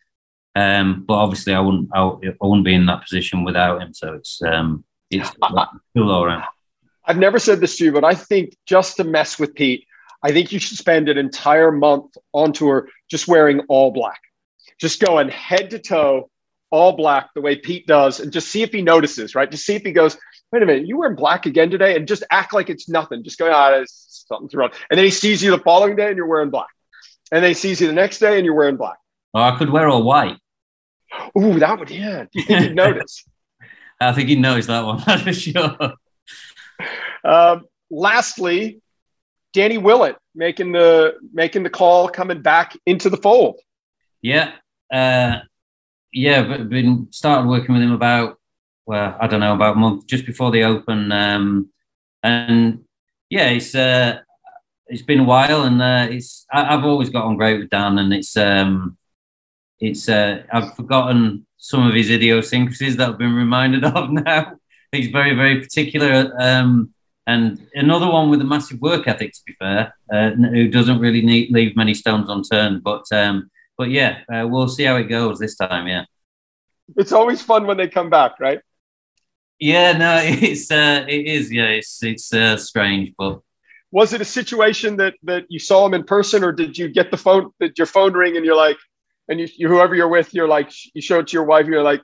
um, 0.56 1.06
but 1.08 1.14
obviously, 1.14 1.54
I 1.54 1.62
wouldn't 1.62 1.90
I, 1.94 2.02
I, 2.02 2.34
wouldn't 2.42 2.66
be 2.66 2.74
in 2.74 2.88
that 2.88 3.04
position 3.04 3.46
without 3.46 3.82
him. 3.82 3.94
So 3.94 4.16
it's 4.16 4.42
um, 4.42 4.84
it's 5.10 5.32
cool 5.96 6.12
all 6.12 6.26
around. 6.26 6.44
I've 7.06 7.18
never 7.18 7.40
said 7.40 7.60
this 7.60 7.78
to 7.78 7.86
you, 7.86 7.92
but 7.92 8.04
I 8.04 8.16
think 8.16 8.56
just 8.66 8.98
to 8.98 9.04
mess 9.04 9.40
with 9.40 9.56
Pete, 9.56 9.86
I 10.24 10.32
think 10.32 10.52
you 10.52 10.60
should 10.60 10.78
spend 10.78 11.10
an 11.10 11.18
entire 11.18 11.72
month 11.72 12.16
on 12.32 12.54
tour 12.54 12.88
just 13.10 13.28
wearing 13.28 13.60
all 13.68 13.92
black, 13.92 14.22
just 14.80 15.02
going 15.02 15.30
head 15.30 15.72
to 15.72 15.80
toe, 15.80 16.30
all 16.72 16.94
black, 16.94 17.30
the 17.36 17.42
way 17.42 17.58
Pete 17.58 17.86
does, 17.86 18.20
and 18.20 18.32
just 18.32 18.48
see 18.50 18.64
if 18.64 18.72
he 18.72 18.82
notices, 18.82 19.36
right? 19.36 19.52
Just 19.52 19.66
see 19.66 19.76
if 19.76 19.84
he 19.84 19.92
goes, 19.92 20.18
wait 20.52 20.64
a 20.64 20.66
minute, 20.66 20.88
you 20.88 20.98
wearing 20.98 21.16
black 21.16 21.46
again 21.46 21.70
today? 21.70 21.96
And 21.96 22.08
just 22.08 22.24
act 22.32 22.54
like 22.54 22.70
it's 22.70 22.88
nothing. 22.88 23.24
Just 23.24 23.38
go, 23.38 23.52
ah, 23.52 23.84
something's 23.88 24.56
wrong. 24.56 24.72
And 24.90 24.98
then 24.98 25.06
he 25.06 25.12
sees 25.12 25.44
you 25.44 25.52
the 25.52 25.60
following 25.60 25.96
day 25.96 26.08
and 26.08 26.16
you're 26.16 26.28
wearing 26.28 26.50
black. 26.50 26.70
And 27.32 27.44
then 27.44 27.50
he 27.50 27.56
sees 27.56 27.82
you 27.82 27.88
the 27.88 27.94
next 27.94 28.20
day 28.20 28.38
and 28.38 28.46
you're 28.46 28.56
wearing 28.56 28.78
black. 28.78 28.98
Oh, 29.34 29.42
I 29.42 29.58
could 29.58 29.70
wear 29.70 29.88
all 29.88 30.04
white. 30.04 30.38
Ooh, 31.38 31.60
that 31.60 31.80
would, 31.80 31.90
yeah. 31.90 32.26
Do 32.32 32.40
you 32.40 32.44
think 32.44 32.62
he'd 32.62 32.76
notice? 32.76 33.26
I 34.00 34.12
think 34.14 34.30
he 34.30 34.36
knows 34.36 34.68
that 34.68 34.86
one, 34.86 35.00
for 35.20 35.34
sure. 35.34 35.94
Um, 37.24 37.66
lastly, 37.90 38.82
Danny 39.54 39.78
Willett 39.78 40.18
making 40.36 40.72
the 40.72 41.16
making 41.32 41.64
the 41.64 41.70
call, 41.70 42.10
coming 42.10 42.42
back 42.42 42.76
into 42.86 43.10
the 43.10 43.18
fold. 43.18 43.60
Yeah, 44.22 44.52
uh, 44.92 45.40
yeah, 46.12 46.44
but 46.44 46.70
been 46.70 47.08
started 47.12 47.48
working 47.48 47.74
with 47.74 47.84
him 47.84 47.92
about 47.92 48.40
well, 48.86 49.16
I 49.20 49.28
don't 49.28 49.40
know, 49.40 49.54
about 49.54 49.78
a 49.78 49.80
month 49.80 50.08
just 50.08 50.26
before 50.26 50.52
the 50.52 50.64
Open, 50.64 51.12
um, 51.12 51.70
and 52.22 52.84
yeah, 53.30 53.50
it's 53.50 53.74
uh, 53.76 54.20
it's 54.88 55.02
been 55.02 55.22
a 55.22 55.24
while, 55.24 55.64
and 55.64 55.82
uh, 55.82 56.08
it's 56.10 56.46
I, 56.52 56.66
have 56.66 56.86
always 56.86 57.10
got 57.10 57.26
on 57.26 57.38
great 57.38 57.60
with 57.60 57.70
Dan, 57.70 57.98
and 57.98 58.14
it's 58.14 58.36
um, 58.36 58.98
it's 59.80 60.10
uh, 60.10 60.44
I've 60.52 60.76
forgotten 60.76 61.46
some 61.58 61.88
of 61.88 61.94
his 61.94 62.10
idiosyncrasies 62.10 62.98
that 62.98 63.10
I've 63.10 63.18
been 63.18 63.36
reminded 63.36 63.86
of 63.86 64.10
now. 64.12 64.58
He's 64.92 65.08
very 65.08 65.36
very 65.36 65.62
particular, 65.62 66.34
um, 66.40 66.94
and 67.28 67.66
another 67.74 68.08
one 68.08 68.30
with 68.30 68.42
a 68.42 68.46
massive 68.46 68.82
work 68.82 69.08
ethic. 69.08 69.34
To 69.34 69.42
be 69.46 69.56
fair, 69.60 69.94
uh, 70.12 70.32
who 70.32 70.68
doesn't 70.68 71.00
really 71.00 71.22
need, 71.22 71.52
leave 71.52 71.76
many 71.76 71.94
stones 71.94 72.30
unturned, 72.30 72.84
but 72.84 73.06
um, 73.12 73.50
but 73.78 73.90
yeah, 73.90 74.20
uh, 74.34 74.48
we'll 74.48 74.68
see 74.68 74.84
how 74.84 74.98
it 74.98 75.06
goes 75.06 75.40
this 75.40 75.56
time. 75.56 75.88
Yeah, 75.88 76.06
it's 76.98 77.12
always 77.12 77.42
fun 77.42 77.66
when 77.66 77.78
they 77.78 77.88
come 77.88 78.10
back, 78.10 78.40
right? 78.40 78.60
Yeah, 79.60 79.98
no, 79.98 80.20
it's 80.24 80.72
uh, 80.72 81.06
it 81.08 81.26
is. 81.26 81.52
Yeah, 81.52 81.68
it's 81.68 82.04
it's 82.04 82.34
uh, 82.34 82.58
strange, 82.58 83.14
but 83.18 83.40
was 83.92 84.14
it 84.14 84.22
a 84.22 84.26
situation 84.26 84.98
that 84.98 85.16
that 85.24 85.46
you 85.50 85.60
saw 85.60 85.86
him 85.86 85.94
in 85.94 86.04
person, 86.04 86.44
or 86.44 86.52
did 86.52 86.78
you 86.78 86.90
get 86.90 87.12
the 87.12 87.18
phone? 87.18 87.52
Did 87.60 87.78
your 87.78 87.88
phone 87.88 88.14
ring 88.14 88.36
and 88.36 88.46
you're 88.46 88.56
like, 88.56 88.78
and 89.28 89.40
you, 89.40 89.48
you 89.56 89.68
whoever 89.68 89.96
you're 89.96 90.08
with, 90.08 90.34
you're 90.34 90.48
like, 90.48 90.72
you 90.94 91.02
show 91.02 91.20
it 91.20 91.28
to 91.28 91.34
your 91.34 91.46
wife, 91.46 91.68
you're 91.68 91.84
like, 91.84 92.02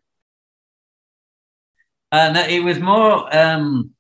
uh, 2.12 2.32
no, 2.32 2.42
it 2.42 2.64
was 2.64 2.80
more, 2.80 3.36
um, 3.36 3.92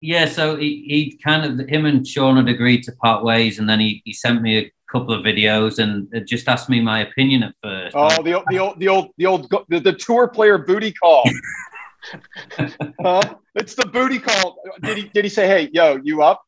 yeah. 0.00 0.26
So 0.26 0.56
he, 0.56 0.84
he 0.86 1.18
kind 1.22 1.60
of 1.60 1.68
him 1.68 1.86
and 1.86 2.06
Sean 2.06 2.36
had 2.36 2.48
agreed 2.48 2.82
to 2.84 2.92
part 2.92 3.24
ways, 3.24 3.58
and 3.58 3.68
then 3.68 3.80
he, 3.80 4.02
he 4.04 4.12
sent 4.12 4.42
me 4.42 4.58
a 4.58 4.72
couple 4.90 5.14
of 5.14 5.24
videos 5.24 5.78
and 5.78 6.08
just 6.26 6.48
asked 6.48 6.68
me 6.68 6.80
my 6.80 7.00
opinion 7.00 7.42
at 7.42 7.54
first. 7.62 7.94
Oh, 7.96 8.22
the, 8.22 8.42
the 8.48 8.58
old 8.58 8.78
the 8.78 8.88
old 8.88 9.10
the 9.18 9.26
old 9.26 9.50
the, 9.68 9.80
the 9.80 9.92
tour 9.92 10.28
player 10.28 10.58
booty 10.58 10.92
call. 10.92 11.24
huh? 13.00 13.22
It's 13.54 13.74
the 13.74 13.86
booty 13.86 14.18
call. 14.18 14.58
Did 14.82 14.96
he 14.96 15.08
did 15.08 15.24
he 15.24 15.30
say, 15.30 15.46
"Hey, 15.46 15.70
yo, 15.72 16.00
you 16.02 16.22
up"? 16.22 16.42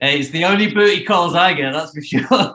it's 0.00 0.30
the 0.30 0.44
only 0.44 0.72
booty 0.72 1.04
calls 1.04 1.34
I 1.34 1.54
get, 1.54 1.72
that's 1.72 1.92
for 1.92 2.02
sure. 2.02 2.22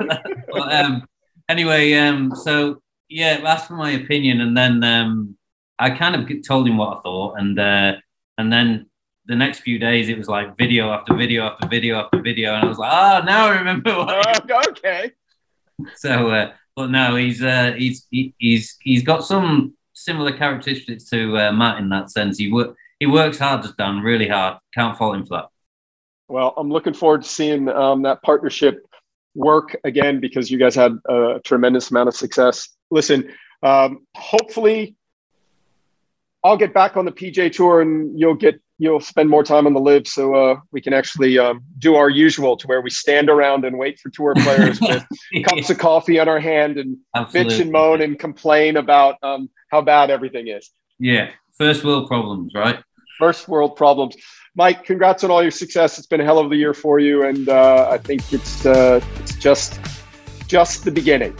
but, 0.52 0.74
um, 0.74 1.06
anyway, 1.50 1.94
um, 1.94 2.34
so 2.36 2.82
yeah, 3.10 3.42
asked 3.44 3.68
for 3.68 3.76
my 3.76 3.92
opinion, 3.92 4.42
and 4.42 4.56
then 4.56 4.84
um, 4.84 5.38
I 5.78 5.90
kind 5.92 6.16
of 6.16 6.30
told 6.46 6.68
him 6.68 6.78
what 6.78 6.98
I 6.98 7.02
thought, 7.02 7.40
and 7.40 7.60
uh, 7.60 7.94
and 8.38 8.52
then 8.52 8.90
the 9.26 9.36
next 9.36 9.60
few 9.60 9.80
days 9.80 10.10
it 10.10 10.18
was 10.18 10.28
like 10.28 10.58
video 10.58 10.92
after 10.92 11.14
video 11.14 11.44
after 11.46 11.68
video 11.68 11.98
after 11.98 12.22
video, 12.22 12.56
and 12.56 12.66
I 12.66 12.68
was 12.68 12.78
like, 12.78 12.92
ah, 12.92 13.22
oh, 13.22 13.26
now 13.26 13.48
I 13.48 13.58
remember. 13.58 13.96
What 13.96 14.52
oh, 14.52 14.62
okay. 14.70 15.12
So, 15.96 16.30
uh, 16.30 16.54
but 16.76 16.90
no, 16.90 17.16
he's 17.16 17.42
uh, 17.42 17.74
he's 17.78 18.06
he, 18.10 18.34
he's 18.38 18.78
he's 18.82 19.04
got 19.04 19.26
some 19.26 19.76
similar 19.94 20.36
characteristics 20.36 21.10
to 21.10 21.38
uh, 21.38 21.52
Matt 21.52 21.80
in 21.80 21.90
that 21.90 22.12
sense. 22.12 22.38
He 22.38 22.52
work 22.52 22.76
he 23.00 23.06
works 23.06 23.38
hard, 23.38 23.64
just 23.64 23.78
done 23.78 24.02
really 24.02 24.28
hard. 24.28 24.58
Can't 24.74 24.98
fault 24.98 25.16
him 25.16 25.26
for 25.26 25.38
that. 25.38 25.50
Well, 26.28 26.54
I'm 26.58 26.70
looking 26.70 26.94
forward 26.94 27.24
to 27.24 27.30
seeing 27.30 27.70
um, 27.70 28.02
that 28.04 28.22
partnership 28.24 28.86
work 29.36 29.76
again 29.84 30.20
because 30.20 30.50
you 30.50 30.58
guys 30.58 30.76
had 30.76 30.98
a 31.08 31.40
tremendous 31.44 31.92
amount 31.92 32.10
of 32.10 32.16
success. 32.16 32.70
Listen, 32.92 33.30
um, 33.62 34.06
hopefully, 34.16 34.96
I'll 36.44 36.58
get 36.58 36.74
back 36.74 36.98
on 36.98 37.06
the 37.06 37.12
PGA 37.12 37.52
Tour 37.52 37.82
and 37.82 38.20
you'll 38.20 38.36
get 38.36 38.62
you'll 38.78 39.00
spend 39.00 39.30
more 39.30 39.44
time 39.44 39.68
on 39.68 39.74
the 39.74 39.80
LIV, 39.80 40.08
so 40.08 40.36
uh, 40.36 40.56
we 40.72 40.82
can 40.82 40.94
actually 40.94 41.38
um, 41.38 41.64
do 41.80 41.96
our 41.96 42.10
usual 42.10 42.58
to 42.58 42.68
where 42.68 42.82
we 42.82 42.90
stand 42.90 43.30
around 43.30 43.66
and 43.66 43.78
wait 43.78 44.00
for 44.00 44.10
tour 44.10 44.34
players 44.36 44.80
with 44.82 45.06
cups 45.46 45.70
of 45.70 45.78
coffee 45.78 46.20
on 46.20 46.28
our 46.28 46.40
hand 46.40 46.78
and 46.78 46.98
Absolutely. 47.16 47.54
bitch 47.54 47.62
and 47.62 47.72
moan 47.72 48.02
and 48.02 48.20
complain 48.20 48.78
about 48.78 49.16
um, 49.24 49.50
how 49.72 49.82
bad 49.82 50.10
everything 50.10 50.48
is. 50.48 50.72
Yeah, 51.00 51.30
first 51.58 51.84
world 51.84 52.08
problems, 52.08 52.54
right? 52.56 52.80
First 53.20 53.48
world 53.48 53.76
problems. 53.76 54.16
Mike, 54.56 54.84
congrats 54.84 55.24
on 55.24 55.32
all 55.32 55.42
your 55.42 55.52
success. 55.52 55.98
It's 55.98 56.08
been 56.08 56.22
a 56.22 56.26
hell 56.26 56.40
of 56.40 56.52
a 56.52 56.56
year 56.56 56.74
for 56.74 57.00
you, 57.00 57.26
and 57.26 57.50
uh, 57.50 57.88
I 57.90 57.98
think 57.98 58.34
it's 58.34 58.66
uh, 58.66 59.02
it's 59.20 59.36
just 59.36 59.80
just 60.48 60.86
the 60.86 60.92
beginning. 60.92 61.36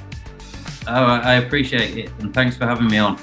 Oh, 0.88 1.06
I 1.06 1.36
appreciate 1.36 1.98
it, 1.98 2.12
and 2.20 2.34
thanks 2.34 2.58
for 2.58 2.66
having 2.66 2.88
me 2.88 2.98
on. 2.98 3.18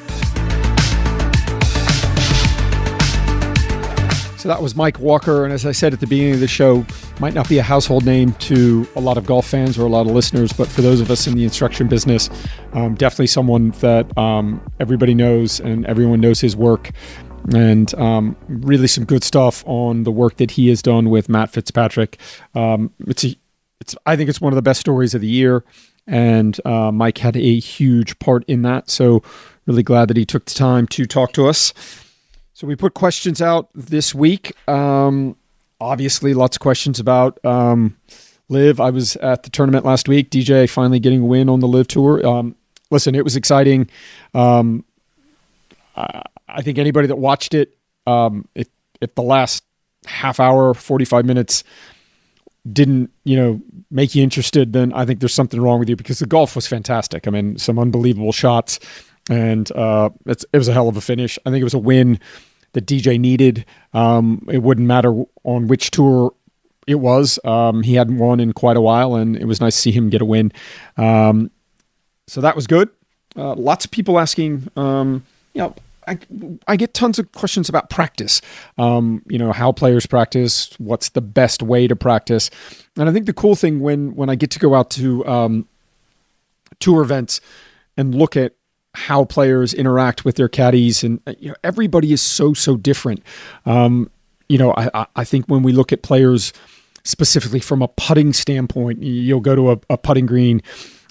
So 4.40 4.48
that 4.48 4.62
was 4.62 4.74
Mike 4.74 4.98
Walker, 4.98 5.44
and 5.44 5.52
as 5.52 5.66
I 5.66 5.72
said 5.72 5.92
at 5.92 6.00
the 6.00 6.06
beginning 6.06 6.32
of 6.32 6.40
the 6.40 6.48
show, 6.48 6.86
might 7.20 7.34
not 7.34 7.46
be 7.46 7.58
a 7.58 7.62
household 7.62 8.06
name 8.06 8.32
to 8.32 8.88
a 8.96 9.00
lot 9.00 9.18
of 9.18 9.26
golf 9.26 9.46
fans 9.46 9.78
or 9.78 9.84
a 9.84 9.88
lot 9.90 10.06
of 10.06 10.12
listeners, 10.12 10.50
but 10.50 10.66
for 10.66 10.80
those 10.80 11.02
of 11.02 11.10
us 11.10 11.26
in 11.26 11.34
the 11.36 11.44
instruction 11.44 11.88
business, 11.88 12.30
um, 12.72 12.94
definitely 12.94 13.26
someone 13.26 13.72
that 13.80 14.16
um, 14.16 14.62
everybody 14.80 15.12
knows 15.12 15.60
and 15.60 15.84
everyone 15.84 16.22
knows 16.22 16.40
his 16.40 16.56
work 16.56 16.90
and 17.52 17.92
um, 17.96 18.34
really 18.48 18.86
some 18.86 19.04
good 19.04 19.22
stuff 19.22 19.62
on 19.66 20.04
the 20.04 20.10
work 20.10 20.38
that 20.38 20.52
he 20.52 20.68
has 20.68 20.80
done 20.80 21.10
with 21.10 21.28
Matt 21.28 21.50
Fitzpatrick. 21.50 22.18
Um, 22.54 22.94
it's 23.00 23.24
a, 23.24 23.36
it's 23.78 23.94
I 24.06 24.16
think 24.16 24.30
it's 24.30 24.40
one 24.40 24.54
of 24.54 24.56
the 24.56 24.62
best 24.62 24.80
stories 24.80 25.14
of 25.14 25.20
the 25.20 25.28
year, 25.28 25.64
and 26.06 26.58
uh, 26.64 26.90
Mike 26.90 27.18
had 27.18 27.36
a 27.36 27.58
huge 27.58 28.18
part 28.20 28.42
in 28.44 28.62
that. 28.62 28.88
So 28.88 29.22
really 29.66 29.82
glad 29.82 30.08
that 30.08 30.16
he 30.16 30.24
took 30.24 30.46
the 30.46 30.54
time 30.54 30.86
to 30.86 31.04
talk 31.04 31.34
to 31.34 31.46
us. 31.46 31.74
So 32.60 32.66
we 32.66 32.76
put 32.76 32.92
questions 32.92 33.40
out 33.40 33.70
this 33.74 34.14
week. 34.14 34.52
Um, 34.68 35.34
obviously, 35.80 36.34
lots 36.34 36.58
of 36.58 36.60
questions 36.60 37.00
about 37.00 37.42
um, 37.42 37.96
LIV. 38.50 38.80
I 38.82 38.90
was 38.90 39.16
at 39.16 39.44
the 39.44 39.48
tournament 39.48 39.86
last 39.86 40.10
week. 40.10 40.28
DJ 40.28 40.68
finally 40.68 41.00
getting 41.00 41.22
a 41.22 41.24
win 41.24 41.48
on 41.48 41.60
the 41.60 41.66
LIV 41.66 41.88
tour. 41.88 42.26
Um, 42.26 42.54
listen, 42.90 43.14
it 43.14 43.24
was 43.24 43.34
exciting. 43.34 43.88
Um, 44.34 44.84
I 45.96 46.60
think 46.60 46.76
anybody 46.76 47.06
that 47.06 47.16
watched 47.16 47.54
it, 47.54 47.78
um, 48.06 48.46
if, 48.54 48.68
if 49.00 49.14
the 49.14 49.22
last 49.22 49.64
half 50.04 50.38
hour, 50.38 50.74
45 50.74 51.24
minutes 51.24 51.64
didn't, 52.70 53.10
you 53.24 53.36
know, 53.36 53.62
make 53.90 54.14
you 54.14 54.22
interested, 54.22 54.74
then 54.74 54.92
I 54.92 55.06
think 55.06 55.20
there's 55.20 55.32
something 55.32 55.62
wrong 55.62 55.80
with 55.80 55.88
you 55.88 55.96
because 55.96 56.18
the 56.18 56.26
golf 56.26 56.56
was 56.56 56.66
fantastic. 56.66 57.26
I 57.26 57.30
mean, 57.30 57.56
some 57.56 57.78
unbelievable 57.78 58.32
shots 58.32 58.80
and 59.30 59.70
uh, 59.72 60.10
it 60.26 60.44
was 60.52 60.68
a 60.68 60.72
hell 60.74 60.88
of 60.88 60.96
a 60.96 61.00
finish. 61.00 61.38
I 61.46 61.50
think 61.50 61.60
it 61.60 61.64
was 61.64 61.72
a 61.72 61.78
win 61.78 62.18
that 62.72 62.86
DJ 62.86 63.18
needed. 63.18 63.64
Um, 63.92 64.46
it 64.50 64.58
wouldn't 64.58 64.86
matter 64.86 65.24
on 65.44 65.68
which 65.68 65.90
tour 65.90 66.32
it 66.86 66.96
was. 66.96 67.38
Um, 67.44 67.82
he 67.82 67.94
hadn't 67.94 68.18
won 68.18 68.40
in 68.40 68.52
quite 68.52 68.76
a 68.76 68.80
while, 68.80 69.14
and 69.14 69.36
it 69.36 69.44
was 69.44 69.60
nice 69.60 69.74
to 69.76 69.80
see 69.80 69.92
him 69.92 70.10
get 70.10 70.22
a 70.22 70.24
win. 70.24 70.52
Um, 70.96 71.50
so 72.26 72.40
that 72.40 72.56
was 72.56 72.66
good. 72.66 72.88
Uh, 73.36 73.54
lots 73.54 73.84
of 73.84 73.90
people 73.90 74.18
asking, 74.18 74.68
um, 74.76 75.24
you 75.54 75.62
know, 75.62 75.74
I, 76.06 76.18
I 76.66 76.76
get 76.76 76.94
tons 76.94 77.18
of 77.18 77.30
questions 77.32 77.68
about 77.68 77.90
practice. 77.90 78.40
Um, 78.78 79.22
you 79.28 79.38
know, 79.38 79.52
how 79.52 79.70
players 79.72 80.06
practice, 80.06 80.70
what's 80.78 81.10
the 81.10 81.20
best 81.20 81.62
way 81.62 81.86
to 81.86 81.94
practice. 81.94 82.50
And 82.96 83.08
I 83.08 83.12
think 83.12 83.26
the 83.26 83.32
cool 83.32 83.54
thing 83.54 83.80
when 83.80 84.14
when 84.16 84.28
I 84.28 84.34
get 84.34 84.50
to 84.52 84.58
go 84.58 84.74
out 84.74 84.90
to 84.90 85.26
um, 85.26 85.68
tour 86.80 87.02
events 87.02 87.40
and 87.96 88.14
look 88.14 88.36
at 88.36 88.54
how 89.00 89.24
players 89.24 89.74
interact 89.74 90.24
with 90.24 90.36
their 90.36 90.48
caddies, 90.48 91.02
and 91.02 91.20
you 91.38 91.48
know, 91.48 91.54
everybody 91.64 92.12
is 92.12 92.20
so 92.20 92.54
so 92.54 92.76
different. 92.76 93.22
Um, 93.66 94.10
you 94.48 94.58
know, 94.58 94.74
I 94.76 95.06
I 95.16 95.24
think 95.24 95.46
when 95.46 95.62
we 95.62 95.72
look 95.72 95.92
at 95.92 96.02
players 96.02 96.52
specifically 97.04 97.60
from 97.60 97.82
a 97.82 97.88
putting 97.88 98.32
standpoint, 98.32 99.02
you'll 99.02 99.40
go 99.40 99.56
to 99.56 99.72
a, 99.72 99.80
a 99.88 99.98
putting 99.98 100.26
green 100.26 100.60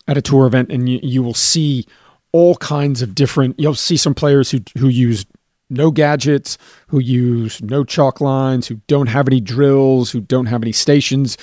at 0.08 0.18
a 0.18 0.22
tour 0.22 0.46
event 0.46 0.72
and 0.72 0.88
you, 0.88 1.00
you 1.02 1.24
will 1.24 1.34
see 1.34 1.86
all 2.32 2.56
kinds 2.56 3.02
of 3.02 3.16
different. 3.16 3.60
You'll 3.60 3.76
see 3.76 3.98
some 3.98 4.14
players 4.14 4.52
who 4.52 4.60
who 4.78 4.88
use 4.88 5.26
no 5.70 5.92
gadgets, 5.92 6.58
who 6.88 7.00
use 7.00 7.62
no 7.62 7.84
chalk 7.84 8.22
lines, 8.22 8.68
who 8.68 8.76
don't 8.88 9.08
have 9.08 9.28
any 9.28 9.40
drills, 9.40 10.12
who 10.12 10.20
don't 10.20 10.48
have 10.48 10.64
any 10.64 10.72
stations 10.72 11.38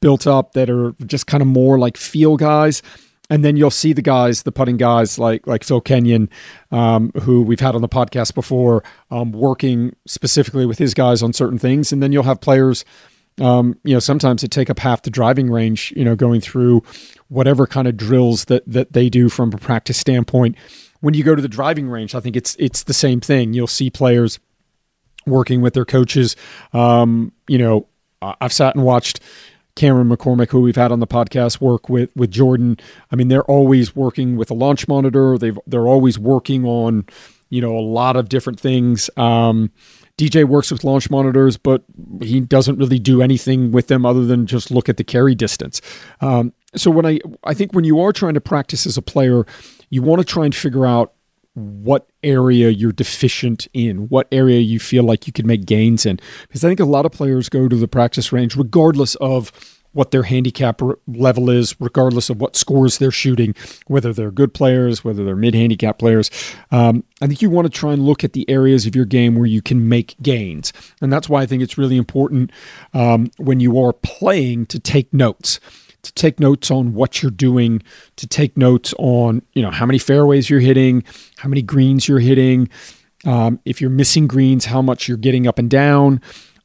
built 0.00 0.26
up 0.26 0.52
that 0.52 0.70
are 0.70 0.92
just 1.06 1.26
kind 1.26 1.42
of 1.42 1.48
more 1.48 1.78
like 1.78 1.96
feel 1.96 2.36
guys. 2.36 2.82
And 3.30 3.44
then 3.44 3.56
you'll 3.56 3.70
see 3.70 3.92
the 3.92 4.02
guys, 4.02 4.42
the 4.42 4.52
putting 4.52 4.76
guys 4.76 5.18
like 5.18 5.46
like 5.46 5.64
Phil 5.64 5.80
Kenyon, 5.80 6.28
um, 6.72 7.12
who 7.22 7.42
we've 7.42 7.60
had 7.60 7.74
on 7.74 7.80
the 7.80 7.88
podcast 7.88 8.34
before, 8.34 8.82
um, 9.10 9.32
working 9.32 9.94
specifically 10.06 10.66
with 10.66 10.78
his 10.78 10.92
guys 10.92 11.22
on 11.22 11.32
certain 11.32 11.58
things. 11.58 11.92
And 11.92 12.02
then 12.02 12.12
you'll 12.12 12.24
have 12.24 12.40
players 12.40 12.84
um, 13.40 13.78
you 13.84 13.94
know, 13.94 14.00
sometimes 14.00 14.44
it 14.44 14.50
take 14.50 14.68
up 14.68 14.78
half 14.78 15.02
the 15.02 15.10
driving 15.10 15.50
range, 15.50 15.92
you 15.96 16.04
know, 16.04 16.14
going 16.14 16.40
through 16.40 16.82
whatever 17.28 17.66
kind 17.66 17.88
of 17.88 17.96
drills 17.96 18.46
that 18.46 18.62
that 18.66 18.92
they 18.92 19.08
do 19.08 19.28
from 19.28 19.52
a 19.52 19.58
practice 19.58 19.96
standpoint. 19.96 20.56
When 21.00 21.14
you 21.14 21.24
go 21.24 21.34
to 21.34 21.40
the 21.40 21.48
driving 21.48 21.88
range, 21.88 22.14
I 22.14 22.20
think 22.20 22.36
it's 22.36 22.54
it's 22.58 22.82
the 22.82 22.92
same 22.92 23.20
thing. 23.20 23.54
You'll 23.54 23.66
see 23.66 23.88
players 23.88 24.38
working 25.26 25.62
with 25.62 25.74
their 25.74 25.86
coaches. 25.86 26.36
Um, 26.72 27.32
you 27.48 27.58
know, 27.58 27.86
I've 28.20 28.52
sat 28.52 28.74
and 28.74 28.84
watched 28.84 29.20
Cameron 29.74 30.08
McCormick, 30.08 30.50
who 30.50 30.60
we've 30.60 30.76
had 30.76 30.92
on 30.92 31.00
the 31.00 31.06
podcast, 31.06 31.60
work 31.60 31.88
with 31.88 32.10
with 32.16 32.30
Jordan. 32.30 32.78
I 33.10 33.16
mean, 33.16 33.28
they're 33.28 33.44
always 33.44 33.94
working 33.94 34.36
with 34.36 34.50
a 34.50 34.54
launch 34.54 34.88
monitor. 34.88 35.38
They've 35.38 35.58
they're 35.66 35.88
always 35.88 36.18
working 36.18 36.64
on, 36.64 37.06
you 37.48 37.60
know, 37.60 37.76
a 37.76 37.80
lot 37.80 38.16
of 38.16 38.28
different 38.28 38.60
things. 38.60 39.10
Um, 39.16 39.70
DJ 40.18 40.44
works 40.44 40.70
with 40.70 40.84
launch 40.84 41.08
monitors, 41.10 41.56
but 41.56 41.82
he 42.20 42.40
doesn't 42.40 42.76
really 42.76 42.98
do 42.98 43.22
anything 43.22 43.72
with 43.72 43.86
them 43.86 44.04
other 44.04 44.26
than 44.26 44.46
just 44.46 44.70
look 44.70 44.88
at 44.88 44.98
the 44.98 45.04
carry 45.04 45.34
distance. 45.34 45.80
Um, 46.20 46.52
so 46.74 46.90
when 46.90 47.06
I 47.06 47.20
I 47.44 47.54
think 47.54 47.72
when 47.72 47.84
you 47.84 48.00
are 48.00 48.12
trying 48.12 48.34
to 48.34 48.40
practice 48.40 48.86
as 48.86 48.96
a 48.96 49.02
player, 49.02 49.46
you 49.88 50.02
want 50.02 50.20
to 50.20 50.24
try 50.24 50.44
and 50.44 50.54
figure 50.54 50.86
out 50.86 51.14
what 51.54 52.08
area 52.22 52.68
you're 52.70 52.92
deficient 52.92 53.66
in, 53.74 54.08
what 54.08 54.28
area 54.30 54.60
you 54.60 54.78
feel 54.78 55.04
like 55.04 55.26
you 55.26 55.32
can 55.32 55.46
make 55.46 55.66
gains 55.66 56.06
in. 56.06 56.18
Because 56.42 56.64
I 56.64 56.68
think 56.68 56.80
a 56.80 56.84
lot 56.84 57.06
of 57.06 57.12
players 57.12 57.48
go 57.48 57.68
to 57.68 57.76
the 57.76 57.88
practice 57.88 58.32
range 58.32 58.56
regardless 58.56 59.14
of 59.16 59.52
what 59.92 60.12
their 60.12 60.22
handicap 60.22 60.80
level 61.08 61.50
is, 61.50 61.74
regardless 61.80 62.30
of 62.30 62.40
what 62.40 62.56
scores 62.56 62.98
they're 62.98 63.10
shooting, 63.10 63.54
whether 63.86 64.12
they're 64.12 64.30
good 64.30 64.54
players, 64.54 65.04
whether 65.04 65.24
they're 65.24 65.36
mid 65.36 65.54
handicap 65.54 65.98
players. 65.98 66.30
Um, 66.70 67.04
I 67.20 67.26
think 67.26 67.42
you 67.42 67.50
want 67.50 67.66
to 67.66 67.76
try 67.76 67.92
and 67.92 68.04
look 68.04 68.22
at 68.22 68.32
the 68.32 68.48
areas 68.48 68.86
of 68.86 68.94
your 68.94 69.04
game 69.04 69.34
where 69.34 69.46
you 69.46 69.60
can 69.60 69.88
make 69.88 70.14
gains. 70.22 70.72
And 71.00 71.12
that's 71.12 71.28
why 71.28 71.42
I 71.42 71.46
think 71.46 71.62
it's 71.62 71.76
really 71.76 71.96
important 71.96 72.52
um, 72.94 73.30
when 73.36 73.60
you 73.60 73.80
are 73.80 73.92
playing 73.92 74.66
to 74.66 74.78
take 74.78 75.12
notes 75.12 75.58
to 76.02 76.12
take 76.12 76.40
notes 76.40 76.70
on 76.70 76.94
what 76.94 77.22
you're 77.22 77.30
doing, 77.30 77.82
to 78.16 78.26
take 78.26 78.56
notes 78.56 78.94
on 78.98 79.42
you 79.52 79.62
know 79.62 79.70
how 79.70 79.86
many 79.86 79.98
fairways 79.98 80.50
you're 80.50 80.60
hitting, 80.60 81.04
how 81.38 81.48
many 81.48 81.62
greens 81.62 82.08
you're 82.08 82.20
hitting, 82.20 82.68
um, 83.24 83.60
if 83.64 83.80
you're 83.80 83.90
missing 83.90 84.26
greens, 84.26 84.64
how 84.66 84.82
much 84.82 85.08
you're 85.08 85.16
getting 85.16 85.46
up 85.46 85.58
and 85.58 85.70
down, 85.70 86.20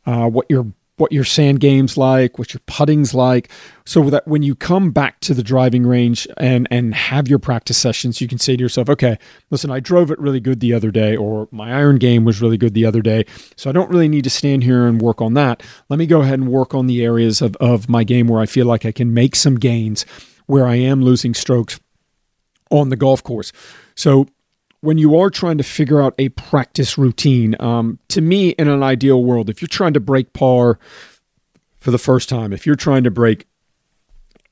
uh, 0.05 0.27
what 0.27 0.45
your 0.49 0.67
what 0.97 1.11
your 1.11 1.23
sand 1.23 1.59
game's 1.59 1.97
like, 1.97 2.39
what 2.39 2.53
your 2.53 2.61
putting's 2.67 3.13
like, 3.13 3.49
so 3.85 4.09
that 4.09 4.27
when 4.27 4.43
you 4.43 4.55
come 4.55 4.91
back 4.91 5.19
to 5.19 5.33
the 5.33 5.43
driving 5.43 5.85
range 5.85 6.27
and 6.37 6.67
and 6.71 6.95
have 6.95 7.27
your 7.27 7.39
practice 7.39 7.77
sessions, 7.77 8.21
you 8.21 8.27
can 8.27 8.37
say 8.37 8.55
to 8.55 8.61
yourself, 8.61 8.89
okay, 8.89 9.17
listen, 9.49 9.69
I 9.69 9.79
drove 9.79 10.09
it 10.09 10.19
really 10.19 10.39
good 10.39 10.59
the 10.59 10.73
other 10.73 10.91
day, 10.91 11.15
or 11.15 11.47
my 11.51 11.73
iron 11.73 11.97
game 11.97 12.23
was 12.23 12.41
really 12.41 12.57
good 12.57 12.73
the 12.73 12.85
other 12.85 13.01
day, 13.01 13.25
so 13.55 13.69
I 13.69 13.73
don't 13.73 13.89
really 13.89 14.07
need 14.07 14.23
to 14.23 14.29
stand 14.29 14.63
here 14.63 14.87
and 14.87 15.01
work 15.01 15.21
on 15.21 15.33
that. 15.33 15.61
Let 15.89 15.99
me 15.99 16.05
go 16.05 16.21
ahead 16.21 16.39
and 16.39 16.49
work 16.49 16.73
on 16.73 16.87
the 16.87 17.03
areas 17.03 17.41
of, 17.41 17.55
of 17.57 17.89
my 17.89 18.03
game 18.03 18.27
where 18.27 18.41
I 18.41 18.45
feel 18.45 18.65
like 18.65 18.85
I 18.85 18.91
can 18.91 19.13
make 19.13 19.35
some 19.35 19.55
gains, 19.55 20.05
where 20.45 20.65
I 20.65 20.75
am 20.75 21.01
losing 21.01 21.33
strokes 21.33 21.79
on 22.71 22.89
the 22.89 22.95
golf 22.95 23.21
course. 23.21 23.51
So 23.95 24.27
when 24.85 24.99
you 24.99 25.17
are 25.17 25.29
trying 25.29 25.57
to 25.57 25.63
figure 25.63 26.01
out 26.01 26.13
a 26.19 26.29
practice 26.29 26.97
routine, 26.97 27.55
um, 27.59 27.97
to 28.09 28.21
me, 28.21 28.49
in 28.49 28.67
an 28.67 28.83
ideal 28.83 29.23
world, 29.23 29.49
if 29.49 29.61
you're 29.61 29.67
trying 29.67 29.93
to 29.93 29.99
break 29.99 30.31
par 30.31 30.77
for 31.77 31.89
the 31.89 31.97
first 31.97 32.29
time, 32.29 32.53
if 32.53 32.65
you're 32.65 32.75
trying 32.75 33.03
to 33.03 33.11
break 33.11 33.47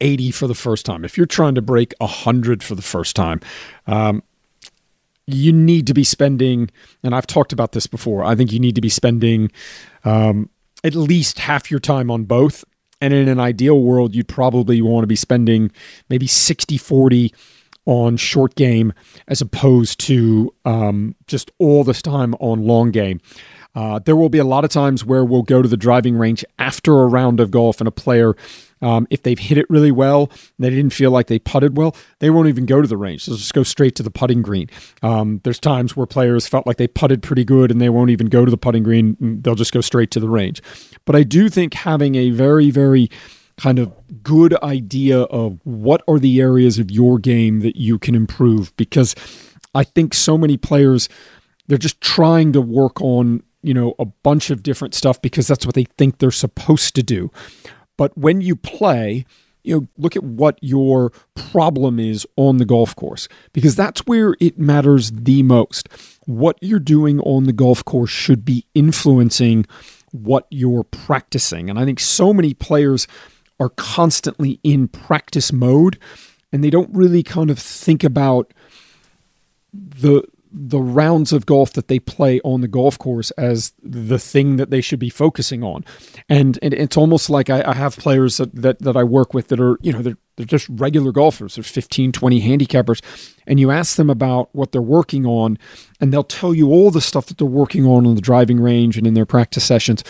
80 0.01 0.31
for 0.31 0.47
the 0.47 0.55
first 0.55 0.86
time, 0.86 1.05
if 1.05 1.17
you're 1.17 1.27
trying 1.27 1.53
to 1.55 1.61
break 1.61 1.93
100 1.99 2.63
for 2.63 2.73
the 2.73 2.81
first 2.81 3.15
time, 3.15 3.41
um, 3.86 4.23
you 5.27 5.53
need 5.53 5.86
to 5.88 5.93
be 5.93 6.03
spending, 6.03 6.69
and 7.03 7.15
I've 7.15 7.27
talked 7.27 7.53
about 7.53 7.71
this 7.71 7.86
before, 7.86 8.23
I 8.23 8.36
think 8.36 8.51
you 8.51 8.59
need 8.59 8.75
to 8.75 8.81
be 8.81 8.89
spending 8.89 9.51
um, 10.03 10.49
at 10.84 10.95
least 10.95 11.39
half 11.39 11.69
your 11.69 11.79
time 11.79 12.09
on 12.09 12.23
both. 12.23 12.65
And 12.99 13.13
in 13.13 13.27
an 13.27 13.39
ideal 13.39 13.81
world, 13.81 14.15
you'd 14.15 14.29
probably 14.29 14.81
want 14.81 15.03
to 15.03 15.07
be 15.07 15.15
spending 15.15 15.71
maybe 16.09 16.25
60 16.25 16.77
40 16.77 17.34
on 17.86 18.17
short 18.17 18.55
game 18.55 18.93
as 19.27 19.41
opposed 19.41 19.99
to 20.01 20.53
um, 20.65 21.15
just 21.27 21.51
all 21.59 21.84
this 21.84 22.01
time 22.01 22.34
on 22.36 22.65
long 22.65 22.91
game. 22.91 23.19
Uh, 23.75 23.99
there 23.99 24.15
will 24.15 24.29
be 24.29 24.38
a 24.38 24.43
lot 24.43 24.63
of 24.63 24.69
times 24.69 25.03
where 25.03 25.25
we'll 25.25 25.41
go 25.41 25.61
to 25.61 25.67
the 25.67 25.77
driving 25.77 26.15
range 26.15 26.45
after 26.59 27.01
a 27.01 27.07
round 27.07 27.39
of 27.39 27.49
golf 27.49 27.81
and 27.81 27.88
a 27.88 27.91
player, 27.91 28.36
um, 28.81 29.07
if 29.09 29.23
they've 29.23 29.39
hit 29.39 29.57
it 29.57 29.65
really 29.69 29.91
well, 29.91 30.29
they 30.59 30.69
didn't 30.69 30.91
feel 30.91 31.09
like 31.09 31.27
they 31.27 31.39
putted 31.39 31.77
well, 31.77 31.95
they 32.19 32.29
won't 32.29 32.49
even 32.49 32.65
go 32.65 32.81
to 32.81 32.88
the 32.88 32.97
range. 32.97 33.25
They'll 33.25 33.38
just 33.38 33.53
go 33.53 33.63
straight 33.63 33.95
to 33.95 34.03
the 34.03 34.11
putting 34.11 34.41
green. 34.41 34.69
Um, 35.01 35.39
there's 35.43 35.59
times 35.59 35.95
where 35.95 36.05
players 36.05 36.47
felt 36.47 36.67
like 36.67 36.77
they 36.77 36.88
putted 36.88 37.23
pretty 37.23 37.45
good 37.45 37.71
and 37.71 37.81
they 37.81 37.89
won't 37.89 38.11
even 38.11 38.27
go 38.27 38.45
to 38.45 38.51
the 38.51 38.57
putting 38.57 38.84
green. 38.84 39.17
They'll 39.41 39.55
just 39.55 39.73
go 39.73 39.81
straight 39.81 40.11
to 40.11 40.19
the 40.19 40.29
range. 40.29 40.61
But 41.05 41.15
I 41.15 41.23
do 41.23 41.49
think 41.49 41.73
having 41.73 42.15
a 42.15 42.29
very, 42.29 42.69
very 42.69 43.09
kind 43.58 43.80
of 43.80 43.93
good 44.24 44.56
idea 44.64 45.22
of 45.22 45.60
what 45.64 46.01
are 46.08 46.20
the 46.20 46.41
areas 46.41 46.80
of 46.80 46.89
your 46.89 47.20
game 47.20 47.60
that 47.62 47.76
you 47.76 47.99
can 47.99 48.16
improve 48.16 48.76
because 48.78 49.16
I 49.76 49.84
think 49.84 50.14
so 50.14 50.38
many 50.38 50.58
players 50.58 51.10
they're 51.68 51.78
just 51.78 52.01
trying 52.01 52.51
to 52.54 52.62
work 52.62 53.01
on, 53.01 53.43
you 53.62 53.74
know, 53.74 53.95
a 53.97 54.06
bunch 54.06 54.49
of 54.49 54.64
different 54.64 54.93
stuff 54.93 55.22
because 55.22 55.47
that's 55.47 55.66
what 55.66 55.76
they 55.76 55.86
think 55.97 56.18
they're 56.18 56.32
supposed 56.32 56.95
to 56.95 57.04
do. 57.04 57.32
But 57.97 58.18
when 58.18 58.41
you 58.41 58.56
play, 58.56 59.26
you 59.64 59.76
know, 59.80 59.88
look 59.97 60.16
at 60.16 60.24
what 60.24 60.60
your 60.62 61.12
problem 61.36 61.99
is 61.99 62.28
on 62.36 62.58
the 62.58 62.66
golf 62.66 62.95
course 62.95 63.30
because 63.54 63.76
that's 63.76 64.06
where 64.06 64.36
it 64.39 64.60
matters 64.60 65.12
the 65.12 65.41
most. 65.43 65.88
What 66.26 66.58
you're 66.62 66.80
doing 66.80 67.20
on 67.22 67.45
the 67.45 67.54
golf 67.54 67.86
course 67.86 68.10
should 68.10 68.43
be 68.43 68.66
influencing 68.74 69.66
what 70.12 70.47
you're 70.49 70.84
practicing. 70.84 71.70
And 71.70 71.80
I 71.80 71.86
think 71.86 71.99
so 71.99 72.34
many 72.34 72.54
players 72.54 73.08
are 73.64 73.70
constantly 73.70 74.59
in 74.64 74.88
practice 74.88 75.51
mode 75.51 75.97
and 76.51 76.64
they 76.64 76.70
don't 76.70 76.93
really 76.93 77.24
kind 77.24 77.49
of 77.49 77.57
think 77.57 78.03
about 78.03 78.53
the 79.74 80.24
the 80.55 80.80
rounds 80.80 81.34
of 81.34 81.47
golf 81.47 81.74
that 81.74 81.88
they 81.88 81.97
play 81.97 82.39
on 82.41 82.61
the 82.61 82.68
golf 82.68 82.99
course 82.99 83.32
as 83.32 83.74
the 83.82 84.20
thing 84.20 84.57
that 84.57 84.70
they 84.70 84.82
should 84.82 84.99
be 84.99 85.09
focusing 85.09 85.64
on. 85.64 85.84
And, 86.30 86.59
and 86.61 86.76
it's 86.76 86.95
almost 86.95 87.28
like 87.28 87.49
I, 87.49 87.64
I 87.66 87.74
have 87.74 87.97
players 87.97 88.38
that, 88.38 88.53
that, 88.53 88.78
that, 88.80 88.95
I 88.95 89.03
work 89.03 89.34
with 89.34 89.47
that 89.47 89.59
are, 89.59 89.80
you 89.82 89.91
know, 89.91 90.03
they're, 90.03 90.18
they're 90.36 90.45
just 90.45 90.70
regular 90.70 91.11
golfers. 91.11 91.55
There's 91.55 91.68
15, 91.68 92.11
20 92.11 92.41
handicappers. 92.41 93.01
And 93.47 93.59
you 93.59 93.72
ask 93.72 93.95
them 93.95 94.11
about 94.11 94.49
what 94.53 94.72
they're 94.72 94.82
working 94.82 95.26
on, 95.26 95.57
and 95.99 96.14
they'll 96.14 96.24
tell 96.24 96.53
you 96.53 96.70
all 96.70 96.91
the 96.91 97.01
stuff 97.01 97.26
that 97.26 97.39
they're 97.39 97.47
working 97.47 97.88
on 97.88 98.05
on 98.05 98.14
the 98.14 98.22
driving 98.22 98.59
range 98.59 98.95
and 98.95 99.07
in 99.07 99.16
their 99.16 99.26
practice 99.26 99.64
sessions. 99.64 100.03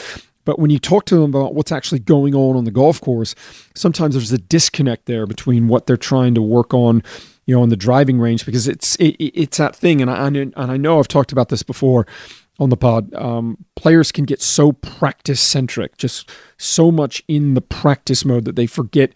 But 0.46 0.60
when 0.60 0.70
you 0.70 0.80
talk 0.80 1.06
to 1.06 1.16
them 1.16 1.36
about 1.36 1.56
what's 1.56 1.72
actually 1.72 2.00
going 2.00 2.36
on 2.36 2.56
on 2.56 2.66
the 2.66 2.72
golf 2.72 3.00
course, 3.00 3.36
sometimes 3.76 4.16
there's 4.16 4.32
a 4.32 4.38
disconnect 4.38 5.06
there 5.06 5.26
between 5.26 5.68
what 5.68 5.88
they're 5.88 5.98
trying 5.98 6.36
to 6.36 6.42
work 6.42 6.74
on, 6.74 7.04
you 7.46 7.56
know, 7.56 7.62
on 7.62 7.70
the 7.70 7.78
driving 7.78 8.20
range 8.20 8.46
because 8.46 8.68
it's 8.68 8.96
it, 8.98 9.16
it's 9.20 9.58
that 9.58 9.76
thing. 9.76 10.02
And 10.02 10.10
I 10.10 10.28
and 10.28 10.54
I 10.56 10.78
know 10.78 11.00
I've 11.00 11.08
talked 11.08 11.32
about 11.32 11.50
this 11.50 11.64
before 11.64 12.06
on 12.60 12.70
the 12.70 12.78
pod. 12.78 13.14
Um, 13.14 13.66
players 13.76 14.12
can 14.12 14.26
get 14.26 14.42
so 14.42 14.72
practice 14.72 15.42
centric, 15.42 15.98
just 15.98 16.30
so 16.58 16.92
much 16.92 17.24
in 17.28 17.54
the 17.54 17.62
practice 17.62 18.26
mode 18.26 18.46
that 18.46 18.56
they 18.56 18.68
forget 18.68 19.12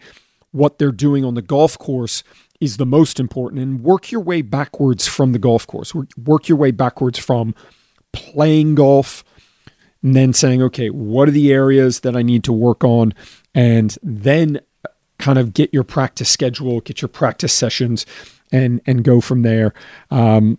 what 0.50 0.78
they're 0.78 0.92
doing 0.92 1.24
on 1.24 1.34
the 1.34 1.42
golf 1.42 1.78
course 1.78 2.22
is 2.60 2.76
the 2.76 2.86
most 2.86 3.20
important. 3.20 3.62
And 3.62 3.82
work 3.82 4.10
your 4.10 4.20
way 4.20 4.42
backwards 4.42 5.06
from 5.06 5.32
the 5.32 5.38
golf 5.38 5.66
course. 5.66 5.94
Work 5.94 6.48
your 6.48 6.58
way 6.58 6.70
backwards 6.70 7.18
from 7.18 7.54
playing 8.12 8.74
golf 8.74 9.24
and 10.02 10.14
then 10.14 10.32
saying, 10.32 10.62
okay, 10.62 10.90
what 10.90 11.28
are 11.28 11.32
the 11.32 11.52
areas 11.52 12.00
that 12.00 12.16
I 12.16 12.22
need 12.22 12.44
to 12.44 12.52
work 12.52 12.84
on? 12.84 13.14
And 13.54 13.96
then 14.02 14.60
kind 15.18 15.38
of 15.38 15.52
get 15.52 15.74
your 15.74 15.84
practice 15.84 16.28
schedule, 16.28 16.80
get 16.80 17.02
your 17.02 17.08
practice 17.08 17.52
sessions, 17.52 18.06
and 18.52 18.80
and 18.86 19.04
go 19.04 19.20
from 19.20 19.42
there. 19.42 19.74
Um, 20.10 20.58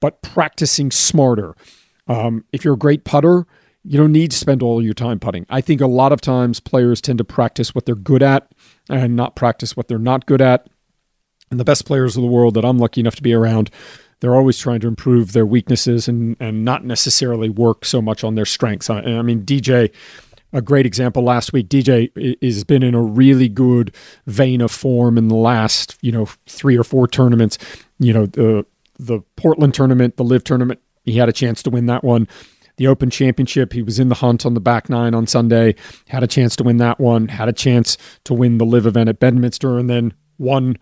but 0.00 0.22
practicing 0.22 0.90
smarter. 0.90 1.54
Um, 2.08 2.44
if 2.52 2.64
you're 2.64 2.74
a 2.74 2.78
great 2.78 3.04
putter, 3.04 3.46
you 3.84 3.98
don't 3.98 4.12
need 4.12 4.30
to 4.30 4.36
spend 4.36 4.62
all 4.62 4.82
your 4.82 4.94
time 4.94 5.20
putting. 5.20 5.46
I 5.48 5.60
think 5.60 5.80
a 5.80 5.86
lot 5.86 6.12
of 6.12 6.20
times 6.20 6.58
players 6.58 7.00
tend 7.00 7.18
to 7.18 7.24
practice 7.24 7.74
what 7.74 7.86
they're 7.86 7.94
good 7.94 8.22
at 8.22 8.50
and 8.88 9.14
not 9.14 9.36
practice 9.36 9.76
what 9.76 9.88
they're 9.88 9.98
not 9.98 10.26
good 10.26 10.40
at. 10.40 10.68
And 11.50 11.58
the 11.58 11.64
best 11.64 11.84
players 11.84 12.16
of 12.16 12.22
the 12.22 12.28
world 12.28 12.54
that 12.54 12.64
I'm 12.64 12.78
lucky 12.78 13.00
enough 13.00 13.16
to 13.16 13.22
be 13.22 13.34
around 13.34 13.70
they're 14.20 14.36
always 14.36 14.58
trying 14.58 14.80
to 14.80 14.88
improve 14.88 15.32
their 15.32 15.46
weaknesses 15.46 16.08
and 16.08 16.36
and 16.40 16.64
not 16.64 16.84
necessarily 16.84 17.48
work 17.48 17.84
so 17.84 18.00
much 18.00 18.22
on 18.22 18.34
their 18.34 18.44
strengths. 18.44 18.88
I, 18.88 19.00
I 19.00 19.22
mean, 19.22 19.42
DJ, 19.42 19.92
a 20.52 20.62
great 20.62 20.86
example 20.86 21.22
last 21.22 21.52
week. 21.52 21.68
DJ 21.68 22.10
has 22.42 22.64
been 22.64 22.82
in 22.82 22.94
a 22.94 23.02
really 23.02 23.48
good 23.48 23.94
vein 24.26 24.60
of 24.60 24.70
form 24.70 25.18
in 25.18 25.28
the 25.28 25.36
last 25.36 25.96
you 26.00 26.12
know 26.12 26.28
three 26.46 26.76
or 26.76 26.84
four 26.84 27.08
tournaments. 27.08 27.58
You 27.98 28.12
know 28.12 28.26
the 28.26 28.66
the 28.98 29.20
Portland 29.36 29.74
tournament, 29.74 30.16
the 30.16 30.24
LIV 30.24 30.44
tournament. 30.44 30.80
He 31.04 31.16
had 31.16 31.28
a 31.28 31.32
chance 31.32 31.62
to 31.62 31.70
win 31.70 31.86
that 31.86 32.04
one. 32.04 32.28
The 32.76 32.86
Open 32.86 33.10
Championship, 33.10 33.74
he 33.74 33.82
was 33.82 33.98
in 33.98 34.08
the 34.08 34.14
hunt 34.16 34.46
on 34.46 34.54
the 34.54 34.60
back 34.60 34.88
nine 34.88 35.14
on 35.14 35.26
Sunday. 35.26 35.74
Had 36.08 36.22
a 36.22 36.26
chance 36.26 36.56
to 36.56 36.64
win 36.64 36.78
that 36.78 36.98
one. 36.98 37.28
Had 37.28 37.48
a 37.48 37.52
chance 37.52 37.98
to 38.24 38.32
win 38.32 38.58
the 38.58 38.64
LIV 38.64 38.86
event 38.86 39.08
at 39.08 39.20
Bedminster, 39.20 39.78
and 39.78 39.88
then 39.88 40.14
won 40.38 40.78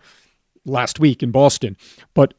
last 0.65 0.99
week 0.99 1.23
in 1.23 1.31
Boston. 1.31 1.75
But 2.13 2.33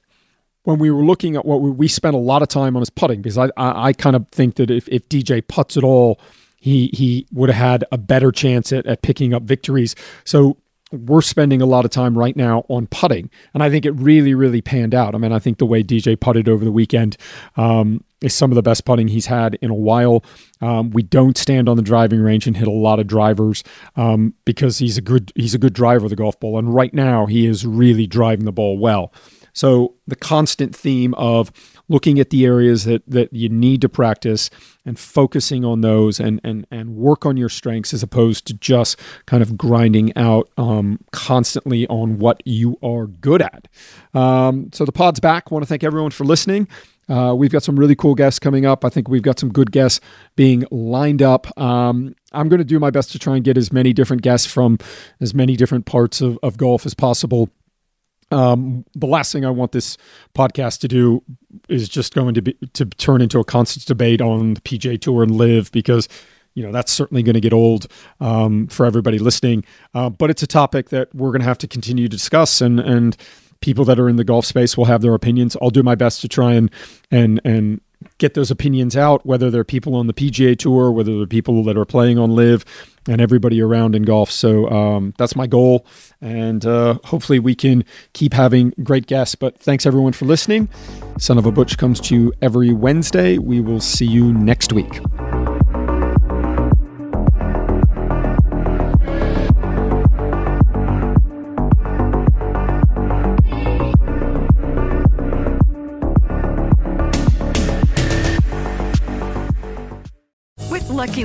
when 0.65 0.79
we 0.79 0.91
were 0.91 1.05
looking 1.05 1.37
at 1.37 1.45
what 1.45 1.61
we, 1.61 1.71
we 1.71 1.89
spent 1.89 2.15
a 2.15 2.19
lot 2.19 2.43
of 2.43 2.49
time 2.49 2.77
on 2.77 2.81
his 2.81 2.91
putting 2.91 3.23
because 3.23 3.39
I, 3.39 3.47
I, 3.57 3.89
I 3.89 3.93
kind 3.93 4.17
of 4.17 4.27
think 4.31 4.57
that 4.57 4.71
if, 4.71 4.89
if 4.89 5.09
DJ 5.09 5.47
puts 5.47 5.77
at 5.77 5.85
all, 5.85 6.21
he 6.59 6.91
he 6.93 7.27
would 7.33 7.49
have 7.49 7.57
had 7.57 7.85
a 7.91 7.99
better 7.99 8.31
chance 8.31 8.73
at, 8.73 8.87
at 8.87 9.03
picking 9.03 9.33
up 9.33 9.43
victories. 9.45 9.97
So 10.25 10.59
we're 10.93 11.23
spending 11.23 11.63
a 11.63 11.67
lot 11.67 11.85
of 11.85 11.91
time 11.93 12.19
right 12.19 12.37
now 12.37 12.65
on 12.69 12.89
putting, 12.89 13.31
and 13.55 13.63
I 13.63 13.71
think 13.71 13.87
it 13.87 13.93
really 13.93 14.35
really 14.35 14.61
panned 14.61 14.95
out. 14.95 15.15
I 15.15 15.19
mean, 15.19 15.33
I 15.33 15.39
think 15.39 15.57
the 15.57 15.67
way 15.67 15.83
DJ 15.83 16.21
putted 16.21 16.49
over 16.49 16.63
the 16.63 16.73
weekend 16.73 17.17
um, 17.57 18.05
is 18.21 18.35
some 18.35 18.51
of 18.51 18.57
the 18.57 18.63
best 18.63 18.85
putting 18.85 19.09
he's 19.09 19.27
had 19.27 19.55
in 19.63 19.71
a 19.71 19.75
while. 19.75 20.23
Um, 20.61 20.91
we 20.91 21.03
don't 21.03 21.39
stand 21.39 21.67
on 21.67 21.79
the 21.79 21.83
driving 21.83 22.21
range 22.21 22.47
and 22.47 22.57
hit 22.57 22.69
a 22.69 22.73
lot 22.73 23.01
of 23.01 23.07
drivers 23.07 23.65
um, 23.97 24.35
because 24.45 24.79
he's 24.79 24.99
a 24.99 25.03
good 25.03 25.33
he's 25.35 25.55
a 25.55 25.59
good 25.59 25.73
driver 25.73 26.05
of 26.05 26.11
the 26.11 26.17
golf 26.17 26.39
ball, 26.39 26.59
and 26.59 26.75
right 26.75 26.93
now 26.93 27.25
he 27.25 27.47
is 27.47 27.65
really 27.65 28.07
driving 28.07 28.45
the 28.45 28.53
ball 28.53 28.77
well. 28.77 29.15
So 29.53 29.95
the 30.07 30.17
constant 30.17 30.75
theme 30.75 31.15
of 31.15 31.53
looking 31.89 32.21
at 32.21 32.31
the 32.31 32.45
areas 32.45 32.85
that 32.85 33.03
that 33.07 33.33
you 33.33 33.49
need 33.49 33.81
to 33.83 33.89
practice 33.89 34.51
and 34.85 34.99
focusing 34.99 35.65
on 35.65 35.81
those 35.81 36.21
and 36.21 36.41
and 36.45 36.67
and 36.71 36.97
work 36.97 37.27
on 37.27 37.37
your 37.37 37.49
strengths 37.49 37.93
as 37.93 38.03
opposed 38.03 38.47
to 38.47 38.55
just 38.55 38.99
kind 39.27 39.43
of 39.43 39.57
grinding 39.57 40.17
out 40.17 40.49
um, 40.57 40.99
constantly 41.13 41.87
on 41.89 42.19
what 42.19 42.43
you 42.45 42.79
are 42.83 43.07
good 43.07 43.43
at. 43.43 43.69
Um, 44.15 44.71
so 44.73 44.85
the 44.85 44.93
pod's 44.93 45.21
back. 45.21 45.51
Want 45.51 45.63
to 45.63 45.67
thank 45.67 45.85
everyone 45.85 46.11
for 46.11 46.25
listening. 46.25 46.69
Uh, 47.09 47.35
we've 47.35 47.51
got 47.51 47.65
some 47.65 47.77
really 47.77 47.97
cool 47.97 48.15
guests 48.15 48.39
coming 48.39 48.65
up. 48.65 48.85
I 48.85 48.89
think 48.89 49.09
we've 49.09 49.23
got 49.23 49.41
some 49.41 49.51
good 49.51 49.73
guests 49.73 50.01
being 50.37 50.65
lined 50.71 51.23
up. 51.23 51.59
Um, 51.61 52.15
I'm 52.33 52.49
going 52.49 52.59
to 52.59 52.65
do 52.65 52.79
my 52.79 52.91
best 52.91 53.11
to 53.13 53.19
try 53.19 53.35
and 53.35 53.45
get 53.45 53.59
as 53.59 53.73
many 53.73 53.93
different 53.93 54.23
guests 54.23 54.47
from 54.47 54.79
as 55.21 55.35
many 55.35 55.57
different 55.57 55.87
parts 55.87 56.21
of, 56.21 56.39
of 56.45 56.57
golf 56.57 56.87
as 56.87 56.95
possible. 56.95 57.51
Um, 58.31 58.85
the 58.95 59.07
last 59.07 59.33
thing 59.33 59.45
I 59.45 59.51
want 59.51 59.73
this 59.73 59.97
podcast 60.35 60.81
to 60.81 60.89
do 60.89 61.23
is 61.69 61.89
just 61.89 62.15
going 62.15 62.35
to 62.35 62.43
be 62.43 62.57
to 62.75 62.85
turn 62.85 63.21
into 63.21 63.41
a 63.41 63.45
constant 63.45 63.87
debate 63.87 64.21
on 64.21 64.55
the 64.55 64.61
PGA 64.61 65.01
Tour 65.01 65.23
and 65.23 65.37
LIV 65.37 65.73
because 65.73 66.09
you 66.55 66.63
know 66.63 66.73
that's 66.73 66.93
certainly 66.93 67.23
going 67.23 67.35
to 67.35 67.41
get 67.41 67.53
old 67.53 67.87
um, 68.21 68.67
for 68.69 68.87
everybody 68.87 69.19
listening. 69.19 69.65
Uh, 69.95 70.11
but 70.11 70.31
it's 70.31 70.43
a 70.43 70.47
topic 70.47 70.91
that 70.91 71.15
we're 71.15 71.31
going 71.31 71.41
to 71.41 71.47
have 71.47 71.59
to 71.59 71.69
continue 71.69 72.05
to 72.05 72.17
discuss, 72.17 72.61
and 72.61 72.81
and 72.81 73.17
people 73.61 73.85
that 73.85 73.99
are 73.99 74.09
in 74.09 74.17
the 74.17 74.25
golf 74.25 74.47
space 74.47 74.77
will 74.77 74.87
have 74.87 75.03
their 75.03 75.15
opinions. 75.15 75.57
I'll 75.61 75.71
do 75.71 75.83
my 75.83 75.95
best 75.95 76.21
to 76.23 76.29
try 76.29 76.55
and 76.55 76.71
and 77.11 77.41
and 77.45 77.81
get 78.19 78.35
those 78.35 78.51
opinions 78.51 78.97
out, 78.97 79.25
whether 79.27 79.51
they're 79.51 79.65
people 79.65 79.95
on 79.95 80.07
the 80.07 80.15
PGA 80.15 80.59
Tour, 80.59 80.91
whether 80.91 81.17
they're 81.17 81.27
people 81.27 81.63
that 81.65 81.77
are 81.77 81.85
playing 81.85 82.19
on 82.19 82.31
LIV, 82.31 82.65
and 83.11 83.21
everybody 83.21 83.61
around 83.61 83.95
in 83.95 84.05
golf. 84.05 84.31
So 84.31 84.71
um, 84.71 85.15
that's 85.19 85.35
my 85.35 85.47
goal, 85.47 85.87
and 86.21 86.65
uh, 86.65 86.99
hopefully 87.05 87.39
we 87.39 87.55
can 87.55 87.85
keep 88.13 88.33
having 88.33 88.73
great 88.83 89.07
guests. 89.07 89.35
But 89.35 89.59
thanks 89.59 89.85
everyone 89.87 90.13
for 90.13 90.27
listening. 90.27 90.69
Son 91.19 91.37
of 91.39 91.47
a 91.47 91.53
Butch 91.53 91.77
comes 91.77 92.01
to 92.01 92.15
you 92.15 92.33
every 92.41 92.73
Wednesday. 92.73 93.39
We 93.39 93.61
will 93.61 93.81
see 93.81 94.07
you 94.07 94.33
next 94.33 94.73
week. 94.73 95.01